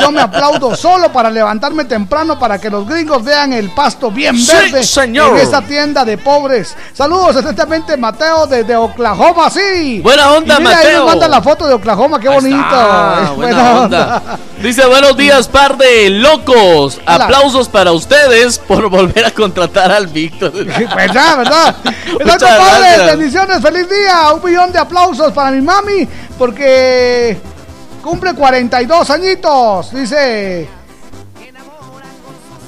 Yo 0.00 0.10
me 0.10 0.20
aplaudo 0.20 0.74
solo 0.76 1.12
para 1.12 1.30
levantarme 1.30 1.84
temprano 1.84 2.38
para 2.38 2.58
que 2.58 2.70
los 2.70 2.86
gringos 2.86 3.22
vean 3.24 3.52
el 3.52 3.70
pasto 3.70 4.10
bien 4.10 4.36
Sí, 4.36 4.52
verde 4.52 4.84
señor. 4.84 5.36
en 5.36 5.42
esta 5.42 5.62
tienda 5.62 6.04
de 6.04 6.18
pobres. 6.18 6.76
Saludos, 6.92 7.36
atentamente, 7.36 7.96
Mateo 7.96 8.46
desde 8.46 8.76
Oklahoma, 8.76 9.50
sí. 9.50 10.00
Buena 10.02 10.32
onda, 10.32 10.56
Y 10.56 10.58
mira, 10.58 10.70
ahí 10.70 10.76
Mateo. 10.84 10.98
nos 10.98 11.06
manda 11.06 11.28
la 11.28 11.42
foto 11.42 11.66
de 11.66 11.74
Oklahoma, 11.74 12.18
qué 12.20 12.28
bonito. 12.28 12.56
Buena 13.36 13.80
onda. 13.80 14.22
Dice 14.60 14.86
buenos 14.86 15.16
días, 15.16 15.46
par 15.48 15.76
de 15.76 16.10
locos. 16.10 16.98
Hola. 17.06 17.24
Aplausos 17.26 17.68
para 17.68 17.92
ustedes 17.92 18.58
por 18.58 18.88
volver 18.88 19.24
a 19.26 19.30
contratar 19.30 19.92
al 19.92 20.06
Víctor. 20.06 20.52
¿Verdad, 20.64 21.36
verdad? 21.38 21.76
Muchas 22.12 22.42
Exacto, 22.42 22.62
padres, 22.64 23.06
bendiciones, 23.06 23.60
feliz 23.60 23.88
día. 23.90 24.32
Un 24.32 24.44
millón 24.44 24.72
de 24.72 24.78
aplausos 24.78 25.32
para 25.32 25.50
mi 25.50 25.60
porque 26.38 27.36
cumple 28.02 28.34
42 28.34 29.10
añitos. 29.10 29.92
Dice, 29.94 30.68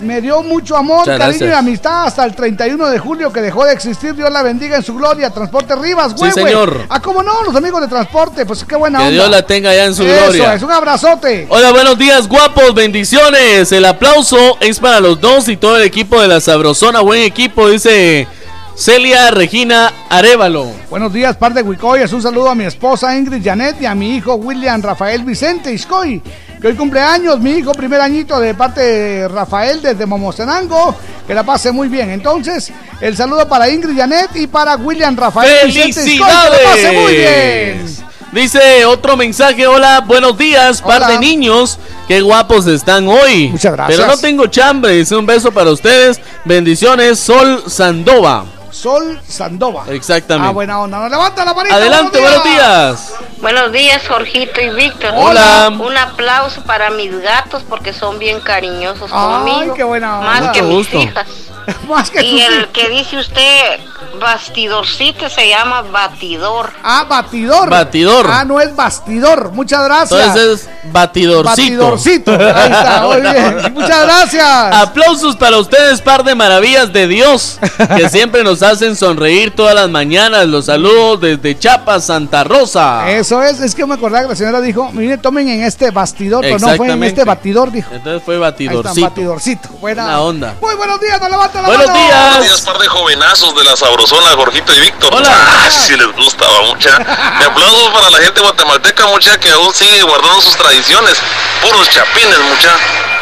me 0.00 0.20
dio 0.20 0.42
mucho 0.42 0.76
amor, 0.76 0.98
Muchas 1.00 1.18
cariño 1.18 1.38
gracias. 1.38 1.50
y 1.50 1.58
amistad 1.58 2.04
hasta 2.06 2.24
el 2.26 2.34
31 2.34 2.88
de 2.90 2.98
julio 2.98 3.32
que 3.32 3.40
dejó 3.40 3.64
de 3.64 3.72
existir. 3.72 4.14
Dios 4.14 4.30
la 4.30 4.42
bendiga 4.42 4.76
en 4.76 4.82
su 4.82 4.94
gloria. 4.94 5.30
Transporte 5.30 5.74
Rivas, 5.74 6.08
Sí, 6.12 6.16
güey. 6.18 6.32
güey. 6.32 6.44
señor. 6.44 6.84
Ah, 6.90 7.00
cómo 7.00 7.22
no, 7.22 7.42
los 7.44 7.56
amigos 7.56 7.80
de 7.80 7.88
transporte. 7.88 8.44
Pues 8.44 8.62
qué 8.64 8.76
buena 8.76 8.98
Que 8.98 9.04
onda. 9.06 9.14
Dios 9.14 9.30
la 9.30 9.42
tenga 9.46 9.74
ya 9.74 9.86
en 9.86 9.94
su 9.94 10.02
Eso 10.02 10.24
gloria. 10.26 10.54
es, 10.54 10.62
un 10.62 10.70
abrazote. 10.70 11.46
Hola, 11.48 11.72
buenos 11.72 11.96
días, 11.96 12.28
guapos, 12.28 12.74
bendiciones. 12.74 13.72
El 13.72 13.86
aplauso 13.86 14.58
es 14.60 14.78
para 14.80 15.00
los 15.00 15.18
dos 15.18 15.48
y 15.48 15.56
todo 15.56 15.78
el 15.78 15.84
equipo 15.84 16.20
de 16.20 16.28
la 16.28 16.40
Sabrosona. 16.42 17.00
Buen 17.00 17.22
equipo, 17.22 17.70
dice 17.70 18.28
Celia 18.76 19.30
Regina 19.30 19.90
Arevalo. 20.10 20.70
Buenos 20.90 21.10
días, 21.10 21.34
par 21.36 21.54
de 21.54 21.62
Huicoyes. 21.62 22.12
Un 22.12 22.20
saludo 22.20 22.50
a 22.50 22.54
mi 22.54 22.64
esposa 22.64 23.16
Ingrid 23.16 23.42
Janet 23.42 23.80
y 23.80 23.86
a 23.86 23.94
mi 23.94 24.16
hijo 24.16 24.34
William 24.34 24.82
Rafael 24.82 25.24
Vicente 25.24 25.72
Iscoy, 25.72 26.20
que 26.60 26.68
hoy 26.68 26.74
cumpleaños. 26.74 27.40
Mi 27.40 27.52
hijo, 27.52 27.72
primer 27.72 28.02
añito 28.02 28.38
de 28.38 28.52
parte 28.52 28.82
de 28.82 29.28
Rafael 29.28 29.80
desde 29.80 30.04
Momostenango. 30.04 30.94
Que 31.26 31.34
la 31.34 31.42
pase 31.42 31.72
muy 31.72 31.88
bien. 31.88 32.10
Entonces, 32.10 32.70
el 33.00 33.16
saludo 33.16 33.48
para 33.48 33.70
Ingrid 33.70 33.96
Janet 33.96 34.36
y 34.36 34.46
para 34.46 34.76
William 34.76 35.16
Rafael 35.16 35.66
Vicente 35.66 36.12
Iscoy. 36.12 36.16
Que 36.18 36.64
la 36.64 36.70
pase 36.70 36.92
muy 36.92 37.12
bien. 37.14 37.78
¡Felicidades! 37.78 38.02
Dice 38.32 38.84
otro 38.84 39.16
mensaje, 39.16 39.66
hola, 39.66 40.04
buenos 40.06 40.36
días, 40.36 40.82
par 40.82 41.02
Hola. 41.02 41.12
de 41.12 41.18
niños, 41.20 41.78
qué 42.06 42.20
guapos 42.20 42.66
están 42.66 43.08
hoy. 43.08 43.48
Muchas 43.48 43.72
gracias. 43.72 43.98
Pero 43.98 44.10
no 44.10 44.18
tengo 44.18 44.46
chambre, 44.48 44.92
dice 44.92 45.16
un 45.16 45.24
beso 45.24 45.50
para 45.50 45.70
ustedes, 45.70 46.20
bendiciones, 46.44 47.18
Sol 47.18 47.62
Sandova. 47.66 48.44
Sol 48.76 49.20
Sandova. 49.26 49.84
Exactamente. 49.88 50.48
Ah, 50.48 50.52
buena 50.52 50.80
onda. 50.80 50.98
Nos 50.98 51.10
levanta 51.10 51.44
la 51.44 51.54
manita. 51.54 51.76
Adelante, 51.76 52.20
buenos 52.20 52.44
días. 52.44 53.14
Buenos 53.40 53.72
días, 53.72 54.02
Jorgito 54.06 54.60
y 54.60 54.70
Víctor. 54.70 55.12
Hola. 55.16 55.70
Un 55.78 55.96
aplauso 55.96 56.62
para 56.64 56.90
mis 56.90 57.18
gatos 57.22 57.62
porque 57.68 57.92
son 57.92 58.18
bien 58.18 58.40
cariñosos 58.40 59.10
Ay, 59.12 59.28
conmigo. 59.52 59.74
qué 59.74 59.84
buena 59.84 60.18
onda. 60.18 60.30
Más 60.30 60.52
que 60.52 60.62
Mucho 60.62 60.76
mis 60.76 60.76
gusto. 60.92 60.98
hijas. 60.98 61.26
Más 61.88 62.10
que 62.10 62.22
y 62.22 62.30
tus 62.32 62.40
el 62.48 62.54
hijas. 62.60 62.66
que 62.72 62.88
dice 62.90 63.18
usted 63.18 63.80
bastidorcito 64.20 65.28
se 65.28 65.48
llama 65.48 65.82
batidor. 65.82 66.70
Ah, 66.82 67.04
batidor. 67.08 67.68
Batidor. 67.68 68.26
Ah, 68.30 68.44
no 68.44 68.60
es 68.60 68.74
bastidor. 68.76 69.50
Muchas 69.52 69.82
gracias. 69.84 70.20
Entonces 70.20 70.60
es 70.62 70.92
batidorcito. 70.92 71.50
Batidorcito. 71.90 72.30
Ahí 72.32 72.70
está, 72.72 73.00
muy 73.02 73.20
bien. 73.20 73.58
Muchas 73.74 74.04
gracias. 74.04 74.74
Aplausos 74.76 75.34
para 75.36 75.58
ustedes, 75.58 76.00
par 76.00 76.22
de 76.22 76.34
maravillas 76.36 76.92
de 76.92 77.08
Dios, 77.08 77.58
que 77.96 78.08
siempre 78.08 78.44
nos 78.44 78.62
hacen 78.70 78.96
sonreír 78.96 79.54
todas 79.54 79.74
las 79.74 79.88
mañanas. 79.88 80.46
Los 80.46 80.66
saludos 80.66 81.20
desde 81.20 81.58
Chapa, 81.58 82.00
Santa 82.00 82.44
Rosa. 82.44 83.10
Eso 83.10 83.42
es, 83.42 83.60
es 83.60 83.74
que 83.74 83.86
me 83.86 83.94
acordaba 83.94 84.22
que 84.24 84.28
la 84.30 84.36
señora 84.36 84.60
dijo, 84.60 84.90
mire, 84.92 85.18
tomen 85.18 85.48
en 85.48 85.62
este 85.64 85.90
bastidor, 85.90 86.42
pero 86.42 86.58
no 86.58 86.60
fue 86.60 86.68
en 86.68 86.74
Exactamente. 86.82 87.06
este 87.08 87.24
batidor, 87.24 87.70
dijo. 87.72 87.90
Entonces 87.92 88.22
fue 88.24 88.34
Ahí 88.34 88.40
está, 88.40 88.50
batidorcito. 88.50 89.08
batidorcito. 89.08 89.68
Buena, 89.80 90.20
onda. 90.20 90.54
Muy 90.60 90.74
buenos 90.74 91.00
días, 91.00 91.20
no 91.20 91.28
levanta 91.28 91.62
la 91.62 91.68
Buenos 91.68 91.86
mano. 91.86 91.98
días. 91.98 92.20
Buenos 92.30 92.44
días, 92.44 92.60
par 92.62 92.78
de 92.78 92.88
jovenazos 92.88 93.56
de 93.56 93.64
la 93.64 93.76
sabrosona, 93.76 94.30
Jorgito 94.36 94.72
y 94.74 94.80
Víctor. 94.80 95.14
Hola. 95.14 95.30
Ah, 95.32 95.70
si 95.70 95.96
les 95.96 96.12
gustaba 96.16 96.62
mucha. 96.68 96.98
Me 97.38 97.44
aplauso 97.44 97.92
para 97.92 98.10
la 98.10 98.18
gente 98.18 98.40
guatemalteca, 98.40 99.06
mucha, 99.06 99.38
que 99.38 99.50
aún 99.50 99.72
sigue 99.74 100.02
guardando 100.02 100.40
sus 100.40 100.56
tradiciones. 100.56 101.14
Puros 101.62 101.88
chapines, 101.90 102.38
mucha. 102.50 102.70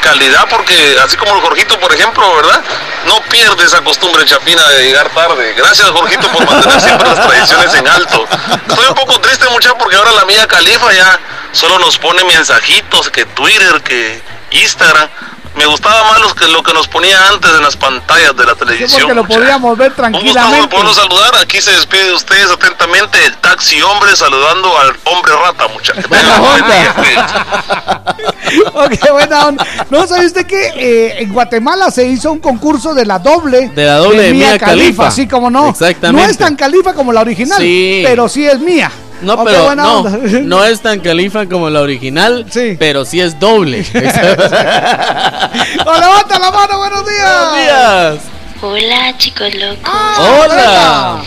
Calidad, 0.02 0.46
porque 0.50 0.74
así 1.02 1.16
como 1.16 1.34
el 1.34 1.40
Jorgito, 1.40 1.80
por 1.80 1.92
ejemplo, 1.94 2.22
¿verdad? 2.36 2.62
No 3.06 3.20
pierde 3.30 3.64
esa 3.64 3.82
costumbre 3.82 4.24
chapina 4.26 4.62
de 4.68 4.84
llegar 4.84 5.08
tarde. 5.14 5.23
Gracias, 5.56 5.90
Jorgito, 5.90 6.28
por 6.28 6.44
mantener 6.46 6.80
siempre 6.80 7.08
las 7.08 7.26
tradiciones 7.26 7.74
en 7.74 7.88
alto. 7.88 8.26
Estoy 8.68 8.86
un 8.88 8.94
poco 8.94 9.20
triste, 9.20 9.48
mucha, 9.50 9.76
porque 9.78 9.96
ahora 9.96 10.12
la 10.12 10.24
mía 10.24 10.46
Califa 10.46 10.92
ya 10.92 11.18
solo 11.52 11.78
nos 11.78 11.98
pone 11.98 12.22
mensajitos, 12.24 13.10
que 13.10 13.24
Twitter, 13.24 13.82
que 13.82 14.22
Instagram. 14.50 15.08
Me 15.56 15.66
gustaba 15.66 16.10
más 16.10 16.20
los 16.20 16.34
que, 16.34 16.46
lo 16.48 16.62
que 16.62 16.72
nos 16.74 16.88
ponía 16.88 17.28
antes 17.28 17.50
en 17.52 17.62
las 17.62 17.76
pantallas 17.76 18.36
de 18.36 18.44
la 18.44 18.52
Sí, 18.52 18.58
televisión. 18.58 19.00
porque 19.02 19.14
lo 19.14 19.24
podíamos 19.24 19.78
ver 19.78 19.88
Un 19.90 19.94
gusto 19.94 20.02
tranquilamente. 20.02 20.94
saludar. 20.94 21.36
Aquí 21.40 21.60
se 21.60 21.70
despide 21.72 22.06
de 22.06 22.14
ustedes 22.14 22.50
atentamente 22.50 23.18
el 23.24 23.36
taxi 23.38 23.80
hombre 23.82 24.14
saludando 24.16 24.76
al 24.78 24.88
hombre 25.04 25.32
rata, 25.44 25.68
muchachos. 25.68 26.04
ok, 28.74 29.10
buena 29.12 29.46
onda. 29.46 29.66
No, 29.90 30.06
¿sabe 30.06 30.26
usted 30.26 30.46
que 30.46 30.66
eh, 30.76 31.22
en 31.22 31.32
Guatemala 31.32 31.90
se 31.90 32.06
hizo 32.06 32.32
un 32.32 32.40
concurso 32.40 32.94
de 32.94 33.06
la 33.06 33.18
doble? 33.18 33.68
De 33.68 33.84
la 33.84 33.98
doble 33.98 34.22
de 34.24 34.32
Mia 34.34 34.58
Khalifa. 34.58 35.08
Así 35.08 35.26
como 35.28 35.50
no. 35.50 35.70
Exactamente. 35.70 36.26
No 36.26 36.30
es 36.30 36.38
tan 36.38 36.56
califa 36.56 36.94
como 36.94 37.12
la 37.12 37.20
original, 37.20 37.60
Sí. 37.60 38.02
pero 38.04 38.28
sí 38.28 38.46
es 38.46 38.58
mía. 38.58 38.90
No, 39.22 39.44
pero 39.44 39.64
buena 39.64 39.82
no, 39.82 40.00
onda. 40.00 40.18
no 40.42 40.64
es 40.64 40.80
tan 40.80 41.00
califa 41.00 41.46
como 41.46 41.70
la 41.70 41.80
original, 41.80 42.46
pero 42.78 43.04
sí 43.04 43.20
es 43.20 43.38
doble. 43.38 43.84
No, 43.94 44.00
levanta 46.00 46.38
la 46.38 46.50
mano, 46.50 46.78
buenos 46.78 47.06
días. 47.06 47.50
Buenos 47.50 47.56
días. 47.56 48.18
Hola, 48.60 49.16
chicos 49.18 49.54
locos. 49.54 49.90
Hola. 50.18 51.22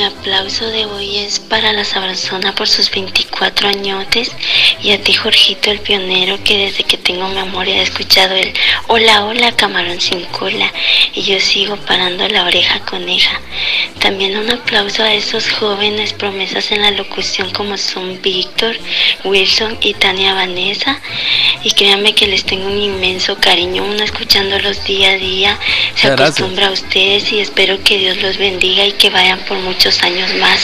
Mi 0.00 0.06
aplauso 0.06 0.66
de 0.66 0.86
hoy 0.86 1.18
es 1.18 1.40
para 1.40 1.74
la 1.74 1.84
Sabrosona 1.84 2.54
por 2.54 2.66
sus 2.66 2.90
24 2.90 3.68
añotes 3.68 4.32
y 4.82 4.92
a 4.92 5.02
ti 5.02 5.12
Jorgito 5.12 5.70
el 5.70 5.80
pionero 5.80 6.42
que 6.42 6.56
desde 6.56 6.84
que 6.84 6.96
tengo 6.96 7.28
memoria 7.28 7.76
he 7.76 7.82
escuchado 7.82 8.34
el 8.34 8.50
hola 8.86 9.26
hola 9.26 9.52
camarón 9.52 10.00
sin 10.00 10.24
cola 10.24 10.72
y 11.12 11.20
yo 11.20 11.38
sigo 11.38 11.76
parando 11.76 12.26
la 12.28 12.44
oreja 12.44 12.80
coneja. 12.80 13.42
También 13.98 14.38
un 14.38 14.50
aplauso 14.50 15.02
a 15.02 15.12
esos 15.12 15.50
jóvenes 15.50 16.14
promesas 16.14 16.72
en 16.72 16.80
la 16.80 16.92
locución 16.92 17.50
como 17.50 17.76
son 17.76 18.22
Víctor, 18.22 18.78
Wilson 19.24 19.76
y 19.82 19.92
Tania 19.92 20.32
Vanessa 20.32 20.98
y 21.62 21.72
créanme 21.72 22.14
que 22.14 22.26
les 22.26 22.44
tengo 22.44 22.68
un 22.68 22.80
inmenso 22.80 23.36
cariño, 23.36 23.84
uno 23.84 24.02
escuchándolos 24.02 24.82
día 24.86 25.10
a 25.10 25.16
día 25.16 25.58
se 25.94 26.08
acostumbra 26.08 26.68
a 26.68 26.70
ustedes 26.70 27.30
y 27.32 27.40
espero 27.40 27.84
que 27.84 27.98
Dios 27.98 28.16
los 28.22 28.38
bendiga 28.38 28.86
y 28.86 28.92
que 28.92 29.10
vayan 29.10 29.40
por 29.40 29.58
muchos 29.58 29.89
años 30.02 30.32
más. 30.34 30.60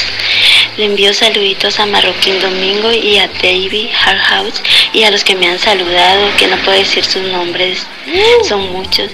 Le 0.76 0.84
envío 0.84 1.14
saluditos 1.14 1.80
a 1.80 1.86
Marroquín 1.86 2.38
Domingo 2.38 2.92
y 2.92 3.18
a 3.18 3.28
David 3.42 3.88
Hardhouse 3.94 4.62
y 4.92 5.04
a 5.04 5.10
los 5.10 5.24
que 5.24 5.34
me 5.34 5.48
han 5.48 5.58
saludado, 5.58 6.28
que 6.38 6.46
no 6.48 6.56
puedo 6.58 6.76
decir 6.76 7.02
sus 7.02 7.22
nombres, 7.22 7.86
son 8.48 8.72
muchos. 8.72 9.10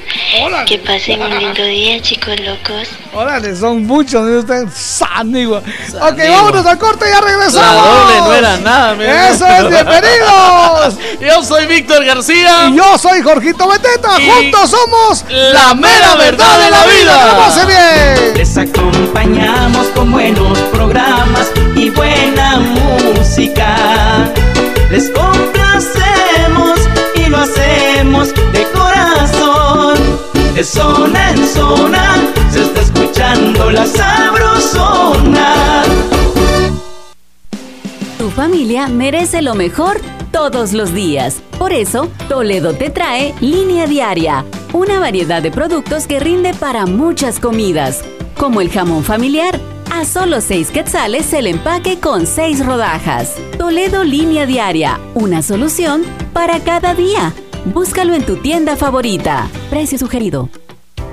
Que 0.66 0.78
pasen 0.78 1.22
un 1.22 1.39
lindo 1.39 1.64
día, 1.64 2.01
chicos 2.02 2.39
locos. 2.40 2.89
Órale, 3.14 3.55
son 3.55 3.86
muchos 3.86 4.26
de 4.26 4.39
ustedes. 4.39 4.74
Sanigua. 4.74 5.59
Ok, 5.59 6.18
vámonos 6.28 6.66
al 6.66 6.78
corte 6.78 7.06
y 7.09 7.12
ya 7.12 7.20
regresamos. 7.20 7.86
Ladrones 7.86 8.22
no 8.22 8.34
era 8.34 8.56
nada, 8.59 8.94
mi 8.94 9.05
Eso 9.05 9.47
es, 9.47 9.68
bienvenidos. 9.68 10.98
Yo 11.20 11.43
soy 11.43 11.66
Víctor 11.66 12.05
García. 12.05 12.68
Y 12.68 12.76
yo 12.76 12.98
soy 12.98 13.22
Jorgito 13.22 13.68
Beteta. 13.68 14.20
Y 14.20 14.28
Juntos 14.28 14.70
somos 14.70 15.24
la 15.30 15.74
mera 15.74 16.16
verdad 16.16 16.59
de 16.59 16.70
la 16.70 16.84
vida. 16.86 17.36
¡Pase 17.39 17.66
bien! 17.66 18.34
Les 18.36 18.56
acompañamos 18.56 19.86
con 19.89 20.10
buenos 20.10 20.59
programas 20.72 21.51
y 21.76 21.90
buena 21.90 22.60
música. 22.60 24.32
Les 24.90 25.10
complacemos 25.10 26.78
y 27.14 27.28
lo 27.28 27.38
hacemos 27.38 28.34
de 28.52 28.66
corazón. 28.74 29.98
De 30.54 30.62
zona 30.64 31.30
en 31.30 31.46
zona 31.48 32.16
se 32.50 32.62
está 32.62 32.80
escuchando 32.82 33.70
la 33.70 33.86
sabrosona. 33.86 35.54
Tu 38.18 38.30
familia 38.30 38.86
merece 38.88 39.42
lo 39.42 39.54
mejor 39.54 40.00
todos 40.30 40.72
los 40.72 40.92
días. 40.92 41.42
Por 41.58 41.72
eso, 41.72 42.08
Toledo 42.28 42.74
te 42.74 42.90
trae 42.90 43.34
Línea 43.40 43.86
Diaria, 43.86 44.44
una 44.72 44.98
variedad 44.98 45.42
de 45.42 45.50
productos 45.50 46.06
que 46.06 46.20
rinde 46.20 46.52
para 46.54 46.86
muchas 46.86 47.38
comidas, 47.38 48.02
como 48.36 48.60
el 48.60 48.70
jamón 48.70 49.04
familiar. 49.04 49.58
A 49.94 50.06
solo 50.06 50.40
6 50.40 50.70
quetzales 50.70 51.35
el 51.35 51.47
empaque 51.47 52.01
con 52.01 52.27
6 52.27 52.64
rodajas. 52.64 53.36
Toledo 53.59 54.05
Línea 54.05 54.47
Diaria, 54.47 54.98
una 55.12 55.43
solución 55.43 56.02
para 56.32 56.60
cada 56.60 56.94
día. 56.94 57.35
Búscalo 57.66 58.14
en 58.14 58.24
tu 58.24 58.36
tienda 58.36 58.74
favorita. 58.74 59.51
Precio 59.69 59.98
sugerido. 59.98 60.48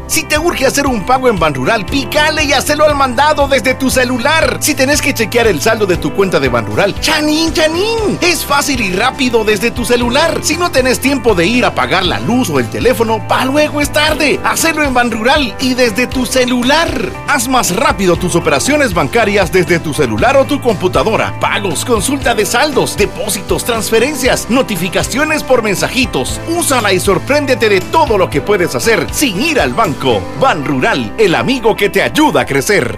Si 0.10 0.23
te 0.23 0.40
urge 0.40 0.65
hacer 0.65 0.88
un 0.88 1.06
pago 1.06 1.30
en 1.30 1.38
Banrural, 1.38 1.86
pícale 1.86 2.44
y 2.44 2.52
hacelo 2.52 2.84
al 2.84 2.95
mandado 2.95 3.48
desde 3.48 3.76
tu 3.76 3.91
celular. 3.91 4.57
Si 4.60 4.73
tenés 4.73 5.03
que 5.03 5.14
chequear 5.14 5.45
el 5.45 5.61
saldo 5.61 5.86
de 5.86 5.98
tu 5.98 6.14
cuenta 6.14 6.40
de 6.40 6.49
Banrural, 6.49 6.99
chanín, 6.99 7.53
chanín. 7.53 8.18
Es 8.19 8.44
fácil 8.44 8.81
y 8.81 8.91
rápido 8.91 9.44
desde 9.44 9.69
tu 9.69 9.86
celular. 9.86 10.40
Si 10.41 10.57
no 10.57 10.72
tenés 10.72 10.99
tiempo 10.99 11.36
de 11.36 11.45
ir 11.45 11.64
a 11.64 11.76
pagar 11.76 12.07
la 12.07 12.19
luz 12.19 12.49
o 12.49 12.60
el 12.60 12.68
teléfono, 12.72 13.27
pa' 13.27 13.45
luego 13.45 13.81
es 13.81 13.94
tarde. 13.94 14.40
Hacelo 14.44 14.84
en 14.84 14.95
Banrural 14.95 15.56
y 15.60 15.76
desde 15.76 16.07
tu 16.07 16.26
celular. 16.26 16.90
Haz 17.27 17.48
más 17.48 17.76
rápido 17.76 18.15
tus 18.15 18.36
operaciones 18.36 18.95
bancarias 18.95 19.52
desde 19.52 19.77
tu 19.77 19.94
celular 19.94 20.36
o 20.38 20.45
tu 20.45 20.60
computadora. 20.60 21.40
Pagos, 21.40 21.86
consulta 21.86 22.34
de 22.34 22.48
saldos, 22.48 22.98
depósitos, 22.98 23.64
transferencias, 23.64 24.49
notificaciones 24.49 25.44
por 25.44 25.61
mensajitos. 25.61 26.41
Úsala 26.48 26.94
y 26.94 26.99
sorpréndete 26.99 27.69
de 27.69 27.80
todo 27.80 28.18
lo 28.18 28.27
que 28.31 28.41
puedes 28.41 28.73
hacer 28.73 29.06
sin 29.11 29.40
ir 29.40 29.60
al 29.60 29.76
banco. 29.76 29.99
Ban 30.40 30.64
Rural, 30.64 31.14
el 31.18 31.36
amigo 31.36 31.76
que 31.76 31.90
te 31.90 32.02
ayuda 32.02 32.42
a 32.42 32.46
crecer. 32.46 32.98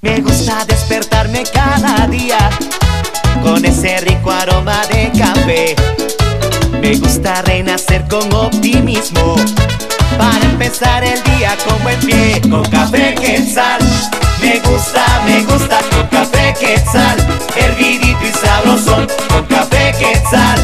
Me 0.00 0.22
gusta 0.22 0.64
despertarme 0.64 1.42
cada 1.52 2.06
día 2.06 2.38
con 3.42 3.62
ese 3.62 3.98
rico 3.98 4.30
aroma 4.30 4.80
de 4.86 5.12
café. 5.18 5.76
Me 6.80 6.96
gusta 6.96 7.42
renacer 7.42 8.08
con 8.08 8.32
optimismo 8.32 9.36
para 10.16 10.42
empezar 10.46 11.04
el 11.04 11.22
día 11.24 11.58
con 11.68 11.82
buen 11.82 12.00
pie. 12.00 12.40
Con 12.40 12.64
café 12.70 13.14
quetzal, 13.14 13.80
me 14.40 14.60
gusta, 14.60 15.04
me 15.26 15.42
gusta 15.42 15.78
con 15.90 16.06
café 16.06 16.54
quetzal, 16.58 17.18
hervidito 17.54 18.24
y 18.24 18.46
sabrosón. 18.46 19.06
Con 19.28 19.44
café 19.44 19.92
quetzal, 19.98 20.58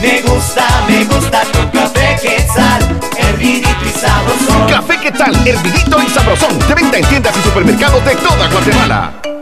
me 0.00 0.20
gusta, 0.22 0.66
me 0.88 1.04
gusta 1.04 1.42
con 1.52 1.68
café 1.70 2.16
quetzal, 2.22 3.00
hervidito. 3.16 3.87
Café 4.68 4.98
¿qué 5.02 5.12
tal? 5.12 5.34
Hervidito 5.46 6.02
y 6.02 6.08
sabrosón. 6.10 6.58
De 6.68 6.74
venta 6.74 6.98
en 6.98 7.04
tiendas 7.06 7.36
y 7.36 7.42
supermercados 7.42 8.04
de 8.04 8.16
toda 8.16 8.48
Guatemala. 8.48 9.37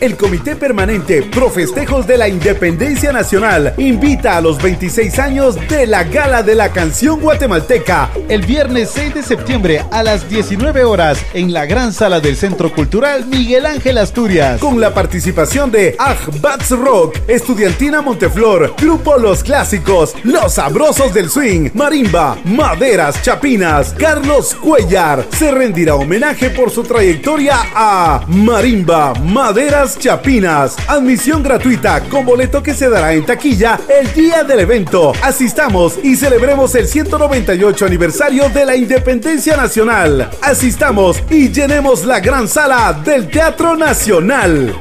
El 0.00 0.16
Comité 0.16 0.56
Permanente 0.56 1.22
Pro 1.22 1.50
Festejos 1.50 2.06
de 2.06 2.16
la 2.16 2.26
Independencia 2.26 3.12
Nacional 3.12 3.74
invita 3.76 4.38
a 4.38 4.40
los 4.40 4.56
26 4.62 5.18
años 5.18 5.56
de 5.68 5.86
la 5.86 6.04
Gala 6.04 6.42
de 6.42 6.54
la 6.54 6.72
Canción 6.72 7.20
Guatemalteca 7.20 8.08
el 8.30 8.40
viernes 8.46 8.92
6 8.94 9.12
de 9.12 9.22
septiembre 9.22 9.84
a 9.90 10.02
las 10.02 10.26
19 10.30 10.84
horas 10.84 11.22
en 11.34 11.52
la 11.52 11.66
gran 11.66 11.92
sala 11.92 12.18
del 12.18 12.36
Centro 12.36 12.72
Cultural 12.72 13.26
Miguel 13.26 13.66
Ángel 13.66 13.98
Asturias 13.98 14.58
con 14.58 14.80
la 14.80 14.94
participación 14.94 15.70
de 15.70 15.94
Bats 16.40 16.70
Rock, 16.70 17.18
Estudiantina 17.28 18.00
Monteflor, 18.00 18.74
Grupo 18.80 19.18
Los 19.18 19.44
Clásicos, 19.44 20.14
Los 20.24 20.54
Sabrosos 20.54 21.12
del 21.12 21.28
Swing, 21.28 21.70
Marimba, 21.74 22.38
Maderas 22.44 23.20
Chapinas, 23.22 23.94
Carlos 23.98 24.54
Cuellar. 24.54 25.26
Se 25.30 25.50
rendirá 25.50 25.94
homenaje 25.96 26.48
por 26.48 26.70
su 26.70 26.84
trayectoria 26.84 27.56
a 27.74 28.24
Marimba, 28.28 29.12
Maderas 29.14 29.89
Chapinas. 29.98 30.76
Admisión 30.88 31.42
gratuita 31.42 32.00
con 32.08 32.24
boleto 32.24 32.62
que 32.62 32.74
se 32.74 32.88
dará 32.88 33.12
en 33.12 33.24
taquilla 33.24 33.80
el 33.88 34.12
día 34.12 34.44
del 34.44 34.60
evento. 34.60 35.12
Asistamos 35.22 35.98
y 36.02 36.16
celebremos 36.16 36.74
el 36.74 36.86
198 36.86 37.86
aniversario 37.86 38.48
de 38.48 38.66
la 38.66 38.76
Independencia 38.76 39.56
Nacional. 39.56 40.30
Asistamos 40.42 41.22
y 41.30 41.50
llenemos 41.50 42.04
la 42.04 42.20
gran 42.20 42.48
sala 42.48 42.92
del 43.04 43.28
Teatro 43.28 43.76
Nacional. 43.76 44.74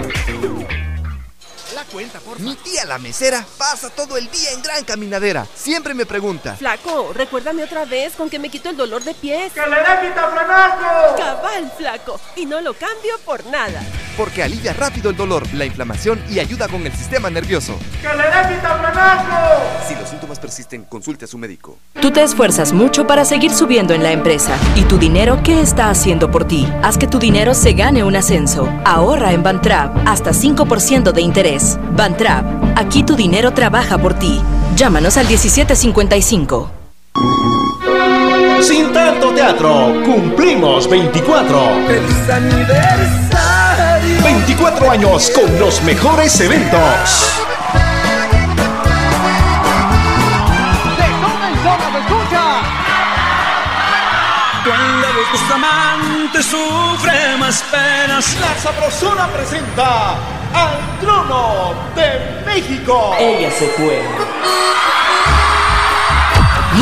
Mi 2.39 2.55
tía 2.55 2.85
la 2.85 2.99
mesera 2.99 3.43
pasa 3.57 3.89
todo 3.89 4.15
el 4.17 4.29
día 4.29 4.51
en 4.51 4.61
gran 4.61 4.83
caminadera. 4.83 5.47
Siempre 5.55 5.93
me 5.93 6.05
pregunta. 6.05 6.55
Flaco, 6.55 7.11
recuérdame 7.13 7.63
otra 7.63 7.85
vez 7.85 8.13
con 8.15 8.29
que 8.29 8.37
me 8.37 8.49
quito 8.49 8.69
el 8.69 8.77
dolor 8.77 9.03
de 9.03 9.15
pies. 9.15 9.51
¡Que 9.53 9.61
le 9.61 9.75
dé 9.75 10.07
vitafrenaco! 10.09 11.15
Cabal, 11.17 11.71
flaco. 11.77 12.19
Y 12.35 12.45
no 12.45 12.61
lo 12.61 12.73
cambio 12.73 13.17
por 13.25 13.43
nada. 13.47 13.81
Porque 14.15 14.43
alivia 14.43 14.73
rápido 14.73 15.09
el 15.09 15.15
dolor, 15.15 15.51
la 15.53 15.65
inflamación 15.65 16.21
y 16.29 16.39
ayuda 16.39 16.67
con 16.67 16.85
el 16.85 16.93
sistema 16.93 17.29
nervioso. 17.29 17.79
¡Que 18.01 18.09
le 18.09 18.23
dé 18.23 18.55
vitafrenaco! 18.55 19.63
Si 19.87 19.95
los 19.95 20.09
síntomas 20.09 20.39
persisten, 20.39 20.83
consulte 20.83 21.25
a 21.25 21.27
su 21.27 21.37
médico. 21.37 21.77
Tú 21.99 22.11
te 22.11 22.21
esfuerzas 22.21 22.71
mucho 22.71 23.07
para 23.07 23.25
seguir 23.25 23.51
subiendo 23.51 23.93
en 23.93 24.03
la 24.03 24.11
empresa. 24.11 24.55
¿Y 24.75 24.83
tu 24.83 24.97
dinero 24.99 25.41
qué 25.43 25.61
está 25.61 25.89
haciendo 25.89 26.29
por 26.29 26.45
ti? 26.45 26.67
Haz 26.83 26.97
que 26.97 27.07
tu 27.07 27.17
dinero 27.17 27.55
se 27.55 27.73
gane 27.73 28.03
un 28.03 28.15
ascenso. 28.15 28.69
Ahorra 28.85 29.33
en 29.33 29.41
Bantrap 29.41 30.07
hasta 30.07 30.31
5% 30.31 31.11
de 31.11 31.21
interés. 31.21 31.78
Bantrap, 31.95 32.45
aquí 32.75 33.03
tu 33.03 33.15
dinero 33.15 33.53
trabaja 33.53 33.97
por 33.97 34.13
ti. 34.13 34.41
Llámanos 34.75 35.17
al 35.17 35.27
1755. 35.27 36.71
Sin 38.61 38.91
tanto 38.91 39.33
teatro, 39.33 39.93
cumplimos 40.05 40.89
24. 40.89 41.59
¡Feliz 41.87 42.29
aniversario! 42.29 44.23
24 44.23 44.91
años 44.91 45.31
con 45.31 45.59
los 45.59 45.81
mejores 45.83 46.39
eventos. 46.41 47.39
Cuando 54.65 54.98
amantes 55.51 56.45
sufren 56.45 57.39
más 57.39 57.63
penas. 57.71 58.35
La 58.39 58.55
Sabrosona 58.59 59.27
presenta 59.27 60.11
al 60.53 60.99
trono 60.99 61.73
de 61.95 62.43
México. 62.45 63.15
Ella 63.19 63.51
se 63.51 63.67
fue. 63.67 64.01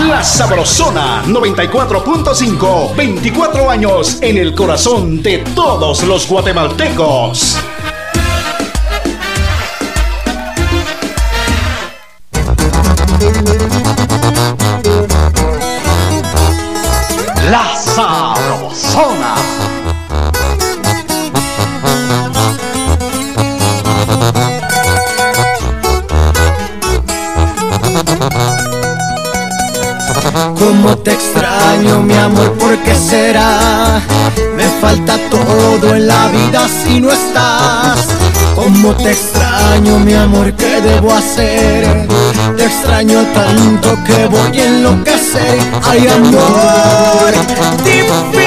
La 0.07 0.23
Sabrosona 0.23 1.23
94.5. 1.25 2.95
24 2.95 3.69
años 3.69 4.17
en 4.21 4.37
el 4.37 4.53
corazón 4.53 5.21
de 5.21 5.39
todos 5.55 6.03
los 6.03 6.27
guatemaltecos. 6.27 7.57
La 17.49 17.75
Sabrosona 17.75 18.26
zona. 18.77 19.35
Cómo 30.59 30.97
te 30.99 31.11
extraño, 31.11 32.01
mi 32.03 32.13
amor, 32.13 32.51
¿por 32.53 32.77
qué 32.83 32.95
será? 32.95 34.01
Me 34.55 34.65
falta 34.81 35.17
todo 35.29 35.95
en 35.95 36.07
la 36.07 36.27
vida 36.27 36.67
si 36.67 36.99
no 37.01 37.11
estás. 37.11 38.07
Cómo 38.55 38.93
te 38.95 39.11
extraño, 39.11 39.99
mi 39.99 40.13
amor, 40.13 40.53
¿qué 40.53 40.81
debo 40.81 41.13
hacer? 41.13 42.07
Te 42.57 42.65
extraño 42.65 43.23
tanto 43.33 43.97
que 44.03 44.25
voy 44.27 44.59
a 44.59 44.65
enloquecer. 44.65 45.59
Ay, 45.83 46.07
amor, 46.07 47.33
dime 47.83 48.46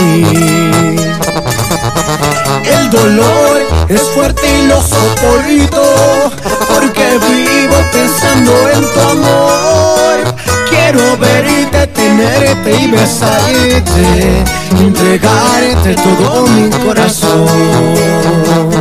El 2.65 2.91
dolor 2.91 3.63
es 3.89 4.03
fuerte 4.15 4.47
y 4.47 4.67
lo 4.67 4.81
soporto 4.83 6.33
porque 6.69 7.19
vivo 7.29 7.77
pensando 7.93 8.53
en 8.71 8.81
tu 8.93 9.01
amor. 9.01 10.35
Quiero 10.69 11.17
verte, 11.17 11.87
tenerte 11.89 12.71
y 12.81 12.87
besarte, 12.91 14.45
entregarte 14.79 15.95
todo 15.95 16.47
mi 16.47 16.71
corazón. 16.85 18.74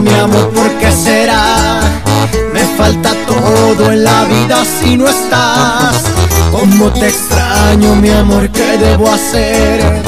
Mi 0.00 0.12
amor, 0.14 0.50
¿por 0.50 0.70
qué 0.78 0.90
será? 0.90 1.80
Me 2.52 2.60
falta 2.76 3.10
todo 3.26 3.92
en 3.92 4.04
la 4.04 4.24
vida 4.24 4.64
si 4.64 4.96
no 4.96 5.08
estás. 5.08 6.02
Cómo 6.50 6.90
te 6.92 7.08
extraño, 7.08 7.94
mi 7.96 8.10
amor, 8.10 8.48
¿qué 8.50 8.78
debo 8.78 9.10
hacer? 9.10 10.02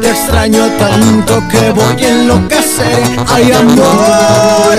Te 0.00 0.10
extraño 0.10 0.64
tanto 0.78 1.42
que 1.48 1.70
voy 1.70 2.04
a 2.04 2.08
enloquecer. 2.08 3.02
Ay, 3.28 3.52
amor 3.52 4.76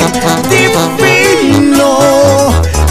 divino, 0.50 1.98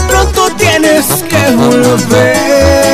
pronto 0.07 0.49
tienes 0.57 1.05
que 1.29 1.55
volver 1.55 2.93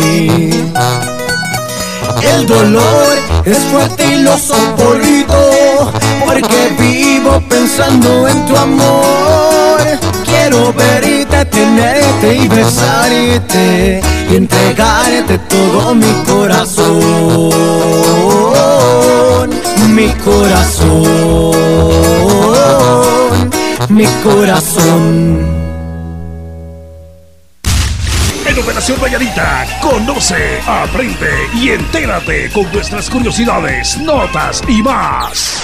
El 2.41 2.47
dolor 2.47 3.19
es 3.45 3.59
fuerte 3.71 4.03
y 4.03 4.23
lo 4.23 4.35
soporto 4.35 5.91
porque 6.25 6.73
vivo 6.79 7.39
pensando 7.47 8.27
en 8.27 8.45
tu 8.47 8.57
amor. 8.57 9.79
Quiero 10.25 10.73
verte, 10.73 11.45
tenerte 11.45 12.37
y 12.37 12.47
besarte 12.47 14.01
y 14.31 14.35
entregarte 14.37 15.37
todo 15.49 15.93
mi 15.93 16.11
corazón, 16.25 17.51
mi 19.89 20.07
corazón, 20.25 21.51
mi 23.89 24.07
corazón. 24.23 25.50
Operación 28.61 28.99
Valladita, 29.01 29.65
conoce, 29.81 30.61
aprende 30.67 31.31
y 31.55 31.69
entérate 31.71 32.51
con 32.51 32.71
nuestras 32.71 33.09
curiosidades, 33.09 33.97
notas 33.97 34.61
y 34.67 34.83
más. 34.83 35.63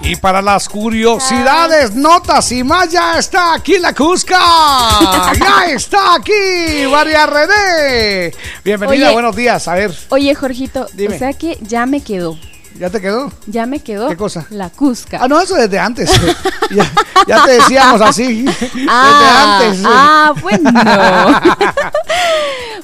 Y 0.00 0.16
para 0.16 0.42
las 0.42 0.68
curiosidades, 0.68 1.94
notas 1.94 2.50
y 2.50 2.64
más, 2.64 2.90
ya 2.90 3.16
está 3.16 3.54
aquí 3.54 3.78
la 3.78 3.94
Cusca. 3.94 4.38
ya 5.38 5.66
está 5.70 6.16
aquí, 6.16 6.86
María 6.90 7.24
René. 7.24 8.34
Bienvenida, 8.64 9.06
Oye. 9.06 9.12
buenos 9.12 9.36
días. 9.36 9.68
A 9.68 9.74
ver, 9.74 9.94
Oye, 10.08 10.34
Jorgito, 10.34 10.88
Dime. 10.94 11.14
o 11.14 11.18
sea 11.18 11.32
que 11.32 11.58
ya 11.62 11.86
me 11.86 12.02
quedó. 12.02 12.36
¿Ya 12.78 12.90
te 12.90 13.00
quedó? 13.00 13.32
Ya 13.46 13.66
me 13.66 13.80
quedó. 13.80 14.08
¿Qué 14.08 14.16
cosa? 14.16 14.46
La 14.50 14.70
Cusca. 14.70 15.18
Ah, 15.20 15.28
no, 15.28 15.40
eso 15.40 15.54
desde 15.54 15.78
antes. 15.78 16.10
ya, 16.70 16.90
ya 17.26 17.44
te 17.44 17.52
decíamos 17.52 18.00
así. 18.00 18.44
Ah, 18.88 19.60
desde 19.62 19.74
antes. 19.74 19.86
ah, 19.88 20.34
bueno. 20.42 20.70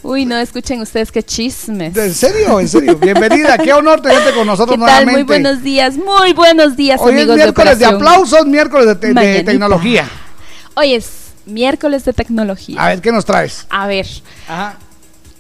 Uy, 0.03 0.25
no, 0.25 0.37
escuchen 0.39 0.81
ustedes 0.81 1.13
qué 1.13 1.23
chismes. 1.23 1.97
¿En 1.97 2.15
serio? 2.15 2.59
¿En 2.59 2.69
serio? 2.69 2.97
Bienvenida, 2.97 3.59
qué 3.59 3.73
honor 3.73 4.01
tenerte 4.01 4.33
con 4.33 4.47
nosotros 4.47 4.77
¿Qué 4.77 4.81
tal? 4.81 5.05
nuevamente. 5.05 5.13
Muy 5.13 5.23
buenos 5.25 5.63
días, 5.63 5.95
muy 5.97 6.33
buenos 6.33 6.75
días, 6.77 6.99
Hoy 7.03 7.19
es 7.19 7.27
miércoles 7.29 7.79
de, 7.79 7.85
aplausos, 7.85 8.47
miércoles 8.47 8.87
de, 8.87 8.95
te- 8.97 9.13
de 9.15 9.43
tecnología. 9.45 10.09
Hoy 10.75 10.95
es 10.95 11.07
miércoles 11.45 12.05
de 12.05 12.13
tecnología. 12.15 12.83
A 12.83 12.89
ver, 12.89 13.01
¿qué 13.03 13.13
nos 13.13 13.25
traes? 13.25 13.67
A 13.69 13.87
ver. 13.87 14.07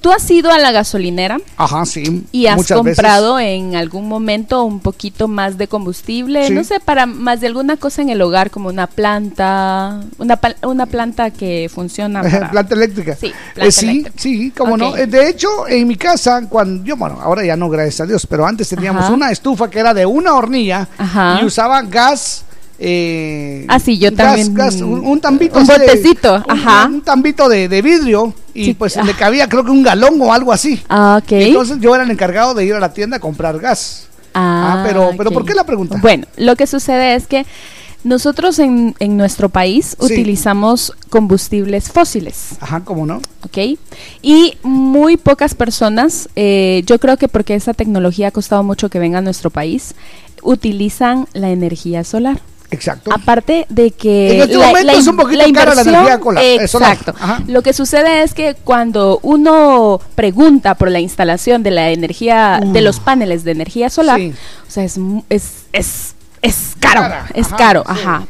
¿Tú 0.00 0.10
has 0.12 0.30
ido 0.30 0.50
a 0.50 0.58
la 0.58 0.72
gasolinera 0.72 1.38
Ajá, 1.58 1.84
sí. 1.84 2.24
y 2.32 2.46
has 2.46 2.56
muchas 2.56 2.82
veces. 2.82 2.96
comprado 2.96 3.38
en 3.38 3.76
algún 3.76 4.08
momento 4.08 4.64
un 4.64 4.80
poquito 4.80 5.28
más 5.28 5.58
de 5.58 5.68
combustible? 5.68 6.46
Sí. 6.46 6.54
No 6.54 6.64
sé, 6.64 6.80
para 6.80 7.04
más 7.04 7.40
de 7.42 7.48
alguna 7.48 7.76
cosa 7.76 8.00
en 8.00 8.08
el 8.08 8.22
hogar, 8.22 8.50
como 8.50 8.70
una 8.70 8.86
planta, 8.86 10.00
una, 10.18 10.38
una 10.62 10.86
planta 10.86 11.30
que 11.30 11.70
funciona 11.72 12.22
para... 12.22 12.50
planta 12.50 12.74
eléctrica. 12.74 13.14
Sí, 13.16 13.26
Eh, 13.26 13.32
planta 13.54 13.72
sí, 13.72 13.88
eléctrica. 13.88 14.18
sí, 14.18 14.52
cómo 14.56 14.76
no. 14.76 14.96
Eh, 14.96 15.06
De 15.06 15.28
hecho, 15.28 15.68
en 15.68 15.86
mi 15.86 15.96
casa, 15.96 16.42
cuando 16.48 16.82
yo, 16.84 16.96
bueno, 16.96 17.18
ahora 17.20 17.44
ya 17.44 17.56
no, 17.56 17.68
gracias 17.68 18.00
a 18.00 18.06
Dios, 18.06 18.26
pero 18.26 18.46
antes 18.46 18.68
teníamos 18.68 19.04
Ajá. 19.04 19.12
una 19.12 19.30
estufa 19.30 19.68
que 19.68 19.78
era 19.80 19.92
de 19.92 20.06
una 20.06 20.34
hornilla 20.34 20.88
Ajá. 20.96 21.40
y 21.42 21.44
usaba 21.44 21.82
gas. 21.82 22.44
Eh, 22.82 23.66
Ah, 23.68 23.78
sí, 23.78 23.98
yo 23.98 24.12
también. 24.12 24.54
gas, 24.54 24.76
un, 24.80 25.06
un 25.06 25.20
tambito. 25.20 25.58
Un 25.58 25.62
así 25.70 25.72
botecito, 25.80 26.42
ajá. 26.48 26.86
Un, 26.86 27.02
tambito 27.02 27.48
de, 27.48 27.68
de 27.68 27.82
vidrio 27.82 28.32
y 28.54 28.64
Sí, 28.64 28.74
pues 28.74 28.96
ah. 28.96 29.02
le 29.04 29.12
cabía, 29.14 29.48
creo 29.48 29.62
que 29.64 29.70
un 29.70 29.82
galón 29.82 30.20
o 30.20 30.32
algo 30.32 30.50
así. 30.52 30.80
Ah, 30.88 31.20
ok. 31.22 31.32
Entonces 31.32 31.78
yo 31.80 31.94
era 31.94 32.04
el 32.04 32.10
encargado 32.10 32.54
de 32.54 32.64
ir 32.64 32.72
a 32.74 32.80
la 32.80 32.92
tienda 32.94 33.18
a 33.18 33.20
comprar 33.20 33.58
gas. 33.58 34.06
Ah, 34.32 34.82
pero, 34.86 35.10
pero 35.16 35.28
ok. 35.30 35.34
¿por 35.34 35.44
qué 35.44 35.54
la 35.54 35.64
pregunta? 35.64 35.98
Bueno, 36.00 36.26
lo 36.38 36.56
que 36.56 36.66
sucede 36.66 37.14
es 37.16 37.26
que 37.26 37.44
nosotros 38.02 38.58
en, 38.58 38.94
en 38.98 39.18
nuestro 39.18 39.50
país 39.50 39.94
Sí. 40.00 40.14
utilizamos 40.14 40.94
combustibles 41.10 41.90
fósiles. 41.90 42.52
Ajá, 42.60 42.80
¿cómo 42.82 43.04
no? 43.04 43.20
¿ok? 43.44 43.78
Y 44.22 44.54
muy 44.62 45.18
pocas 45.18 45.54
personas, 45.54 46.30
eh, 46.34 46.82
yo 46.86 46.98
creo 46.98 47.18
que 47.18 47.28
porque 47.28 47.54
esa 47.54 47.74
tecnología 47.74 48.28
ha 48.28 48.30
costado 48.30 48.62
mucho 48.62 48.88
que 48.88 48.98
venga 48.98 49.18
a 49.18 49.22
nuestro 49.22 49.50
país, 49.50 49.94
utilizan 50.42 51.26
la 51.34 51.50
energía 51.50 52.04
solar. 52.04 52.40
Exacto. 52.70 53.10
Aparte 53.12 53.66
de 53.68 53.90
que 53.90 54.34
En 54.34 54.40
este 54.42 54.56
momento 54.58 54.92
es 54.92 55.06
un 55.06 55.16
poquito 55.16 55.44
cara 55.52 55.74
la 55.74 55.82
energía 55.82 56.20
cola- 56.20 56.40
solar. 56.68 56.92
Exacto. 56.92 57.14
Ajá. 57.20 57.42
Lo 57.46 57.62
que 57.62 57.72
sucede 57.72 58.22
es 58.22 58.32
que 58.34 58.54
cuando 58.54 59.18
uno 59.22 60.00
pregunta 60.14 60.74
por 60.76 60.90
la 60.90 61.00
instalación 61.00 61.62
de 61.62 61.70
la 61.72 61.90
energía, 61.90 62.60
de 62.64 62.80
los 62.80 63.00
paneles 63.00 63.44
de 63.44 63.52
energía 63.52 63.90
solar, 63.90 64.18
Sí. 64.18 64.32
o 64.68 64.70
sea, 64.70 64.84
es 64.84 64.98
es 65.28 65.52
es, 65.72 66.14
es 66.42 66.56
caro, 66.78 67.00
Cara, 67.02 67.26
es 67.34 67.46
ajá, 67.48 67.56
caro, 67.56 67.84
sí. 67.86 67.92
ajá. 67.92 68.26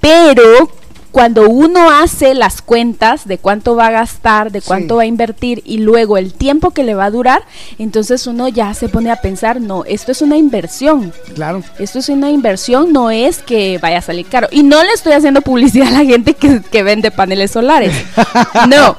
Pero 0.00 0.70
cuando 1.12 1.48
uno 1.48 1.90
hace 1.90 2.34
las 2.34 2.62
cuentas 2.62 3.26
de 3.26 3.38
cuánto 3.38 3.74
va 3.76 3.86
a 3.86 3.90
gastar, 3.90 4.52
de 4.52 4.62
cuánto 4.62 4.94
Sí. 4.94 4.96
va 4.96 5.02
a 5.02 5.06
invertir 5.06 5.62
y 5.64 5.78
luego 5.78 6.16
el 6.18 6.32
tiempo 6.32 6.70
que 6.70 6.84
le 6.84 6.94
va 6.94 7.06
a 7.06 7.10
durar, 7.10 7.42
entonces 7.78 8.26
uno 8.26 8.48
ya 8.48 8.74
se 8.74 8.88
pone 8.88 9.10
a 9.10 9.16
pensar, 9.16 9.60
no, 9.60 9.84
esto 9.84 10.12
es 10.12 10.22
una 10.22 10.36
inversión. 10.36 11.12
Claro. 11.34 11.62
Esto 11.78 11.98
es 11.98 12.08
una 12.08 12.30
inversión, 12.30 12.92
no 12.92 13.10
es 13.10 13.38
que 13.38 13.78
vaya 13.82 13.98
a 13.98 14.02
salir 14.02 14.26
caro. 14.26 14.48
Y 14.50 14.62
no 14.62 14.82
le 14.84 14.90
estoy 14.92 15.12
haciendo 15.12 15.40
publicidad 15.42 15.88
a 15.88 16.02
la 16.02 16.04
gente 16.04 16.34
que, 16.34 16.62
que 16.62 16.82
vende 16.82 17.10
paneles 17.10 17.50
solares. 17.50 17.92
No. 18.68 18.96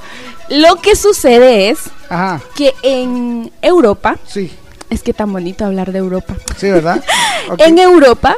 Lo 0.50 0.76
que 0.82 0.96
sucede 0.98 1.70
es 1.70 1.80
Ajá. 2.10 2.42
que 2.56 2.74
en 2.84 3.52
Europa, 3.62 4.18
Sí. 4.28 4.52
es 4.90 5.02
que 5.02 5.14
tan 5.14 5.32
bonito 5.32 5.64
hablar 5.66 5.94
de 5.94 6.00
Europa. 6.00 6.36
Sí, 6.58 6.70
¿verdad? 6.70 7.02
En 7.58 7.80
Europa, 7.80 8.36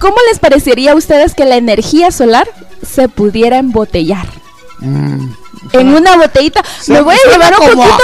¿cómo 0.00 0.16
les 0.28 0.40
parecería 0.40 0.92
a 0.92 0.94
ustedes 0.96 1.34
que 1.34 1.44
la 1.44 1.56
energía 1.56 2.10
solar 2.10 2.48
se 2.84 3.08
pudiera 3.08 3.58
embotellar? 3.58 4.26
Mm. 4.80 5.28
En 5.72 5.94
una 5.94 6.16
botellita. 6.16 6.64
Se- 6.80 6.92
me 6.92 7.00
voy 7.02 7.14
a 7.14 7.30
llevar 7.30 7.52
un 7.60 7.66
poquito. 7.76 8.02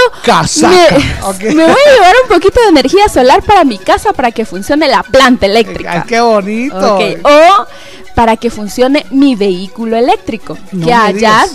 Me, 0.68 0.86
Ok. 1.22 1.40
me 1.54 1.64
voy 1.64 1.74
a 1.86 1.92
llevar 1.94 2.14
un 2.22 2.28
poquito 2.28 2.60
de 2.60 2.68
energía 2.68 3.08
solar 3.08 3.42
para 3.42 3.64
mi 3.64 3.78
casa 3.78 4.12
para 4.12 4.30
que 4.30 4.44
funcione 4.44 4.86
la 4.86 5.02
planta 5.02 5.46
eléctrica. 5.46 6.04
Qué 6.06 6.20
bonito. 6.20 6.98
O 7.24 7.66
para 8.14 8.36
que 8.36 8.50
funcione 8.50 9.04
mi 9.10 9.34
vehículo 9.34 9.96
eléctrico. 9.96 10.56
No 10.72 10.86
que 10.86 10.92
allá 10.92 11.12
digas. 11.12 11.50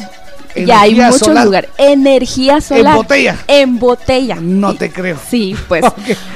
Ya 0.55 0.81
hay 0.81 0.95
muchos 0.95 1.19
solar. 1.19 1.45
lugares. 1.45 1.69
Energía 1.77 2.61
solar. 2.61 2.95
botella? 2.95 3.37
En 3.47 3.79
botella. 3.79 4.37
No 4.41 4.75
te 4.75 4.91
creo. 4.91 5.17
Sí, 5.29 5.55
pues. 5.67 5.83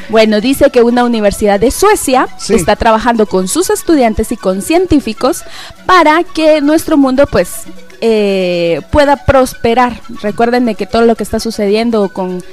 Bueno, 0.10 0.40
dice 0.40 0.70
que 0.70 0.84
una 0.84 1.04
universidad 1.04 1.60
de 1.60 1.72
Suecia 1.72 2.28
Sí. 2.38 2.54
está 2.54 2.76
trabajando 2.76 3.26
con 3.26 3.48
sus 3.48 3.72
estudiantes 3.72 4.32
y 4.32 4.38
con 4.38 4.62
científicos 4.62 5.44
para 5.88 6.24
que 6.24 6.62
nuestro 6.62 6.96
mundo, 6.96 7.26
pues, 7.26 7.64
eh, 8.02 8.82
pueda 8.92 9.26
prosperar. 9.26 10.00
Recuérdenme 10.22 10.76
que 10.76 10.86
todo 10.86 11.02
lo 11.04 11.16
que 11.16 11.24
está 11.24 11.40
sucediendo 11.40 12.10
con 12.10 12.44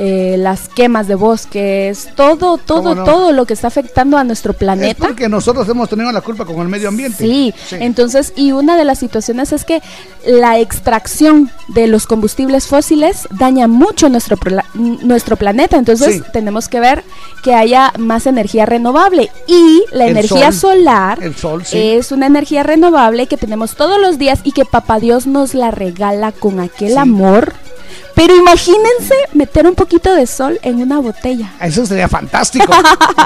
eh, 0.00 0.36
las 0.38 0.68
quemas 0.68 1.08
de 1.08 1.16
bosques, 1.16 2.08
todo, 2.14 2.56
todo, 2.56 3.04
todo 3.04 3.32
lo 3.32 3.46
que 3.46 3.54
está 3.54 3.66
afectando 3.66 4.16
a 4.16 4.22
nuestro 4.22 4.52
Es 4.52 4.58
planeta. 4.58 5.06
porque 5.08 5.28
nosotros 5.28 5.68
hemos 5.68 5.88
tenido 5.88 6.12
la 6.12 6.20
culpa 6.20 6.44
con 6.44 6.60
el 6.60 6.68
medio 6.68 6.88
ambiente. 6.88 7.18
Sí, 7.18 7.52
entonces, 7.72 8.32
y 8.36 8.52
una 8.52 8.76
de 8.76 8.84
las 8.84 8.98
situaciones 9.00 9.52
es 9.52 9.64
que 9.64 9.82
la 10.26 10.58
extracción 10.60 11.50
de 11.68 11.86
los 11.88 12.06
combustibles 12.06 12.66
fósiles 12.68 13.26
daña 13.38 13.66
mucho 13.66 14.08
nuestro, 14.08 14.36
nuestro 14.74 15.36
planeta, 15.36 15.76
entonces 15.76 16.16
Sí. 16.16 16.22
tenemos 16.32 16.68
que 16.68 16.78
ver 16.80 17.02
que 17.42 17.54
haya 17.54 17.92
más 17.98 18.26
energía 18.26 18.66
renovable 18.66 19.30
y 19.46 19.82
la 19.90 20.04
El 20.04 20.10
energía 20.12 20.52
sol. 20.52 20.76
solar 20.76 21.18
El 21.22 21.34
sol, 21.34 21.64
sí. 21.64 21.76
es 21.76 22.12
una 22.12 22.26
energía 22.26 22.62
renovable 22.62 23.26
que 23.26 23.36
tenemos 23.36 23.74
todos 23.74 24.00
los 24.00 24.18
días 24.18 24.40
y 24.44 24.52
que 24.52 24.64
papá 24.64 25.00
Dios 25.00 25.26
nos 25.26 25.54
la 25.54 25.70
regala 25.70 26.30
con 26.32 26.60
aquel 26.60 26.96
amor. 26.98 27.52
Pero 28.18 28.34
imagínense 28.34 29.14
meter 29.32 29.64
un 29.64 29.76
poquito 29.76 30.12
de 30.12 30.26
sol 30.26 30.58
en 30.64 30.82
una 30.82 30.98
botella. 30.98 31.52
Eso 31.60 31.86
sería 31.86 32.08
fantástico. 32.08 32.72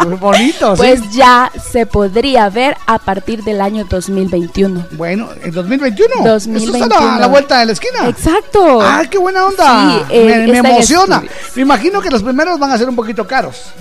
Muy 0.04 0.16
bonito, 0.20 0.76
sí. 0.76 0.82
Pues 0.82 1.00
ya 1.12 1.50
se 1.72 1.86
podría 1.86 2.50
ver 2.50 2.76
a 2.86 2.98
partir 2.98 3.42
del 3.42 3.62
año 3.62 3.86
2021. 3.88 4.88
Bueno, 4.90 5.30
¿en 5.42 5.50
2021? 5.50 6.14
Eso 6.16 6.24
2021. 6.24 6.84
está 6.84 7.16
a 7.16 7.18
la 7.18 7.26
vuelta 7.26 7.60
de 7.60 7.66
la 7.66 7.72
esquina. 7.72 8.06
Exacto. 8.06 8.82
Ah, 8.82 9.04
qué 9.10 9.16
buena 9.16 9.46
onda. 9.46 10.04
Sí, 10.08 10.14
eh, 10.14 10.46
me, 10.46 10.58
emociona. 10.58 11.22
Me 11.54 11.62
imagino 11.62 12.02
que 12.02 12.10
los 12.10 12.22
primeros 12.22 12.58
van 12.58 12.72
a 12.72 12.76
ser 12.76 12.86
un 12.86 12.96
poquito 12.96 13.26
caros. 13.26 13.72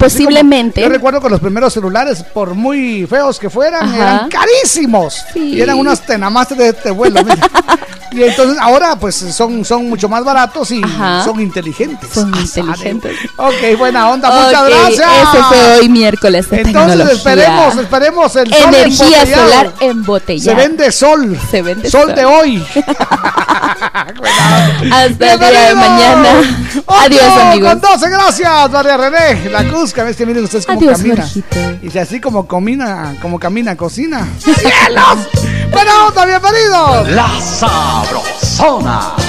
Posiblemente. 0.00 0.80
Yo 0.80 0.88
recuerdo 0.88 1.20
que 1.20 1.28
los 1.28 1.40
primeros 1.40 1.72
celulares, 1.72 2.22
por 2.34 2.54
muy 2.54 3.06
feos 3.06 3.38
que 3.38 3.50
fueran, 3.50 3.84
Ajá. 3.88 3.96
eran 3.96 4.28
carísimos. 4.30 5.22
Sí. 5.32 5.54
Y 5.54 5.60
eran 5.60 5.78
unos 5.78 6.00
tenamaste 6.00 6.54
de 6.54 6.68
este 6.70 6.90
vuelo. 6.90 7.20
y 8.12 8.22
entonces 8.24 8.58
ahora 8.60 8.96
pues 8.96 9.14
son, 9.14 9.64
son 9.64 9.88
mucho 9.88 10.08
más 10.08 10.24
baratos 10.24 10.70
y 10.72 10.82
Ajá. 10.82 11.22
son 11.24 11.40
inteligentes. 11.40 12.08
Son 12.12 12.32
Ah, 12.34 12.40
inteligentes. 12.40 13.16
Ok, 13.36 13.78
buena 13.78 14.08
onda, 14.10 14.30
muchas 14.30 14.64
gracias. 14.68 15.08
Ese 15.22 15.42
fue 15.44 15.78
hoy 15.80 15.88
miércoles 15.88 16.48
de 16.50 16.56
Entonces 16.62 16.88
tecnología. 16.96 17.16
esperemos, 17.16 17.76
esperemos 17.76 18.36
el 18.36 18.54
sol 18.54 18.74
Energía 18.74 19.06
embotellado. 19.22 19.48
solar 19.48 19.72
embotellada. 19.80 20.58
Se 20.62 20.68
vende 20.68 20.92
sol. 20.92 21.38
Se 21.50 21.62
vende 21.62 21.90
sol 21.90 22.06
sol. 22.06 22.14
de 22.14 22.24
hoy. 22.24 22.64
Hasta 24.92 25.04
el 25.06 25.18
día 25.18 25.36
de 25.68 25.74
mañana. 25.74 26.28
Adiós, 26.86 27.22
amigos. 27.40 27.70
Con 27.70 27.80
12, 27.80 28.08
gracias, 28.10 28.70
María 28.70 28.96
René. 28.96 29.50
La 29.50 29.64
Cusca, 29.90 30.04
ves 30.04 30.16
que 30.16 30.24
miren 30.24 30.44
ustedes 30.44 30.66
cómo 30.66 30.78
Adiós, 30.78 30.98
camina. 30.98 31.16
Jorgito. 31.22 31.56
Y 31.82 31.90
si 31.90 31.98
así 31.98 32.20
como 32.20 32.46
camina, 32.46 33.16
como 33.20 33.40
camina, 33.40 33.76
cocina. 33.76 34.24
¡Cielos! 34.38 35.28
Buena 35.72 36.06
onda, 36.06 36.26
bienvenidos. 36.26 37.08
La 37.08 37.28
Sabrosona. 37.40 39.19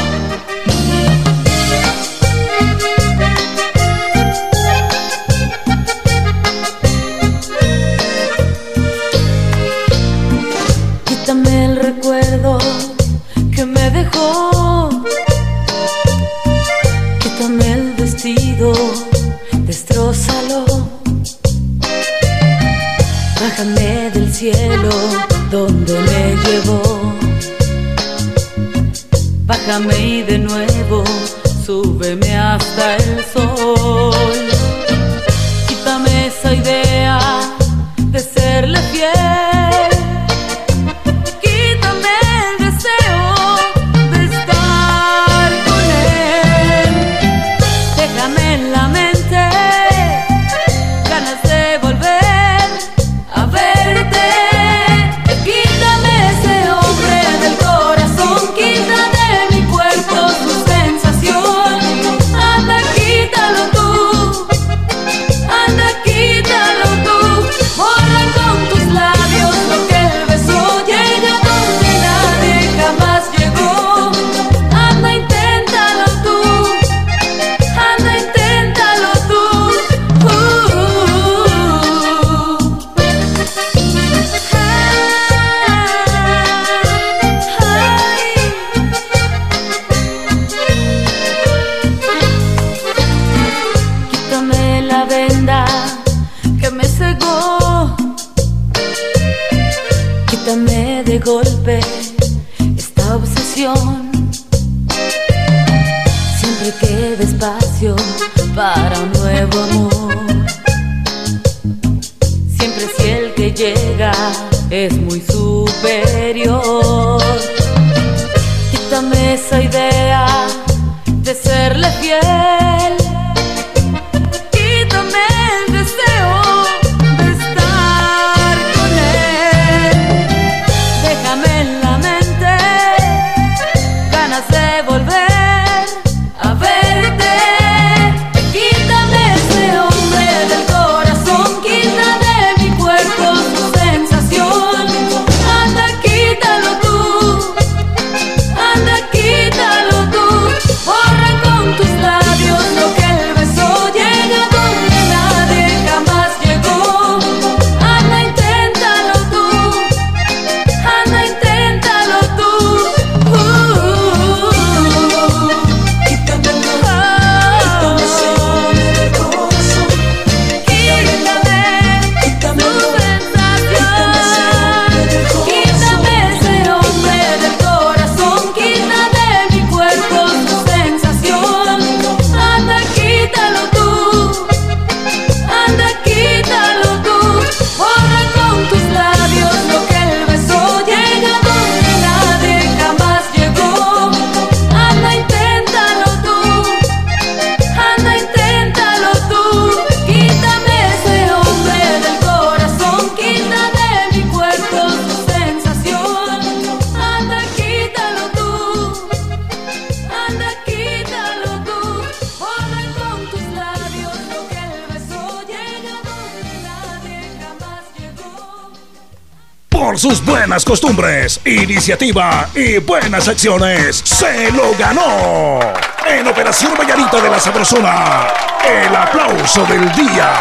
Iniciativa 221.81 222.47
y 222.53 222.77
buenas 222.77 223.27
acciones, 223.27 224.03
se 224.05 224.51
lo 224.51 224.71
ganó. 224.77 225.59
En 226.07 226.27
Operación 226.27 226.73
Vallarita 226.77 227.19
de 227.19 227.27
la 227.27 227.39
Sabrosona, 227.39 228.27
el 228.63 228.95
aplauso 228.95 229.65
del 229.65 229.91
día. 229.93 230.31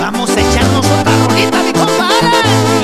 Vamos 0.00 0.30
a 0.30 0.40
echarnos 0.40 0.86
otra 0.86 1.12
rolita, 1.26 1.58
mi 1.58 1.72
compadre. 1.72 2.28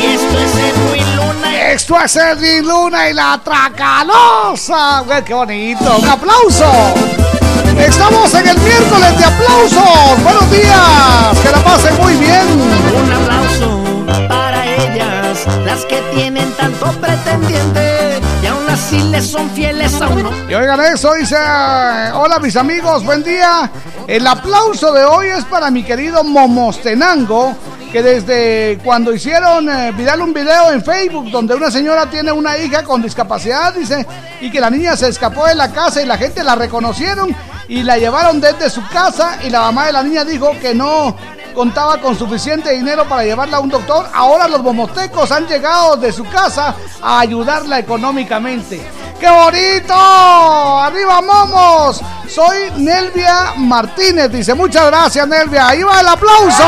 Y 0.01 0.07
esto 0.17 0.39
es 0.41 0.57
Edwin 0.57 1.17
Luna. 1.17 1.71
Esto 1.71 2.01
es 2.01 2.17
Edwin 2.17 2.67
Luna 2.67 3.09
y 3.09 3.13
la 3.13 3.41
Tracalosa. 3.45 5.05
Qué 5.25 5.33
bonito. 5.33 5.97
Un 5.99 6.09
aplauso. 6.09 7.22
Estamos 7.87 8.33
en 8.35 8.47
el 8.47 8.59
miércoles 8.61 9.19
de 9.19 9.25
aplausos. 9.25 10.23
Buenos 10.23 10.51
días. 10.53 11.41
Que 11.43 11.51
la 11.51 11.65
pasen 11.65 11.97
muy 11.97 12.15
bien. 12.15 12.47
Un 12.95 13.13
aplauso 13.13 13.83
para 14.29 14.65
ellas, 14.67 15.47
las 15.65 15.85
que 15.87 16.01
tienen 16.15 16.53
tanto 16.53 16.87
pretendiente 17.01 18.21
y 18.41 18.47
aún 18.47 18.69
así 18.71 19.01
les 19.01 19.29
son 19.29 19.51
fieles 19.51 20.01
a 20.01 20.09
uno. 20.09 20.31
Y 20.49 20.55
oigan 20.55 20.81
eso, 20.81 21.13
dice, 21.15 21.37
hola 22.15 22.39
mis 22.41 22.57
amigos, 22.57 23.05
buen 23.05 23.25
día. 23.25 23.69
El 24.07 24.27
aplauso 24.29 24.93
de 24.93 25.05
hoy 25.05 25.27
es 25.29 25.45
para 25.45 25.71
mi 25.71 25.83
querido 25.83 26.23
Momostenango, 26.23 27.57
que 27.91 28.01
desde 28.01 28.79
cuando 28.85 29.13
hicieron 29.13 29.69
eh, 29.69 29.93
viral 29.93 30.23
un 30.23 30.33
video 30.33 30.71
en 30.71 30.85
Facebook 30.85 31.31
donde 31.31 31.57
una 31.57 31.71
señora 31.71 32.09
tiene 32.09 32.31
una 32.31 32.57
hija 32.59 32.85
con 32.85 33.03
discapacidad, 33.03 33.75
dice, 33.75 34.07
y 34.41 34.51
que 34.53 34.61
la 34.61 34.71
niña 34.71 34.97
se 34.97 35.09
escapó 35.09 35.47
de 35.47 35.57
la 35.57 35.73
casa 35.73 36.01
y 36.01 36.07
la 36.07 36.17
gente 36.17 36.45
la 36.45 36.55
reconocieron 36.55 37.35
y 37.73 37.83
la 37.83 37.97
llevaron 37.97 38.39
desde 38.39 38.69
su 38.69 38.87
casa 38.89 39.39
y 39.43 39.49
la 39.49 39.63
mamá 39.63 39.87
de 39.87 39.93
la 39.93 40.03
niña 40.03 40.27
dijo 40.27 40.53
que 40.61 40.75
no 40.75 41.17
contaba 41.55 41.97
con 41.97 42.19
suficiente 42.19 42.71
dinero 42.71 43.09
para 43.09 43.25
llevarla 43.25 43.57
a 43.57 43.61
un 43.61 43.71
doctor. 43.71 44.07
Ahora 44.13 44.47
los 44.47 44.63
momotecos 44.63 45.33
han 45.33 45.47
llegado 45.47 45.97
de 45.97 46.13
su 46.13 46.23
casa 46.27 46.75
a 47.01 47.21
ayudarla 47.21 47.79
económicamente. 47.79 48.87
¡Qué 49.19 49.31
bonito! 49.31 49.95
¡Arriba, 49.95 51.23
momos! 51.23 52.03
Soy 52.29 52.73
Nelvia 52.77 53.55
Martínez. 53.57 54.31
Dice, 54.31 54.53
muchas 54.53 54.89
gracias, 54.89 55.27
Nelvia. 55.27 55.69
Ahí 55.69 55.83
va 55.83 56.01
el 56.03 56.09
aplauso. 56.09 56.65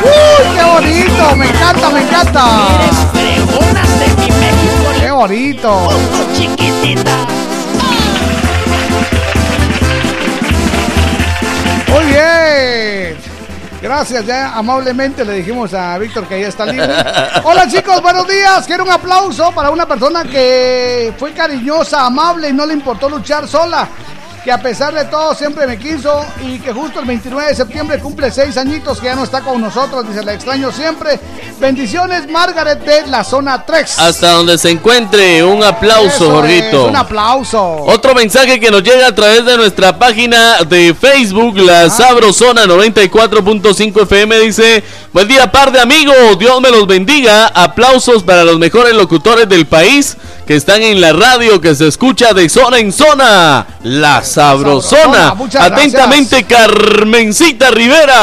¡Uy, 0.00 0.56
qué 0.56 0.62
bonito! 0.62 1.36
Me 1.36 1.48
encanta, 1.48 1.90
me 1.90 2.02
encanta. 2.02 2.44
¡Qué 5.00 5.10
bonito! 5.10 5.88
Gracias, 13.80 14.26
ya 14.26 14.56
amablemente 14.56 15.24
le 15.24 15.34
dijimos 15.34 15.72
a 15.74 15.96
Víctor 15.98 16.26
que 16.26 16.40
ya 16.40 16.48
está 16.48 16.64
libre. 16.66 16.92
Hola 17.44 17.68
chicos, 17.68 18.00
buenos 18.02 18.26
días. 18.26 18.66
Quiero 18.66 18.84
un 18.84 18.90
aplauso 18.90 19.52
para 19.52 19.70
una 19.70 19.86
persona 19.86 20.24
que 20.24 21.12
fue 21.18 21.32
cariñosa, 21.32 22.06
amable 22.06 22.48
y 22.48 22.52
no 22.52 22.66
le 22.66 22.72
importó 22.72 23.08
luchar 23.08 23.46
sola. 23.46 23.88
Que 24.46 24.52
a 24.52 24.62
pesar 24.62 24.94
de 24.94 25.04
todo 25.06 25.34
siempre 25.34 25.66
me 25.66 25.76
quiso 25.76 26.24
y 26.40 26.60
que 26.60 26.72
justo 26.72 27.00
el 27.00 27.06
29 27.06 27.48
de 27.48 27.54
septiembre 27.56 27.98
cumple 27.98 28.30
seis 28.30 28.56
añitos 28.56 29.00
que 29.00 29.06
ya 29.06 29.16
no 29.16 29.24
está 29.24 29.40
con 29.40 29.60
nosotros. 29.60 30.06
Dice, 30.06 30.22
la 30.22 30.34
extraño 30.34 30.70
siempre. 30.70 31.18
Bendiciones, 31.58 32.30
Margaret 32.30 32.78
de 32.78 33.08
la 33.08 33.24
zona 33.24 33.66
3. 33.66 33.98
Hasta 33.98 34.30
donde 34.30 34.56
se 34.56 34.70
encuentre, 34.70 35.42
un 35.42 35.64
aplauso, 35.64 36.30
Jorgito. 36.30 36.86
un 36.86 36.94
aplauso. 36.94 37.60
Otro 37.86 38.14
mensaje 38.14 38.60
que 38.60 38.70
nos 38.70 38.84
llega 38.84 39.08
a 39.08 39.14
través 39.16 39.44
de 39.44 39.56
nuestra 39.56 39.98
página 39.98 40.62
de 40.62 40.94
Facebook, 40.94 41.58
la 41.58 41.90
Sabrosona 41.90 42.66
94.5 42.66 44.02
FM, 44.02 44.38
dice, 44.38 44.84
buen 45.12 45.26
día 45.26 45.50
par 45.50 45.72
de 45.72 45.80
amigos, 45.80 46.38
Dios 46.38 46.60
me 46.60 46.70
los 46.70 46.86
bendiga, 46.86 47.48
aplausos 47.48 48.22
para 48.22 48.44
los 48.44 48.60
mejores 48.60 48.94
locutores 48.94 49.48
del 49.48 49.66
país 49.66 50.16
que 50.46 50.54
están 50.54 50.80
en 50.80 51.00
la 51.00 51.12
radio 51.12 51.60
que 51.60 51.74
se 51.74 51.88
escucha 51.88 52.32
de 52.32 52.48
zona 52.48 52.78
en 52.78 52.92
zona, 52.92 53.66
la 53.82 54.22
Sabrosona. 54.22 55.34
Atentamente, 55.60 56.44
Carmencita 56.44 57.70
Rivera. 57.70 58.14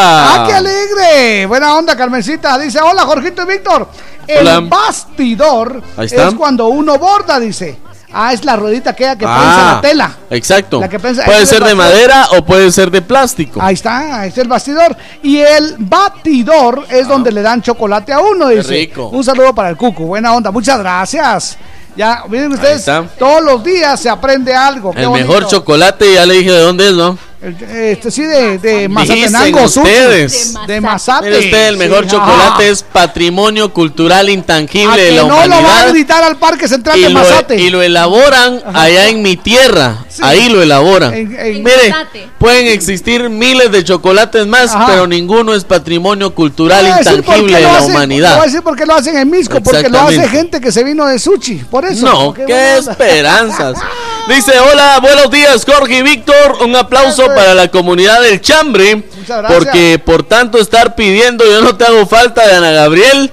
¡Ah, 0.43 0.45
qué 0.47 0.53
alegre! 0.53 1.45
Buena 1.47 1.75
onda, 1.75 1.97
Carmencita. 1.97 2.57
Dice, 2.57 2.79
hola, 2.79 3.03
Jorgito 3.03 3.43
y 3.43 3.45
Víctor. 3.45 3.89
El 4.25 4.47
Hola. 4.47 4.61
bastidor 4.61 5.81
es 5.99 6.13
cuando 6.37 6.67
uno 6.67 6.97
borda, 6.97 7.39
dice. 7.39 7.77
Ah, 8.15 8.31
es 8.31 8.45
la 8.45 8.55
ruedita 8.55 8.91
aquella 8.91 9.17
que 9.17 9.25
Ah, 9.27 9.37
prensa 9.39 9.73
la 9.73 9.81
tela. 9.81 10.17
Exacto. 10.29 10.79
La 10.79 10.87
que 10.87 10.99
prensa- 10.99 11.25
puede 11.25 11.45
ser 11.47 11.63
de 11.63 11.73
madera 11.75 12.27
o 12.37 12.45
puede 12.45 12.71
ser 12.71 12.91
de 12.91 13.01
plástico. 13.01 13.59
Ahí 13.61 13.73
está, 13.73 14.21
ahí 14.21 14.29
está 14.29 14.41
el 14.43 14.47
bastidor. 14.47 14.95
Y 15.23 15.39
el 15.39 15.75
batidor 15.79 16.85
es 16.89 17.07
donde 17.07 17.31
le 17.31 17.41
dan 17.41 17.61
chocolate 17.63 18.13
a 18.13 18.19
uno, 18.19 18.47
Qué 18.49 18.57
dice. 18.57 18.69
rico. 18.69 19.07
Un 19.09 19.23
saludo 19.23 19.53
para 19.55 19.69
el 19.69 19.77
Cucu, 19.77 20.05
buena 20.05 20.31
onda, 20.31 20.51
muchas 20.51 20.77
gracias. 20.79 21.57
Ya, 21.95 22.23
miren 22.27 22.51
ustedes, 22.53 22.85
todos 23.19 23.43
los 23.43 23.63
días 23.63 23.99
se 23.99 24.09
aprende 24.09 24.53
algo. 24.53 24.91
qué 24.91 25.01
El 25.03 25.09
bonito. 25.09 25.27
mejor 25.27 25.47
chocolate, 25.47 26.13
ya 26.13 26.25
le 26.25 26.35
dije 26.35 26.51
de 26.51 26.59
dónde 26.59 26.87
es, 26.87 26.93
¿no? 26.93 27.17
Este 27.43 28.09
sí, 28.09 28.23
de, 28.23 28.57
de 28.57 28.87
Mazatenango, 28.87 29.67
Suchi. 29.67 29.79
ustedes. 29.89 30.53
De 30.65 30.79
Mazate. 30.79 31.25
Mire 31.25 31.39
usted, 31.39 31.67
el 31.67 31.77
mejor 31.77 32.05
Sí, 32.05 32.11
chocolate 32.11 32.63
ajá. 32.63 32.63
es 32.63 32.83
patrimonio 32.83 33.73
cultural 33.73 34.29
intangible 34.29 34.93
A 34.93 34.95
de 34.95 35.09
que 35.09 35.15
la 35.17 35.23
no 35.23 35.47
lo 35.47 35.61
va 35.61 35.81
a 35.81 35.85
gritar 35.89 36.23
al 36.23 36.37
Parque 36.37 36.69
Central 36.69 36.97
y, 36.97 37.03
de 37.03 37.09
lo, 37.09 37.19
Mazate. 37.19 37.59
y 37.59 37.69
lo 37.69 37.81
elaboran 37.81 38.61
allá 38.73 39.09
en 39.09 39.21
mi 39.21 39.35
tierra. 39.35 40.05
Ahí 40.21 40.47
lo 40.47 40.61
elaboran. 40.61 41.13
En- 41.13 41.37
en- 41.37 41.63
Mire, 41.63 41.89
Mazate. 41.89 42.29
pueden 42.37 42.67
existir 42.67 43.29
miles 43.29 43.71
de 43.73 43.83
chocolates 43.83 44.47
más, 44.47 44.73
Ajá. 44.73 44.85
pero 44.87 45.05
ninguno 45.05 45.53
es 45.53 45.65
patrimonio 45.65 46.33
cultural 46.33 46.85
intangible 46.97 47.55
de 47.57 47.61
lo 47.61 47.71
la 47.73 47.77
hacen- 47.79 47.91
humanidad. 47.91 48.35
voy 48.37 48.43
a 48.43 48.45
decir 48.45 48.61
por 48.61 48.77
qué 48.77 48.85
lo 48.85 48.95
hacen 48.95 49.17
en 49.17 49.29
Misco, 49.29 49.59
porque 49.61 49.89
lo 49.89 49.99
hace 49.99 50.29
gente 50.29 50.61
que 50.61 50.71
se 50.71 50.83
vino 50.85 51.05
de 51.07 51.19
Suchi. 51.19 51.55
Por 51.55 51.83
eso. 51.83 52.05
No, 52.05 52.33
Qué 52.33 52.45
qué 52.45 52.77
esperanzas. 52.77 53.77
Dice, 54.27 54.57
hola, 54.57 54.99
buenos 55.01 55.29
días, 55.29 55.65
Jorge 55.65 55.97
y 55.97 56.01
Víctor. 56.01 56.57
Un 56.61 56.75
aplauso 56.75 57.25
para 57.27 57.53
la 57.53 57.67
comunidad 57.69 58.21
del 58.21 58.39
Chambre. 58.39 58.95
Muchas 58.95 59.39
gracias. 59.39 59.51
Porque 59.53 59.99
por 59.99 60.23
tanto 60.23 60.59
estar 60.59 60.95
pidiendo, 60.95 61.45
yo 61.45 61.61
no 61.61 61.75
te 61.75 61.83
hago 61.83 62.05
falta 62.07 62.47
de 62.47 62.55
Ana 62.55 62.71
Gabriel. 62.71 63.31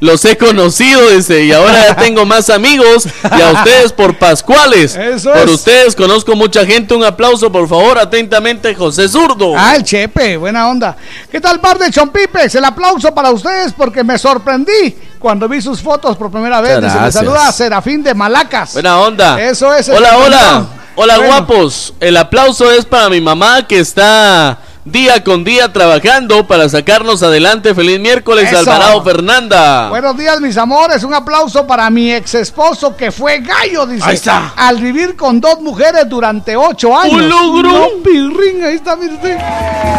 Los 0.00 0.24
he 0.24 0.36
conocido, 0.36 1.08
dice, 1.10 1.44
y 1.44 1.52
ahora 1.52 1.86
ya 1.88 1.96
tengo 1.96 2.26
más 2.26 2.50
amigos. 2.50 3.06
Y 3.06 3.40
a 3.40 3.52
ustedes 3.52 3.92
por 3.92 4.18
Pascuales. 4.18 4.96
Eso 4.96 5.32
por 5.32 5.48
es. 5.48 5.50
ustedes 5.50 5.94
conozco 5.94 6.34
mucha 6.34 6.66
gente. 6.66 6.94
Un 6.94 7.04
aplauso, 7.04 7.50
por 7.50 7.68
favor, 7.68 7.98
atentamente, 7.98 8.74
José 8.74 9.08
Zurdo. 9.08 9.54
Ah, 9.56 9.76
el 9.76 9.84
Chepe, 9.84 10.36
buena 10.36 10.68
onda. 10.68 10.96
¿Qué 11.30 11.40
tal, 11.40 11.60
par 11.60 11.78
de 11.78 11.90
chompipes? 11.90 12.54
El 12.56 12.64
aplauso 12.64 13.14
para 13.14 13.30
ustedes 13.30 13.72
porque 13.72 14.02
me 14.02 14.18
sorprendí 14.18 14.94
cuando 15.24 15.48
vi 15.48 15.62
sus 15.62 15.80
fotos 15.80 16.18
por 16.18 16.30
primera 16.30 16.60
vez. 16.60 16.74
Dice, 16.82 16.82
le 16.82 17.00
gracias. 17.00 17.14
saluda 17.14 17.48
a 17.48 17.52
Serafín 17.52 18.02
de 18.02 18.12
Malacas. 18.12 18.74
Buena 18.74 18.98
onda. 19.00 19.40
Eso 19.40 19.72
es. 19.72 19.88
Hola, 19.88 20.18
hola. 20.18 20.66
Hola, 20.96 21.16
Bueno. 21.16 21.32
guapos. 21.32 21.94
El 21.98 22.18
aplauso 22.18 22.70
es 22.70 22.84
para 22.84 23.08
mi 23.08 23.22
mamá 23.22 23.66
que 23.66 23.78
está 23.80 24.58
día 24.84 25.24
con 25.24 25.44
día 25.44 25.72
trabajando 25.72 26.46
para 26.46 26.68
sacarnos 26.68 27.22
adelante. 27.22 27.74
Feliz 27.74 27.98
miércoles, 28.00 28.48
Eso. 28.48 28.58
Alvarado 28.58 29.02
Fernanda. 29.02 29.88
Buenos 29.88 30.16
días, 30.16 30.40
mis 30.40 30.56
amores. 30.56 31.02
Un 31.04 31.14
aplauso 31.14 31.66
para 31.66 31.88
mi 31.90 32.12
ex 32.12 32.34
esposo 32.34 32.96
que 32.96 33.10
fue 33.10 33.40
gallo, 33.40 33.86
dice. 33.86 34.04
Ahí 34.06 34.14
está. 34.16 34.52
Al 34.56 34.78
vivir 34.78 35.16
con 35.16 35.40
dos 35.40 35.60
mujeres 35.60 36.08
durante 36.08 36.56
ocho 36.56 36.96
años. 36.96 37.14
¡Un 37.14 37.28
logro! 37.28 37.70
No, 37.70 37.88
pirrín, 38.04 38.62
ahí 38.64 38.74
está, 38.76 38.96
mire 38.96 39.14
usted. 39.14 39.38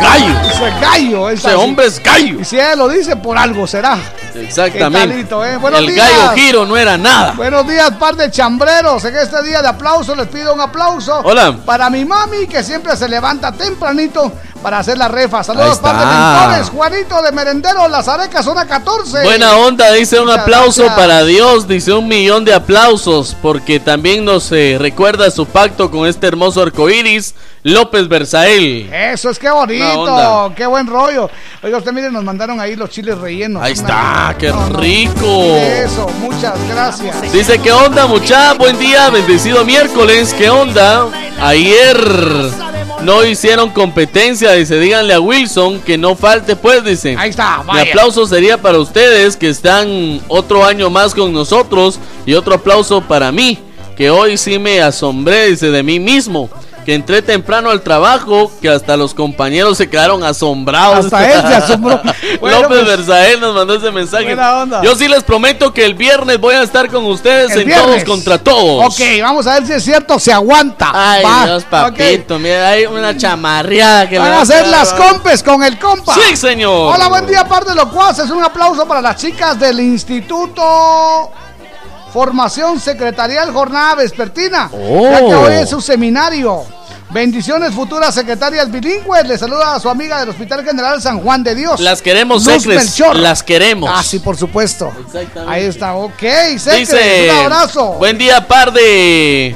Gallo. 0.02 0.36
Ese 0.52 0.80
gallo. 0.82 1.30
es 1.30 1.40
Ese 1.40 1.48
así. 1.50 1.58
hombre 1.58 1.86
es 1.88 2.04
gallo. 2.04 2.40
Y 2.42 2.46
si 2.46 2.56
ella 2.58 2.76
lo 2.76 2.88
dice, 2.88 3.16
por 3.16 3.38
algo 3.38 3.66
será. 3.66 3.98
Exactamente. 4.36 5.00
Qué 5.08 5.14
talito, 5.14 5.46
eh. 5.46 5.58
Buenos 5.58 5.80
El 5.80 5.88
días. 5.88 6.10
gallo 6.10 6.32
giro 6.36 6.66
no 6.66 6.78
era 6.78 6.98
nada. 6.98 7.32
Buenos 7.32 7.68
días, 7.68 7.92
par 8.00 8.16
de 8.16 8.30
chambreros. 8.30 9.04
En 9.06 9.16
este 9.16 9.42
día 9.44 9.62
de 9.62 9.70
aplauso 9.70 10.16
les 10.16 10.28
pido 10.28 10.54
un 10.54 10.62
aplauso. 10.62 11.22
Hola. 11.24 11.56
Para 11.66 11.90
mi 11.90 12.06
mami 12.06 12.46
que 12.48 12.64
siempre 12.64 12.96
se 12.96 13.08
levanta 13.08 13.52
tempranito 13.52 14.32
para 14.66 14.80
hacer 14.80 14.98
la 14.98 15.08
refa. 15.08 15.44
Saludos, 15.44 15.78
par 15.78 15.96
de 15.96 16.06
mentores. 16.08 16.70
Juanito 16.72 17.22
de 17.22 17.32
Merendero, 17.32 17.88
Las 17.88 18.08
Arecas, 18.08 18.44
zona 18.44 18.66
14. 18.66 19.22
Buena 19.22 19.58
onda, 19.58 19.92
dice 19.92 20.20
un 20.20 20.26
Muchas 20.26 20.40
aplauso 20.42 20.82
gracias. 20.86 21.00
para 21.00 21.24
Dios, 21.24 21.68
dice 21.68 21.94
un 21.94 22.08
millón 22.08 22.46
de 22.46 22.56
aplausos, 22.56 23.38
porque 23.44 23.80
también 23.80 24.26
nos 24.26 24.52
eh, 24.52 24.78
recuerda 24.80 25.30
su 25.30 25.46
pacto 25.46 25.92
con 25.92 26.08
este 26.08 26.26
hermoso 26.26 26.64
arcoíris, 26.64 27.36
López 27.62 28.08
Berzael. 28.08 28.92
Eso 28.92 29.30
es 29.30 29.38
que 29.38 29.52
bonito, 29.52 30.52
qué 30.56 30.66
buen 30.66 30.88
rollo. 30.88 31.30
Oiga, 31.62 31.78
usted 31.78 31.92
miren, 31.92 32.12
nos 32.12 32.24
mandaron 32.24 32.60
ahí 32.60 32.76
los 32.76 32.90
chiles 32.90 33.20
rellenos. 33.20 33.62
Ahí 33.62 33.74
Una- 33.74 33.82
está, 33.84 34.36
qué 34.40 34.50
No, 34.50 34.68
no. 34.70 34.80
rico. 34.80 35.44
Eso, 35.58 36.08
muchas 36.22 36.56
gracias. 36.68 37.22
Dice, 37.32 37.60
¿qué 37.60 37.72
onda, 37.72 38.08
mucha? 38.08 38.54
Buen 38.56 38.80
día, 38.80 39.12
bendecido 39.12 39.64
miércoles. 39.64 40.34
¿Qué 40.36 40.50
onda? 40.50 41.06
Ayer 41.40 41.96
no 43.06 43.24
hicieron 43.26 43.70
competencia. 43.70 44.52
Dice, 44.52 44.80
díganle 44.80 45.14
a 45.14 45.20
Wilson 45.20 45.80
que 45.80 45.98
no 45.98 46.16
falte, 46.16 46.56
pues, 46.56 46.84
dice. 46.84 47.16
Ahí 47.18 47.30
está, 47.30 47.60
Mi 47.60 47.68
vaya. 47.68 47.92
aplauso 47.92 48.26
sería 48.26 48.58
para 48.58 48.80
ustedes 48.80 49.38
que 49.38 49.48
están 49.48 50.20
otro 50.28 50.66
año 50.66 50.90
más 50.90 51.14
con 51.14 51.32
nosotros. 51.32 52.00
Y 52.26 52.34
otro 52.34 52.56
aplauso 52.56 53.02
para 53.02 53.32
mí, 53.32 53.60
que 53.96 54.10
hoy 54.10 54.38
sí 54.38 54.60
me 54.60 54.82
asombré, 54.82 55.52
dice, 55.52 55.72
de 55.72 55.84
mí 55.84 56.00
mismo. 56.00 56.50
Que 56.86 56.94
entré 56.94 57.24
temprano 57.24 57.72
al 57.72 57.82
trabajo, 57.82 58.52
que 58.62 58.70
hasta 58.70 58.96
los 58.96 59.16
compañeros 59.16 59.78
se 59.78 59.90
quedaron 59.90 60.24
asombrados. 60.24 61.06
Hasta 61.06 61.32
él 61.32 61.42
se 61.42 61.56
asombró. 61.56 62.02
Bueno, 62.40 62.62
López 62.64 62.84
pues, 62.84 62.98
Versael 62.98 63.40
nos 63.40 63.56
mandó 63.56 63.76
ese 63.76 63.92
mensaje. 63.92 64.26
Buena 64.26 64.62
onda. 64.62 64.82
Yo 64.84 64.96
sí 64.96 65.08
les 65.08 65.24
prometo 65.24 65.74
que 65.74 65.86
el 65.86 65.94
viernes 65.94 66.40
voy 66.40 66.56
a 66.56 66.64
estar 66.64 66.90
con 66.90 67.06
ustedes 67.06 67.52
El 67.52 67.62
en 67.62 67.68
viernes. 67.68 68.04
Todos 68.04 68.04
contra 68.04 68.38
Todos. 68.38 68.86
Ok, 68.86 69.02
vamos 69.22 69.48
a 69.48 69.56
ver 69.56 69.68
si 69.68 69.74
es 69.74 69.84
cierto, 69.84 70.20
se 70.20 70.34
aguanta. 70.34 70.92
Ay, 70.94 71.24
Va, 71.24 71.46
Dios, 71.46 71.64
papito, 71.66 72.38
mira, 72.40 72.70
hay 72.70 72.86
una 72.86 73.16
chamarreada 73.16 74.10
que 74.10 74.20
Van 74.20 74.34
a 74.34 74.42
hacer 74.42 74.68
las 74.68 74.94
compes 74.94 75.42
con 75.42 75.64
el 75.64 75.80
compa. 75.80 76.14
Sí, 76.14 76.36
señor. 76.36 76.96
Hola, 76.96 77.08
buen 77.08 77.26
día, 77.26 77.48
par 77.48 77.66
de 77.66 77.74
locuaces. 77.74 78.30
Un 78.30 78.44
aplauso 78.44 78.88
para 78.88 79.02
las 79.02 79.16
chicas 79.16 79.60
del 79.60 79.80
Instituto 79.80 81.32
Formación 82.16 82.80
Secretarial 82.80 83.52
Jornada 83.52 83.96
Vespertina. 83.96 84.70
Oh. 84.72 85.12
Ya 85.12 85.20
que 85.20 85.36
hoy 85.36 85.54
es 85.56 85.70
su 85.70 85.82
seminario. 85.82 86.64
Bendiciones, 87.10 87.74
futuras 87.74 88.16
secretarias 88.16 88.72
bilingües. 88.72 89.28
Le 89.28 89.38
saluda 89.38 89.76
a 89.76 89.82
su 89.82 89.90
amiga 89.90 90.22
del 90.22 90.30
Hospital 90.30 90.64
General 90.64 91.02
San 91.02 91.20
Juan 91.20 91.44
de 91.44 91.56
Dios. 91.56 91.78
Las 91.82 92.02
queremos, 92.02 92.46
Secres. 92.46 92.98
Las 93.16 93.44
queremos. 93.44 93.90
Ah, 93.94 94.02
sí, 94.02 94.20
por 94.20 94.38
supuesto. 94.38 94.94
Ahí 95.46 95.66
está, 95.66 95.94
ok. 95.96 96.14
Secres, 96.58 96.78
Dice, 96.90 97.30
un 97.32 97.38
abrazo. 97.52 97.86
buen 98.00 98.18
día 98.18 98.48
par 98.48 98.72
de 98.72 99.54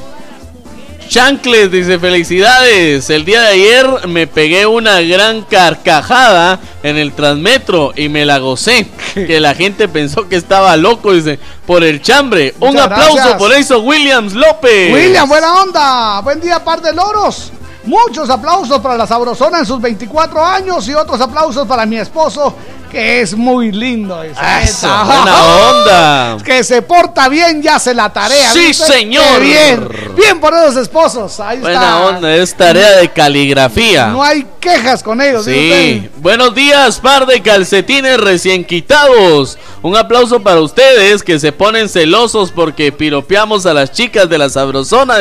chancles, 1.09 1.71
dice 1.71 1.99
felicidades. 1.99 3.09
El 3.09 3.25
día 3.25 3.41
de 3.41 3.47
ayer 3.47 4.07
me 4.07 4.27
pegué 4.27 4.65
una 4.67 5.01
gran 5.01 5.41
carcajada 5.41 6.59
en 6.83 6.97
el 6.97 7.11
transmetro 7.13 7.91
y 7.95 8.07
me 8.07 8.25
la 8.25 8.37
gocé. 8.37 8.87
que 9.13 9.39
la 9.39 9.55
gente 9.55 9.87
pensó 9.89 10.29
que 10.29 10.35
estaba 10.35 10.77
loco, 10.77 11.11
dice, 11.11 11.39
por 11.65 11.83
el 11.83 12.01
chambre. 12.01 12.53
Un 12.59 12.77
aplauso 12.77 13.15
gracias. 13.15 13.37
por 13.37 13.51
eso, 13.51 13.79
Williams 13.79 14.33
López. 14.33 14.93
William, 14.93 15.27
buena 15.27 15.63
onda. 15.63 16.21
Buen 16.21 16.39
día, 16.39 16.63
par 16.63 16.81
de 16.81 16.93
loros. 16.93 17.51
Muchos 17.85 18.29
aplausos 18.29 18.79
para 18.79 18.95
la 18.95 19.07
sabrosona 19.07 19.59
en 19.59 19.65
sus 19.65 19.81
24 19.81 20.45
años 20.45 20.87
y 20.87 20.93
otros 20.93 21.19
aplausos 21.19 21.67
para 21.67 21.85
mi 21.87 21.97
esposo, 21.97 22.53
que 22.89 23.21
es 23.21 23.35
muy 23.35 23.71
lindo. 23.71 24.21
Eso, 24.23 24.87
buena 24.87 25.45
onda. 25.69 26.37
Que 26.43 26.63
se 26.63 26.81
porta 26.81 27.29
bien, 27.29 27.61
ya 27.61 27.75
hace 27.75 27.93
la 27.93 28.11
tarea. 28.11 28.51
Sí, 28.51 28.67
¿viste? 28.67 28.85
señor. 28.85 29.23
Qué 29.39 29.39
bien. 29.39 29.89
Bien 30.15 30.39
por 30.39 30.53
esos 30.53 30.77
esposos. 30.77 31.39
Ahí 31.39 31.59
Buena 31.59 31.75
está. 31.75 32.05
onda, 32.07 32.35
es 32.35 32.55
tarea 32.55 32.97
de 32.97 33.09
caligrafía. 33.09 34.07
No 34.07 34.23
hay 34.23 34.45
quejas 34.59 35.03
con 35.03 35.21
ellos. 35.21 35.45
¿sí 35.45 36.09
buenos 36.17 36.53
días, 36.53 36.99
par 36.99 37.25
de 37.25 37.41
calcetines 37.41 38.19
recién 38.19 38.65
quitados. 38.65 39.57
Un 39.81 39.95
aplauso 39.95 40.41
para 40.41 40.59
ustedes 40.59 41.23
que 41.23 41.39
se 41.39 41.51
ponen 41.51 41.87
celosos 41.89 42.51
porque 42.51 42.91
piropeamos 42.91 43.65
a 43.65 43.73
las 43.73 43.91
chicas 43.91 44.29
de 44.29 44.37
la 44.37 44.49
sabrosona 44.49 45.15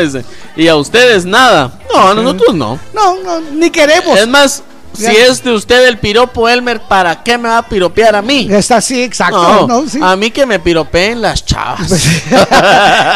y 0.56 0.68
a 0.68 0.76
ustedes 0.76 1.24
nada. 1.24 1.78
No, 1.92 2.08
a 2.08 2.14
nosotros 2.14 2.54
no. 2.54 2.78
No, 2.92 3.16
no, 3.22 3.40
ni 3.52 3.70
queremos. 3.70 4.18
Es 4.18 4.26
más, 4.26 4.62
si 4.94 5.06
es 5.06 5.42
de 5.44 5.52
usted 5.52 5.86
el 5.86 5.98
piropo, 5.98 6.48
Elmer, 6.48 6.80
¿para 6.80 7.22
qué 7.22 7.38
me 7.38 7.48
va 7.48 7.58
a 7.58 7.62
piropear 7.68 8.16
a 8.16 8.22
mí? 8.22 8.48
Está 8.50 8.76
así, 8.78 9.02
exacto. 9.02 9.66
No, 9.66 9.82
¿no? 9.82 9.88
Sí. 9.88 9.98
A 10.02 10.16
mí 10.16 10.30
que 10.30 10.44
me 10.46 10.58
piropeen 10.58 11.20
las 11.22 11.44
chavas. 11.44 11.92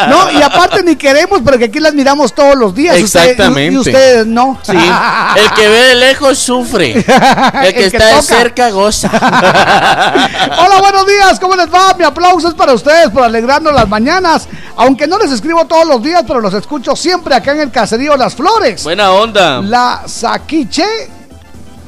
No, 0.09 0.31
y 0.31 0.41
aparte 0.41 0.83
ni 0.83 0.95
queremos, 0.95 1.41
porque 1.43 1.65
aquí 1.65 1.79
las 1.79 1.93
miramos 1.93 2.33
todos 2.33 2.55
los 2.55 2.73
días. 2.75 2.99
Usted- 3.01 3.21
Exactamente. 3.21 3.73
y 3.73 3.77
ustedes 3.77 4.25
no. 4.25 4.59
Sí, 4.63 4.71
el 4.73 5.51
que 5.53 5.67
ve 5.67 5.79
de 5.89 5.95
lejos 5.95 6.37
sufre. 6.37 6.91
El 6.93 7.03
que 7.03 7.67
El 7.67 7.73
que 7.73 7.85
está 7.85 8.15
de 8.15 8.21
cerca 8.21 8.69
goza. 8.71 9.09
Hola, 10.57 10.79
buenos 10.79 11.07
días, 11.07 11.39
¿cómo 11.39 11.55
les 11.55 11.67
va? 11.73 11.93
Mi 11.97 12.03
aplauso 12.03 12.47
es 12.49 12.53
para 12.53 12.73
ustedes 12.73 13.09
por 13.09 13.23
alegrarnos 13.23 13.73
las 13.73 13.87
mañanas. 13.87 14.47
Aunque 14.75 15.07
no 15.07 15.17
les 15.17 15.31
escribo 15.31 15.65
todos 15.65 15.85
los 15.87 16.01
días, 16.01 16.23
pero 16.27 16.39
los 16.41 16.53
escucho 16.53 16.95
siempre 16.95 17.35
acá 17.35 17.51
en 17.53 17.61
el 17.61 17.71
caserío 17.71 18.15
Las 18.17 18.35
Flores. 18.35 18.83
Buena 18.83 19.11
onda. 19.11 19.61
La 19.61 20.03
Saquiche. 20.05 20.83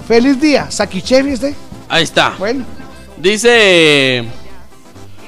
Feliz 0.08 0.40
día. 0.40 0.70
Saquiche, 0.70 1.22
¿viste? 1.24 1.56
Ahí 1.90 2.04
está. 2.04 2.36
Bueno. 2.38 2.64
Dice 3.18 4.24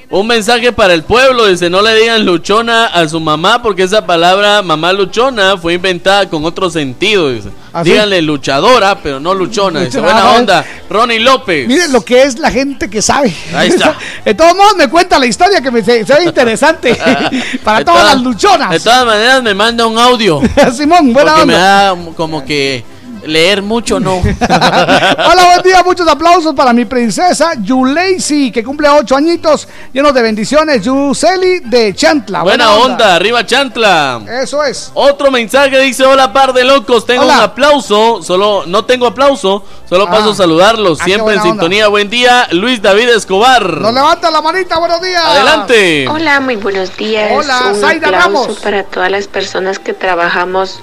un 0.10 0.28
mensaje 0.28 0.72
para 0.72 0.94
el 0.94 1.04
pueblo. 1.04 1.48
Dice, 1.48 1.70
no 1.70 1.82
le 1.82 1.96
digan 1.96 2.26
luchona 2.26 2.86
a 2.86 3.08
su 3.10 3.20
mamá 3.20 3.62
porque 3.62 3.84
esa 3.84 4.06
palabra 4.06 4.62
mamá 4.62 4.94
luchona 4.94 5.58
fue 5.58 5.74
inventada 5.74 6.30
con 6.30 6.46
otro 6.46 6.70
sentido. 6.70 7.32
Dice. 7.32 7.50
¿Ah, 7.74 7.84
sí? 7.84 7.92
Díganle 7.92 8.22
luchadora, 8.22 9.00
pero 9.02 9.20
no 9.20 9.34
luchona. 9.34 9.82
Dice, 9.82 10.00
buena 10.00 10.32
ah, 10.32 10.36
onda. 10.38 10.66
Ronnie 10.90 11.20
López. 11.20 11.68
Miren 11.68 11.92
lo 11.92 12.02
que 12.06 12.24
es 12.24 12.38
la 12.38 12.52
gente 12.52 12.90
que 12.90 13.02
sabe. 13.02 13.34
Ahí 13.56 13.70
está. 13.70 13.98
De 14.26 14.34
todos 14.36 14.56
modos, 14.56 14.76
me 14.78 14.88
cuenta 14.90 15.18
la 15.18 15.26
historia 15.26 15.62
que 15.62 15.72
me 15.72 15.84
se, 15.84 16.06
se 16.06 16.14
ve 16.14 16.26
interesante 16.26 16.96
para 17.64 17.84
todas 17.84 18.02
todas- 18.02 18.14
las 18.16 18.22
luchonas. 18.22 18.70
De 18.70 18.80
todas 18.80 19.06
maneras 19.06 19.42
me 19.42 19.54
manda 19.54 19.88
un 19.88 19.98
audio. 19.98 20.42
Simón, 20.74 21.14
buena 21.14 21.32
porque 21.34 21.46
me 21.48 21.56
onda. 21.56 21.96
da 21.96 21.98
como 22.16 22.46
que 22.46 22.84
leer 23.28 23.62
mucho 23.62 24.00
no. 24.00 24.16
Hola, 24.42 25.46
buen 25.46 25.62
día, 25.64 25.84
muchos 25.84 26.08
aplausos 26.08 26.54
para 26.56 26.74
mi 26.74 26.86
princesa 26.86 27.52
Yuleisi, 27.62 28.52
que 28.52 28.64
cumple 28.64 28.90
ocho 28.90 29.16
añitos, 29.16 29.68
llenos 29.94 30.14
de 30.14 30.22
bendiciones. 30.22 30.82
Yuseli 30.84 31.60
de 31.60 31.94
Chantla. 31.94 32.44
Buena 32.44 32.74
onda, 32.74 33.16
arriba 33.16 33.46
Chantla. 33.46 34.22
Eso 34.42 34.64
es. 34.64 34.92
Otro 34.94 35.30
mensaje 35.32 35.80
dice, 35.80 36.06
hola 36.06 36.32
par 36.34 36.54
de 36.54 36.64
locos, 36.64 37.06
tengo 37.06 37.24
Hola. 37.24 37.36
un 37.38 37.42
aplauso, 37.42 38.22
solo 38.24 38.64
no 38.66 38.86
tengo 38.86 39.08
aplauso, 39.08 39.64
solo 39.90 40.06
Ah. 40.08 40.12
paso 40.12 40.32
a 40.32 40.36
saludarlos, 40.36 41.00
Ah, 41.02 41.06
siempre 41.06 41.34
en 41.34 41.40
onda. 41.42 41.52
sintonía, 41.52 41.88
buen 41.90 42.10
día, 42.10 42.48
Luis 42.52 42.82
David 42.82 43.10
Escobar. 43.10 43.64
Nos 43.82 43.94
levanta 43.94 44.32
la 44.32 44.42
manita, 44.42 44.80
buenos 44.80 45.02
días. 45.02 45.24
Adelante. 45.26 46.08
Hola, 46.08 46.40
muy 46.40 46.56
buenos 46.56 46.96
días. 46.96 47.32
Hola, 47.34 47.72
Un 47.74 47.82
Zaida 47.82 48.08
aplauso 48.08 48.28
Ramos. 48.48 48.60
para 48.60 48.84
todas 48.84 49.12
las 49.12 49.28
personas 49.28 49.80
que 49.80 49.94
trabajamos. 49.94 50.80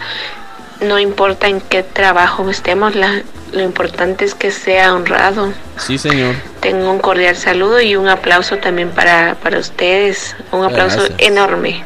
No 0.84 0.98
importa 0.98 1.48
en 1.48 1.60
qué 1.60 1.82
trabajo 1.82 2.48
estemos, 2.50 2.94
la- 2.94 3.22
lo 3.52 3.62
importante 3.62 4.24
es 4.24 4.34
que 4.34 4.50
sea 4.50 4.94
honrado. 4.94 5.52
Sí, 5.78 5.96
señor. 5.98 6.34
Tengo 6.60 6.90
un 6.90 6.98
cordial 6.98 7.36
saludo 7.36 7.80
y 7.80 7.94
un 7.96 8.08
aplauso 8.08 8.58
también 8.58 8.90
para, 8.90 9.36
para 9.42 9.58
ustedes. 9.58 10.34
Un 10.50 10.64
aplauso 10.64 10.98
Gracias. 10.98 11.18
enorme. 11.20 11.84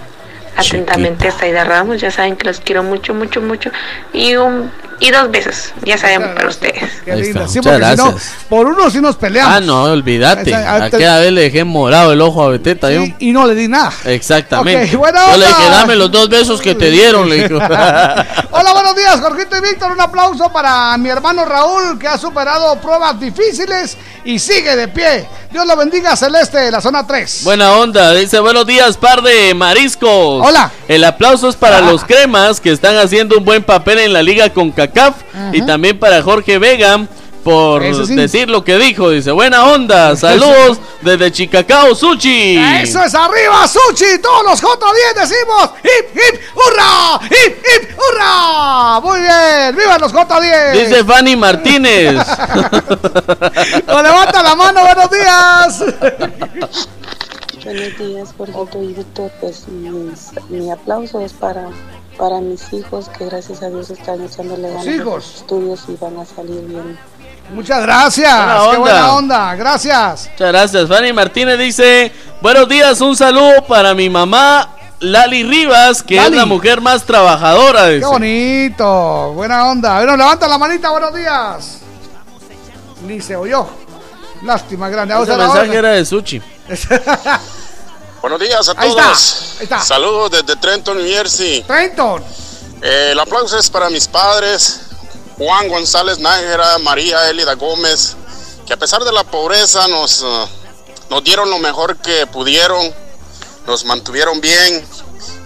Atentamente, 0.58 1.30
Zaida 1.30 1.64
Ramos. 1.64 2.00
Ya 2.00 2.10
saben 2.10 2.36
que 2.36 2.46
los 2.46 2.60
quiero 2.60 2.82
mucho, 2.82 3.14
mucho, 3.14 3.40
mucho. 3.40 3.70
Y 4.12 4.36
un 4.36 4.70
y 5.00 5.10
dos 5.12 5.30
besos, 5.30 5.72
ya 5.84 5.96
saben, 5.96 6.34
para 6.34 6.48
ustedes. 6.48 6.90
Qué 7.04 7.14
linda. 7.14 7.46
Sí, 7.46 7.58
muchas 7.58 7.72
porque 7.72 7.90
si 7.90 7.96
no, 7.96 8.04
gracias. 8.04 8.32
por 8.48 8.66
uno 8.66 8.90
sí 8.90 9.00
nos 9.00 9.14
peleamos. 9.14 9.54
Ah, 9.54 9.60
no, 9.60 9.84
olvídate. 9.84 10.52
Aquella 10.52 11.20
vez 11.20 11.30
le 11.30 11.42
dejé 11.42 11.62
morado 11.62 12.12
el 12.12 12.20
ojo 12.20 12.42
a 12.42 12.48
Beteta. 12.48 12.90
yo. 12.90 13.04
Y 13.20 13.30
no 13.30 13.46
le 13.46 13.54
di 13.54 13.68
nada. 13.68 13.92
Exactamente. 14.04 14.96
Ok, 14.96 14.98
buena 14.98 15.30
Yo 15.30 15.36
le 15.36 15.46
dije, 15.46 15.70
dame 15.70 15.94
los 15.94 16.10
dos 16.10 16.28
besos 16.28 16.60
que 16.60 16.74
te 16.74 16.90
dieron, 16.90 17.28
le 17.28 17.48
dijo. 17.48 17.56
Hola, 17.58 18.72
buenos 18.72 18.96
días, 18.96 19.20
Jorgito 19.20 19.56
y 19.56 19.60
Víctor. 19.60 19.92
Un 19.92 20.00
aplauso 20.00 20.52
para 20.52 20.96
mi 20.98 21.08
hermano 21.08 21.44
Raúl, 21.44 21.96
que 21.98 22.08
ha 22.08 22.18
superado 22.18 22.80
pruebas 22.80 23.20
difíciles 23.20 23.96
y 24.28 24.38
sigue 24.38 24.76
de 24.76 24.88
pie. 24.88 25.26
Dios 25.50 25.66
lo 25.66 25.74
bendiga, 25.74 26.14
Celeste, 26.14 26.58
de 26.58 26.70
la 26.70 26.82
zona 26.82 27.06
3. 27.06 27.44
Buena 27.44 27.72
onda, 27.72 28.12
dice 28.12 28.38
buenos 28.40 28.66
días, 28.66 28.98
par 28.98 29.22
de 29.22 29.54
mariscos. 29.54 30.46
Hola. 30.46 30.70
El 30.86 31.02
aplauso 31.04 31.48
es 31.48 31.56
para 31.56 31.80
los 31.80 32.04
cremas 32.04 32.60
que 32.60 32.70
están 32.70 32.98
haciendo 32.98 33.38
un 33.38 33.46
buen 33.46 33.62
papel 33.62 34.00
en 34.00 34.12
la 34.12 34.22
liga 34.22 34.50
con 34.50 34.70
CACAF 34.70 35.14
y 35.54 35.62
también 35.62 35.98
para 35.98 36.22
Jorge 36.22 36.58
Vega 36.58 37.06
por 37.48 38.06
sí. 38.06 38.14
decir 38.14 38.48
lo 38.50 38.62
que 38.64 38.76
dijo. 38.78 39.10
Dice 39.10 39.30
buena 39.32 39.64
onda, 39.64 40.14
saludos 40.16 40.78
desde 41.00 41.32
Chicacao, 41.32 41.94
Suchi. 41.94 42.56
Eso 42.56 43.02
es 43.02 43.14
arriba, 43.14 43.66
Suchi. 43.66 44.18
Todos 44.22 44.44
los 44.44 44.62
J10 44.62 45.14
decimos 45.14 45.70
hip, 45.82 46.06
hip, 46.14 46.40
hurra, 46.54 47.20
hip, 47.26 47.56
hip, 47.58 47.90
hurra. 47.98 49.00
Muy 49.00 49.20
bien, 49.20 49.76
viva 49.76 49.98
los 49.98 50.12
J10. 50.12 50.72
Dice 50.72 51.04
Fanny 51.04 51.36
Martínez. 51.36 52.14
Nos 53.86 54.02
levanta 54.02 54.42
la 54.42 54.54
mano, 54.54 54.80
buenos 54.84 55.10
días. 55.10 55.84
Buenos 57.64 57.98
días, 57.98 58.34
Jorgito 58.36 58.82
y 58.82 58.92
Víctor. 58.94 59.30
Pues 59.40 59.66
mis- 59.68 60.30
mi 60.48 60.70
aplauso 60.70 61.20
es 61.20 61.32
para, 61.32 61.68
para 62.16 62.40
mis 62.40 62.72
hijos 62.72 63.08
que 63.10 63.26
gracias 63.26 63.62
a 63.62 63.68
Dios 63.68 63.90
están 63.90 64.22
echándole 64.24 64.68
ganas 64.70 64.86
hijos. 64.86 65.34
estudios 65.40 65.80
y 65.88 65.96
van 66.00 66.16
a 66.18 66.24
salir 66.24 66.60
bien. 66.62 66.98
Muchas 67.50 67.82
gracias. 67.82 68.32
Buena 68.34 68.54
Qué 68.54 68.60
onda. 68.60 68.78
buena 68.78 69.14
onda. 69.14 69.54
Gracias. 69.54 70.28
Muchas 70.32 70.48
gracias. 70.48 70.88
Fanny 70.88 71.12
Martínez 71.12 71.58
dice, 71.58 72.12
buenos 72.40 72.68
días, 72.68 73.00
un 73.00 73.16
saludo 73.16 73.64
para 73.66 73.94
mi 73.94 74.10
mamá 74.10 74.70
Lali 75.00 75.44
Rivas, 75.44 76.02
que 76.02 76.16
Lali. 76.16 76.28
es 76.28 76.36
la 76.36 76.46
mujer 76.46 76.80
más 76.80 77.04
trabajadora. 77.04 77.84
Qué 77.86 77.94
dice. 77.96 78.06
bonito. 78.06 79.32
Buena 79.34 79.66
onda. 79.70 79.96
Bueno, 79.96 80.16
levanta 80.16 80.46
la 80.48 80.58
manita, 80.58 80.90
buenos 80.90 81.14
días. 81.14 81.78
Ni 83.06 83.20
se 83.20 83.36
oyó. 83.36 83.66
Lástima 84.42 84.88
grande. 84.88 85.14
Ese 85.20 85.36
mensaje 85.36 85.74
era 85.74 85.90
de 85.92 86.04
Suchi. 86.04 86.40
Buenos 88.20 88.40
días 88.40 88.68
a 88.68 88.72
Ahí 88.76 88.90
todos. 88.90 88.96
está, 88.96 89.58
ahí 89.60 89.64
está. 89.64 89.80
Saludos 89.80 90.30
desde 90.32 90.56
Trenton, 90.56 90.96
New 90.96 91.06
Jersey. 91.06 91.62
Trenton. 91.62 92.22
Eh, 92.82 93.10
el 93.12 93.18
aplauso 93.20 93.56
es 93.58 93.70
para 93.70 93.88
mis 93.90 94.06
padres, 94.08 94.80
Juan 95.38 95.68
González 95.68 96.18
Nájera, 96.18 96.78
María 96.78 97.30
Elida 97.30 97.54
Gómez, 97.54 98.16
que 98.66 98.72
a 98.72 98.76
pesar 98.76 99.04
de 99.04 99.12
la 99.12 99.22
pobreza 99.22 99.86
nos, 99.86 100.22
eh, 100.22 100.46
nos 101.10 101.22
dieron 101.22 101.48
lo 101.48 101.60
mejor 101.60 101.96
que 101.98 102.26
pudieron, 102.26 102.92
nos 103.64 103.84
mantuvieron 103.84 104.40
bien 104.40 104.84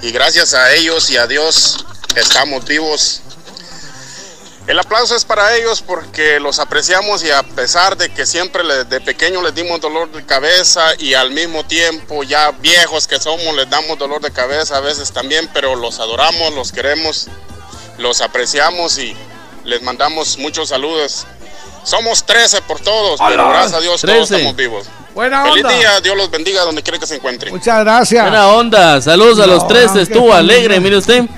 y 0.01 0.11
gracias 0.11 0.55
a 0.55 0.73
ellos 0.73 1.11
y 1.11 1.19
a 1.19 1.27
Dios 1.27 1.85
estamos 2.17 2.65
vivos. 2.65 3.21
El 4.67 4.79
aplauso 4.79 5.15
es 5.15 5.27
para 5.27 5.55
ellos 5.57 5.83
porque 5.83 6.41
los 6.41 6.59
apreciamos 6.59 7.23
y 7.23 7.31
a 7.31 7.43
pesar 7.43 7.97
de 7.99 8.09
que 8.15 8.25
siempre 8.25 8.63
de 8.85 9.01
pequeño 9.03 9.43
les 9.43 9.55
dimos 9.55 9.81
dolor 9.81 10.11
de 10.11 10.25
cabeza 10.25 10.95
y 10.99 11.13
al 11.13 11.33
mismo 11.33 11.67
tiempo 11.67 12.23
ya 12.23 12.51
viejos 12.53 13.07
que 13.07 13.21
somos 13.21 13.55
les 13.57 13.69
damos 13.69 13.99
dolor 13.99 14.23
de 14.23 14.33
cabeza 14.33 14.79
a 14.79 14.81
veces 14.81 15.13
también, 15.13 15.51
pero 15.53 15.77
los 15.77 15.99
adoramos, 15.99 16.55
los 16.55 16.73
queremos, 16.73 17.27
los 17.99 18.23
apreciamos 18.23 18.97
y 18.99 19.15
les 19.65 19.83
mandamos 19.83 20.39
muchos 20.39 20.69
saludos. 20.69 21.27
Somos 21.85 22.25
13 22.25 22.63
por 22.63 22.79
todos, 22.81 23.19
pero 23.27 23.43
Hola. 23.45 23.53
gracias 23.55 23.75
a 23.75 23.81
Dios 23.81 24.01
13. 24.01 24.17
todos 24.17 24.31
estamos 24.31 24.57
vivos. 24.57 24.87
Buena 25.15 25.43
Feliz 25.45 25.65
onda. 25.65 25.77
día, 25.77 26.01
Dios 26.01 26.17
los 26.17 26.31
bendiga 26.31 26.63
donde 26.63 26.83
quiera 26.83 26.99
que 26.99 27.07
se 27.07 27.17
encuentren. 27.17 27.53
Muchas 27.53 27.81
gracias. 27.81 28.23
Buena 28.23 28.49
onda, 28.49 29.01
saludos 29.03 29.41
a 29.41 29.47
los 29.47 29.63
No, 29.65 29.67
tres, 29.69 29.91
qué 29.93 30.03
estuvo 30.03 30.29
tan- 30.31 30.39
alegre, 30.39 30.81
mire 30.81 30.97
usted. 30.97 31.25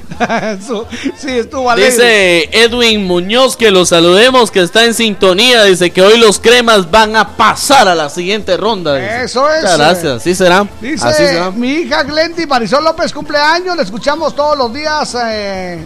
Sí, 1.18 1.30
estuvo 1.38 1.68
alegre. 1.68 1.90
Dice 1.90 2.48
Edwin 2.52 3.04
Muñoz 3.04 3.56
que 3.56 3.72
los 3.72 3.88
saludemos, 3.88 4.52
que 4.52 4.60
está 4.60 4.84
en 4.84 4.94
sintonía. 4.94 5.64
Dice 5.64 5.90
que 5.90 6.02
hoy 6.02 6.18
los 6.18 6.38
cremas 6.38 6.88
van 6.88 7.16
a 7.16 7.36
pasar 7.36 7.88
a 7.88 7.96
la 7.96 8.08
siguiente 8.10 8.56
ronda. 8.56 8.94
dice. 8.94 9.24
Eso 9.24 9.50
es, 9.50 9.62
Muchas 9.62 9.78
gracias, 9.78 10.12
así 10.12 10.34
será. 10.36 10.60
así 10.80 10.98
será. 11.26 11.50
mi 11.50 11.68
hija 11.72 12.04
Glendy 12.04 12.46
Marisol 12.46 12.84
López 12.84 13.12
cumpleaños, 13.12 13.76
le 13.76 13.82
escuchamos 13.82 14.36
todos 14.36 14.56
los 14.56 14.72
días 14.72 15.16
eh, 15.20 15.84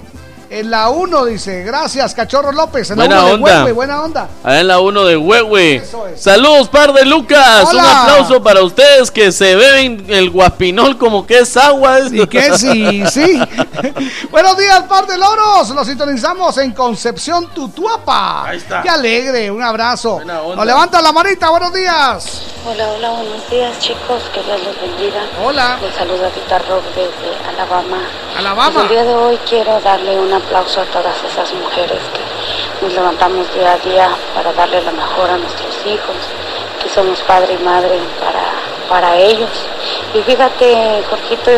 en 0.50 0.70
la 0.70 0.88
1, 0.88 1.24
dice. 1.26 1.62
Gracias, 1.62 2.14
Cachorro 2.14 2.52
López. 2.52 2.90
En 2.90 2.96
Buena 2.96 3.16
la 3.16 3.24
1 3.24 3.34
onda. 3.34 3.50
de 3.50 3.62
Huehue, 3.62 3.72
buena 3.72 4.02
onda. 4.02 4.28
Allá 4.42 4.60
en 4.60 4.68
la 4.68 4.80
1 4.80 5.04
de 5.04 5.16
Huehue. 5.16 5.82
Saludos, 6.16 6.68
par 6.68 6.92
de 6.92 7.04
Lucas. 7.04 7.66
Hola. 7.68 7.82
Un 7.82 7.88
aplauso 7.88 8.42
para 8.42 8.62
ustedes 8.62 9.10
que 9.10 9.30
se 9.32 9.54
beben 9.56 10.06
el 10.08 10.30
guapinol 10.30 10.96
como 10.96 11.26
que 11.26 11.38
es 11.40 11.56
agua. 11.56 12.00
¿Y 12.10 12.26
qué? 12.26 12.56
Sí, 12.56 13.04
sí. 13.10 13.40
Buenos 14.30 14.56
días, 14.56 14.82
par 14.88 15.06
de 15.06 15.16
loros. 15.18 15.70
Los 15.70 15.86
sintonizamos 15.86 16.56
en 16.58 16.72
Concepción 16.72 17.48
Tutuapa. 17.54 18.48
Ahí 18.48 18.58
está. 18.58 18.82
Qué 18.82 18.88
alegre, 18.88 19.50
un 19.50 19.62
abrazo. 19.62 20.16
onda. 20.16 20.42
Nos 20.56 20.66
levanta 20.66 21.00
la 21.02 21.12
manita, 21.12 21.50
buenos 21.50 21.72
días. 21.72 22.42
Hola, 22.66 22.88
hola, 22.90 23.10
buenos 23.10 23.50
días 23.50 23.78
chicos, 23.78 24.22
que 24.34 24.42
Dios 24.42 24.60
los 24.62 24.80
bendiga. 24.80 25.22
Hola. 25.42 25.78
Les 25.80 25.94
saluda 25.94 26.28
Tita 26.30 26.58
Rock 26.58 26.84
desde 26.94 27.48
Alabama. 27.48 27.98
Alabama. 28.36 28.72
Pues 28.72 28.84
el 28.84 28.90
día 28.90 29.04
de 29.04 29.14
hoy 29.14 29.38
quiero 29.48 29.80
darle 29.80 30.18
un 30.18 30.32
aplauso 30.38 30.80
a 30.80 30.84
todas 30.86 31.16
esas 31.22 31.52
mujeres 31.54 32.00
que 32.12 32.84
nos 32.84 32.94
levantamos 32.94 33.52
día 33.54 33.72
a 33.72 33.78
día 33.78 34.08
para 34.34 34.52
darle 34.52 34.82
lo 34.82 34.92
mejor 34.92 35.30
a 35.30 35.36
nuestros 35.36 35.74
hijos, 35.86 36.16
que 36.82 36.88
somos 36.88 37.20
padre 37.22 37.54
y 37.54 37.64
madre 37.64 37.98
para, 38.20 38.44
para 38.88 39.16
ellos. 39.18 39.50
Y 40.14 40.22
fíjate, 40.22 41.02
Jorgito, 41.08 41.50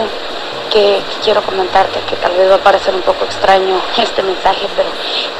que 0.71 1.01
quiero 1.23 1.43
comentarte 1.43 2.01
que 2.09 2.17
tal 2.17 2.33
vez 2.33 2.51
va 2.51 2.57
a 2.57 2.59
parecer 2.59 2.95
un 2.95 3.03
poco 3.03 3.25
extraño 3.25 3.81
este 3.97 4.23
mensaje, 4.23 4.67
pero 4.77 4.89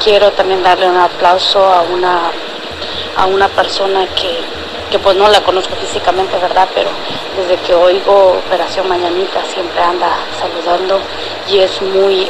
quiero 0.03 0.31
también 0.33 0.63
darle 0.63 0.89
un 0.89 0.97
aplauso 0.97 1.65
a 1.65 1.83
una 1.83 2.31
a 3.17 3.27
una 3.27 3.49
persona 3.49 4.07
que, 4.15 4.39
que 4.91 4.99
pues 4.99 5.17
no 5.17 5.29
la 5.29 5.41
conozco 5.43 5.75
físicamente, 5.77 6.37
¿verdad? 6.39 6.69
Pero 6.75 6.89
desde 7.37 7.57
que 7.63 7.75
oigo 7.75 8.41
Operación 8.47 8.89
Mañanita 8.89 9.43
siempre 9.53 9.81
anda 9.81 10.09
saludando 10.39 11.01
y 11.49 11.59
es 11.59 11.83
muy 11.83 12.29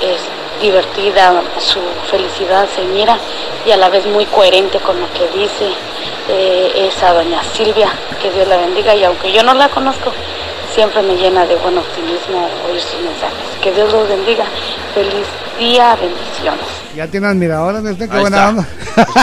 divertida, 0.60 1.42
su 1.58 1.80
felicidad 2.10 2.68
se 2.74 2.82
mira 2.84 3.18
y 3.66 3.70
a 3.70 3.76
la 3.76 3.88
vez 3.88 4.06
muy 4.06 4.26
coherente 4.26 4.78
con 4.78 5.00
lo 5.00 5.06
que 5.12 5.26
dice 5.38 5.70
eh, 6.28 6.88
esa 6.88 7.12
doña 7.12 7.42
Silvia, 7.54 7.90
que 8.20 8.30
Dios 8.30 8.46
la 8.46 8.56
bendiga 8.56 8.94
y 8.94 9.04
aunque 9.04 9.32
yo 9.32 9.42
no 9.42 9.54
la 9.54 9.68
conozco, 9.68 10.12
siempre 10.80 11.02
me 11.02 11.14
llena 11.14 11.44
de 11.44 11.56
buen 11.56 11.76
optimismo 11.76 12.48
oír 12.66 12.80
sus 12.80 13.02
mensajes. 13.02 13.36
Que 13.62 13.70
Dios 13.70 13.92
los 13.92 14.08
bendiga. 14.08 14.46
Feliz 14.94 15.26
día, 15.58 15.94
bendiciones. 15.96 16.80
Ya 16.96 17.06
tiene 17.06 17.28
admiradores, 17.28 17.82
¿viste? 17.82 18.08
Qué 18.08 18.14
Ahí 18.14 18.20
buena 18.22 18.36
está. 18.36 18.48
onda. 18.48 18.66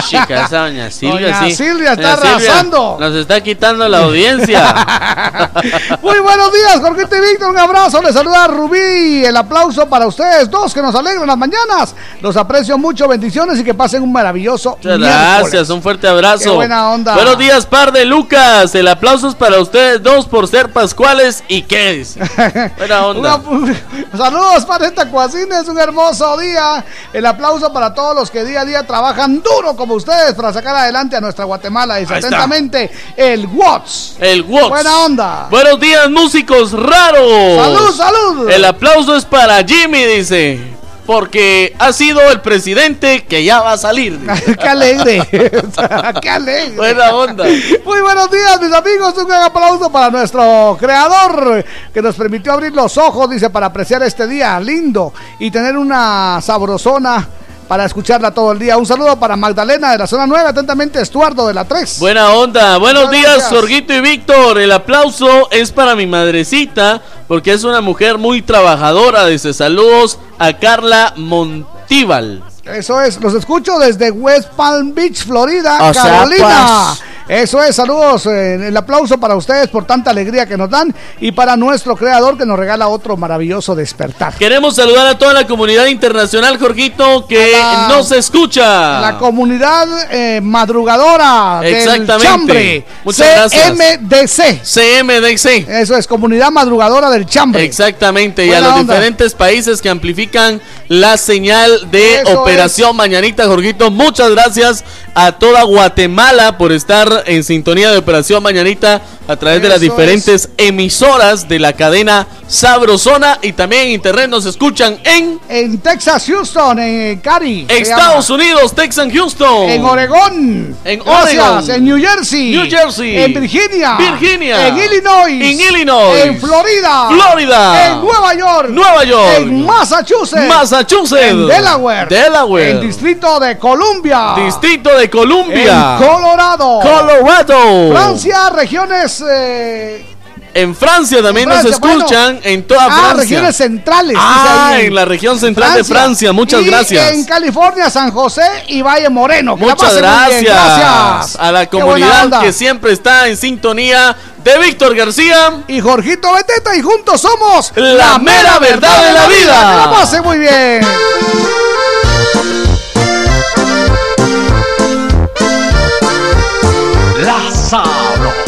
Chica, 0.08 0.46
esa 0.46 0.60
doña 0.60 0.90
Silvia, 0.90 1.36
Doña 1.38 1.40
sí. 1.50 1.56
Silvia 1.56 1.92
está 1.94 2.16
Doña 2.16 2.16
Silvia 2.16 2.52
arrasando. 2.52 2.98
Nos 3.00 3.16
está 3.16 3.42
quitando 3.42 3.90
la 3.90 4.04
audiencia. 4.04 4.74
Muy 6.02 6.20
buenos 6.20 6.54
días, 6.54 6.80
Jorgito 6.80 7.16
y 7.16 7.20
Víctor. 7.20 7.50
Un 7.50 7.58
abrazo. 7.58 8.02
Les 8.02 8.14
saluda 8.14 8.48
Rubí. 8.48 9.26
El 9.26 9.36
aplauso 9.36 9.90
para 9.90 10.08
ustedes 10.08 10.50
dos 10.50 10.74
que 10.74 10.82
nos 10.82 10.96
alegran 10.96 11.28
las 11.28 11.38
mañanas. 11.38 11.94
Los 12.22 12.38
aprecio 12.38 12.78
mucho. 12.78 13.08
Bendiciones 13.08 13.60
y 13.60 13.64
que 13.64 13.74
pasen 13.74 14.02
un 14.04 14.12
maravilloso 14.12 14.78
Muchas 14.82 15.00
gracias, 15.00 15.70
un 15.70 15.82
fuerte 15.82 16.08
abrazo. 16.08 16.44
Qué 16.44 16.50
buena 16.52 16.92
onda. 16.92 17.16
Buenos 17.16 17.38
días, 17.38 17.66
par 17.66 17.92
de 17.92 18.06
Lucas. 18.06 18.74
El 18.76 18.88
aplauso 18.88 19.28
es 19.28 19.36
para 19.36 19.60
ustedes 19.60 20.02
dos 20.02 20.26
por 20.28 20.48
ser 20.48 20.72
pascuales 20.72 21.44
y 21.48 21.62
qué 21.64 21.94
dice. 21.94 22.20
Buena 22.78 23.08
onda. 23.08 23.36
Una- 23.38 23.76
saludos 24.18 24.66
para 24.66 24.88
esta 24.88 25.10
cuacina, 25.10 25.60
es 25.60 25.68
un 25.68 25.80
hermoso 25.80 26.38
día. 26.38 26.84
El 27.14 27.26
aplauso 27.26 27.72
para 27.72 27.94
todos 27.94 28.16
los 28.16 28.32
que 28.32 28.44
día 28.44 28.62
a 28.62 28.66
día 28.66 28.86
trabajan 28.86 29.42
duro 29.42 29.76
como 29.76 29.94
ustedes 29.96 30.34
para 30.34 30.52
sacar 30.54 30.76
adelante 30.76 31.16
a 31.16 31.22
nuestra 31.22 31.46
Guatemala. 31.46 32.00
Está. 32.00 32.16
atentamente 32.18 32.92
el 33.16 33.46
Watts. 33.48 34.16
El 34.20 34.44
Wox. 34.44 34.70
Buena 34.70 34.98
onda. 35.00 35.48
Buenos 35.50 35.80
días, 35.80 36.10
músicos 36.10 36.72
raros. 36.74 37.58
Salud, 37.58 37.96
salud. 37.96 38.50
El 38.50 38.66
aplauso 38.66 39.16
es 39.16 39.26
para 39.26 39.64
Jimmy, 39.64 40.04
dice. 40.06 40.78
Porque 41.08 41.74
ha 41.80 41.94
sido 41.94 42.22
el 42.30 42.42
presidente 42.42 43.24
que 43.24 43.44
ya 43.44 43.62
va 43.62 43.72
a 43.72 43.78
salir. 43.78 44.20
Qué 44.62 44.68
alegre. 44.68 45.24
Qué 46.22 46.30
alegre. 46.30 46.76
Buena 46.76 47.16
onda. 47.16 47.46
Muy 47.86 48.02
buenos 48.02 48.30
días, 48.30 48.62
mis 48.62 48.74
amigos. 48.74 49.18
Un 49.18 49.28
gran 49.28 49.44
aplauso 49.44 49.90
para 49.90 50.12
nuestro 50.12 50.78
creador 50.80 51.66
que 51.94 52.02
nos 52.02 52.16
permitió 52.16 52.52
abrir 52.52 52.74
los 52.74 52.98
ojos, 52.98 53.30
dice, 53.30 53.50
para 53.50 53.68
apreciar 53.68 54.04
este 54.04 54.28
día 54.28 54.60
lindo 54.60 55.14
y 55.40 55.50
tener 55.50 55.78
una 55.78 56.42
sabrosona 56.42 57.26
para 57.68 57.86
escucharla 57.86 58.32
todo 58.32 58.52
el 58.52 58.60
día. 58.60 58.78
Un 58.78 58.86
saludo 58.86 59.20
para 59.20 59.36
Magdalena 59.36 59.92
de 59.92 59.98
la 59.98 60.08
zona 60.08 60.26
9, 60.26 60.50
atentamente 60.50 61.02
Estuardo 61.02 61.48
de 61.48 61.54
la 61.54 61.66
3. 61.66 62.00
Buena 62.00 62.32
onda. 62.32 62.78
Buenos 62.78 63.12
días. 63.12 63.50
Sorguito 63.50 63.94
y 63.94 64.02
Víctor. 64.02 64.58
El 64.60 64.72
aplauso 64.72 65.50
es 65.52 65.72
para 65.72 65.96
mi 65.96 66.08
madrecita 66.08 67.02
porque 67.28 67.54
es 67.54 67.64
una 67.64 67.82
mujer 67.82 68.18
muy 68.18 68.42
trabajadora. 68.42 69.26
Dice 69.26 69.54
saludos 69.54 70.18
a 70.40 70.54
Carla 70.54 71.14
Montival. 71.18 72.44
Eso 72.66 73.02
es, 73.02 73.20
los 73.22 73.34
escucho 73.34 73.80
desde 73.80 74.12
West 74.12 74.50
Palm 74.50 74.94
Beach, 74.94 75.26
Florida, 75.26 75.90
O 75.90 75.94
sea, 75.94 76.04
Carolina. 76.04 76.96
pues. 76.98 77.04
Eso 77.28 77.62
es, 77.62 77.76
saludos, 77.76 78.26
eh, 78.26 78.68
el 78.68 78.78
aplauso 78.78 79.18
para 79.20 79.36
ustedes 79.36 79.68
por 79.68 79.86
tanta 79.86 80.12
alegría 80.12 80.46
que 80.46 80.56
nos 80.58 80.70
dan 80.70 80.94
y 81.20 81.32
para 81.34 81.58
nuestro 81.58 81.96
creador 81.96 82.38
que 82.38 82.46
nos 82.46 82.58
regala 82.58 82.88
otro 82.88 83.18
maravilloso 83.18 83.76
despertar. 83.76 84.34
Queremos 84.36 84.76
saludar 84.76 85.08
a 85.08 85.18
toda 85.18 85.34
la 85.34 85.46
comunidad 85.46 85.88
internacional, 85.88 86.58
Jorgito, 86.58 87.28
que 87.28 87.52
la- 87.52 87.88
nos 87.90 88.12
escucha. 88.12 89.02
La 89.02 89.18
comunidad 89.18 89.88
eh, 90.12 90.40
madrugadora 90.42 91.60
del 91.62 92.08
chambre. 92.20 92.86
Muchas 93.04 93.28
gracias. 93.52 93.74
CMDC. 93.74 94.62
CMDC. 94.64 95.70
Eso 95.70 95.96
es, 95.98 96.08
comunidad 96.08 96.52
madrugadora 96.52 97.10
del 97.10 97.26
chambre. 97.26 97.64
Exactamente, 97.64 98.46
y 98.46 98.52
a 98.54 98.62
los 98.62 98.72
onda. 98.74 98.94
diferentes 98.94 99.34
países 99.34 99.82
que 99.82 99.90
amplifican 99.90 100.62
la 100.88 101.18
señal 101.18 101.92
de 101.92 102.22
Eso 102.22 102.42
Operación 102.42 102.96
Mañanita, 102.96 103.46
Jorgito. 103.48 103.92
Muchas 103.92 104.32
gracias 104.32 104.84
a 105.20 105.32
toda 105.32 105.64
Guatemala 105.64 106.60
por 106.60 106.72
estar 106.72 107.24
en 107.26 107.44
sintonía 107.44 107.92
de 107.92 107.98
Operación 107.98 108.44
Mañanita 108.44 109.02
a 109.28 109.36
través 109.36 109.62
de 109.62 109.70
las 109.70 109.82
diferentes 109.82 110.50
emisoras 110.58 111.48
de 111.48 111.60
la 111.60 111.74
cadena 111.74 112.28
Sabrosona 112.48 113.40
y 113.42 113.52
también 113.52 113.84
en 113.84 113.90
internet 113.92 114.30
nos 114.30 114.46
escuchan 114.46 114.98
en 115.04 115.38
En 115.50 115.80
Texas, 115.80 116.26
Houston, 116.28 116.80
en 116.80 117.20
Cary. 117.20 117.66
se 117.68 117.78
Estados. 117.80 118.30
Unidos, 118.30 118.74
Texas, 118.74 119.08
Houston. 119.12 119.70
En 119.70 119.84
Oregón. 119.84 120.76
En 120.84 121.00
Gracias. 121.00 121.44
Oregon. 121.44 121.72
En 121.72 121.84
New 121.84 122.00
Jersey. 122.00 122.52
New 122.52 122.70
Jersey. 122.70 123.18
En 123.18 123.34
Virginia. 123.34 123.98
Virginia. 123.98 124.68
En 124.68 124.78
Illinois. 124.78 125.42
En 125.42 125.60
Illinois. 125.60 126.22
En 126.24 126.40
Florida. 126.40 127.10
Florida. 127.10 127.88
En 127.88 128.02
Nueva 128.02 128.34
York. 128.34 128.70
Nueva 128.70 129.04
York. 129.04 129.38
En 129.38 129.66
Massachusetts. 129.66 130.48
Massachusetts. 130.48 131.22
En 131.22 131.48
Delaware. 131.48 132.08
Delaware. 132.08 132.72
En 132.72 132.82
Distrito 132.82 133.40
de 133.40 133.58
Columbia. 133.58 134.36
Distrito 134.38 134.98
de 134.98 135.10
Columbia. 135.10 135.98
En 136.00 136.08
Colorado. 136.08 136.80
Colorado. 136.80 137.92
Francia, 137.92 138.50
regiones. 138.52 139.17
Eh, 139.28 140.06
En 140.54 140.76
Francia 140.76 141.22
también 141.22 141.50
En 141.50 141.60
Francia, 141.60 141.80
nos 141.80 141.94
escuchan 141.94 142.40
en 142.44 142.66
toda 142.66 142.86
ah, 142.86 142.90
Francia. 142.90 143.22
regiones 143.22 143.56
centrales. 143.56 144.18
Ah, 144.20 144.78
en 144.80 144.94
la 144.94 145.06
región 145.06 145.40
central 145.40 145.76
de 145.76 145.84
Francia. 145.84 146.34
Muchas 146.34 146.62
Y 146.62 146.66
gracias. 146.66 147.12
En 147.14 147.26
California, 147.26 147.90
San 147.90 148.12
José 148.12 148.48
y 148.68 148.82
Valle 148.82 149.10
Moreno. 149.10 149.56
Muchas 149.56 149.96
gracias. 149.96 150.44
Gracias. 150.44 151.36
a 151.40 151.52
la 151.52 151.66
comunidad 151.68 152.42
que 152.42 152.52
siempre 152.54 152.94
está 152.94 153.28
en 153.28 153.38
sintonía 153.38 154.16
de 154.44 154.60
Víctor 154.60 154.96
García 154.96 155.64
y 155.68 155.82
Jorgito 155.82 156.32
Beteta 156.34 156.76
y 156.76 156.82
juntos 156.82 157.20
somos 157.20 157.74
la, 157.76 158.18
mera 158.18 158.60
verdad 158.60 159.08
de 159.08 159.14
la 159.14 159.28
vida. 159.28 159.60
Que 159.60 159.78
la 159.78 159.92
pase 159.92 160.22
muy 160.22 160.38
bien. 160.38 160.82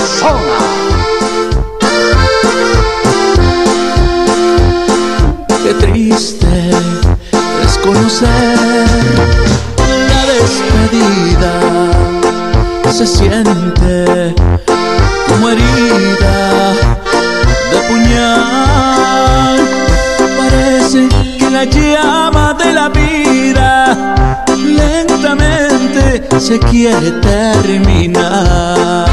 Sabrosona. 0.09 0.59
Qué 5.63 5.73
triste 5.75 6.47
es 7.63 7.77
conocer 7.77 8.57
la 10.09 10.21
despedida 10.33 11.53
se 12.91 13.05
siente 13.05 14.33
como 15.27 15.49
herida 15.49 16.73
de 17.71 17.79
puñal. 17.87 19.59
Parece 20.37 21.07
que 21.37 21.49
la 21.49 21.63
llama 21.65 22.48
lentamente 24.79 26.39
se 26.39 26.57
quiere 26.59 27.11
terminar. 27.21 29.05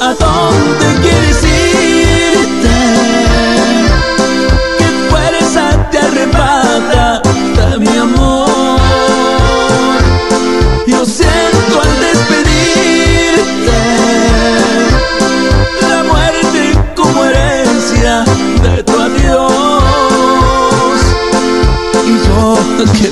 ¿A 0.00 0.14
dónde 0.24 0.86
quieres 1.02 1.42
irte? 1.42 2.78
¿Qué 4.78 4.88
fuerza 5.10 5.64
te 5.90 5.98
arrebata 5.98 7.22
de 7.56 7.78
mi 7.78 7.96
amor? 7.96 8.80
Yo 10.86 11.04
siento 11.04 11.74
al 11.82 11.94
despedirte 12.06 13.80
la 15.90 16.02
muerte 16.04 16.62
como 16.94 17.24
herencia 17.24 18.24
de 18.62 18.82
tu 18.82 18.94
adiós. 19.00 19.82
Y 22.06 22.14
yo 22.26 22.58
que 22.92 23.08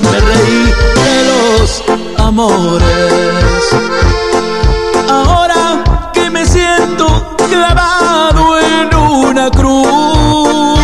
Ahora 5.09 5.83
que 6.13 6.31
me 6.31 6.47
siento 6.47 7.37
clavado 7.49 8.61
en 8.61 8.95
una 8.95 9.51
cruz, 9.51 10.79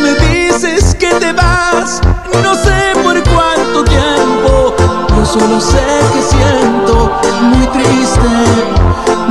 me 0.00 0.14
dices 0.26 0.94
que 0.94 1.12
te 1.14 1.32
vas, 1.32 2.00
no 2.42 2.54
sé 2.54 2.92
por 3.02 3.20
cuánto 3.24 3.82
tiempo. 3.84 4.74
Yo 5.08 5.24
solo 5.24 5.60
sé 5.60 5.84
que 6.14 6.22
siento 6.22 7.10
muy 7.40 7.66
triste 7.66 8.28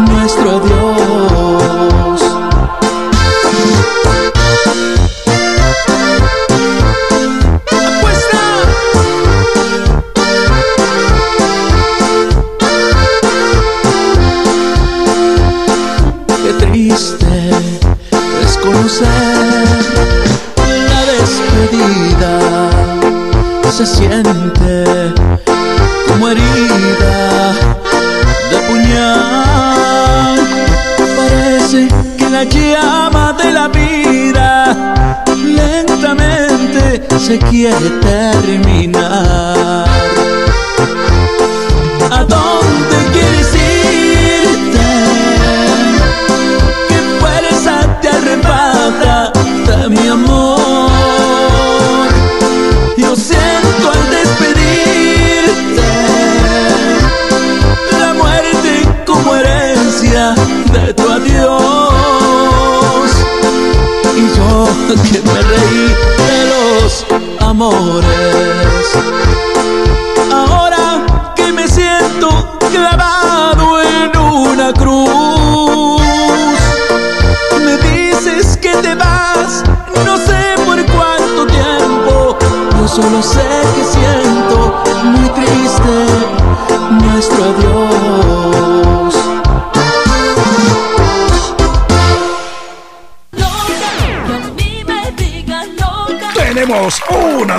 nuestro 0.10 0.58
adiós. 0.58 0.75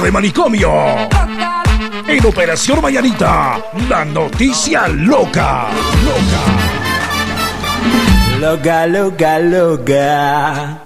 De 0.07 0.13
manicomio. 0.13 0.71
En 2.07 2.25
Operación 2.25 2.81
Mañanita, 2.81 3.59
la 3.89 4.05
noticia 4.05 4.87
loca. 4.87 5.67
Loca, 8.39 8.87
loca, 8.87 9.39
loca. 9.41 10.79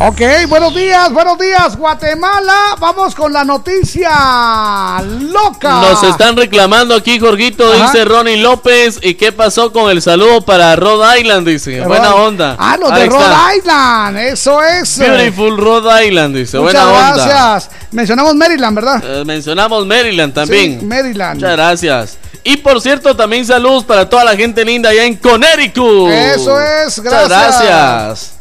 Ok, 0.00 0.20
buenos 0.48 0.74
días, 0.74 1.12
buenos 1.12 1.36
días, 1.38 1.76
Guatemala. 1.76 2.76
Vamos 2.78 3.14
con 3.16 3.32
la 3.32 3.44
noticia 3.44 5.02
loca. 5.02 5.80
Nos 5.82 6.02
están 6.04 6.36
reclamando 6.36 6.94
aquí, 6.94 7.18
Jorgito, 7.18 7.70
Ajá. 7.70 7.82
dice 7.92 8.04
Ronnie 8.06 8.36
López. 8.40 9.00
¿Y 9.02 9.14
qué 9.14 9.32
pasó 9.32 9.72
con 9.72 9.90
el 9.90 10.00
saludo 10.00 10.40
para 10.42 10.74
Rhode 10.76 11.20
Island? 11.20 11.46
Dice. 11.48 11.80
Buena 11.82 12.14
onda. 12.14 12.56
Ah, 12.58 12.76
los 12.80 12.92
Ahí 12.92 13.00
de 13.00 13.06
está. 13.08 13.18
Rhode 13.18 13.56
Island, 13.58 14.18
eso 14.18 14.62
es. 14.62 15.00
eh. 15.00 15.10
Beautiful 15.10 15.58
Rhode 15.58 16.06
Island, 16.06 16.36
dice. 16.36 16.58
Muchas 16.60 16.84
Buena 16.84 17.10
onda. 17.10 17.26
gracias. 17.26 17.70
Mencionamos 17.90 18.34
Maryland, 18.34 18.74
¿verdad? 18.74 19.02
Eh, 19.04 19.24
mencionamos 19.24 19.86
Maryland 19.86 20.34
también. 20.34 20.80
Sí, 20.80 20.86
Maryland. 20.86 21.34
Muchas 21.36 21.52
gracias. 21.52 22.18
Y 22.44 22.56
por 22.58 22.80
cierto, 22.80 23.16
también 23.16 23.44
saludos 23.44 23.84
para 23.84 24.08
toda 24.08 24.24
la 24.24 24.36
gente 24.36 24.64
linda 24.64 24.90
allá 24.90 25.04
en 25.04 25.16
Connecticut. 25.16 26.10
Eso 26.10 26.60
es, 26.60 26.98
Muchas 26.98 27.28
gracias. 27.28 27.62
gracias. 27.62 28.32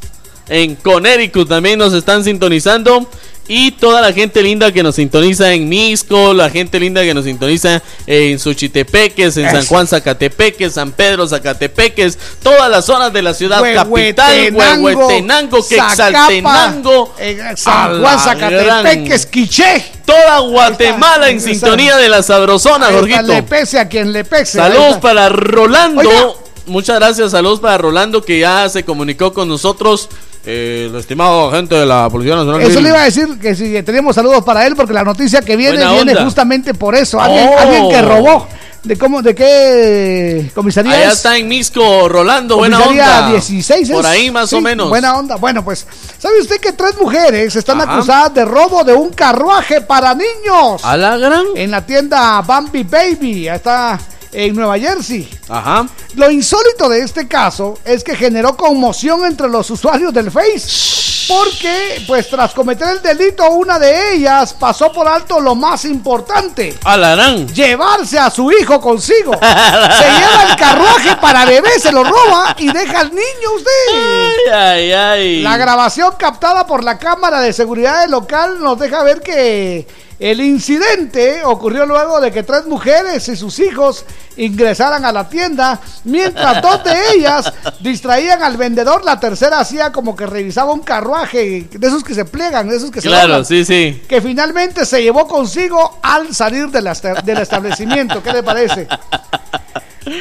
En 0.49 0.75
Connecticut 0.75 1.47
también 1.47 1.79
nos 1.79 1.93
están 1.93 2.23
sintonizando. 2.23 3.09
Y 3.47 3.71
toda 3.71 4.01
la 4.01 4.11
gente 4.11 4.43
linda 4.43 4.71
que 4.71 4.83
nos 4.83 4.95
sintoniza 4.95 5.53
en 5.53 5.69
Misco, 5.69 6.33
la 6.33 6.49
gente 6.49 6.79
linda 6.79 7.01
que 7.03 7.13
nos 7.13 7.25
sintoniza 7.25 7.81
en 8.05 8.39
Suchitepeques, 8.39 9.37
en 9.37 9.49
San. 9.49 9.65
Juan 9.65 9.87
Zacatepeques, 9.87 10.73
San 10.73 10.91
Pedro 10.91 11.27
Zacatepeques, 11.27 12.17
todas 12.43 12.69
las 12.69 12.85
zonas 12.85 13.13
de 13.13 13.21
la 13.21 13.33
ciudad 13.33 13.61
capital, 13.73 14.53
Huehuetenango, 14.53 15.65
Quexaltenango, 15.65 17.15
eh, 17.19 17.53
San 17.55 18.01
Juan, 18.01 18.19
Zacatepeques, 18.19 19.25
Quiché. 19.25 19.97
Toda 20.05 20.39
Guatemala 20.39 21.29
en 21.29 21.41
sintonía 21.41 21.97
de 21.97 22.07
la 22.07 22.23
sabrosona, 22.23 22.87
Jorgito. 22.87 23.23
Le 23.23 23.43
pese 23.43 23.77
a 23.77 23.89
quien 23.89 24.13
le 24.13 24.23
pese. 24.23 24.57
Saludos 24.57 24.97
para 24.97 25.27
Rolando. 25.27 26.01
Oiga. 26.01 26.47
Muchas 26.67 26.99
gracias, 26.99 27.31
saludos 27.31 27.61
para 27.61 27.77
Rolando 27.77 28.21
que 28.23 28.39
ya 28.39 28.67
se 28.67 28.83
comunicó 28.83 29.33
con 29.33 29.47
nosotros. 29.47 30.09
Eh, 30.49 30.87
el 30.89 30.95
estimado 30.95 31.49
agente 31.49 31.75
de 31.75 31.85
la 31.85 32.09
Policía 32.09 32.35
Nacional. 32.35 32.61
Eso 32.61 32.69
Civil. 32.69 32.83
le 32.83 32.89
iba 32.89 33.01
a 33.01 33.03
decir 33.03 33.27
que 33.39 33.53
si 33.53 33.83
teníamos 33.83 34.15
saludos 34.15 34.43
para 34.45 34.65
él, 34.65 34.75
porque 34.75 34.93
la 34.93 35.03
noticia 35.03 35.41
que 35.41 35.55
viene 35.57 35.73
Buena 35.77 35.91
viene 35.91 36.11
onda. 36.13 36.23
justamente 36.23 36.73
por 36.73 36.95
eso. 36.95 37.19
Alguien, 37.19 37.49
Oh. 37.53 37.59
alguien 37.59 37.89
que 37.89 38.01
robó. 38.01 38.47
¿De 38.83 38.97
cómo, 38.97 39.21
de 39.21 39.35
qué 39.35 40.49
comisaría 40.55 40.93
Allá 40.93 41.07
es? 41.09 41.13
está 41.15 41.35
en 41.37 41.49
Misco, 41.49 42.07
Rolando, 42.07 42.55
buena 42.57 42.77
Comisaría 42.79 43.19
onda. 43.19 43.31
16 43.31 43.89
es. 43.89 43.95
Por 43.95 44.05
ahí 44.05 44.31
más 44.31 44.53
o 44.53 44.61
menos. 44.61 44.87
Buena 44.87 45.17
onda. 45.17 45.35
Bueno, 45.35 45.61
pues, 45.65 45.85
¿sabe 46.17 46.39
usted 46.39 46.61
que 46.61 46.71
tres 46.71 46.95
mujeres 46.97 47.53
están 47.55 47.81
Ajá. 47.81 47.95
acusadas 47.95 48.33
de 48.33 48.45
robo 48.45 48.85
de 48.85 48.93
un 48.93 49.09
carruaje 49.09 49.81
para 49.81 50.13
niños? 50.13 50.85
¿A 50.85 50.95
la 50.95 51.17
gran? 51.17 51.43
En 51.55 51.71
la 51.71 51.85
tienda 51.85 52.39
Bambi 52.41 52.83
Baby, 52.83 53.49
está 53.49 53.99
en 54.31 54.55
Nueva 54.55 54.77
Jersey. 54.77 55.29
Ajá. 55.49 55.87
Lo 56.15 56.29
insólito 56.29 56.89
de 56.89 57.01
este 57.01 57.27
caso 57.27 57.77
es 57.85 58.03
que 58.03 58.15
generó 58.15 58.55
conmoción 58.55 59.25
entre 59.25 59.47
los 59.49 59.69
usuarios 59.69 60.13
del 60.13 60.31
Face. 60.31 61.07
Porque, 61.27 62.03
pues 62.07 62.29
tras 62.29 62.53
cometer 62.53 62.87
el 62.87 63.01
delito, 63.01 63.49
una 63.49 63.77
de 63.77 64.13
ellas 64.13 64.53
pasó 64.53 64.91
por 64.93 65.07
alto 65.07 65.41
lo 65.41 65.55
más 65.55 65.83
importante. 65.83 66.77
A 66.85 66.95
la 66.95 67.15
gran. 67.15 67.47
Llevarse 67.49 68.17
a 68.17 68.29
su 68.29 68.49
hijo 68.49 68.79
consigo. 68.79 69.33
se 69.33 69.39
lleva 69.39 70.43
el 70.49 70.55
carruaje 70.55 71.17
para 71.19 71.43
bebé, 71.45 71.79
se 71.79 71.91
lo 71.91 72.03
roba 72.03 72.55
y 72.57 72.71
deja 72.71 73.01
al 73.01 73.09
niño 73.09 73.51
usted. 73.57 74.53
Ay, 74.53 74.91
ay. 74.93 75.41
La 75.41 75.57
grabación 75.57 76.13
captada 76.17 76.65
por 76.65 76.83
la 76.83 76.97
cámara 76.97 77.41
de 77.41 77.51
seguridad 77.51 78.01
del 78.01 78.11
local 78.11 78.61
nos 78.61 78.79
deja 78.79 79.03
ver 79.03 79.21
que 79.21 79.85
el 80.19 80.41
incidente 80.41 81.41
ocurrió 81.43 81.85
luego 81.85 82.19
de 82.19 82.31
que 82.31 82.41
tres 82.43 82.65
mujeres 82.65 83.27
y 83.27 83.35
sus 83.35 83.59
hijos 83.59 84.03
ingresaran 84.35 85.05
a 85.05 85.11
la 85.11 85.29
tienda 85.29 85.79
Mientras 86.05 86.61
dos 86.63 86.83
de 86.83 86.95
ellas 87.15 87.53
distraían 87.81 88.41
al 88.41 88.57
vendedor, 88.57 89.03
la 89.05 89.19
tercera 89.19 89.59
hacía 89.59 89.91
como 89.91 90.15
que 90.15 90.25
revisaba 90.25 90.73
un 90.73 90.79
carruaje 90.81 91.67
de 91.71 91.87
esos 91.87 92.03
que 92.03 92.15
se 92.15 92.25
pliegan, 92.25 92.67
de 92.67 92.77
esos 92.77 92.89
que 92.89 93.01
se 93.01 93.07
Claro, 93.07 93.43
sí, 93.43 93.63
sí. 93.63 94.01
que 94.07 94.21
finalmente 94.21 94.85
se 94.85 95.03
llevó 95.03 95.27
consigo 95.27 95.99
al 96.01 96.33
salir 96.33 96.69
de 96.69 96.81
la 96.81 96.93
esta- 96.93 97.21
del 97.21 97.37
establecimiento. 97.37 98.23
¿Qué 98.23 98.33
le 98.33 98.41
parece? 98.43 98.87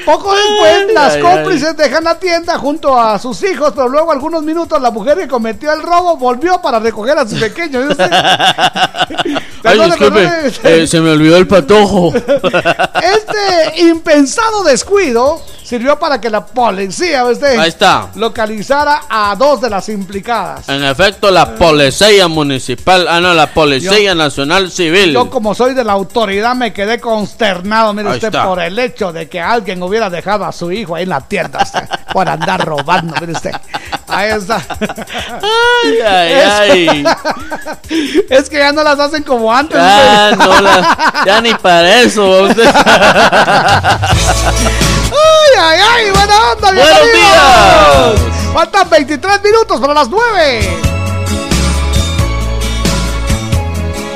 Poco 0.04 0.34
después, 0.34 0.92
las 0.94 1.14
ay, 1.14 1.22
cómplices 1.22 1.76
dejan 1.76 2.02
la 2.02 2.18
tienda 2.18 2.58
junto 2.58 2.98
a 2.98 3.20
sus 3.20 3.40
hijos, 3.44 3.72
pero 3.74 3.88
luego, 3.88 4.10
algunos 4.10 4.42
minutos, 4.42 4.82
la 4.82 4.90
mujer 4.90 5.16
que 5.16 5.28
cometió 5.28 5.72
el 5.72 5.80
robo 5.80 6.16
volvió 6.16 6.60
para 6.60 6.80
recoger 6.80 7.16
a. 7.16 7.26
¿sí 7.26 7.36
usted? 7.36 8.10
Ay, 9.66 9.80
disculpe, 9.80 10.30
eh, 10.64 10.86
se 10.86 11.00
me 11.00 11.10
olvidó 11.10 11.36
el 11.36 11.46
patojo. 11.46 12.12
Este 12.96 13.82
impensado 13.82 14.64
descuido 14.64 15.40
sirvió 15.62 15.98
para 15.98 16.20
que 16.20 16.30
la 16.30 16.46
policía 16.46 17.24
¿viste? 17.24 17.58
Ahí 17.58 17.68
está. 17.68 18.08
localizara 18.14 19.02
a 19.08 19.34
dos 19.36 19.60
de 19.60 19.68
las 19.70 19.88
implicadas. 19.88 20.68
En 20.68 20.84
efecto, 20.84 21.30
la 21.30 21.54
policía 21.54 22.28
municipal, 22.28 23.06
ah 23.08 23.20
no, 23.20 23.34
la 23.34 23.52
policía 23.52 24.14
nacional 24.14 24.70
civil. 24.70 25.12
Yo 25.12 25.28
como 25.28 25.54
soy 25.54 25.74
de 25.74 25.84
la 25.84 25.92
autoridad 25.92 26.54
me 26.54 26.72
quedé 26.72 27.00
consternado, 27.00 27.92
mire 27.92 28.08
Ahí 28.08 28.14
usted, 28.16 28.28
está. 28.28 28.46
por 28.46 28.60
el 28.60 28.78
hecho 28.78 29.12
de 29.12 29.28
que 29.28 29.40
alguien 29.40 29.82
hubiera 29.82 30.08
dejado 30.08 30.44
a 30.44 30.52
su 30.52 30.70
hijo 30.70 30.94
ahí 30.94 31.02
en 31.02 31.10
la 31.10 31.20
tienda 31.20 31.60
usted, 31.62 31.82
por 32.12 32.28
andar 32.28 32.64
robando, 32.64 33.14
mire 33.20 33.32
usted. 33.32 33.52
Ahí 34.16 34.30
está. 34.30 34.62
Ay, 35.82 36.00
ay, 36.00 36.32
ay. 36.70 37.04
Es 38.30 38.48
que 38.48 38.56
ya 38.58 38.72
no 38.72 38.82
las 38.82 38.98
hacen 38.98 39.22
como 39.22 39.52
antes. 39.52 39.76
Ya, 39.76 40.30
usted. 40.32 40.44
no 40.46 40.60
la- 40.62 41.22
ya 41.26 41.40
ni 41.42 41.52
para 41.54 42.00
eso. 42.00 42.44
usted. 42.44 42.64
¡Ay, 42.64 44.12
ay, 45.60 45.80
ay! 45.96 46.10
¡Buena 46.12 46.52
onda, 46.52 46.72
¡Buenos 46.72 46.84
bienvenidos! 47.02 48.20
Faltan 48.54 48.88
23 48.88 49.42
minutos 49.42 49.80
para 49.80 49.92
las 49.92 50.08
9. 50.08 50.76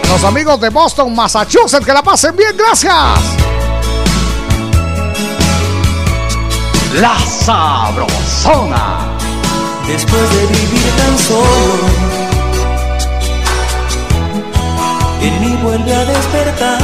Los 0.09 0.25
amigos 0.25 0.59
de 0.63 0.71
Boston, 0.71 1.15
Massachusetts, 1.15 1.85
que 1.85 1.93
la 1.93 2.03
pasen 2.03 2.35
bien, 2.37 2.57
gracias. 2.57 2.95
La 6.95 7.17
Sabrosona. 7.45 9.10
Después 9.93 10.31
de 10.31 10.47
vivir 10.47 10.91
tan 11.01 11.19
solo, 11.19 11.87
en 15.21 15.41
mí 15.41 15.59
vuelve 15.65 15.95
a 15.95 16.05
despertar 16.05 16.79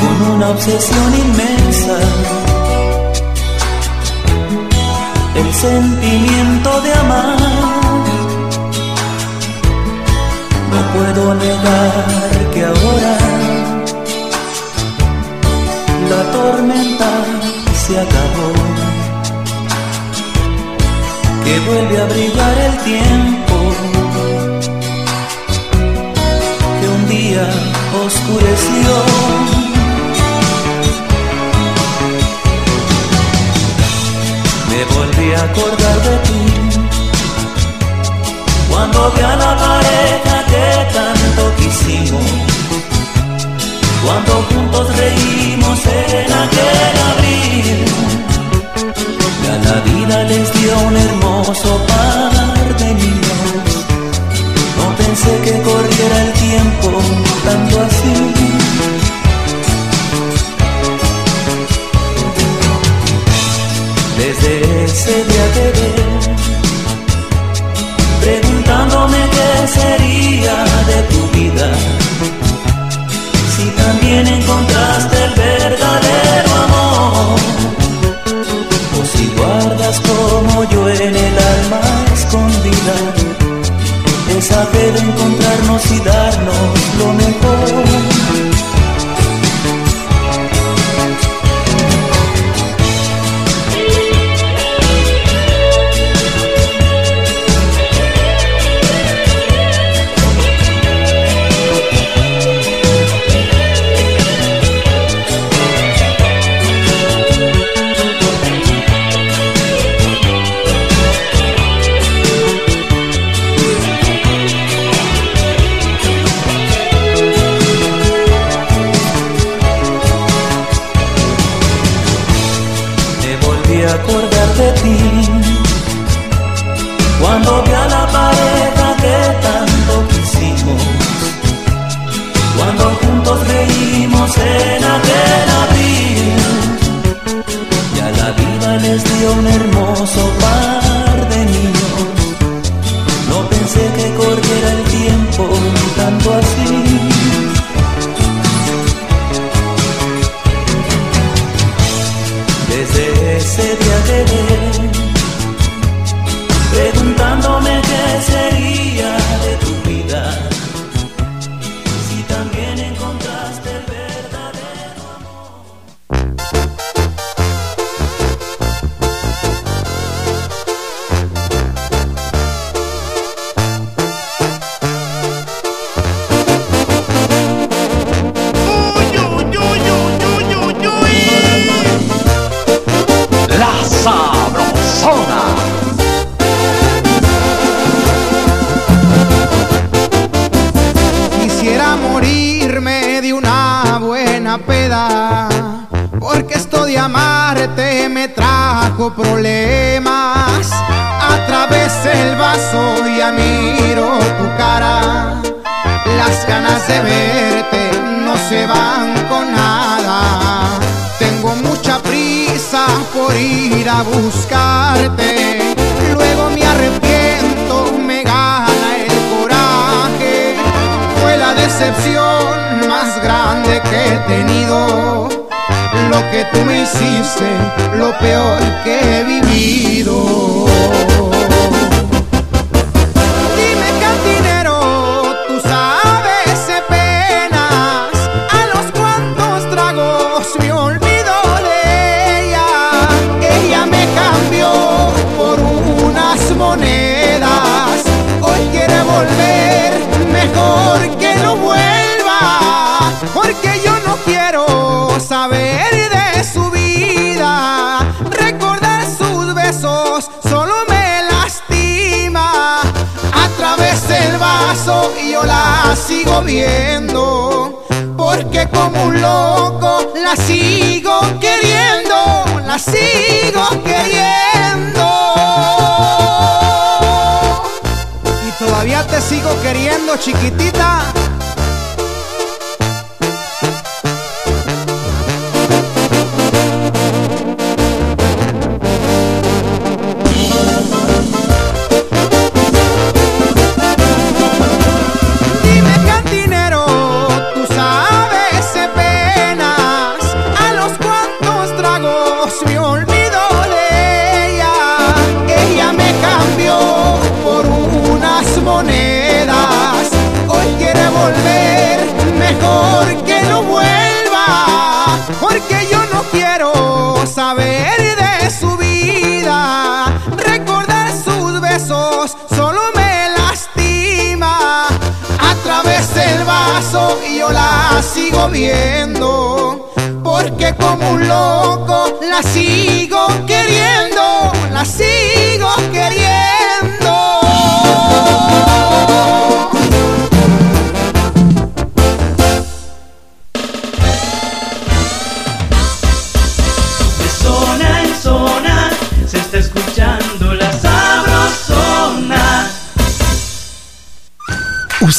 con 0.00 0.32
una 0.34 0.50
obsesión 0.50 1.14
inmensa. 1.24 1.96
El 5.34 5.54
sentimiento 5.54 6.80
de 6.82 6.92
amar. 6.92 7.38
No 10.72 10.80
puedo 10.94 11.34
negar 11.34 12.50
que 12.52 12.64
ahora 12.64 13.16
la 16.10 16.22
tormenta 16.32 17.10
se 17.86 17.98
acabó 17.98 18.71
que 21.52 21.60
vuelve 21.60 22.00
a 22.00 22.06
brillar 22.06 22.58
el 22.68 22.76
tiempo 22.78 23.56
que 26.80 26.88
un 26.88 27.08
día 27.08 27.46
oscureció. 28.04 28.90
Me 34.70 34.80
volví 34.94 35.28
a 35.34 35.42
acordar 35.50 35.98
de 36.08 36.16
ti 36.26 36.44
cuando 38.70 39.12
vi 39.12 39.20
a 39.20 39.36
la 39.36 39.52
pareja 39.66 40.36
que 40.52 40.66
tanto 40.96 41.42
quisimos, 41.58 42.28
cuando 44.04 44.32
juntos 44.48 44.96
reímos 44.96 45.78
en 45.86 46.32
aquel 46.44 46.96
abril. 47.10 48.11
A 49.52 49.56
la 49.56 49.78
vida 49.80 50.24
les 50.24 50.50
dio 50.54 50.72
un 50.88 50.96
hermoso 50.96 51.70
par 51.86 52.76
de 52.80 52.94
niños. 52.94 53.68
No 54.78 54.86
pensé 54.96 55.32
que 55.44 55.54
corriera 55.68 56.16
el 56.26 56.32
tiempo 56.46 56.88
tanto 57.44 57.74
así. 57.86 58.14
Desde 64.16 64.84
ese 64.84 65.16
día 65.30 65.46
te 65.56 65.66
ve, 65.76 65.90
preguntándome 68.22 69.18
qué 69.34 69.50
sería 69.78 70.56
de 70.90 70.98
tu 71.12 71.20
vida. 71.36 71.68
Si 73.54 73.64
también 73.82 74.26
encontraste 74.26 75.24
el 75.24 75.34
verdadero 75.34 76.50
amor 76.64 77.81
guardas 79.92 80.00
como 80.00 80.64
yo 80.64 80.88
en 80.88 81.14
el 81.14 81.38
alma 81.38 81.80
escondida 82.14 82.94
fe 84.66 84.92
de 84.92 84.98
encontrarnos 84.98 85.90
y 85.90 85.98
darnos 86.00 86.96
lo 86.98 87.12
mejor. 87.12 88.11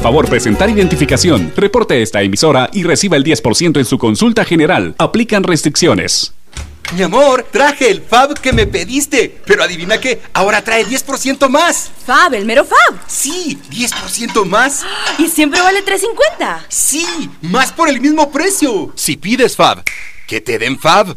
favor 0.00 0.28
presentar 0.28 0.70
identificación. 0.70 1.52
Reporte 1.56 2.02
esta 2.02 2.22
emisora 2.22 2.70
y 2.72 2.82
reciba 2.82 3.16
el 3.16 3.24
10% 3.24 3.78
en 3.78 3.84
su 3.84 3.98
consulta 3.98 4.44
general. 4.44 4.94
Aplican 4.98 5.42
restricciones. 5.42 6.34
Mi 6.94 7.02
amor, 7.02 7.46
traje 7.50 7.90
el 7.90 8.02
Fab 8.02 8.38
que 8.38 8.52
me 8.52 8.66
pediste. 8.66 9.40
Pero 9.46 9.62
adivina 9.62 9.98
qué, 9.98 10.20
ahora 10.34 10.62
trae 10.62 10.84
10% 10.84 11.48
más. 11.48 11.90
Fab, 12.04 12.34
el 12.34 12.44
mero 12.44 12.64
Fab. 12.64 12.98
Sí, 13.06 13.58
10% 13.70 14.44
más. 14.44 14.84
Y 15.18 15.28
siempre 15.28 15.60
vale 15.60 15.84
3.50. 15.84 16.66
Sí, 16.68 17.06
más 17.40 17.72
por 17.72 17.88
el 17.88 18.00
mismo 18.00 18.30
precio. 18.30 18.92
Si 18.94 19.16
pides 19.16 19.56
Fab, 19.56 19.82
que 20.26 20.40
te 20.40 20.58
den 20.58 20.78
Fab. 20.78 21.16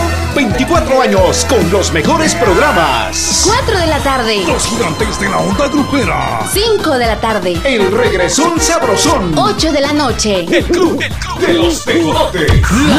24 0.35 1.01
años 1.01 1.45
con 1.49 1.69
los 1.71 1.91
mejores 1.91 2.33
programas. 2.35 3.43
4 3.45 3.79
de 3.79 3.87
la 3.87 3.99
tarde. 3.99 4.43
Los 4.47 4.65
gigantes 4.65 5.19
de 5.19 5.29
la 5.29 5.37
onda 5.37 5.67
grupera. 5.67 6.39
5 6.51 6.97
de 6.97 7.05
la 7.05 7.19
tarde. 7.19 7.59
El 7.63 7.91
regresón 7.91 8.59
sabrosón. 8.59 9.33
8 9.37 9.71
de 9.71 9.81
la 9.81 9.93
noche. 9.93 10.45
El 10.49 10.65
club 10.65 11.03
de 11.39 11.53
los 11.53 11.83
tecolotes. 11.83 12.51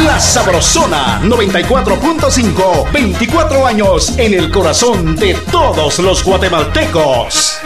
La 0.04 0.20
Sabrosona 0.20 1.20
94.5. 1.22 2.92
24 2.92 3.66
años 3.66 4.12
en 4.18 4.34
el 4.34 4.50
corazón 4.50 5.16
de 5.16 5.34
todos 5.50 5.98
los 6.00 6.22
guatemaltecos. 6.24 7.58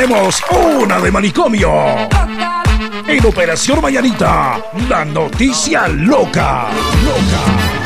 Tenemos 0.00 0.40
una 0.50 0.98
de 0.98 1.10
manicomio. 1.10 1.70
En 3.06 3.26
Operación 3.26 3.82
Mañanita, 3.82 4.58
la 4.88 5.04
noticia 5.04 5.88
loca. 5.88 6.68
Loca. 7.04 7.76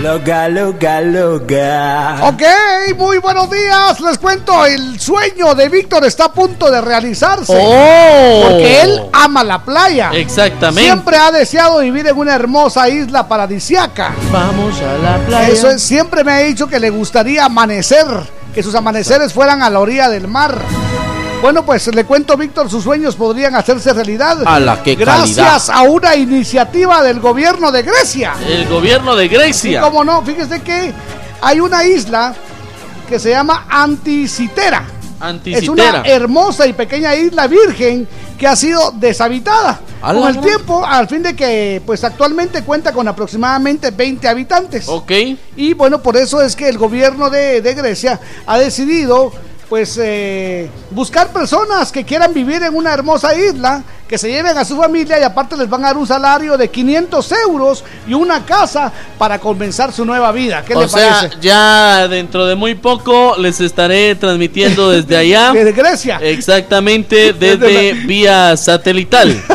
Loca, 0.00 0.48
loca, 0.48 1.00
loca. 1.00 2.28
Ok, 2.28 2.42
muy 2.96 3.18
buenos 3.18 3.50
días. 3.50 4.00
Les 4.02 4.18
cuento, 4.18 4.64
el 4.64 5.00
sueño 5.00 5.52
de 5.56 5.68
Víctor 5.68 6.04
está 6.04 6.26
a 6.26 6.32
punto 6.32 6.70
de 6.70 6.80
realizarse. 6.80 7.52
Oh. 7.60 8.46
Porque 8.48 8.82
él 8.82 9.02
ama 9.12 9.42
la 9.42 9.64
playa. 9.64 10.10
Exactamente. 10.12 10.84
Siempre 10.84 11.16
ha 11.16 11.32
deseado 11.32 11.80
vivir 11.80 12.06
en 12.06 12.16
una 12.16 12.36
hermosa 12.36 12.88
isla 12.88 13.26
paradisiaca. 13.26 14.12
Vamos 14.30 14.80
a 14.80 14.96
la 14.98 15.18
playa. 15.26 15.48
Eso 15.48 15.70
es, 15.70 15.82
siempre 15.82 16.22
me 16.22 16.30
ha 16.30 16.38
dicho 16.38 16.68
que 16.68 16.78
le 16.78 16.90
gustaría 16.90 17.46
amanecer, 17.46 18.06
que 18.54 18.62
sus 18.62 18.74
amaneceres 18.74 19.32
fueran 19.32 19.62
a 19.62 19.70
la 19.70 19.80
orilla 19.80 20.08
del 20.08 20.28
mar. 20.28 20.60
Bueno, 21.40 21.64
pues 21.64 21.92
le 21.92 22.04
cuento, 22.04 22.36
Víctor, 22.36 22.70
sus 22.70 22.84
sueños 22.84 23.16
podrían 23.16 23.56
hacerse 23.56 23.92
realidad. 23.92 24.38
A 24.46 24.60
la 24.60 24.82
que 24.82 24.94
Gracias 24.94 25.66
calidad. 25.66 25.86
a 25.86 25.90
una 25.90 26.14
iniciativa 26.14 27.02
del 27.02 27.18
gobierno 27.18 27.72
de 27.72 27.82
Grecia. 27.82 28.34
El 28.46 28.68
gobierno 28.68 29.16
de 29.16 29.26
Grecia. 29.28 29.80
cómo 29.80 30.04
no, 30.04 30.22
fíjese 30.22 30.60
que 30.60 30.92
hay 31.40 31.58
una 31.58 31.84
isla 31.84 32.32
que 33.08 33.18
se 33.18 33.30
llama 33.30 33.66
Anticitera. 33.68 34.84
Es 35.22 35.68
una 35.68 35.84
Anticitera. 35.84 36.02
hermosa 36.04 36.66
y 36.66 36.72
pequeña 36.72 37.14
isla 37.14 37.46
virgen 37.46 38.08
que 38.38 38.46
ha 38.48 38.56
sido 38.56 38.90
deshabitada. 38.96 39.80
Con 40.00 40.16
el 40.16 40.22
gran- 40.32 40.40
tiempo, 40.44 40.84
al 40.84 41.06
fin 41.06 41.22
de 41.22 41.36
que 41.36 41.80
pues 41.86 42.02
actualmente 42.02 42.62
cuenta 42.64 42.92
con 42.92 43.06
aproximadamente 43.06 43.92
20 43.92 44.26
habitantes. 44.26 44.88
Ok. 44.88 45.12
Y 45.56 45.74
bueno, 45.74 46.02
por 46.02 46.16
eso 46.16 46.42
es 46.42 46.56
que 46.56 46.68
el 46.68 46.76
gobierno 46.76 47.30
de, 47.30 47.60
de 47.60 47.74
Grecia 47.74 48.18
ha 48.46 48.58
decidido 48.58 49.32
pues 49.72 49.98
eh, 50.02 50.68
buscar 50.90 51.32
personas 51.32 51.90
que 51.90 52.04
quieran 52.04 52.34
vivir 52.34 52.62
en 52.62 52.76
una 52.76 52.92
hermosa 52.92 53.34
isla, 53.34 53.82
que 54.06 54.18
se 54.18 54.30
lleven 54.30 54.58
a 54.58 54.66
su 54.66 54.76
familia 54.76 55.18
y 55.18 55.22
aparte 55.22 55.56
les 55.56 55.66
van 55.66 55.82
a 55.82 55.86
dar 55.86 55.96
un 55.96 56.06
salario 56.06 56.58
de 56.58 56.68
500 56.68 57.32
euros 57.48 57.82
y 58.06 58.12
una 58.12 58.44
casa 58.44 58.92
para 59.16 59.38
comenzar 59.38 59.90
su 59.90 60.04
nueva 60.04 60.30
vida. 60.30 60.62
¿Qué 60.62 60.74
o 60.74 60.82
le 60.82 60.88
sea, 60.90 61.20
parece? 61.20 61.36
ya 61.40 62.06
dentro 62.06 62.44
de 62.44 62.54
muy 62.54 62.74
poco 62.74 63.34
les 63.38 63.62
estaré 63.62 64.14
transmitiendo 64.14 64.90
desde 64.90 65.16
allá. 65.16 65.52
Desde 65.54 65.72
Grecia. 65.72 66.18
Exactamente, 66.20 67.32
desde 67.40 67.56
Desde 67.56 67.92
vía 68.04 68.54
satelital. 68.58 69.42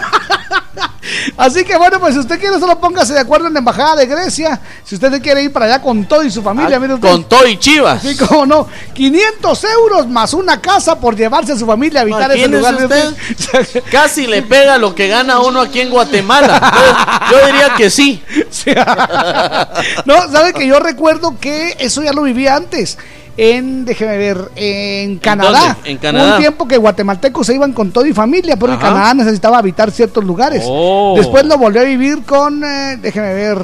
Así 1.37 1.63
que 1.63 1.77
bueno, 1.77 1.99
pues 1.99 2.13
si 2.13 2.19
usted 2.19 2.39
quiere, 2.39 2.59
solo 2.59 2.79
póngase 2.79 3.13
de 3.13 3.19
acuerdo 3.19 3.47
en 3.47 3.53
la 3.53 3.59
embajada 3.59 3.95
de 3.97 4.05
Grecia. 4.05 4.59
Si 4.83 4.95
usted 4.95 5.21
quiere 5.21 5.43
ir 5.43 5.53
para 5.53 5.65
allá 5.65 5.81
con 5.81 6.05
todo 6.05 6.23
y 6.23 6.31
su 6.31 6.41
familia, 6.41 6.77
Ah, 6.77 6.79
mire 6.79 6.93
usted. 6.95 7.09
con 7.09 7.23
todo 7.25 7.47
y 7.47 7.57
chivas. 7.57 8.01
Sí, 8.01 8.15
cómo 8.17 8.45
no. 8.45 8.67
500 8.93 9.63
euros 9.63 10.07
más 10.07 10.33
una 10.33 10.59
casa 10.61 10.99
por 10.99 11.15
llevarse 11.15 11.53
a 11.53 11.57
su 11.57 11.65
familia 11.65 12.01
a 12.01 12.03
habitar 12.03 12.31
ese 12.31 12.47
lugar. 12.47 12.75
usted. 12.75 13.83
Casi 13.91 14.27
le 14.27 14.41
pega 14.43 14.77
lo 14.77 14.93
que 14.93 15.07
gana 15.07 15.39
uno 15.39 15.61
aquí 15.61 15.81
en 15.81 15.89
Guatemala. 15.89 17.27
Yo 17.31 17.45
diría 17.45 17.73
que 17.75 17.89
sí. 17.89 18.21
No, 20.05 20.29
sabe 20.31 20.53
que 20.53 20.67
yo 20.67 20.79
recuerdo 20.79 21.37
que 21.39 21.75
eso 21.79 22.01
ya 22.03 22.13
lo 22.13 22.23
viví 22.23 22.47
antes. 22.47 22.97
En, 23.37 23.85
déjeme 23.85 24.17
ver, 24.17 24.49
en 24.55 25.19
Canadá. 25.19 25.77
En 25.83 25.97
Canadá. 25.99 26.33
Un 26.35 26.41
tiempo 26.41 26.67
que 26.67 26.75
guatemaltecos 26.77 27.45
se 27.45 27.53
iban 27.53 27.71
con 27.71 27.91
todo 27.91 28.05
y 28.05 28.13
familia, 28.13 28.55
Ajá. 28.59 28.79
Canadá 28.79 29.13
necesitaba 29.13 29.59
habitar 29.59 29.91
ciertos 29.91 30.23
lugares. 30.23 30.63
Oh. 30.65 31.13
Después 31.15 31.45
lo 31.45 31.57
volvió 31.57 31.81
a 31.81 31.83
vivir 31.83 32.23
con, 32.23 32.63
eh, 32.63 32.97
déjeme 32.99 33.33
ver, 33.35 33.59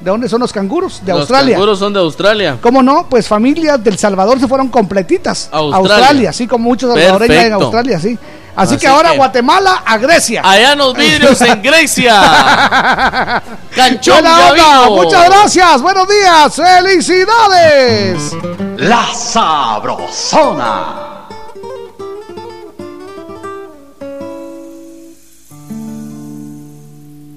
¿de 0.00 0.10
dónde 0.10 0.28
son 0.30 0.40
los 0.40 0.50
canguros? 0.52 1.02
De 1.04 1.12
Los 1.12 1.20
Australia. 1.20 1.54
canguros 1.56 1.78
son 1.78 1.92
de 1.92 1.98
Australia. 2.00 2.56
¿Cómo 2.62 2.82
no? 2.82 3.06
Pues 3.10 3.28
familias 3.28 3.84
del 3.84 3.98
Salvador 3.98 4.40
se 4.40 4.48
fueron 4.48 4.68
completitas. 4.68 5.50
a 5.52 5.58
Australia. 5.58 5.96
Australia, 5.96 6.30
así 6.30 6.46
como 6.46 6.64
muchos 6.64 6.94
salvadoreños 6.94 7.44
en. 7.44 7.52
Australia, 7.52 8.00
sí. 8.00 8.18
Así, 8.58 8.74
Así 8.74 8.80
que 8.80 8.88
ahora 8.88 9.12
que- 9.12 9.16
Guatemala 9.18 9.82
a 9.86 9.96
Grecia. 9.98 10.42
Allá 10.44 10.72
en 10.72 10.78
los 10.78 10.92
vidrios 10.94 11.40
en 11.42 11.62
Grecia. 11.62 12.20
Canchón 13.74 14.24
ya. 14.24 14.86
Muchas 14.88 15.24
gracias, 15.26 15.80
buenos 15.80 16.08
días, 16.08 16.56
felicidades. 16.56 18.32
La 18.78 19.06
Sabrosona. 19.14 21.06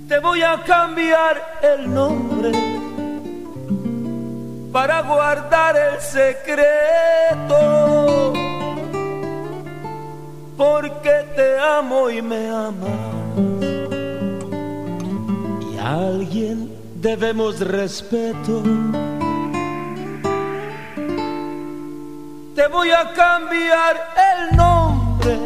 Te 0.08 0.20
voy 0.20 0.42
a 0.42 0.62
cambiar 0.66 1.60
el 1.62 1.94
nombre 1.94 2.52
para 4.74 5.02
guardar 5.02 5.76
el 5.78 6.02
secreto. 6.02 7.54
Porque 10.62 11.26
te 11.36 11.58
amo 11.58 12.08
y 12.12 12.22
me 12.22 12.48
amas. 12.48 13.00
Y 15.74 15.78
a 15.80 15.94
alguien 15.94 16.72
debemos 17.02 17.60
respeto. 17.62 18.62
Te 22.54 22.68
voy 22.68 22.92
a 22.92 23.12
cambiar 23.14 23.94
el 24.30 24.56
nombre 24.56 25.40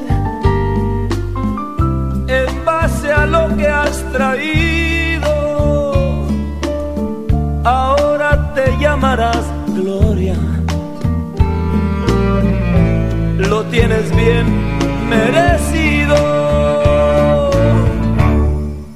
en 2.27 2.66
base 2.66 3.10
a 3.10 3.26
lo 3.26 3.56
que 3.56 3.69
has 3.69 4.03
traído. 4.11 5.32
Ahora 7.64 8.53
te 8.53 8.77
llamarás 8.82 9.45
Gloria. 9.68 10.35
Lo 13.38 13.64
tienes 13.68 14.14
bien 14.14 14.76
merecido. 15.06 16.16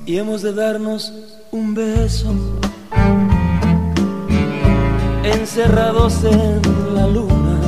Y 0.05 0.17
hemos 0.17 0.41
de 0.41 0.53
darnos 0.53 1.13
un 1.51 1.73
beso. 1.75 2.33
Encerrados 5.23 6.23
en 6.23 6.61
la 6.95 7.07
luna. 7.07 7.59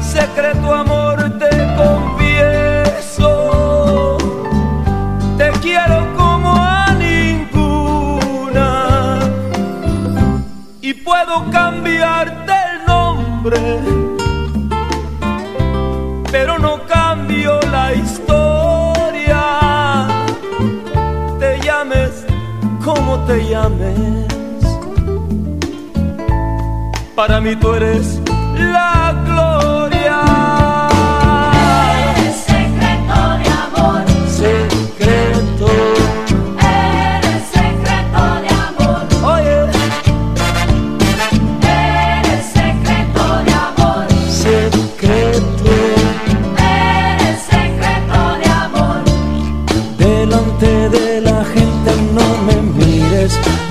Secreto 0.00 0.74
amor 0.74 1.38
te 1.38 1.50
confieso. 1.76 3.26
Te 5.36 5.50
quiero 5.60 6.06
como 6.16 6.54
a 6.54 6.94
ninguna. 6.94 8.60
Y 10.80 10.94
puedo 10.94 11.50
cambiarte 11.50 12.52
el 12.72 12.86
nombre. 12.86 13.95
Te 23.26 23.48
llames. 23.48 24.26
Para 27.14 27.40
mí 27.40 27.56
tú 27.56 27.72
eres 27.74 28.20
la 28.58 29.14
gloria. 29.26 30.55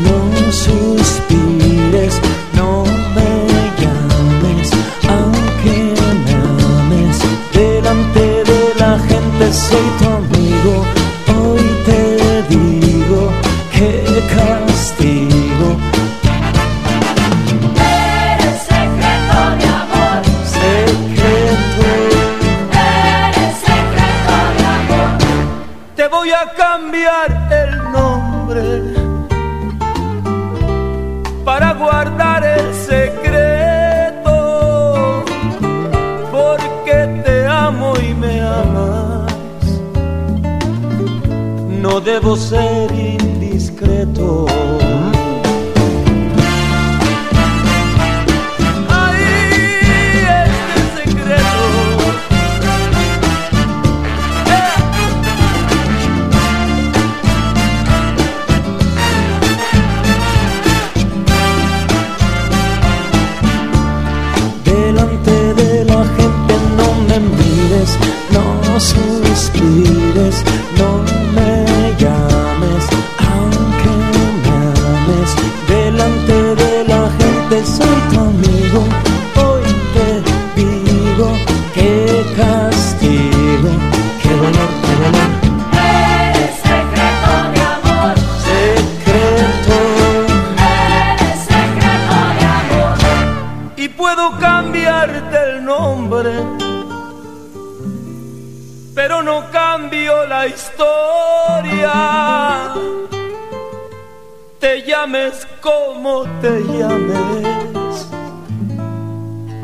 No 0.05 0.51
suspires, 0.51 2.15
no 2.53 2.83
me 3.15 3.31
llames, 3.79 4.69
aunque 5.07 5.77
me 6.25 6.33
ames. 6.33 7.17
Delante 7.53 8.25
de 8.51 8.61
la 8.79 8.99
gente 8.99 9.53
soy 9.53 9.87
Debo 42.15 42.37
ser 42.37 42.89
indiscreto. 42.93 44.45
Ay, 48.87 49.21
este 50.39 51.11
secreto. 51.11 51.63
Delante 64.63 65.53
de 65.53 65.83
la 65.83 66.05
gente 66.15 66.53
no 66.77 66.87
me 67.09 67.19
mires, 67.19 67.91
no 68.31 68.79
subestimes. 68.79 69.84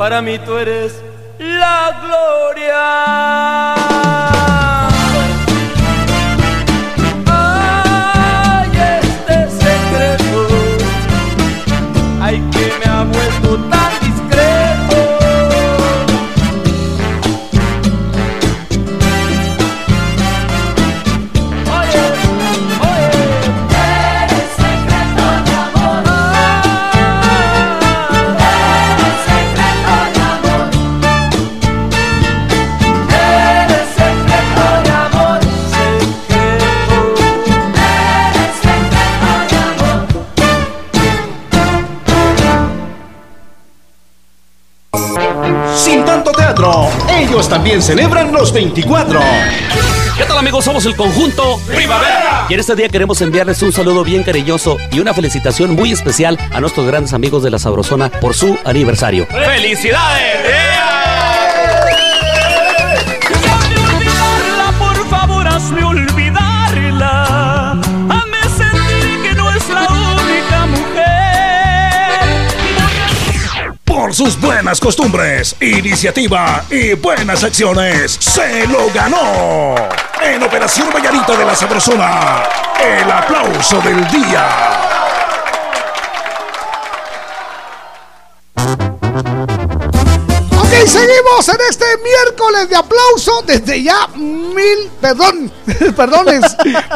Para 0.02 0.20
mí 0.20 0.40
tú 0.40 0.58
eres 0.58 1.00
también 47.72 47.88
celebran 47.88 48.34
los 48.34 48.52
24. 48.52 49.18
¿Qué 50.18 50.26
tal 50.26 50.38
amigos? 50.38 50.66
Somos 50.66 50.86
el 50.86 50.94
conjunto 50.94 51.58
Primavera. 51.66 52.46
Y 52.50 52.54
en 52.56 52.60
este 52.60 52.76
día 52.76 52.90
queremos 52.90 53.22
enviarles 53.22 53.62
un 53.62 53.72
saludo 53.72 54.04
bien 54.04 54.24
cariñoso 54.24 54.76
y 54.92 55.00
una 55.00 55.14
felicitación 55.14 55.74
muy 55.74 55.94
especial 55.94 56.38
a 56.52 56.60
nuestros 56.60 56.86
grandes 56.86 57.14
amigos 57.14 57.44
de 57.44 57.50
la 57.50 57.60
Sabrosona 57.60 58.10
por 58.10 58.34
su 58.34 58.58
aniversario. 58.66 59.26
¡Felicidades! 59.28 60.61
Sus 74.24 74.40
buenas 74.40 74.80
costumbres, 74.80 75.56
iniciativa 75.60 76.64
y 76.70 76.94
buenas 76.94 77.44
acciones, 77.44 78.18
se 78.20 78.68
lo 78.68 78.92
ganó. 78.94 79.74
En 80.22 80.44
Operación 80.44 80.90
Vallarita 80.94 81.36
de 81.36 81.44
la 81.44 81.56
Sabrosona, 81.56 82.44
el 82.80 83.10
aplauso 83.12 83.82
del 83.82 84.08
día. 84.10 84.91
Seguimos 90.92 91.50
en 91.50 91.56
este 91.70 91.86
miércoles 92.04 92.70
de 92.70 92.76
aplauso 92.76 93.44
desde 93.46 93.82
ya 93.84 94.08
mil, 94.16 94.90
perdón, 95.00 95.52
perdones 95.96 96.42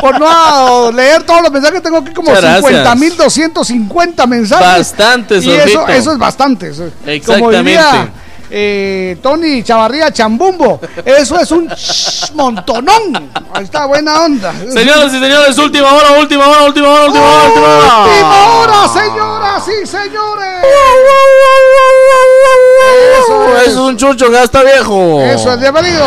por 0.01 0.19
no 0.19 0.91
leer 0.91 1.23
todos 1.23 1.41
los 1.43 1.51
mensajes, 1.51 1.81
tengo 1.81 1.97
aquí 1.97 2.13
como 2.13 2.29
Muchas 2.29 2.43
gracias. 2.43 2.65
50 2.71 2.95
mil 2.95 3.15
250 3.17 4.27
mensajes. 4.27 4.67
Bastantes, 4.67 5.43
Y 5.43 5.51
eso, 5.51 5.87
eso 5.87 6.11
es 6.11 6.17
bastante. 6.17 6.69
eso- 6.69 6.89
Como 7.01 7.11
Exactamente. 7.11 7.57
diría 7.63 8.09
eh, 8.57 9.17
Tony 9.21 9.63
Chavarría 9.63 10.13
Chambumbo, 10.13 10.79
eso 11.03 11.37
es 11.37 11.51
un 11.51 11.69
montonón. 12.35 13.29
Ahí 13.53 13.65
está, 13.65 13.85
buena 13.85 14.21
onda. 14.21 14.53
Señoras 14.71 15.13
y 15.13 15.19
señores, 15.19 15.57
última 15.57 15.91
hora, 15.93 16.11
última 16.21 16.47
hora, 16.47 16.63
última 16.63 16.87
hora, 16.87 17.05
última 17.05 17.25
hora, 17.25 17.43
última 17.47 17.67
hora. 17.67 18.05
Última 18.05 18.55
hora, 18.55 18.87
señoras 18.87 19.63
y 19.67 19.85
señores. 19.85 20.63
Eso 23.19 23.57
Es 23.65 23.75
un 23.75 23.97
chucho 23.97 24.31
gasta 24.31 24.63
viejo. 24.63 25.21
Eso 25.21 25.51
es 25.51 25.59
bienvenido. 25.59 26.05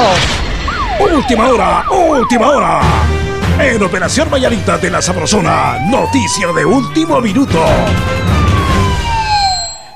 Última 1.00 1.48
hora, 1.48 1.84
última 1.90 2.48
hora. 2.48 2.80
En 3.60 3.82
Operación 3.82 4.30
Vallarita 4.30 4.78
de 4.78 4.90
la 4.90 5.02
Sabrosona, 5.02 5.80
noticia 5.90 6.50
de 6.54 6.64
último 6.64 7.20
minuto. 7.20 7.62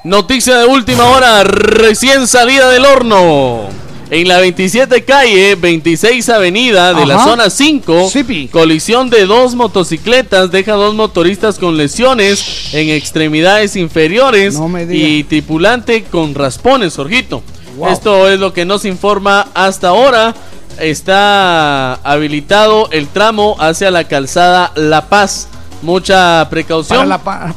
Noticia 0.04 0.58
de 0.58 0.66
última 0.66 1.04
hora, 1.04 1.44
recién 1.44 2.26
salida 2.26 2.68
del 2.70 2.84
horno. 2.84 3.68
En 4.10 4.26
la 4.26 4.40
27 4.40 5.04
calle, 5.04 5.54
26 5.54 6.28
avenida 6.28 6.92
de 6.92 7.06
la 7.06 7.22
zona 7.22 7.48
5, 7.48 8.10
colisión 8.50 9.10
de 9.10 9.26
dos 9.26 9.54
motocicletas 9.54 10.50
deja 10.50 10.72
dos 10.72 10.94
motoristas 10.94 11.58
con 11.58 11.76
lesiones 11.76 12.74
en 12.74 12.90
extremidades 12.90 13.76
inferiores 13.76 14.58
y 14.90 15.22
tripulante 15.22 16.02
con 16.02 16.34
raspones, 16.34 16.96
Jorgito. 16.96 17.44
Wow. 17.76 17.88
Esto 17.92 18.28
es 18.28 18.40
lo 18.40 18.52
que 18.52 18.64
nos 18.64 18.84
informa 18.84 19.46
hasta 19.54 19.88
ahora. 19.88 20.34
Está 20.80 21.94
habilitado 21.94 22.88
el 22.90 23.06
tramo 23.06 23.56
hacia 23.60 23.92
la 23.92 24.08
calzada 24.08 24.72
La 24.74 25.08
Paz. 25.08 25.46
Mucha 25.82 26.46
precaución. 26.48 27.08
La 27.08 27.18
pa- 27.18 27.54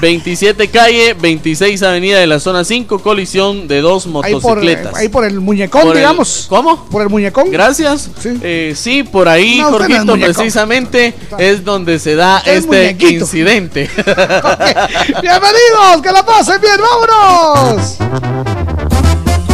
27 0.00 0.68
calle, 0.68 1.14
26 1.14 1.82
avenida 1.82 2.18
de 2.18 2.26
la 2.26 2.38
zona 2.40 2.64
5, 2.64 2.98
colisión 2.98 3.66
de 3.68 3.80
dos 3.80 4.04
Ahí 4.06 4.12
por, 4.34 4.56
motocicletas. 4.56 4.94
ahí 4.96 5.08
por 5.08 5.24
el 5.24 5.40
muñecón, 5.40 5.82
Por 5.82 5.92
el- 5.92 5.98
digamos. 5.98 6.46
¿Cómo? 6.48 6.84
Por 6.86 7.02
el 7.02 7.08
muñecón. 7.08 7.50
Gracias. 7.50 8.10
Sí, 8.20 8.74
sí 8.74 9.02
por 9.04 9.28
ahí, 9.28 9.58
No, 9.60 9.70
usted 9.70 9.88
no 9.88 9.94
es 9.94 10.04
Jorgito, 10.04 10.32
precisamente 10.34 11.14
es 11.38 11.64
donde 11.64 11.98
se 11.98 12.14
da 12.16 12.38
Usted 12.38 12.56
este 12.56 13.12
incidente. 13.14 13.88
Bienvenidos, 15.22 16.02
que 16.02 16.12
la 16.12 16.24
pasen 16.24 16.60
bien, 16.60 16.76
vámonos. 16.80 17.98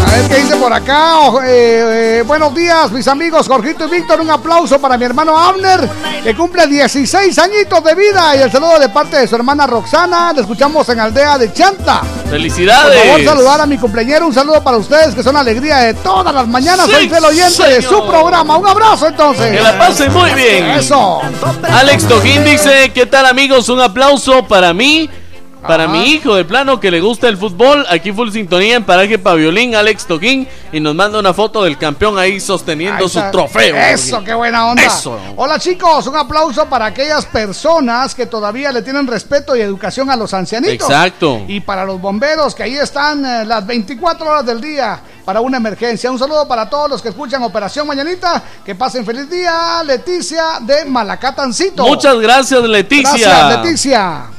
A 0.09 0.11
ver 0.11 0.29
qué 0.29 0.37
dice 0.37 0.57
por 0.57 0.73
acá. 0.73 1.19
Eh, 1.45 2.19
eh, 2.19 2.25
buenos 2.27 2.55
días, 2.55 2.91
mis 2.93 3.07
amigos 3.09 3.47
Jorgito 3.47 3.87
y 3.87 3.91
Víctor. 3.91 4.21
Un 4.23 4.31
aplauso 4.31 4.81
para 4.81 4.97
mi 4.97 5.05
hermano 5.05 5.39
Abner, 5.39 5.87
que 6.25 6.35
cumple 6.35 6.67
16 6.67 7.39
añitos 7.39 7.85
de 7.85 7.95
vida. 7.95 8.35
Y 8.35 8.41
el 8.41 8.51
saludo 8.51 8.79
de 8.79 8.89
parte 8.89 9.19
de 9.19 9.29
su 9.29 9.37
hermana 9.37 9.67
Roxana. 9.67 10.33
Le 10.33 10.41
escuchamos 10.41 10.89
en 10.89 11.01
Aldea 11.01 11.37
de 11.37 11.53
Chanta. 11.53 12.01
¡Felicidades! 12.31 12.97
Por 12.97 13.07
favor, 13.07 13.25
saludar 13.25 13.61
a 13.61 13.67
mi 13.67 13.77
cumpleañero. 13.77 14.27
Un 14.27 14.35
saludo 14.35 14.65
para 14.65 14.79
ustedes, 14.79 15.15
que 15.15 15.23
son 15.23 15.35
la 15.35 15.41
alegría 15.41 15.77
de 15.79 15.95
todas 15.95 16.35
las 16.35 16.49
mañanas. 16.49 16.87
Sí, 16.87 16.93
Soy 16.93 17.09
fiel 17.11 17.25
oyente 17.25 17.63
de 17.65 17.83
su 17.83 18.07
programa. 18.07 18.57
Un 18.57 18.67
abrazo, 18.67 19.09
entonces. 19.09 19.57
Que 19.57 19.61
la 19.63 19.79
pasen 19.79 20.11
muy 20.13 20.31
bien. 20.33 20.71
Eso. 20.71 21.21
Alex 21.71 22.09
Tojín 22.09 22.45
dice, 22.45 22.93
¿qué 22.95 23.05
tal 23.05 23.27
amigos? 23.27 23.69
Un 23.69 23.81
aplauso 23.81 24.47
para 24.47 24.73
mí, 24.73 25.11
para 25.69 25.87
mi 25.87 26.09
hijo 26.09 26.35
de 26.35 26.45
plano 26.45 26.81
que 26.81 26.91
le 26.91 27.01
gusta 27.01 27.29
el 27.29 27.37
fútbol. 27.37 27.87
Aquí 27.91 28.11
full 28.11 28.31
sintonía 28.31 28.77
en 28.77 28.85
Paraje 28.85 29.19
Paviolín, 29.19 29.75
Alex 29.75 30.07
Tojín. 30.07 30.49
Y 30.73 30.81
nos 30.81 30.95
manda 30.95 31.19
una 31.19 31.33
foto 31.33 31.63
del 31.63 31.79
campeón 31.79 32.19
ahí 32.19 32.41
sosteniendo 32.41 33.05
Ahí 33.05 33.09
su 33.09 33.21
trofeo. 33.31 33.77
Eso, 33.77 34.25
qué 34.25 34.35
buena 34.35 34.67
onda. 34.67 34.83
Eso. 34.83 35.19
Hola 35.37 35.59
chicos, 35.59 36.07
un 36.07 36.17
aplauso 36.17 36.67
para 36.67 36.87
aquellas 36.87 37.27
personas 37.27 38.15
que 38.15 38.27
todavía 38.27 38.73
le 38.73 38.83
tienen 38.83 39.07
respeto 39.07 39.55
y 39.55 39.61
educación 39.61 40.11
a 40.11 40.17
los 40.17 40.35
ancianitos. 40.35 40.89
Exacto. 40.89 41.43
Y 41.47 41.61
para 41.61 41.85
los 41.85 42.01
bomberos 42.01 42.55
que 42.55 42.63
ahí 42.63 42.77
están 42.77 43.25
eh, 43.25 43.45
las 43.45 43.67
24 43.67 44.27
horas 44.27 44.47
del 44.47 44.61
día 44.61 45.01
para 45.25 45.43
una 45.43 45.59
emergencia. 45.59 46.11
Un 46.11 46.19
saludo 46.19 46.49
para 46.49 46.71
todos 46.71 46.89
los 46.89 47.03
que 47.03 47.11
escuchan 47.11 47.43
Operación 47.43 47.87
Mañanita. 47.87 48.43
Que 48.65 48.75
pasen 48.75 49.05
feliz 49.05 49.29
día, 49.29 49.83
Leticia 49.85 50.61
de 50.63 50.87
Malacatancito. 50.87 51.87
Muchas 51.87 52.19
gracias, 52.19 52.63
Leticia. 52.63 53.11
Gracias, 53.13 53.65
Leticia. 53.65 54.38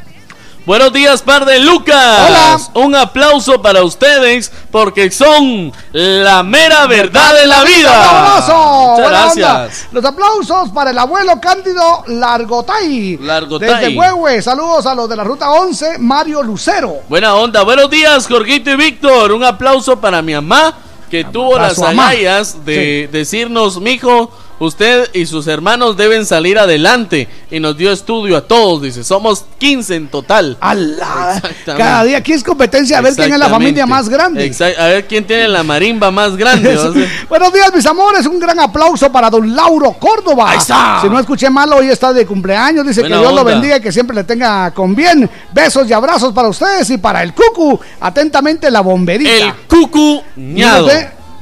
Buenos 0.69 0.93
días, 0.93 1.23
par 1.23 1.45
de 1.45 1.57
Lucas. 1.57 2.69
Un 2.75 2.93
aplauso 2.93 3.59
para 3.59 3.81
ustedes 3.81 4.51
porque 4.69 5.09
son 5.09 5.73
la 5.93 6.43
mera 6.43 6.85
verdad 6.85 7.33
de 7.33 7.47
la 7.47 7.63
vida. 7.63 8.35
Muchas 8.35 9.01
Buena 9.01 9.31
onda. 9.31 9.63
gracias. 9.63 9.87
Los 9.91 10.05
aplausos 10.05 10.69
para 10.69 10.91
el 10.91 10.99
abuelo 10.99 11.41
Cándido 11.41 12.03
Largotay. 12.05 13.17
Largotay. 13.17 13.67
Desde 13.67 13.97
Huehue. 13.97 14.43
Saludos 14.43 14.85
a 14.85 14.93
los 14.93 15.09
de 15.09 15.15
la 15.15 15.23
ruta 15.23 15.49
11, 15.49 15.97
Mario 15.97 16.43
Lucero. 16.43 16.97
Buena 17.09 17.33
onda. 17.33 17.63
Buenos 17.63 17.89
días, 17.89 18.27
Jorgito 18.27 18.69
y 18.69 18.75
Víctor. 18.75 19.31
Un 19.31 19.43
aplauso 19.43 19.99
para 19.99 20.21
mi 20.21 20.35
mamá, 20.35 20.75
que 21.09 21.23
tuvo 21.23 21.57
las 21.57 21.79
agallas 21.79 22.63
de 22.63 23.09
decirnos, 23.11 23.81
mijo, 23.81 24.31
usted 24.59 25.09
y 25.13 25.25
sus 25.25 25.47
hermanos 25.47 25.97
deben 25.97 26.25
salir 26.25 26.59
adelante. 26.59 27.27
Y 27.51 27.59
nos 27.59 27.77
dio 27.77 27.91
estudio 27.91 28.37
a 28.37 28.41
todos, 28.47 28.81
dice, 28.81 29.03
somos 29.03 29.45
15 29.57 29.95
en 29.95 30.07
total. 30.09 30.57
¡Ala! 30.59 31.41
Cada 31.65 32.03
día 32.03 32.17
aquí 32.17 32.33
es 32.33 32.43
competencia 32.43 32.97
a 32.99 33.01
ver 33.01 33.15
quién 33.15 33.33
es 33.33 33.39
la 33.39 33.49
familia 33.49 33.85
más 33.85 34.09
grande. 34.09 34.45
Exact- 34.45 34.77
A 34.77 34.87
ver 34.87 35.07
quién 35.07 35.25
tiene 35.25 35.47
la 35.47 35.63
marimba 35.63 36.11
más 36.11 36.35
grande. 36.37 36.77
o 36.77 36.93
sea. 36.93 37.07
Buenos 37.27 37.53
días, 37.53 37.73
mis 37.73 37.85
amores. 37.85 38.25
Un 38.25 38.39
gran 38.39 38.59
aplauso 38.59 39.11
para 39.11 39.29
don 39.29 39.55
Lauro 39.55 39.93
Córdoba. 39.93 40.51
Ahí 40.51 40.57
está. 40.57 40.99
Si 41.01 41.09
no 41.09 41.19
escuché 41.19 41.49
mal, 41.49 41.71
hoy 41.73 41.87
está 41.89 42.13
de 42.13 42.25
cumpleaños. 42.25 42.85
Dice 42.85 43.01
Buena 43.01 43.15
que 43.17 43.21
Dios 43.21 43.33
lo 43.33 43.43
bendiga 43.43 43.77
y 43.77 43.81
que 43.81 43.91
siempre 43.91 44.15
le 44.15 44.23
tenga 44.23 44.71
con 44.71 44.93
bien. 44.95 45.29
Besos 45.53 45.89
y 45.89 45.93
abrazos 45.93 46.33
para 46.33 46.47
ustedes 46.49 46.89
y 46.89 46.97
para 46.97 47.23
el 47.23 47.33
Cucu. 47.33 47.79
Atentamente, 47.99 48.69
la 48.69 48.81
bomberita. 48.81 49.31
El 49.31 49.53
Cucu 49.67 50.21
ñado. 50.35 50.87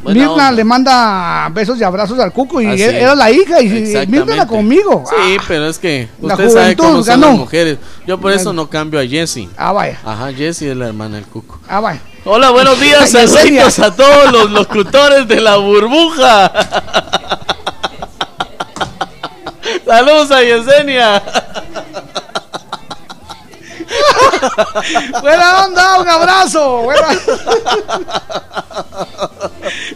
Buena 0.03 0.19
Mirna 0.19 0.31
onda. 0.31 0.51
le 0.51 0.63
manda 0.63 1.49
besos 1.51 1.79
y 1.79 1.83
abrazos 1.83 2.19
al 2.19 2.31
Cucu 2.31 2.61
y 2.61 2.67
Así 2.67 2.83
era 2.83 2.97
es. 2.97 3.03
era 3.03 3.15
la 3.15 3.31
hija 3.31 3.59
y. 3.61 3.67
Mirna 4.07 4.33
era 4.35 4.47
conmigo. 4.47 5.03
Sí, 5.09 5.37
pero 5.47 5.67
es 5.67 5.79
que 5.79 6.07
La 6.21 6.35
usted 6.35 6.49
sabe 6.51 6.75
cómo 6.77 6.97
son 6.97 7.05
ganó. 7.05 7.27
las 7.27 7.37
mujeres. 7.37 7.77
Yo 8.05 8.19
por 8.19 8.31
eso 8.31 8.53
no 8.53 8.69
cambio 8.69 8.99
a 8.99 9.05
Jessie. 9.05 9.49
Ah, 9.57 9.71
vaya. 9.71 9.97
Ajá, 10.05 10.31
Jessie 10.33 10.69
es 10.71 10.77
la 10.77 10.87
hermana 10.87 11.15
del 11.15 11.25
Cuco. 11.25 11.59
Ah, 11.67 11.79
vaya. 11.79 11.99
Hola, 12.25 12.49
buenos 12.51 12.79
días, 12.79 13.09
saludos 13.11 13.79
a 13.79 13.95
todos 13.95 14.31
los 14.31 14.51
locutores 14.51 15.27
de 15.27 15.41
la 15.41 15.57
burbuja. 15.57 16.51
Saludos 19.85 20.31
a 20.31 20.41
Yesenia. 20.41 21.23
Buena 25.21 25.65
onda, 25.65 25.99
un 26.01 26.07
abrazo. 26.09 26.81
Buena-. 26.83 27.07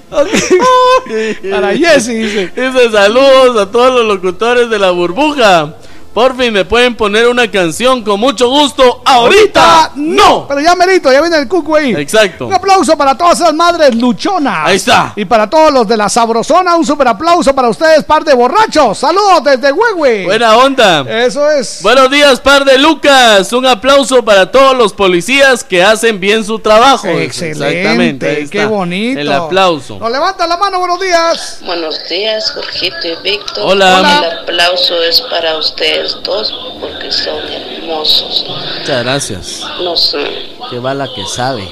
Para 1.52 1.76
Jessie, 1.76 2.16
dice. 2.16 2.52
Dice 2.56 2.92
saludos 2.92 3.58
a 3.60 3.72
todos 3.72 3.94
los 3.94 4.16
locutores 4.16 4.70
de 4.70 4.80
la 4.80 4.92
burbuja. 4.92 5.76
Por 6.14 6.36
fin 6.36 6.52
me 6.52 6.66
pueden 6.66 6.94
poner 6.96 7.26
una 7.30 7.50
canción 7.50 8.04
con 8.04 8.20
mucho 8.20 8.50
gusto. 8.50 9.02
Ahorita 9.06 9.92
no. 9.96 10.46
Pero 10.46 10.60
ya 10.60 10.76
merito, 10.76 11.10
ya 11.10 11.22
viene 11.22 11.38
el 11.38 11.48
cucu 11.48 11.78
ahí. 11.78 11.96
Exacto. 11.96 12.48
Un 12.48 12.54
aplauso 12.54 12.98
para 12.98 13.18
todas 13.18 13.40
esas 13.40 13.54
madres 13.54 13.96
luchonas. 13.96 14.60
Ahí 14.66 14.76
está. 14.76 15.14
Y 15.16 15.24
para 15.24 15.50
todos 15.50 15.72
los 15.72 15.88
de 15.88 15.96
la 15.96 16.10
Sabrosona, 16.10 16.76
un 16.76 16.86
super 16.86 17.08
aplauso 17.08 17.56
para 17.56 17.70
ustedes, 17.70 18.04
par 18.04 18.26
de 18.26 18.34
borrachos. 18.34 18.98
Saludos 18.98 19.42
desde 19.46 19.72
Huehue. 19.72 20.26
Buena 20.26 20.58
onda. 20.58 21.06
Eso 21.08 21.50
es. 21.50 21.80
Buenos 21.82 22.12
días, 22.12 22.42
par 22.42 22.66
de 22.66 22.78
Lucas. 22.78 23.54
Un 23.54 23.66
aplauso 23.66 24.22
para 24.26 24.52
todos 24.52 24.76
los 24.76 24.92
policías 24.92 25.64
que 25.64 25.82
hacen 25.82 26.20
bien 26.20 26.44
su 26.44 26.60
trabajo. 26.60 27.08
Exactamente. 27.08 28.28
ahí 28.28 28.50
Qué 28.50 28.66
bonito. 28.66 29.18
El 29.18 29.32
aplauso. 29.32 29.98
Nos 29.98 30.12
levanta 30.12 30.46
la 30.46 30.58
mano, 30.58 30.78
buenos 30.80 31.00
días. 31.00 31.60
Buenos 31.66 32.04
días, 32.10 32.52
Jorgito 32.52 33.08
y 33.08 33.16
Víctor. 33.24 33.64
Hola. 33.66 34.00
Hola. 34.00 34.18
El 34.20 34.40
aplauso 34.40 35.02
es 35.04 35.22
para 35.22 35.56
ustedes 35.56 36.01
dos 36.24 36.54
porque 36.80 37.12
son 37.12 37.38
hermosos. 37.48 38.46
Muchas 38.80 39.04
gracias. 39.04 39.62
No 39.84 39.96
sé. 39.96 40.24
Que 40.70 40.80
va 40.80 40.94
la 40.94 41.08
que 41.14 41.26
sabe. 41.26 41.68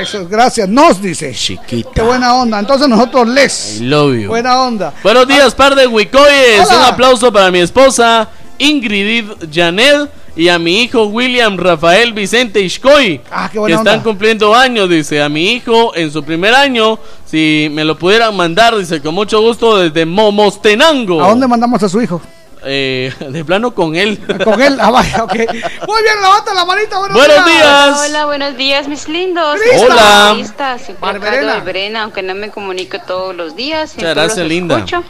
Eso 0.00 0.18
es, 0.20 0.28
gracias. 0.28 0.68
Nos 0.68 1.00
dice. 1.00 1.32
Chiquita. 1.32 1.90
Qué 1.94 2.02
buena 2.02 2.34
onda. 2.34 2.58
Entonces 2.58 2.88
nosotros 2.88 3.28
les. 3.28 3.80
I 3.80 3.84
love 3.84 4.14
you. 4.14 4.28
Buena 4.28 4.60
onda. 4.62 4.92
Buenos 5.02 5.26
días, 5.26 5.54
par 5.54 5.74
de. 5.74 5.86
Hola. 5.86 6.66
Un 6.68 6.84
aplauso 6.84 7.32
para 7.32 7.50
mi 7.50 7.60
esposa 7.60 8.28
Ingrid 8.58 9.24
Janet 9.52 10.10
y 10.36 10.48
a 10.48 10.58
mi 10.58 10.82
hijo 10.82 11.06
William 11.06 11.56
Rafael 11.56 12.12
Vicente 12.12 12.60
Ishkoy. 12.60 13.20
Ah, 13.30 13.48
qué 13.52 13.58
que 13.58 13.72
están 13.72 13.88
onda. 13.88 14.02
cumpliendo 14.02 14.54
años, 14.54 14.88
dice. 14.88 15.22
A 15.22 15.28
mi 15.28 15.52
hijo 15.52 15.94
en 15.96 16.12
su 16.12 16.22
primer 16.22 16.54
año, 16.54 16.98
si 17.26 17.68
me 17.72 17.84
lo 17.84 17.98
pudieran 17.98 18.36
mandar, 18.36 18.76
dice, 18.76 19.00
con 19.00 19.14
mucho 19.14 19.40
gusto 19.40 19.78
desde 19.78 20.04
Momostenango. 20.04 21.22
¿A 21.24 21.28
dónde 21.28 21.48
mandamos 21.48 21.82
a 21.82 21.88
su 21.88 22.00
hijo? 22.00 22.20
Eh, 22.64 23.12
de 23.20 23.44
plano 23.44 23.74
con 23.74 23.94
él. 23.94 24.18
Con 24.44 24.60
él. 24.60 24.78
Ah, 24.80 24.90
vaya, 24.90 25.24
ok. 25.24 25.34
Muy 25.34 26.02
bien, 26.02 26.22
levanta 26.22 26.54
la 26.54 26.64
manita. 26.64 26.98
Buenos, 26.98 27.16
Buenos 27.16 27.44
días. 27.46 28.06
Hola, 28.08 28.26
buenos 28.26 28.56
días, 28.56 28.88
mis 28.88 29.08
lindos. 29.08 29.60
Crista. 29.60 29.84
Hola. 29.84 30.30
Acá 30.30 30.76
Barberena. 31.00 32.02
aunque 32.02 32.22
no 32.22 32.34
me 32.34 32.50
comunico 32.50 32.98
todos 33.06 33.34
los 33.34 33.56
días. 33.56 33.90
siempre 33.90 34.14
gracias, 34.14 34.46
linda. 34.46 34.76
escucho. 34.76 35.04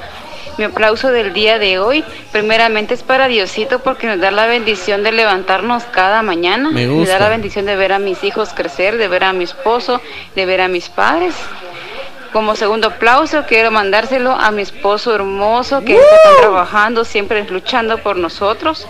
Mi 0.58 0.64
aplauso 0.64 1.12
del 1.12 1.32
día 1.32 1.60
de 1.60 1.78
hoy, 1.78 2.04
primeramente 2.32 2.92
es 2.92 3.04
para 3.04 3.28
Diosito 3.28 3.78
porque 3.78 4.08
nos 4.08 4.18
da 4.18 4.32
la 4.32 4.46
bendición 4.46 5.04
de 5.04 5.12
levantarnos 5.12 5.84
cada 5.84 6.22
mañana. 6.22 6.70
Me 6.72 6.84
da 6.84 6.92
gusta. 6.92 7.18
la 7.20 7.28
bendición 7.28 7.64
de 7.64 7.76
ver 7.76 7.92
a 7.92 8.00
mis 8.00 8.24
hijos 8.24 8.48
crecer, 8.54 8.98
de 8.98 9.06
ver 9.06 9.22
a 9.22 9.32
mi 9.32 9.44
esposo, 9.44 10.00
de 10.34 10.46
ver 10.46 10.60
a 10.60 10.66
mis 10.66 10.88
padres. 10.88 11.34
Como 12.32 12.54
segundo 12.56 12.88
aplauso, 12.88 13.44
quiero 13.48 13.70
mandárselo 13.70 14.32
a 14.32 14.50
mi 14.50 14.62
esposo 14.62 15.14
hermoso 15.14 15.82
que 15.84 15.94
está 15.94 16.16
trabajando, 16.40 17.04
siempre 17.04 17.44
luchando 17.48 17.98
por 17.98 18.16
nosotros. 18.16 18.86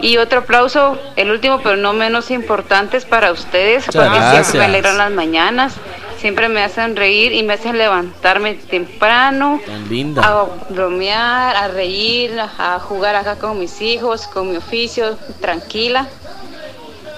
Y 0.00 0.16
otro 0.16 0.40
aplauso, 0.40 0.98
el 1.16 1.30
último 1.30 1.60
pero 1.62 1.76
no 1.76 1.92
menos 1.92 2.30
importante 2.30 2.96
es 2.96 3.04
para 3.04 3.30
ustedes, 3.32 3.86
Muchas 3.86 4.02
porque 4.04 4.18
gracias. 4.18 4.46
siempre 4.48 4.58
me 4.60 4.64
alegran 4.66 4.98
las 4.98 5.10
mañanas, 5.12 5.74
siempre 6.18 6.48
me 6.48 6.62
hacen 6.62 6.96
reír 6.96 7.32
y 7.32 7.42
me 7.44 7.54
hacen 7.54 7.78
levantarme 7.78 8.54
temprano, 8.54 9.60
Tan 9.64 9.88
linda. 9.88 10.22
a 10.24 10.44
bromear, 10.72 11.54
a 11.56 11.68
reír, 11.68 12.36
a 12.40 12.78
jugar 12.80 13.14
acá 13.16 13.36
con 13.36 13.58
mis 13.60 13.80
hijos, 13.80 14.26
con 14.26 14.50
mi 14.50 14.56
oficio, 14.56 15.16
tranquila. 15.40 16.06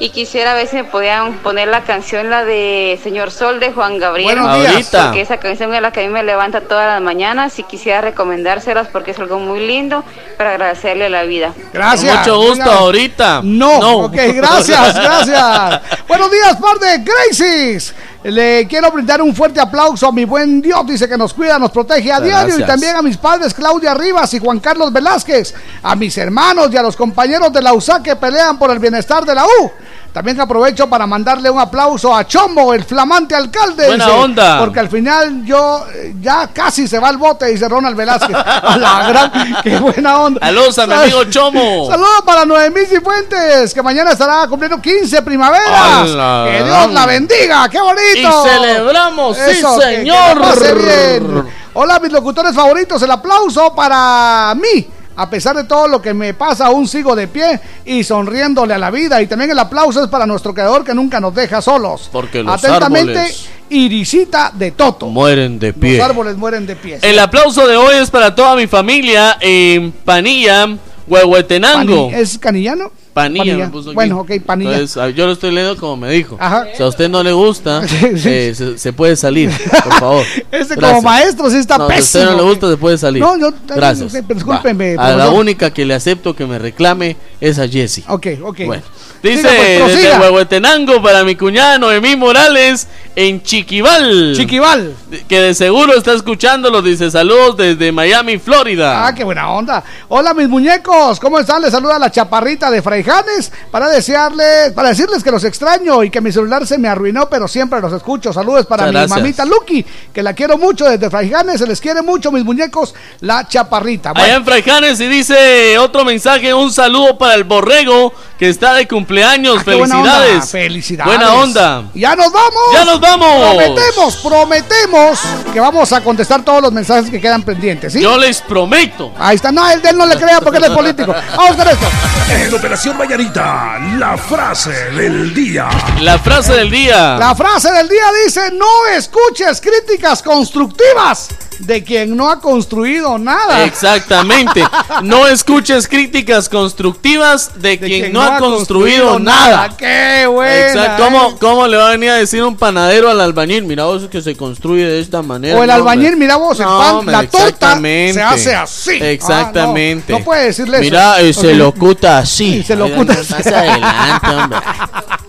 Y 0.00 0.10
quisiera 0.10 0.54
ver 0.54 0.66
si 0.66 0.76
me 0.76 0.84
podían 0.84 1.34
poner 1.34 1.68
la 1.68 1.82
canción, 1.82 2.28
la 2.28 2.44
de 2.44 2.98
Señor 3.02 3.30
Sol 3.30 3.60
de 3.60 3.72
Juan 3.72 3.98
Gabriel. 3.98 4.38
Buenos 4.38 4.58
días. 4.58 4.72
Ahorita. 4.72 5.04
Porque 5.04 5.20
esa 5.20 5.36
canción 5.38 5.72
es 5.72 5.80
la 5.80 5.92
que 5.92 6.00
a 6.00 6.02
mí 6.02 6.08
me 6.08 6.24
levanta 6.24 6.62
todas 6.62 6.86
las 6.86 7.00
mañanas 7.00 7.56
y 7.60 7.62
quisiera 7.62 8.00
recomendárselas 8.00 8.88
porque 8.88 9.12
es 9.12 9.18
algo 9.20 9.38
muy 9.38 9.64
lindo 9.64 10.02
para 10.36 10.50
agradecerle 10.50 11.08
la 11.10 11.22
vida. 11.22 11.52
Gracias. 11.72 12.10
Con 12.26 12.34
mucho 12.34 12.48
gusto, 12.48 12.70
ahorita. 12.72 13.40
No, 13.44 13.78
No. 13.80 13.96
ok, 14.06 14.16
gracias, 14.34 14.94
gracias. 14.96 15.80
Buenos 16.08 16.30
días, 16.30 16.56
par 16.56 16.78
de 16.78 16.98
Gracies. 16.98 17.94
Le 18.24 18.66
quiero 18.66 18.90
brindar 18.90 19.20
un 19.20 19.34
fuerte 19.34 19.60
aplauso 19.60 20.08
a 20.08 20.12
mi 20.12 20.24
buen 20.24 20.62
Dios, 20.62 20.86
dice 20.86 21.06
que 21.06 21.18
nos 21.18 21.34
cuida, 21.34 21.58
nos 21.58 21.70
protege 21.70 22.10
a 22.10 22.20
diario 22.20 22.58
y 22.58 22.64
también 22.64 22.96
a 22.96 23.02
mis 23.02 23.18
padres 23.18 23.52
Claudia 23.52 23.92
Rivas 23.92 24.32
y 24.32 24.38
Juan 24.38 24.60
Carlos 24.60 24.90
Velázquez, 24.90 25.54
a 25.82 25.94
mis 25.94 26.16
hermanos 26.16 26.70
y 26.72 26.76
a 26.78 26.82
los 26.82 26.96
compañeros 26.96 27.52
de 27.52 27.60
la 27.60 27.74
USA 27.74 28.02
que 28.02 28.16
pelean 28.16 28.58
por 28.58 28.70
el 28.70 28.78
bienestar 28.78 29.26
de 29.26 29.34
la 29.34 29.44
U. 29.44 29.70
También 30.14 30.40
aprovecho 30.40 30.88
para 30.88 31.08
mandarle 31.08 31.50
un 31.50 31.58
aplauso 31.58 32.14
a 32.14 32.24
Chombo, 32.24 32.72
el 32.72 32.84
flamante 32.84 33.34
alcalde. 33.34 33.88
Buena 33.88 34.04
dice, 34.06 34.16
onda. 34.16 34.60
Porque 34.60 34.78
al 34.78 34.88
final 34.88 35.44
yo 35.44 35.84
eh, 35.92 36.14
ya 36.20 36.46
casi 36.54 36.86
se 36.86 37.00
va 37.00 37.08
al 37.08 37.16
bote, 37.16 37.46
dice 37.46 37.68
Ronald 37.68 37.96
Velázquez. 37.96 38.36
A 38.36 38.76
la 38.78 39.08
gran, 39.08 39.32
qué 39.64 39.76
buena 39.76 40.20
onda. 40.20 40.40
Saludos 40.40 40.78
a 40.78 40.86
mi 40.86 40.92
amigo 40.94 41.24
Chomo. 41.24 41.88
Saludos 41.90 42.22
para 42.24 42.44
Noemí 42.44 42.86
Cifuentes, 42.86 43.74
que 43.74 43.82
mañana 43.82 44.12
estará 44.12 44.46
cumpliendo 44.46 44.80
15 44.80 45.20
primaveras. 45.22 45.68
¡Hala! 46.08 46.44
Que 46.48 46.62
Dios 46.62 46.92
la 46.92 47.06
bendiga, 47.06 47.68
qué 47.68 47.80
bonito. 47.80 48.44
Y 48.44 48.48
celebramos, 48.48 49.36
sí, 49.36 49.50
Eso, 49.50 49.76
que- 49.80 49.84
que 49.84 49.96
señor. 49.96 50.78
bien. 50.78 51.48
Hola, 51.72 51.98
mis 51.98 52.12
locutores 52.12 52.54
favoritos, 52.54 53.02
el 53.02 53.10
aplauso 53.10 53.74
para 53.74 54.54
mí. 54.54 54.86
A 55.16 55.30
pesar 55.30 55.56
de 55.56 55.64
todo 55.64 55.86
lo 55.86 56.02
que 56.02 56.12
me 56.12 56.34
pasa, 56.34 56.66
aún 56.66 56.88
sigo 56.88 57.14
de 57.14 57.28
pie 57.28 57.60
y 57.84 58.02
sonriéndole 58.02 58.74
a 58.74 58.78
la 58.78 58.90
vida. 58.90 59.22
Y 59.22 59.26
también 59.26 59.50
el 59.50 59.58
aplauso 59.58 60.02
es 60.02 60.08
para 60.08 60.26
nuestro 60.26 60.52
creador 60.52 60.84
que 60.84 60.94
nunca 60.94 61.20
nos 61.20 61.34
deja 61.34 61.62
solos. 61.62 62.08
Porque 62.10 62.42
los 62.42 62.52
Atentamente, 62.54 63.18
árboles 63.18 63.48
Irisita 63.70 64.52
de 64.54 64.72
Toto. 64.72 65.06
mueren 65.08 65.58
de 65.58 65.72
pie. 65.72 65.98
Los 65.98 66.06
árboles 66.08 66.36
mueren 66.36 66.66
de 66.66 66.76
pie. 66.76 66.98
El 67.02 67.18
aplauso 67.18 67.66
de 67.66 67.76
hoy 67.76 67.96
es 67.96 68.10
para 68.10 68.34
toda 68.34 68.56
mi 68.56 68.66
familia 68.66 69.38
en 69.40 69.92
Panilla, 69.92 70.68
Huehuetenango. 71.06 72.08
Pani- 72.10 72.20
¿Es 72.20 72.38
canillano? 72.38 72.90
Panilla, 73.12 73.44
Panilla. 73.44 73.64
me 73.66 73.70
puso 73.70 73.90
aquí. 73.90 73.94
Bueno, 73.94 74.18
ok, 74.20 74.30
panilla. 74.44 74.72
Entonces, 74.72 75.14
yo 75.14 75.26
lo 75.26 75.32
estoy 75.32 75.52
leyendo 75.52 75.76
como 75.80 75.96
me 75.96 76.10
dijo. 76.10 76.36
Ajá. 76.40 76.66
Si 76.76 76.82
a 76.82 76.86
usted 76.88 77.08
no 77.08 77.22
le 77.22 77.30
gusta, 77.32 77.82
eh, 78.02 78.52
se, 78.56 78.76
se 78.76 78.92
puede 78.92 79.14
salir, 79.14 79.50
por 79.84 79.92
favor. 80.00 80.24
Ese 80.50 80.74
Gracias. 80.74 80.78
como 80.80 81.02
maestro 81.02 81.48
sí 81.50 81.58
está 81.58 81.78
no, 81.78 81.86
Si 81.88 81.94
a 81.94 81.98
usted 81.98 82.20
pésimo. 82.20 82.32
no 82.32 82.36
le 82.42 82.48
gusta, 82.50 82.70
se 82.70 82.76
puede 82.76 82.98
salir. 82.98 83.22
No, 83.22 83.38
yo- 83.38 83.52
Gracias. 83.68 84.12
discúlpeme. 84.28 84.96
A 84.98 85.12
la 85.14 85.30
única 85.30 85.70
que 85.70 85.84
le 85.84 85.94
acepto 85.94 86.34
que 86.34 86.44
me 86.46 86.58
reclame 86.58 87.16
es 87.40 87.58
a 87.60 87.68
Jessie. 87.68 88.02
Ok, 88.08 88.26
ok. 88.42 88.60
Bueno. 88.66 88.82
Dice 89.24 89.80
pues, 89.80 89.96
desde. 89.96 90.18
Huehuetenango 90.20 91.02
para 91.02 91.24
mi 91.24 91.34
cuñado 91.34 91.90
Emí 91.90 92.14
Morales 92.14 92.86
en 93.16 93.42
Chiquival. 93.42 94.34
Chiquival. 94.36 94.94
Que 95.26 95.40
de 95.40 95.54
seguro 95.54 95.96
está 95.96 96.12
escuchándolo. 96.12 96.82
Dice 96.82 97.10
saludos 97.10 97.56
desde 97.56 97.90
Miami, 97.90 98.36
Florida. 98.36 99.06
Ah, 99.06 99.14
qué 99.14 99.24
buena 99.24 99.50
onda. 99.50 99.82
Hola, 100.08 100.34
mis 100.34 100.46
muñecos. 100.46 101.18
¿Cómo 101.20 101.38
están? 101.38 101.62
Les 101.62 101.70
saluda 101.70 101.98
la 101.98 102.10
chaparrita 102.10 102.70
de 102.70 102.82
Fraijanes 102.82 103.50
para 103.70 103.88
desearles, 103.88 104.72
para 104.74 104.90
decirles 104.90 105.24
que 105.24 105.30
los 105.30 105.44
extraño 105.44 106.04
y 106.04 106.10
que 106.10 106.20
mi 106.20 106.30
celular 106.30 106.66
se 106.66 106.76
me 106.76 106.88
arruinó, 106.88 107.26
pero 107.30 107.48
siempre 107.48 107.80
los 107.80 107.94
escucho. 107.94 108.30
Saludos 108.30 108.66
para 108.66 108.82
Muchas 108.82 108.92
mi 108.92 109.08
gracias. 109.08 109.18
mamita 109.18 109.44
Lucky, 109.46 109.86
que 110.12 110.22
la 110.22 110.34
quiero 110.34 110.58
mucho 110.58 110.84
desde 110.84 111.08
Fraijanes. 111.08 111.60
Se 111.60 111.66
les 111.66 111.80
quiere 111.80 112.02
mucho, 112.02 112.30
mis 112.30 112.44
muñecos, 112.44 112.94
la 113.20 113.48
chaparrita. 113.48 114.12
Bueno, 114.12 114.26
Allá 114.26 114.36
en 114.36 114.44
Fraijanes 114.44 115.00
y 115.00 115.08
dice 115.08 115.78
otro 115.78 116.04
mensaje, 116.04 116.52
un 116.52 116.70
saludo 116.70 117.16
para 117.16 117.36
el 117.36 117.44
borrego 117.44 118.12
que 118.38 118.50
está 118.50 118.74
de 118.74 118.86
cumpleaños. 118.86 119.13
Ah, 119.22 119.36
qué 119.36 119.74
buena. 119.74 119.96
Felicidades. 119.96 120.50
Felicidades. 120.50 121.16
Buena 121.16 121.34
onda. 121.34 121.84
Ya 121.94 122.16
nos 122.16 122.32
vamos. 122.32 122.62
Ya 122.72 122.84
nos 122.84 123.00
vamos. 123.00 123.54
Prometemos, 123.54 124.16
prometemos 124.16 125.18
que 125.52 125.60
vamos 125.60 125.92
a 125.92 126.00
contestar 126.00 126.44
todos 126.44 126.62
los 126.62 126.72
mensajes 126.72 127.10
que 127.10 127.20
quedan 127.20 127.42
pendientes, 127.42 127.92
¿sí? 127.92 128.00
Yo 128.00 128.16
les 128.18 128.40
prometo. 128.40 129.12
Ahí 129.18 129.36
está. 129.36 129.52
No, 129.52 129.68
el 129.70 129.80
de 129.82 129.90
él 129.90 129.96
no 129.96 130.06
le 130.06 130.16
crea 130.16 130.40
porque 130.40 130.58
él 130.58 130.64
es 130.64 130.70
político. 130.70 131.14
Vamos 131.36 131.56
con 131.56 131.68
esto. 131.68 131.86
En 132.30 132.54
Operación 132.54 132.96
Mañanita, 132.96 133.78
la 133.98 134.16
frase 134.16 134.70
del 134.92 135.34
día. 135.34 135.68
La 136.00 136.18
frase 136.18 136.54
del 136.54 136.70
día. 136.70 137.16
La 137.18 137.34
frase 137.34 137.70
del 137.70 137.88
día 137.88 138.04
dice, 138.24 138.50
no 138.52 138.86
escuches 138.96 139.60
críticas 139.60 140.22
constructivas 140.22 141.28
de 141.58 141.84
quien 141.84 142.16
no 142.16 142.30
ha 142.30 142.40
construido 142.40 143.18
nada. 143.18 143.64
Exactamente. 143.64 144.64
No 145.02 145.26
escuches 145.26 145.88
críticas 145.88 146.48
constructivas 146.48 147.60
de, 147.60 147.78
quien, 147.78 148.12
no 148.12 148.22
ha 148.22 148.38
construido, 148.38 148.93
nada. 149.20 149.76
Qué 149.76 150.26
buena. 150.26 150.66
Exacto. 150.68 151.02
¿eh? 151.02 151.06
¿Cómo, 151.06 151.38
cómo 151.38 151.66
le 151.68 151.76
va 151.76 151.88
a 151.88 151.90
venir 151.92 152.10
a 152.10 152.14
decir 152.16 152.42
un 152.42 152.56
panadero 152.56 153.10
al 153.10 153.20
albañil? 153.20 153.64
Mira 153.64 153.84
vos 153.84 154.04
que 154.10 154.22
se 154.22 154.36
construye 154.36 154.84
de 154.86 155.00
esta 155.00 155.22
manera. 155.22 155.58
O 155.58 155.62
el 155.62 155.68
No, 155.68 155.74
albañil, 155.74 156.06
hombre. 156.12 156.20
mira 156.20 156.36
vos, 156.36 156.58
el 156.60 156.66
No, 156.66 156.78
pan, 156.78 156.94
hombre, 156.96 157.12
la 157.12 157.22
torta 157.22 157.46
exactamente. 157.46 158.14
se 158.14 158.22
hace 158.22 158.54
así. 158.54 158.90
Exactamente. 159.02 160.12
Ah, 160.12 160.12
no, 160.14 160.18
no 160.18 160.24
puede 160.24 160.44
decirle 160.46 160.76
eso. 160.78 160.84
Mira, 160.84 161.20
eh, 161.20 161.32
se 161.32 161.48
Ok. 161.48 161.54
lo 161.54 161.68
ocuta 161.68 162.18
así. 162.18 162.52
Sí, 162.54 162.62
se 162.62 162.76
lo 162.76 162.84
Oiga, 162.84 162.96
ocuta 162.96 163.14
no, 163.14 163.20
así. 163.20 163.32
Más 163.34 163.46
adelante, 163.46 164.26
hombre. 164.28 164.58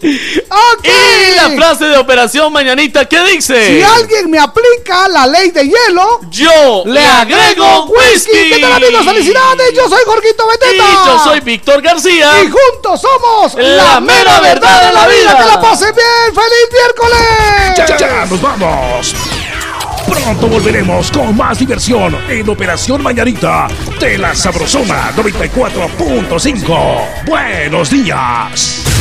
Y 0.83 1.35
la 1.35 1.49
frase 1.55 1.85
de 1.85 1.97
Operación 1.97 2.51
Mañanita, 2.53 3.05
¿qué 3.05 3.23
dice? 3.23 3.77
Si 3.77 3.81
alguien 3.81 4.29
me 4.29 4.37
aplica 4.37 5.07
la 5.07 5.25
ley 5.25 5.49
de 5.51 5.63
hielo, 5.63 6.19
Yo 6.29 6.83
le 6.85 6.99
agrego 7.03 7.85
whisky. 7.85 8.31
¿Qué 8.49 8.59
tal 8.59 8.73
amigos? 8.73 9.03
Felicidades. 9.05 9.73
Yo 9.75 9.89
soy 9.89 9.99
Jorgito 10.05 10.47
Beteta. 10.47 10.83
Y 10.83 11.07
yo 11.07 11.19
soy 11.23 11.39
Víctor 11.39 11.81
García. 11.81 12.43
Y 12.43 12.47
juntos 12.51 13.01
somos 13.01 13.54
La 13.57 13.99
mera 13.99 14.39
verdad 14.41 14.87
de 14.87 14.93
la 14.93 15.07
vida. 15.07 15.37
Que 15.37 15.45
la 15.45 15.59
pasen 15.61 15.93
bien. 15.95 16.33
¡Feliz 16.33 16.69
miércoles! 16.71 17.19
Ya, 17.77 17.97
ya, 17.97 18.25
nos 18.25 18.41
vamos. 18.41 19.13
Pronto 20.07 20.47
volveremos 20.47 21.11
con 21.11 21.35
más 21.35 21.59
diversión 21.59 22.15
en 22.29 22.47
Operación 22.49 23.01
Mañanita 23.01 23.67
de 23.99 24.17
la 24.17 24.33
Sabrosona 24.35 25.11
94.5. 25.15 27.25
Buenos 27.25 27.89
días. 27.89 28.94